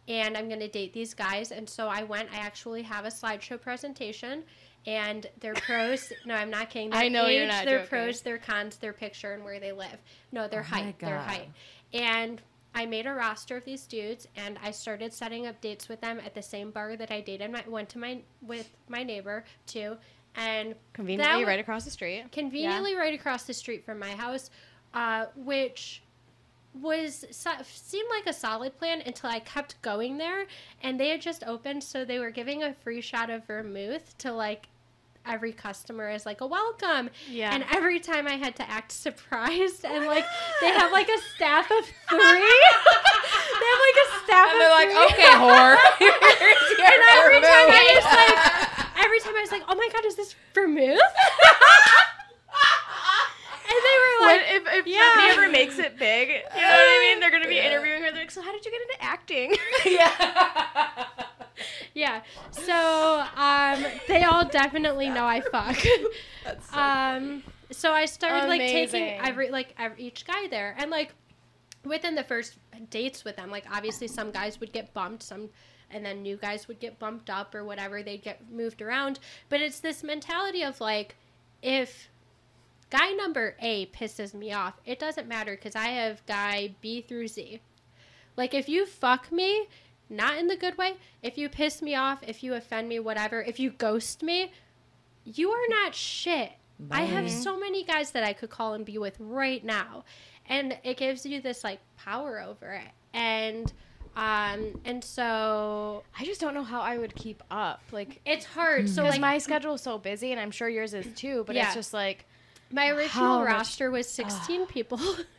and 0.07 0.37
I'm 0.37 0.49
gonna 0.49 0.69
date 0.69 0.93
these 0.93 1.15
guys. 1.15 1.51
And 1.53 1.69
so 1.69 1.89
I 1.89 2.03
went, 2.05 2.31
I 2.33 2.39
actually 2.39 2.83
have 2.83 3.05
a 3.05 3.09
slideshow 3.09 3.61
presentation 3.61 4.45
and 4.87 5.27
their 5.41 5.55
pros 5.55 6.13
no, 6.25 6.35
I'm 6.35 6.51
not 6.51 6.71
kidding. 6.71 6.91
Their 6.91 7.01
I 7.01 7.09
know 7.09 7.27
you're 7.27 7.43
age, 7.43 7.49
not 7.49 7.65
their 7.65 7.79
joking. 7.81 7.89
pros, 7.91 8.21
their 8.23 8.39
cons, 8.39 8.77
their 8.77 8.93
picture 8.93 9.33
and 9.35 9.45
where 9.45 9.61
they 9.61 9.73
live. 9.73 9.99
No, 10.33 10.49
their 10.49 10.61
Oh 10.61 10.75
height. 10.75 10.99
Their 10.99 11.19
height. 11.19 11.49
And 11.93 12.41
I 12.75 12.87
made 12.87 13.07
a 13.07 13.13
roster 13.13 13.57
of 13.57 13.65
these 13.65 13.87
dudes 13.87 14.29
and 14.37 14.59
I 14.63 14.71
started 14.71 15.13
setting 15.13 15.47
up 15.47 15.61
dates 15.61 15.89
with 15.89 16.01
them 16.01 16.21
at 16.25 16.35
the 16.35 16.43
same 16.43 16.71
bar 16.71 16.97
that 16.97 17.11
I 17.11 17.21
dated 17.21 17.51
my 17.51 17.65
went 17.67 17.89
to 17.91 17.99
my 17.99 18.21
with 18.41 18.71
my 18.89 19.03
neighbor 19.03 19.45
too. 19.67 19.97
And 20.37 20.75
Conveniently 20.93 21.45
right 21.45 21.59
across 21.59 21.85
the 21.85 21.91
street. 21.91 22.25
conveniently 22.33 22.95
right 22.95 23.15
across 23.15 23.43
the 23.45 23.55
street 23.55 23.85
from 23.85 23.99
my 23.99 24.11
house, 24.13 24.51
uh, 24.95 25.27
which 25.37 26.03
was 26.81 27.25
so, 27.33 27.51
seemed 27.65 28.09
like 28.11 28.27
a 28.27 28.33
solid 28.33 28.77
plan 28.79 29.03
until 29.05 29.31
I 29.31 29.41
kept 29.41 29.81
going 29.83 30.17
there, 30.19 30.47
and 30.83 31.01
they 31.01 31.09
had 31.09 31.21
just 31.21 31.43
opened, 31.45 31.83
so 31.83 32.05
they 32.05 32.19
were 32.21 32.31
giving 32.31 32.63
a 32.63 32.73
free 32.75 33.01
shot 33.01 33.31
of 33.31 33.45
vermouth 33.47 34.17
to 34.19 34.33
like 34.33 34.69
every 35.27 35.53
customer 35.53 36.07
as 36.09 36.25
like 36.25 36.41
a 36.41 36.47
welcome. 36.47 37.11
Yeah. 37.29 37.53
And 37.53 37.65
every 37.75 37.99
time 37.99 38.29
I 38.29 38.35
had 38.37 38.55
to 38.57 38.71
act 38.71 38.93
surprised, 39.07 39.85
and 39.85 40.07
like 40.07 40.25
they 40.61 40.69
have 40.69 40.93
like 40.93 41.09
a 41.09 41.19
staff 41.35 41.69
of 41.69 41.85
three. 42.11 42.21
they 42.21 43.67
have 43.67 43.83
like 43.89 43.99
a 44.05 44.09
staff 44.25 44.47
And 44.47 44.53
of 44.53 44.59
they're 44.59 44.71
like, 44.71 44.91
three. 44.91 45.05
okay, 45.07 45.33
whore. 45.35 45.77
And 46.01 47.03
every 47.19 47.41
time 47.41 47.69
I 47.71 47.93
was 47.97 48.05
like, 48.05 48.78
every 49.09 49.21
time 49.21 49.35
I 49.37 49.41
was 49.41 49.51
like, 49.51 49.63
oh 49.69 49.75
my 49.75 49.89
god, 49.93 50.05
is 50.05 50.17
this 50.17 50.35
vermouth? 50.55 51.01
and 53.69 53.79
they 53.85 53.97
were 53.99 54.27
When, 54.27 54.37
like, 54.37 54.43
if 54.51 54.63
if 54.81 54.87
yeah. 54.87 55.13
Stephanie 55.13 55.33
ever 55.33 55.51
makes 55.51 55.79
it 55.79 55.99
big, 55.99 56.29
you 56.29 56.35
know 56.35 56.41
what 56.43 56.55
I 56.55 57.09
mean? 57.09 57.21
They're 57.21 57.31
gonna 57.31 57.49
be 57.49 57.59
interviewing 57.59 58.03
her. 58.03 58.11
They're 58.11 58.23
like, 58.23 58.31
so 58.31 58.43
how 58.43 58.53
did 58.53 58.65
you 58.65 58.71
get 58.71 58.83
into 58.83 59.03
acting? 59.03 59.55
yeah. 59.87 61.07
yeah. 61.95 62.23
So 62.51 63.25
um, 63.37 63.85
they 64.07 64.25
all 64.25 64.45
definitely 64.45 65.09
know 65.09 65.25
I 65.27 65.41
fuck. 65.41 65.79
That's 66.45 66.71
so 66.71 66.79
um, 66.79 67.43
so 67.71 67.93
I 67.93 68.05
started 68.05 68.49
like 68.49 68.61
taking 68.61 69.19
every 69.21 69.51
like 69.51 69.75
every, 69.79 70.03
each 70.05 70.27
guy 70.27 70.49
there, 70.49 70.75
and 70.79 70.91
like 70.91 71.15
within 71.85 72.15
the 72.15 72.25
first 72.25 72.59
dates 72.91 73.25
with 73.25 73.37
them, 73.37 73.51
like 73.51 73.65
obviously 73.73 74.07
some 74.07 74.31
guys 74.31 74.61
would 74.61 74.73
get 74.73 74.93
bumped, 74.93 75.23
some. 75.23 75.49
And 75.91 76.05
then 76.05 76.23
new 76.23 76.37
guys 76.37 76.69
would 76.69 76.81
get 76.81 76.99
bumped 76.99 77.31
up 77.31 77.55
or 77.55 77.65
whatever, 77.65 78.03
they'd 78.03 78.23
get 78.23 78.51
moved 78.51 78.83
around. 78.83 79.19
But 79.49 79.61
it's 79.61 79.81
this 79.81 80.03
mentality 80.03 80.63
of 80.63 80.81
like, 80.81 81.17
if 81.63 82.09
guy 82.91 83.13
number 83.13 83.57
A 83.61 83.87
pisses 83.87 84.35
me 84.35 84.53
off, 84.53 84.75
it 84.85 84.99
doesn't 84.99 85.29
matter 85.29 85.57
because 85.57 85.75
I 85.75 85.89
have 85.89 86.25
guy 86.27 86.75
B 86.81 87.01
through 87.01 87.29
Z. 87.29 87.61
Like 88.37 88.55
if 88.55 88.69
you 88.69 88.87
fuck 88.87 89.33
me, 89.33 89.67
not 90.11 90.39
in 90.39 90.47
the 90.47 90.57
good 90.57 90.79
way, 90.79 90.95
if 91.23 91.37
you 91.37 91.49
piss 91.49 91.83
me 91.83 91.95
off, 91.95 92.21
if 92.27 92.43
you 92.43 92.55
offend 92.55 92.89
me, 92.89 92.99
whatever, 93.01 93.43
if 93.43 93.59
you 93.59 93.71
ghost 93.71 94.23
me, 94.23 94.53
you 95.25 95.51
are 95.51 95.69
not 95.69 95.95
shit. 95.95 96.53
I 96.91 97.03
have 97.03 97.29
so 97.29 97.59
many 97.59 97.83
guys 97.83 98.13
that 98.13 98.23
I 98.23 98.33
could 98.33 98.51
call 98.51 98.75
and 98.75 98.85
be 98.85 98.99
with 98.99 99.17
right 99.19 99.65
now. 99.65 100.05
And 100.47 100.79
it 100.85 100.97
gives 100.97 101.27
you 101.27 101.41
this 101.41 101.65
like 101.65 101.81
power 101.97 102.41
over 102.41 102.73
it. 102.73 102.91
And 103.13 103.73
Um, 104.17 104.81
and 104.85 105.03
so 105.05 106.03
I 106.19 106.25
just 106.25 106.41
don't 106.41 106.55
know 106.55 106.65
how 106.65 106.81
I 106.81 106.99
would 106.99 107.15
keep 107.15 107.43
up. 107.51 107.83
Like, 107.93 108.21
it's 108.27 108.45
hard. 108.45 108.89
So 108.89 109.03
because 109.03 109.15
like 109.15 109.21
my 109.21 109.39
schedule 109.39 109.75
is 109.75 109.81
so 109.83 109.99
busy, 109.99 110.33
and 110.33 110.41
I'm 110.41 110.51
sure 110.51 110.69
yours 110.69 110.95
is 110.95 111.07
too. 111.15 111.45
But 111.47 111.57
Yeah. 111.57 111.67
it's 111.67 111.75
just 111.75 111.95
like, 111.95 112.25
my 112.73 112.89
original 112.89 113.09
How 113.27 113.39
much- 113.41 113.49
roster 113.49 113.91
was 113.91 114.09
16 114.09 114.67
people, 114.67 114.99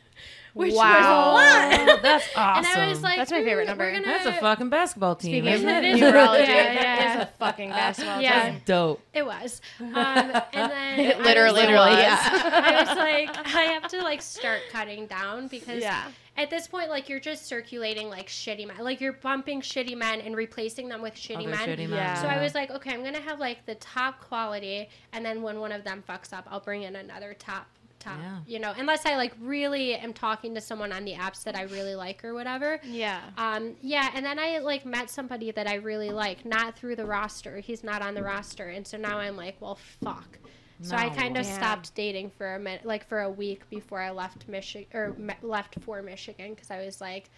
which 0.54 0.74
Wow. 0.74 1.32
was 1.34 1.86
a 1.86 1.86
lot. 1.90 2.02
That's 2.02 2.28
awesome. 2.36 2.72
And 2.72 2.82
I 2.82 2.88
was 2.88 3.02
like, 3.02 3.18
That's 3.18 3.30
my 3.30 3.42
favorite 3.42 3.64
"Mm, 3.64 3.68
number." 3.68 3.92
Gonna, 3.92 4.04
that's 4.06 4.26
a 4.26 4.32
fucking 4.34 4.68
basketball 4.70 5.16
team, 5.16 5.44
speaking 5.44 5.46
isn't 5.52 5.68
of 5.68 5.84
it? 5.84 5.96
numerology, 6.00 6.46
Yeah, 6.48 6.74
that 6.74 6.74
yeah. 6.82 7.16
is 7.18 7.22
a 7.22 7.26
fucking 7.38 7.70
basketball 7.70 8.20
Yeah. 8.20 8.50
team. 8.50 8.60
Dope. 8.64 9.00
It 9.14 9.24
was. 9.26 9.60
Um, 9.80 9.94
and 9.96 10.70
then 10.72 11.00
It 11.00 11.14
I 11.16 11.18
was 11.18 11.26
literally 11.26 11.62
like- 11.62 12.08
was. 12.08 12.42
I 12.52 12.84
was 12.86 12.96
like, 12.96 13.54
I 13.56 13.62
have 13.62 13.88
to 13.88 14.02
like 14.02 14.22
start 14.22 14.60
cutting 14.70 15.06
down 15.06 15.48
because 15.48 15.82
Yeah. 15.82 16.04
at 16.36 16.48
this 16.50 16.66
point, 16.68 16.88
like 16.90 17.08
you're 17.08 17.20
just 17.20 17.46
circulating 17.46 18.08
like 18.08 18.28
shitty 18.28 18.66
men, 18.66 18.78
like 18.80 19.00
you're 19.00 19.12
bumping 19.14 19.60
shitty 19.60 19.96
men 19.96 20.20
and 20.20 20.36
replacing 20.36 20.88
them 20.88 21.02
with 21.02 21.14
shitty 21.14 21.38
Other 21.46 21.48
men. 21.50 21.58
shitty 21.68 21.88
men, 21.88 21.98
Yeah. 21.98 22.14
So 22.14 22.28
I 22.28 22.40
was 22.42 22.54
like, 22.54 22.70
okay, 22.70 22.92
I'm 22.94 23.02
gonna 23.04 23.20
have 23.20 23.38
like 23.40 23.66
the 23.66 23.74
top 23.76 24.20
quality, 24.20 24.88
and 25.12 25.24
then 25.24 25.42
when 25.42 25.60
one 25.60 25.72
of 25.72 25.84
them 25.84 26.02
fucks 26.08 26.32
up, 26.32 26.46
I'll 26.50 26.60
bring 26.60 26.82
in 26.82 26.96
another 26.96 27.34
top, 27.38 27.66
top. 28.00 28.18
Yeah. 28.20 28.38
You 28.46 28.58
know, 28.58 28.72
unless 28.76 29.06
I 29.06 29.16
like 29.16 29.32
really 29.40 29.94
am 29.94 30.12
talking 30.12 30.54
to 30.56 30.60
someone 30.60 30.90
on 30.92 31.04
the 31.04 31.14
apps 31.14 31.44
that 31.44 31.56
I 31.56 31.62
really 31.62 31.94
like 31.94 32.24
or 32.24 32.34
whatever. 32.34 32.80
Yeah. 32.84 33.20
Um, 33.38 33.76
yeah, 33.80 34.10
and 34.14 34.26
then 34.26 34.38
I 34.38 34.58
like 34.58 34.84
met 34.84 35.08
somebody 35.10 35.50
that 35.52 35.68
I 35.68 35.74
really 35.76 36.10
like, 36.10 36.44
not 36.44 36.76
through 36.76 36.96
the 36.96 37.06
roster. 37.06 37.58
He's 37.60 37.84
not 37.84 38.02
on 38.02 38.14
the 38.14 38.22
roster, 38.22 38.68
and 38.68 38.86
so 38.86 38.96
now 38.98 39.18
I'm 39.18 39.36
like, 39.36 39.56
well, 39.60 39.78
fuck. 40.02 40.38
So 40.82 40.96
I 40.96 41.10
kind 41.10 41.36
of 41.36 41.44
Yeah. 41.44 41.56
stopped 41.58 41.94
dating 41.94 42.30
for 42.30 42.54
a 42.54 42.58
minute, 42.58 42.86
like 42.86 43.06
for 43.06 43.20
a 43.20 43.30
week 43.30 43.68
before 43.68 44.00
I 44.00 44.10
left 44.10 44.48
Michigan 44.48 44.86
or 44.94 45.12
me- 45.18 45.34
left 45.42 45.78
for 45.82 46.00
Michigan 46.02 46.54
because 46.54 46.70
I 46.70 46.82
was 46.84 47.02
like, 47.02 47.28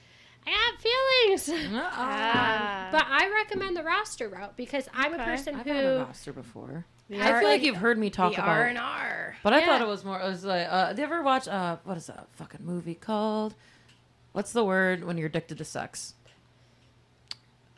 I 0.46 0.50
got 0.50 0.80
feelings. 0.82 1.48
Uh-uh. 1.72 1.90
Ah. 1.92 2.88
But 2.90 3.04
I 3.08 3.30
recommend 3.30 3.76
the 3.76 3.82
roster 3.82 4.28
route 4.28 4.56
because 4.56 4.88
I'm 4.92 5.14
a 5.14 5.18
person 5.24 5.54
I've 5.56 5.66
who 5.66 5.72
had 5.72 5.84
a 5.84 6.04
roster 6.06 6.32
before. 6.32 6.84
The 7.08 7.20
I 7.20 7.30
R- 7.32 7.40
feel 7.40 7.48
like 7.48 7.62
you've 7.62 7.76
heard 7.76 7.98
me 7.98 8.10
talk 8.10 8.32
the 8.34 8.38
about 8.42 8.48
R 8.48 8.64
and 8.66 8.78
R. 8.78 9.36
But 9.42 9.52
I 9.52 9.60
Yeah. 9.60 9.66
thought 9.66 9.80
it 9.82 9.86
was 9.86 10.04
more. 10.04 10.20
It 10.20 10.24
was 10.26 10.44
like, 10.44 10.66
uh, 10.70 10.92
do 10.92 11.00
you 11.02 11.06
ever 11.06 11.22
watch? 11.22 11.46
Uh, 11.46 11.76
what 11.84 11.96
is 11.96 12.06
that 12.06 12.26
fucking 12.32 12.64
movie 12.64 12.94
called? 12.94 13.54
What's 14.32 14.52
the 14.52 14.64
word 14.64 15.04
when 15.04 15.18
you're 15.18 15.26
addicted 15.28 15.58
to 15.58 15.64
sex? 15.64 16.14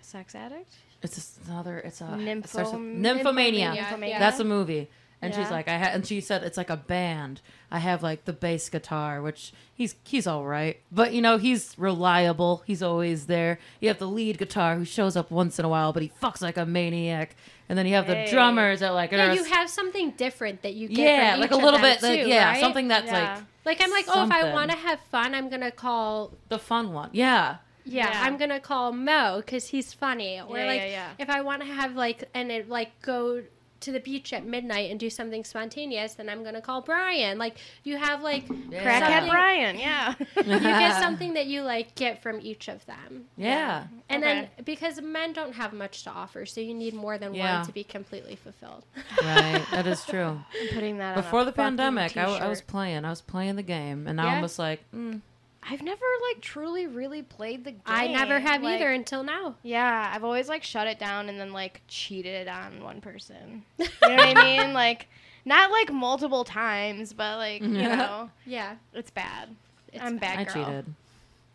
Sex 0.00 0.34
addict. 0.34 0.72
It's 1.02 1.38
another. 1.46 1.78
It's 1.78 2.00
a 2.00 2.04
Nympho- 2.04 2.44
it 2.44 3.02
Nymphomania, 3.02 3.76
nymphomania. 3.76 4.18
That's 4.18 4.40
a 4.40 4.44
movie. 4.44 4.88
And 5.22 5.34
she's 5.34 5.50
like, 5.50 5.68
I 5.68 5.78
ha-, 5.78 5.90
and 5.94 6.06
she 6.06 6.20
said 6.20 6.42
it's 6.42 6.58
like 6.58 6.68
a 6.68 6.76
band. 6.76 7.40
I 7.70 7.78
have 7.78 8.02
like 8.02 8.26
the 8.26 8.32
bass 8.34 8.68
guitar, 8.68 9.22
which 9.22 9.52
he's 9.74 9.94
he's 10.04 10.26
all 10.26 10.44
right, 10.44 10.80
but 10.92 11.14
you 11.14 11.22
know 11.22 11.38
he's 11.38 11.74
reliable. 11.78 12.62
He's 12.66 12.82
always 12.82 13.26
there. 13.26 13.58
You 13.80 13.88
have 13.88 13.98
the 13.98 14.06
lead 14.06 14.36
guitar 14.38 14.76
who 14.76 14.84
shows 14.84 15.16
up 15.16 15.30
once 15.30 15.58
in 15.58 15.64
a 15.64 15.68
while, 15.68 15.92
but 15.94 16.02
he 16.02 16.12
fucks 16.22 16.42
like 16.42 16.58
a 16.58 16.66
maniac. 16.66 17.36
And 17.70 17.78
then 17.78 17.86
you 17.86 17.94
have 17.94 18.04
Hey. 18.04 18.26
the 18.26 18.30
drummers 18.30 18.80
that 18.80 18.90
like, 18.90 19.12
yeah, 19.12 19.32
you 19.32 19.44
have 19.44 19.70
something 19.70 20.10
different 20.10 20.60
that 20.62 20.74
you 20.74 20.88
get. 20.88 20.98
yeah, 20.98 21.32
from 21.32 21.40
like 21.40 21.50
a 21.52 21.56
little 21.56 21.80
them 21.80 21.82
bit, 21.82 22.02
like 22.02 22.26
yeah, 22.26 22.50
right? 22.50 22.60
something 22.60 22.88
that's 22.88 23.06
Yeah. 23.06 23.34
like 23.64 23.78
Like 23.80 23.82
I'm 23.82 23.90
like, 23.90 24.04
oh, 24.08 24.24
if 24.26 24.30
I 24.30 24.52
want 24.52 24.70
to 24.72 24.76
have 24.76 25.00
fun, 25.10 25.34
I'm 25.34 25.48
gonna 25.48 25.70
call 25.70 26.32
the 26.50 26.58
fun 26.58 26.92
one. 26.92 27.08
Yeah, 27.14 27.56
Yeah, 27.86 28.10
Yeah. 28.10 28.22
I'm 28.24 28.36
gonna 28.36 28.60
call 28.60 28.92
Mo 28.92 29.38
because 29.44 29.68
he's 29.68 29.94
funny. 29.94 30.38
Or 30.38 30.58
Yeah, 30.58 30.66
like, 30.66 30.80
yeah, 30.82 30.86
yeah. 30.86 31.08
if 31.18 31.30
I 31.30 31.40
want 31.40 31.62
to 31.62 31.68
have 31.68 31.96
like 31.96 32.24
and 32.34 32.52
it 32.52 32.68
like 32.68 32.90
go 33.00 33.42
to 33.84 33.92
the 33.92 34.00
beach 34.00 34.32
at 34.32 34.44
midnight 34.44 34.90
and 34.90 34.98
do 35.00 35.08
something 35.08 35.44
spontaneous, 35.44 36.14
then 36.14 36.28
I'm 36.28 36.42
gonna 36.44 36.60
call 36.60 36.80
Brian. 36.82 37.38
Like 37.38 37.56
you 37.84 37.96
have 37.96 38.22
like 38.22 38.46
Crackhead 38.46 39.00
something- 39.00 39.30
Brian. 39.30 39.78
Yeah. 39.78 40.14
you 40.36 40.42
get 40.60 41.00
something 41.02 41.34
that 41.34 41.46
you 41.46 41.62
like 41.62 41.94
get 41.94 42.22
from 42.22 42.40
each 42.40 42.68
of 42.68 42.84
them. 42.86 43.26
Yeah. 43.36 43.84
And 44.08 44.22
Okay. 44.24 44.34
then 44.56 44.64
because 44.64 45.00
men 45.00 45.32
don't 45.32 45.54
have 45.54 45.72
much 45.72 46.02
to 46.04 46.10
offer, 46.10 46.44
so 46.46 46.60
you 46.60 46.74
need 46.74 46.94
more 46.94 47.18
than 47.18 47.34
Yeah. 47.34 47.58
one 47.58 47.66
to 47.66 47.72
be 47.72 47.84
completely 47.84 48.36
fulfilled. 48.36 48.84
right. 49.22 49.62
That 49.70 49.86
is 49.86 50.04
true. 50.04 50.40
I'm 50.60 50.68
putting 50.72 50.98
that 50.98 51.16
Before 51.16 51.40
a 51.40 51.44
the 51.44 51.52
fucking 51.52 51.76
pandemic, 51.76 52.16
I, 52.16 52.48
was 52.48 52.60
playing. 52.60 53.04
I 53.04 53.10
was 53.10 53.20
playing 53.20 53.56
the 53.56 53.62
game, 53.62 54.06
and 54.06 54.16
now 54.16 54.24
Yeah? 54.26 54.34
I'm 54.36 54.42
just 54.42 54.58
like, 54.58 54.80
mm, 54.94 55.20
I've 55.68 55.82
never 55.82 56.04
like 56.30 56.42
truly 56.42 56.86
really 56.86 57.22
played 57.22 57.64
the 57.64 57.70
game. 57.72 57.80
I 57.86 58.06
never 58.08 58.38
have 58.38 58.62
Like, 58.62 58.74
either 58.76 58.92
until 58.92 59.22
now. 59.22 59.54
Yeah, 59.62 60.10
I've 60.14 60.24
always 60.24 60.48
like 60.48 60.62
shut 60.62 60.86
it 60.86 60.98
down 60.98 61.28
and 61.28 61.40
then 61.40 61.52
like 61.52 61.80
cheated 61.88 62.48
on 62.48 62.82
one 62.82 63.00
person. 63.00 63.64
You 63.78 63.86
know 64.02 64.16
what 64.16 64.36
I 64.36 64.44
mean? 64.58 64.72
Like 64.74 65.08
not 65.46 65.70
like 65.70 65.92
multiple 65.92 66.44
times, 66.44 67.12
but 67.12 67.38
like 67.38 67.62
you 67.62 67.68
know, 67.68 68.30
Yeah, 68.46 68.76
it's 68.92 69.10
bad. 69.10 69.54
it's 69.92 70.02
I'm 70.04 70.18
bad. 70.18 70.46
bad 70.46 70.48
I 70.48 70.52
cheated. 70.52 70.94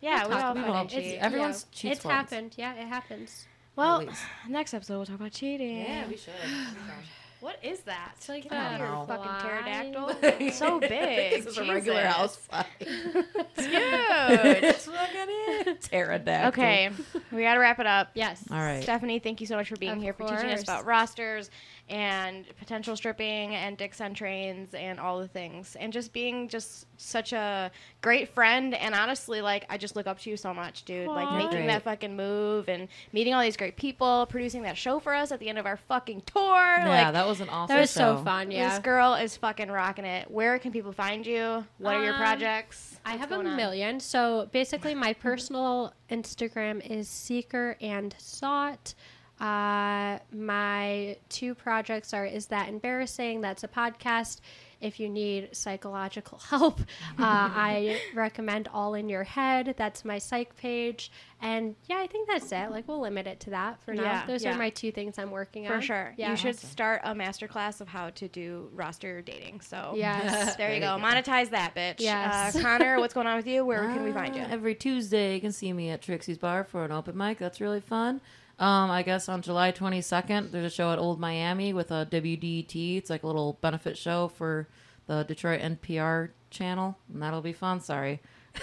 Yeah, 0.00 0.26
We'll 0.26 0.38
talk 0.38 0.44
all 0.44 0.54
we've 0.54 0.64
all 0.64 0.72
fucking. 0.84 0.98
It's- 0.98 1.12
cheat. 1.12 1.20
Everyone's 1.22 1.66
yeah, 1.70 1.76
cheats 1.78 1.96
It's 1.98 2.04
once. 2.04 2.30
happened. 2.30 2.54
Yeah, 2.56 2.74
it 2.74 2.86
happens. 2.88 3.46
Well, 3.76 4.04
next 4.48 4.74
episode 4.74 4.96
we'll 4.96 5.06
talk 5.06 5.16
about 5.20 5.32
cheating. 5.32 5.78
Yeah, 5.80 6.08
we 6.08 6.16
should. 6.16 6.32
Oh 6.44 6.74
What 7.40 7.56
is 7.62 7.80
that? 7.80 8.12
It's 8.16 8.28
like 8.28 8.42
Get 8.44 8.52
out 8.52 8.80
of 8.80 9.02
a 9.02 9.06
fucking 9.06 9.24
fly. 9.24 10.12
pterodactyl. 10.22 10.50
so 10.52 10.78
big. 10.78 10.90
this 11.44 11.46
is 11.46 11.58
a 11.58 11.62
regular 11.62 12.02
Jesus. 12.02 12.14
house 12.14 12.36
fire. 12.36 12.66
It's 12.80 13.66
huge. 13.66 14.62
It's 14.62 14.84
fucking 14.86 15.26
it. 15.28 15.80
Pterodactyl. 15.82 16.48
okay, 16.48 16.90
we 17.32 17.42
gotta 17.42 17.60
wrap 17.60 17.78
it 17.80 17.86
up. 17.86 18.10
Yes. 18.14 18.44
All 18.50 18.58
right. 18.58 18.82
Stephanie, 18.82 19.18
thank 19.20 19.40
you 19.40 19.46
so 19.46 19.56
much 19.56 19.68
for 19.68 19.76
being 19.76 19.92
Of 19.92 20.02
here, 20.02 20.12
for 20.12 20.28
teaching 20.28 20.50
us 20.50 20.62
about 20.62 20.84
rosters 20.84 21.50
and 21.90 22.46
potential 22.58 22.96
stripping 22.96 23.54
and 23.54 23.76
dicks 23.76 24.00
on 24.00 24.14
trains 24.14 24.72
and 24.74 24.98
all 24.98 25.18
the 25.18 25.28
things. 25.28 25.76
And 25.78 25.92
just 25.92 26.12
being 26.12 26.48
just 26.48 26.86
such 26.96 27.32
a 27.32 27.70
great 28.00 28.28
friend. 28.32 28.74
And 28.74 28.94
honestly, 28.94 29.42
like, 29.42 29.66
I 29.68 29.76
just 29.76 29.96
look 29.96 30.06
up 30.06 30.18
to 30.20 30.30
you 30.30 30.36
so 30.36 30.54
much, 30.54 30.84
dude. 30.84 31.08
Like, 31.08 31.30
making 31.32 31.66
that 31.66 31.82
fucking 31.82 32.16
move 32.16 32.68
and 32.68 32.88
meeting 33.12 33.34
all 33.34 33.42
these 33.42 33.56
great 33.56 33.76
people, 33.76 34.26
producing 34.30 34.62
that 34.62 34.76
show 34.78 35.00
for 35.00 35.12
us 35.12 35.32
at 35.32 35.40
the 35.40 35.48
end 35.48 35.58
of 35.58 35.66
our 35.66 35.76
fucking 35.76 36.22
tour. 36.26 36.42
Yeah, 36.44 37.04
like, 37.06 37.12
that 37.12 37.26
was 37.26 37.40
an 37.40 37.48
awesome 37.48 37.74
That 37.74 37.80
was 37.80 37.92
show. 37.92 38.16
so 38.16 38.24
fun. 38.24 38.50
Yeah 38.50 38.70
this 38.70 38.78
girl 38.78 39.14
is 39.14 39.36
fucking 39.36 39.68
rocking 39.70 40.04
it. 40.04 40.30
Where 40.30 40.58
can 40.60 40.70
people 40.70 40.92
find 40.92 41.26
you? 41.26 41.64
What 41.78 41.96
are 41.96 42.04
your 42.04 42.14
Um, 42.14 42.20
projects? 42.20 42.98
I 43.04 43.16
have 43.16 43.32
a 43.32 43.34
going 43.34 43.48
on? 43.48 43.56
million. 43.56 43.98
So 43.98 44.48
basically, 44.52 44.94
my 44.94 45.12
personal 45.14 45.92
Instagram 46.10 46.86
is 46.88 47.08
Seeker 47.08 47.76
and 47.80 48.14
Sought. 48.18 48.94
Uh, 49.40 50.18
my 50.32 51.16
two 51.28 51.54
projects 51.54 52.12
are 52.12 52.26
Is 52.26 52.46
That 52.46 52.68
Embarrassing? 52.68 53.40
That's 53.40 53.64
a 53.64 53.68
podcast. 53.68 54.40
If 54.82 54.98
you 54.98 55.10
need 55.10 55.54
psychological 55.54 56.38
help, 56.50 56.80
uh, 56.80 56.84
I 57.18 58.00
recommend 58.14 58.68
All 58.72 58.94
in 58.94 59.08
Your 59.10 59.24
Head. 59.24 59.74
That's 59.76 60.04
my 60.04 60.18
psych 60.18 60.56
page. 60.56 61.10
And 61.42 61.74
yeah, 61.88 61.98
I 61.98 62.06
think 62.06 62.28
that's 62.28 62.50
it. 62.52 62.70
Like, 62.70 62.86
we'll 62.88 63.00
limit 63.00 63.26
it 63.26 63.40
to 63.40 63.50
that 63.50 63.82
for 63.82 63.92
now. 63.94 64.02
Yeah, 64.02 64.26
Those 64.26 64.42
yeah. 64.44 64.54
are 64.54 64.58
my 64.58 64.70
two 64.70 64.90
things 64.92 65.18
I'm 65.18 65.30
working 65.30 65.66
on. 65.66 65.80
For 65.80 65.86
sure. 65.86 66.14
Yeah. 66.16 66.30
You 66.30 66.36
should 66.36 66.58
start 66.58 67.00
a 67.04 67.14
masterclass 67.14 67.80
of 67.82 67.88
how 67.88 68.10
to 68.10 68.28
do 68.28 68.68
roster 68.74 69.20
dating. 69.22 69.60
So 69.60 69.92
Yes. 69.96 70.56
there 70.56 70.72
you 70.74 70.80
There 70.80 70.90
go. 70.90 70.96
you 70.96 71.00
go. 71.02 71.06
Monetize 71.06 71.50
that 71.50 71.74
bitch. 71.74 71.96
Yes. 71.98 72.56
Uh, 72.56 72.60
Connor, 72.62 72.98
what's 73.00 73.14
going 73.14 73.26
on 73.26 73.36
with 73.36 73.46
you? 73.46 73.64
Where 73.66 73.80
can 73.84 74.02
we 74.02 74.12
find 74.12 74.34
you? 74.36 74.42
Uh, 74.42 74.48
Every 74.50 74.74
Tuesday, 74.74 75.34
you 75.34 75.40
can 75.42 75.52
see 75.52 75.72
me 75.74 75.90
at 75.90 76.00
Trixie's 76.02 76.38
Bar 76.38 76.64
for 76.64 76.84
an 76.84 76.92
open 76.92 77.16
mic. 77.16 77.38
That's 77.38 77.60
really 77.60 77.80
fun. 77.80 78.20
Um, 78.60 78.90
I 78.90 79.02
guess 79.02 79.28
on 79.28 79.40
July 79.42 79.72
22nd, 79.72 80.50
there's 80.50 80.66
a 80.66 80.74
show 80.74 80.92
at 80.92 80.98
Old 80.98 81.18
Miami 81.18 81.72
with 81.72 81.90
a 81.90 82.06
WDET. 82.10 82.98
It's 82.98 83.08
like 83.10 83.22
a 83.22 83.26
little 83.26 83.54
benefit 83.62 83.96
show 83.96 84.28
for 84.28 84.68
the 85.06 85.24
Detroit 85.24 85.60
NPR 85.62 86.28
channel, 86.50 86.96
and 87.12 87.22
that'll 87.22 87.40
be 87.40 87.54
fun. 87.54 87.80
Sorry. 87.80 88.20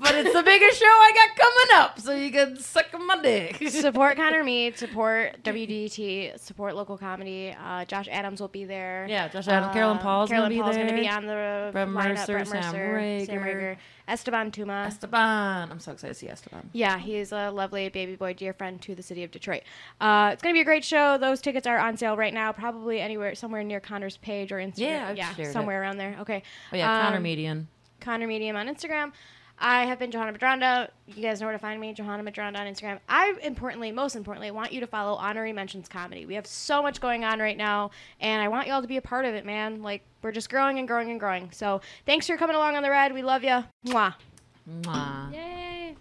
but 0.00 0.14
it's 0.14 0.32
the 0.32 0.42
biggest 0.42 0.78
show 0.80 0.86
I 0.86 1.12
got 1.14 1.36
coming 1.36 1.82
up, 1.82 2.00
so 2.00 2.14
you 2.14 2.30
can 2.32 2.56
suck 2.58 2.86
my 2.98 3.20
dick. 3.20 3.68
support 3.70 4.16
Connor 4.16 4.42
Mead, 4.44 4.78
support 4.78 5.42
WDET, 5.42 6.38
support 6.40 6.74
local 6.74 6.96
comedy. 6.96 7.54
Uh, 7.62 7.84
Josh 7.84 8.08
Adams 8.10 8.40
will 8.40 8.48
be 8.48 8.64
there. 8.64 9.06
yeah, 9.08 9.28
Josh 9.28 9.48
Adams, 9.48 9.68
Uh, 9.68 9.72
Carolyn 9.74 9.98
Paul's 9.98 10.30
Carolyn 10.30 10.50
gonna 10.50 10.58
be 10.58 10.62
Paul's 10.62 10.76
there. 10.76 10.86
gonna 10.86 11.00
be 11.00 11.08
on 11.08 11.26
the 11.26 11.70
Brett 11.72 11.88
lineup. 11.88 11.92
Mercer, 11.92 12.32
Brett 12.32 12.48
Sam 12.48 12.56
Mercer, 12.74 13.26
Sam 13.26 13.38
Rager. 13.42 13.44
Rager, 13.54 13.76
Esteban 14.12 14.50
Tuma. 14.50 14.86
Esteban. 14.86 15.70
I'm 15.70 15.80
so 15.80 15.92
excited 15.92 16.12
to 16.12 16.18
see 16.18 16.28
Esteban. 16.28 16.68
Yeah, 16.74 16.98
he's 16.98 17.32
a 17.32 17.50
lovely 17.50 17.88
baby 17.88 18.14
boy, 18.14 18.34
dear 18.34 18.52
friend 18.52 18.80
to 18.82 18.94
the 18.94 19.02
city 19.02 19.24
of 19.24 19.30
Detroit. 19.30 19.62
Uh, 20.00 20.30
it's 20.34 20.42
gonna 20.42 20.52
be 20.52 20.60
a 20.60 20.64
great 20.64 20.84
show. 20.84 21.16
Those 21.16 21.40
tickets 21.40 21.66
are 21.66 21.78
on 21.78 21.96
sale 21.96 22.16
right 22.16 22.34
now, 22.34 22.52
probably 22.52 23.00
anywhere, 23.00 23.34
somewhere 23.34 23.64
near 23.64 23.80
Connor's 23.80 24.18
page 24.18 24.52
or 24.52 24.56
Instagram. 24.58 24.78
Yeah, 24.80 25.08
I've 25.08 25.16
yeah, 25.16 25.34
shared 25.34 25.48
it. 25.48 25.52
somewhere 25.52 25.80
around 25.80 25.96
there. 25.96 26.16
Okay. 26.20 26.42
Oh 26.72 26.76
yeah, 26.76 27.04
Connor 27.04 27.16
Um, 27.16 27.22
Median. 27.22 27.68
Connor 28.00 28.26
Medium 28.26 28.56
on 28.56 28.68
Instagram. 28.68 29.12
I 29.62 29.86
have 29.86 30.00
been 30.00 30.10
Johanna 30.10 30.36
Madronda. 30.36 30.88
You 31.06 31.22
guys 31.22 31.40
know 31.40 31.46
where 31.46 31.52
to 31.52 31.58
find 31.58 31.80
me, 31.80 31.92
Johanna 31.92 32.28
Madronda 32.28 32.58
on 32.58 32.66
Instagram. 32.66 32.98
I 33.08 33.32
importantly, 33.42 33.92
most 33.92 34.16
importantly, 34.16 34.50
want 34.50 34.72
you 34.72 34.80
to 34.80 34.88
follow 34.88 35.14
Honorary 35.14 35.52
Mentions 35.52 35.88
Comedy. 35.88 36.26
We 36.26 36.34
have 36.34 36.48
so 36.48 36.82
much 36.82 37.00
going 37.00 37.24
on 37.24 37.38
right 37.38 37.56
now, 37.56 37.92
and 38.20 38.42
I 38.42 38.48
want 38.48 38.66
y'all 38.66 38.82
to 38.82 38.88
be 38.88 38.96
a 38.96 39.02
part 39.02 39.24
of 39.24 39.34
it, 39.34 39.46
man. 39.46 39.80
Like 39.80 40.02
we're 40.20 40.32
just 40.32 40.50
growing 40.50 40.80
and 40.80 40.88
growing 40.88 41.12
and 41.12 41.20
growing. 41.20 41.50
So 41.52 41.80
thanks 42.06 42.26
for 42.26 42.36
coming 42.36 42.56
along 42.56 42.74
on 42.74 42.82
the 42.82 42.90
ride. 42.90 43.14
We 43.14 43.22
love 43.22 43.44
you. 43.44 43.64
Mwah. 43.86 44.14
Mwah. 44.68 45.32
Yay. 45.32 45.96